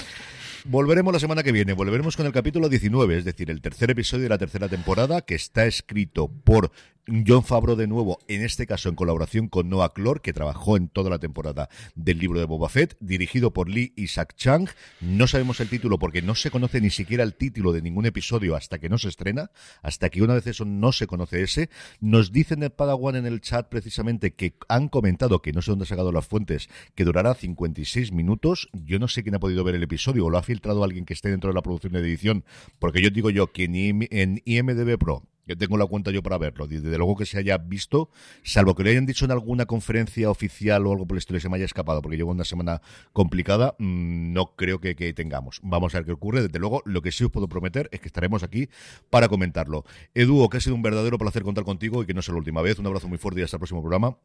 Volveremos 0.65 1.13
la 1.13 1.19
semana 1.19 1.43
que 1.43 1.51
viene, 1.51 1.73
volveremos 1.73 2.17
con 2.17 2.25
el 2.25 2.31
capítulo 2.31 2.69
19, 2.69 3.17
es 3.17 3.25
decir, 3.25 3.51
el 3.51 3.61
tercer 3.61 3.91
episodio 3.91 4.23
de 4.23 4.29
la 4.29 4.37
tercera 4.37 4.67
temporada, 4.67 5.21
que 5.21 5.35
está 5.35 5.65
escrito 5.65 6.27
por 6.27 6.71
John 7.07 7.43
Favreau 7.43 7.75
de 7.75 7.87
nuevo, 7.87 8.19
en 8.27 8.43
este 8.43 8.65
caso 8.65 8.89
en 8.89 8.95
colaboración 8.95 9.47
con 9.47 9.69
Noah 9.69 9.93
Clore, 9.93 10.21
que 10.21 10.33
trabajó 10.33 10.75
en 10.75 10.87
toda 10.87 11.09
la 11.09 11.19
temporada 11.19 11.69
del 11.93 12.17
libro 12.17 12.39
de 12.39 12.45
Boba 12.45 12.69
Fett, 12.69 12.97
dirigido 12.99 13.53
por 13.53 13.69
Lee 13.69 13.93
Isaac 13.95 14.33
Chang. 14.35 14.67
No 15.01 15.27
sabemos 15.27 15.59
el 15.59 15.69
título 15.69 15.84
porque 15.99 16.21
no 16.21 16.35
se 16.35 16.51
conoce 16.51 16.81
ni 16.81 16.89
siquiera 16.89 17.23
el 17.23 17.35
título 17.35 17.71
de 17.71 17.81
ningún 17.81 18.05
episodio 18.05 18.55
hasta 18.55 18.79
que 18.79 18.89
no 18.89 18.97
se 18.97 19.09
estrena, 19.09 19.51
hasta 19.81 20.09
que 20.09 20.23
una 20.23 20.33
vez 20.33 20.47
eso 20.47 20.65
no 20.65 20.91
se 20.91 21.07
conoce 21.07 21.43
ese. 21.43 21.69
Nos 21.99 22.31
dicen 22.31 22.63
el 22.63 22.71
Padawan 22.71 23.15
en 23.15 23.25
el 23.25 23.41
chat 23.41 23.69
precisamente 23.69 24.33
que 24.33 24.55
han 24.67 24.89
comentado, 24.89 25.41
que 25.41 25.53
no 25.53 25.61
sé 25.61 25.71
dónde 25.71 25.83
ha 25.83 25.87
sacado 25.87 26.11
las 26.11 26.25
fuentes, 26.25 26.69
que 26.95 27.05
durará 27.05 27.35
56 27.35 28.11
minutos. 28.11 28.69
Yo 28.73 28.99
no 28.99 29.07
sé 29.07 29.23
quién 29.23 29.35
ha 29.35 29.39
podido 29.39 29.63
ver 29.63 29.75
el 29.75 29.83
episodio 29.83 30.25
o 30.25 30.29
lo 30.29 30.37
ha 30.37 30.43
filtrado 30.43 30.83
alguien 30.83 31.05
que 31.05 31.13
esté 31.13 31.29
dentro 31.29 31.49
de 31.49 31.53
la 31.53 31.61
producción 31.61 31.93
de 31.93 31.99
edición, 31.99 32.43
porque 32.79 33.01
yo 33.01 33.09
digo 33.11 33.29
yo 33.29 33.51
que 33.51 33.65
en 33.65 34.41
IMDB 34.43 34.97
Pro 34.97 35.23
que 35.45 35.55
tengo 35.55 35.77
la 35.77 35.85
cuenta 35.85 36.11
yo 36.11 36.23
para 36.23 36.37
verlo. 36.37 36.67
Desde 36.67 36.97
luego 36.97 37.15
que 37.15 37.25
se 37.25 37.37
haya 37.37 37.57
visto, 37.57 38.09
salvo 38.43 38.75
que 38.75 38.83
le 38.83 38.91
hayan 38.91 39.05
dicho 39.05 39.25
en 39.25 39.31
alguna 39.31 39.65
conferencia 39.65 40.29
oficial 40.29 40.85
o 40.87 40.91
algo 40.91 41.05
por 41.05 41.15
el 41.15 41.19
estilo, 41.19 41.39
se 41.39 41.49
me 41.49 41.57
haya 41.57 41.65
escapado, 41.65 42.01
porque 42.01 42.17
llevo 42.17 42.31
una 42.31 42.45
semana 42.45 42.81
complicada, 43.13 43.75
mm, 43.77 44.33
no 44.33 44.55
creo 44.55 44.79
que, 44.79 44.95
que, 44.95 45.13
tengamos. 45.13 45.59
Vamos 45.63 45.93
a 45.95 45.99
ver 45.99 46.05
qué 46.05 46.11
ocurre. 46.11 46.41
Desde 46.41 46.59
luego, 46.59 46.81
lo 46.85 47.01
que 47.01 47.11
sí 47.11 47.23
os 47.23 47.31
puedo 47.31 47.47
prometer 47.47 47.89
es 47.91 47.99
que 47.99 48.07
estaremos 48.07 48.43
aquí 48.43 48.69
para 49.09 49.27
comentarlo. 49.27 49.85
Edu, 50.13 50.47
que 50.49 50.57
ha 50.57 50.61
sido 50.61 50.75
un 50.75 50.81
verdadero 50.81 51.17
placer 51.17 51.43
contar 51.43 51.63
contigo 51.63 52.01
y 52.03 52.05
que 52.05 52.13
no 52.13 52.21
sea 52.21 52.33
la 52.33 52.39
última 52.39 52.61
vez. 52.61 52.79
Un 52.79 52.87
abrazo 52.87 53.07
muy 53.07 53.17
fuerte 53.17 53.41
y 53.41 53.43
hasta 53.43 53.57
el 53.57 53.59
próximo 53.59 53.81
programa. 53.81 54.17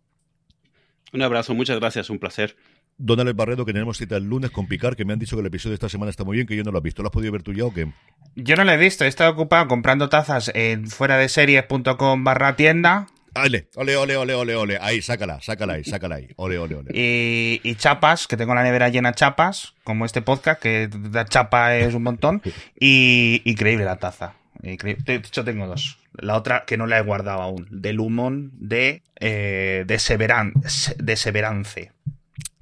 Un 1.13 1.23
abrazo, 1.23 1.55
muchas 1.55 1.79
gracias, 1.79 2.09
un 2.09 2.19
placer. 2.19 2.57
Don 3.03 3.19
Alex 3.19 3.35
Barredo, 3.35 3.65
que 3.65 3.73
tenemos 3.73 3.97
cita 3.97 4.17
el 4.17 4.25
lunes 4.25 4.51
con 4.51 4.67
Picar, 4.67 4.95
que 4.95 5.07
me 5.07 5.15
han 5.15 5.19
dicho 5.19 5.35
que 5.35 5.41
el 5.41 5.47
episodio 5.47 5.71
de 5.71 5.77
esta 5.77 5.89
semana 5.89 6.11
está 6.11 6.23
muy 6.23 6.37
bien, 6.37 6.47
que 6.47 6.55
yo 6.55 6.63
no 6.63 6.71
lo 6.71 6.79
he 6.79 6.83
visto. 6.83 7.03
¿Lo 7.03 7.09
has 7.09 7.13
podido 7.13 7.33
ver 7.33 7.43
tú 7.43 7.55
ya 7.55 7.65
o 7.65 7.73
qué? 7.73 7.91
Yo 8.37 8.57
no 8.57 8.65
lo 8.65 8.73
he 8.73 8.77
visto, 8.77 9.07
he 9.07 9.09
estado 9.09 9.31
ocupado 9.31 9.67
comprando 9.69 10.11
tazas 10.11 10.51
en 10.55 10.87
fuera 10.87 11.17
de 11.17 11.31
series.com 11.31 12.25
barra 12.25 12.57
tienda. 12.57 13.07
Ole, 13.35 13.69
ole, 13.77 13.97
ole, 13.97 14.17
ole, 14.17 14.35
ole, 14.35 14.55
ole. 14.55 14.79
Ahí, 14.83 15.01
sácala, 15.01 15.41
sácala 15.41 15.75
ahí, 15.75 15.85
sácala 15.85 16.17
ahí. 16.17 16.29
Ole, 16.37 16.59
ole, 16.59 16.75
ole. 16.75 16.91
Y, 16.93 17.61
y 17.63 17.75
chapas, 17.77 18.27
que 18.27 18.37
tengo 18.37 18.55
la 18.55 18.63
nevera 18.63 18.91
llena 18.91 19.13
de 19.13 19.15
chapas, 19.15 19.73
como 19.83 20.05
este 20.05 20.21
podcast, 20.21 20.61
que 20.61 20.91
la 21.11 21.25
chapa 21.25 21.77
es 21.77 21.95
un 21.95 22.03
montón. 22.03 22.43
Y 22.79 23.41
increíble 23.45 23.85
la 23.85 23.97
taza. 23.97 24.35
Increíble. 24.63 25.03
De 25.07 25.15
hecho, 25.15 25.45
tengo 25.45 25.67
dos. 25.67 25.99
La 26.13 26.37
otra 26.37 26.65
que 26.67 26.77
no 26.77 26.87
la 26.87 26.99
he 26.99 27.03
guardado 27.03 27.41
aún, 27.41 27.67
del 27.71 27.97
Lumon 27.97 28.51
de, 28.59 29.03
eh, 29.21 29.85
de, 29.87 29.99
Severan, 29.99 30.53
de 30.99 31.17
Severance. 31.17 31.93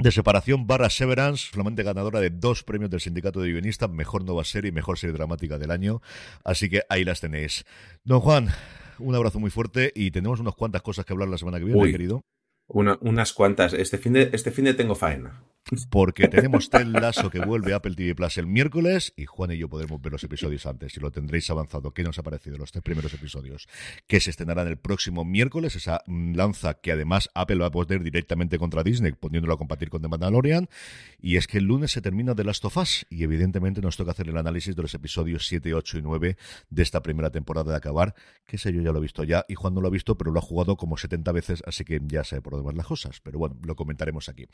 De 0.01 0.13
separación 0.13 0.69
barra 0.69 0.91
Severance, 0.91 1.51
flamante 1.51 1.83
ganadora 1.83 2.21
de 2.21 2.31
dos 2.31 2.63
premios 2.63 2.89
del 2.89 3.01
Sindicato 3.01 3.41
de 3.41 3.51
Guionistas, 3.51 3.91
mejor 3.91 4.25
nueva 4.25 4.45
serie 4.45 4.69
y 4.69 4.73
mejor 4.73 4.97
serie 4.97 5.13
dramática 5.13 5.59
del 5.59 5.73
año. 5.73 6.03
Así 6.45 6.71
que 6.71 6.83
ahí 6.89 7.05
las 7.05 7.21
tenéis. 7.21 7.67
Don 8.05 8.21
Juan, 8.21 8.49
un 9.01 9.17
abrazo 9.17 9.41
muy 9.41 9.51
fuerte 9.51 9.91
y 9.97 10.13
tenemos 10.13 10.39
unas 10.39 10.55
cuantas 10.55 10.83
cosas 10.83 11.05
que 11.05 11.13
hablar 11.13 11.29
la 11.29 11.37
semana 11.37 11.59
que 11.59 11.65
viene, 11.65 11.81
Uy, 11.81 11.91
querido. 11.91 12.23
Una, 12.69 12.97
unas 13.01 13.33
cuantas. 13.33 13.73
Este 13.73 13.99
fin, 13.99 14.13
de, 14.13 14.31
este 14.33 14.53
fin 14.53 14.67
de 14.67 14.75
tengo 14.75 14.95
faena. 14.95 15.43
Porque 15.91 16.29
tenemos 16.29 16.71
Ted 16.71 16.87
Lasso 16.87 17.31
que 17.31 17.41
vuelve 17.41 17.73
a 17.73 17.77
Apple 17.77 17.95
TV 17.95 18.15
Plus 18.15 18.39
el 18.39 18.47
miércoles 18.47 19.13
y 19.17 19.27
Juan 19.27 19.53
y 19.53 19.59
yo 19.59 19.69
podremos 19.69 20.01
ver 20.01 20.13
los 20.13 20.25
episodios 20.25 20.65
antes 20.65 20.97
y 20.97 21.01
lo 21.01 21.11
tendréis 21.11 21.51
avanzado. 21.51 21.93
¿Qué 21.93 22.03
nos 22.03 22.19
ha 22.19 22.23
parecido 22.23 22.57
los 22.57 22.73
tres 22.73 22.83
primeros 22.83 23.13
episodios? 23.13 23.69
Que 24.07 24.21
se 24.21 24.31
estrenarán 24.31 24.67
el 24.69 24.79
próximo 24.79 25.25
miércoles, 25.25 25.77
esa 25.77 26.03
lanza 26.07 26.75
que 26.75 26.93
además 26.93 27.29
Apple 27.35 27.57
va 27.57 27.67
a 27.67 27.71
poner 27.71 28.03
directamente 28.03 28.59
contra 28.59 28.83
Disney, 28.83 29.13
poniéndolo 29.13 29.55
a 29.55 29.59
compartir 29.59 29.91
con 29.91 30.01
The 30.01 30.09
Mandalorian. 30.09 30.69
Y 31.21 31.37
es 31.37 31.47
que 31.47 31.59
el 31.59 31.65
lunes 31.65 31.93
se 31.93 32.01
termina 32.01 32.35
The 32.35 32.45
Last 32.45 32.65
of 32.65 32.77
Us 32.79 33.07
y 33.11 33.23
evidentemente 33.23 33.83
nos 33.83 33.97
toca 33.97 34.13
hacer 34.13 34.29
el 34.29 34.39
análisis 34.39 34.75
de 34.75 34.83
los 34.83 34.95
episodios 34.95 35.47
7, 35.47 35.75
8 35.75 35.99
y 35.99 36.03
9 36.03 36.37
de 36.71 36.83
esta 36.83 37.03
primera 37.03 37.31
temporada 37.31 37.73
de 37.73 37.77
acabar. 37.77 38.15
Que 38.47 38.57
sé, 38.57 38.73
yo 38.73 38.81
ya 38.81 38.93
lo 38.93 38.99
he 38.99 39.03
visto 39.03 39.25
ya 39.25 39.45
y 39.49 39.55
Juan 39.55 39.75
no 39.75 39.83
lo 39.83 39.89
ha 39.89 39.91
visto, 39.91 40.17
pero 40.17 40.31
lo 40.31 40.39
ha 40.39 40.43
jugado 40.43 40.77
como 40.77 40.97
70 40.97 41.31
veces, 41.33 41.63
así 41.67 41.85
que 41.85 42.01
ya 42.07 42.25
sabe 42.25 42.41
por 42.41 42.63
van 42.63 42.77
las 42.77 42.87
cosas. 42.87 43.21
Pero 43.23 43.39
bueno, 43.39 43.57
lo 43.63 43.77
comentaremos 43.77 44.29
aquí. 44.29 44.47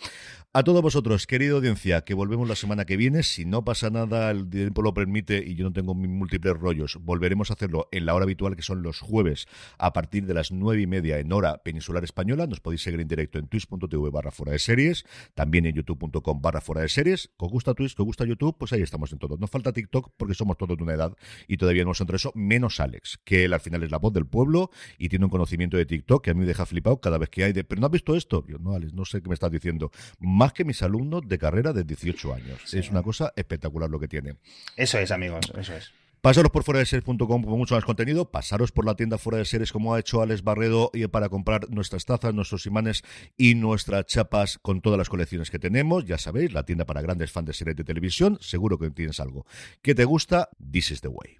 A 0.52 0.64
todos 0.64 0.82
vosotros 0.82 1.03
querida 1.26 1.52
audiencia, 1.52 2.02
que 2.02 2.14
volvemos 2.14 2.48
la 2.48 2.56
semana 2.56 2.84
que 2.84 2.96
viene. 2.96 3.22
Si 3.22 3.44
no 3.44 3.64
pasa 3.64 3.90
nada, 3.90 4.30
el 4.30 4.48
tiempo 4.48 4.82
lo 4.82 4.94
permite 4.94 5.44
y 5.46 5.54
yo 5.54 5.64
no 5.64 5.72
tengo 5.72 5.94
múltiples 5.94 6.54
rollos, 6.54 6.98
volveremos 7.00 7.50
a 7.50 7.54
hacerlo 7.54 7.88
en 7.92 8.06
la 8.06 8.14
hora 8.14 8.24
habitual, 8.24 8.56
que 8.56 8.62
son 8.62 8.82
los 8.82 9.00
jueves, 9.00 9.46
a 9.78 9.92
partir 9.92 10.26
de 10.26 10.34
las 10.34 10.50
nueve 10.50 10.82
y 10.82 10.86
media 10.86 11.18
en 11.18 11.32
hora 11.32 11.58
peninsular 11.58 12.02
española. 12.04 12.46
Nos 12.46 12.60
podéis 12.60 12.82
seguir 12.82 13.00
en 13.00 13.08
directo 13.08 13.38
en 13.38 13.48
twitch.tv 13.48 14.10
barra 14.10 14.30
fuera 14.30 14.52
de 14.52 14.58
series, 14.58 15.04
también 15.34 15.66
en 15.66 15.74
youtube.com 15.74 16.40
barra 16.40 16.60
fuera 16.60 16.80
de 16.80 16.88
series. 16.88 17.30
¿Os 17.36 17.50
gusta 17.50 17.74
Twitch? 17.74 17.94
¿Os 17.98 18.06
gusta 18.06 18.24
YouTube? 18.24 18.56
Pues 18.58 18.72
ahí 18.72 18.82
estamos 18.82 19.12
en 19.12 19.18
todo. 19.18 19.36
Nos 19.36 19.50
falta 19.50 19.72
TikTok 19.72 20.14
porque 20.16 20.34
somos 20.34 20.56
todos 20.56 20.76
de 20.76 20.82
una 20.82 20.94
edad 20.94 21.14
y 21.46 21.58
todavía 21.58 21.84
no 21.84 21.90
nos 21.90 22.00
entre 22.00 22.16
eso, 22.16 22.32
menos 22.34 22.80
Alex, 22.80 23.20
que 23.24 23.44
él 23.44 23.52
al 23.52 23.60
final 23.60 23.82
es 23.82 23.90
la 23.90 23.98
voz 23.98 24.12
del 24.12 24.26
pueblo 24.26 24.70
y 24.98 25.08
tiene 25.10 25.26
un 25.26 25.30
conocimiento 25.30 25.76
de 25.76 25.86
TikTok 25.86 26.24
que 26.24 26.30
a 26.30 26.34
mí 26.34 26.40
me 26.40 26.46
deja 26.46 26.66
flipado 26.66 27.00
cada 27.00 27.18
vez 27.18 27.28
que 27.28 27.44
hay 27.44 27.52
de, 27.52 27.62
pero 27.62 27.80
no 27.80 27.86
has 27.86 27.92
visto 27.92 28.16
esto. 28.16 28.44
Yo, 28.48 28.58
no, 28.58 28.72
Alex, 28.72 28.94
no 28.94 29.04
sé 29.04 29.22
qué 29.22 29.28
me 29.28 29.34
estás 29.34 29.50
diciendo. 29.50 29.90
Más 30.18 30.52
que 30.52 30.64
mis 30.64 30.82
alumnos 30.84 31.26
de 31.26 31.38
carrera 31.38 31.72
de 31.72 31.84
18 31.84 32.34
años. 32.34 32.60
Sí. 32.64 32.78
Es 32.78 32.90
una 32.90 33.02
cosa 33.02 33.32
espectacular 33.34 33.90
lo 33.90 33.98
que 33.98 34.08
tiene. 34.08 34.36
Eso 34.76 34.98
es, 34.98 35.10
amigos, 35.10 35.52
eso 35.56 35.74
es. 35.74 35.92
Pasaros 36.24 36.50
por 36.50 36.64
fuera 36.64 36.78
de 36.78 36.86
series.com 36.86 37.18
con 37.18 37.58
mucho 37.58 37.74
más 37.74 37.84
contenido. 37.84 38.30
Pasaros 38.30 38.72
por 38.72 38.86
la 38.86 38.96
tienda 38.96 39.18
fuera 39.18 39.36
de 39.36 39.44
series 39.44 39.72
como 39.72 39.92
ha 39.92 40.00
hecho 40.00 40.22
Alex 40.22 40.42
Barredo 40.42 40.90
y 40.94 41.06
para 41.06 41.28
comprar 41.28 41.68
nuestras 41.68 42.06
tazas, 42.06 42.32
nuestros 42.32 42.64
imanes 42.64 43.02
y 43.36 43.56
nuestras 43.56 44.06
chapas 44.06 44.58
con 44.62 44.80
todas 44.80 44.96
las 44.96 45.10
colecciones 45.10 45.50
que 45.50 45.58
tenemos. 45.58 46.06
Ya 46.06 46.16
sabéis, 46.16 46.54
la 46.54 46.64
tienda 46.64 46.86
para 46.86 47.02
grandes 47.02 47.30
fans 47.30 47.48
de 47.48 47.52
series 47.52 47.76
de 47.76 47.84
televisión. 47.84 48.38
Seguro 48.40 48.78
que 48.78 48.90
tienes 48.90 49.20
algo 49.20 49.44
que 49.82 49.94
te 49.94 50.06
gusta. 50.06 50.48
This 50.72 50.92
is 50.92 51.02
the 51.02 51.08
way. 51.08 51.36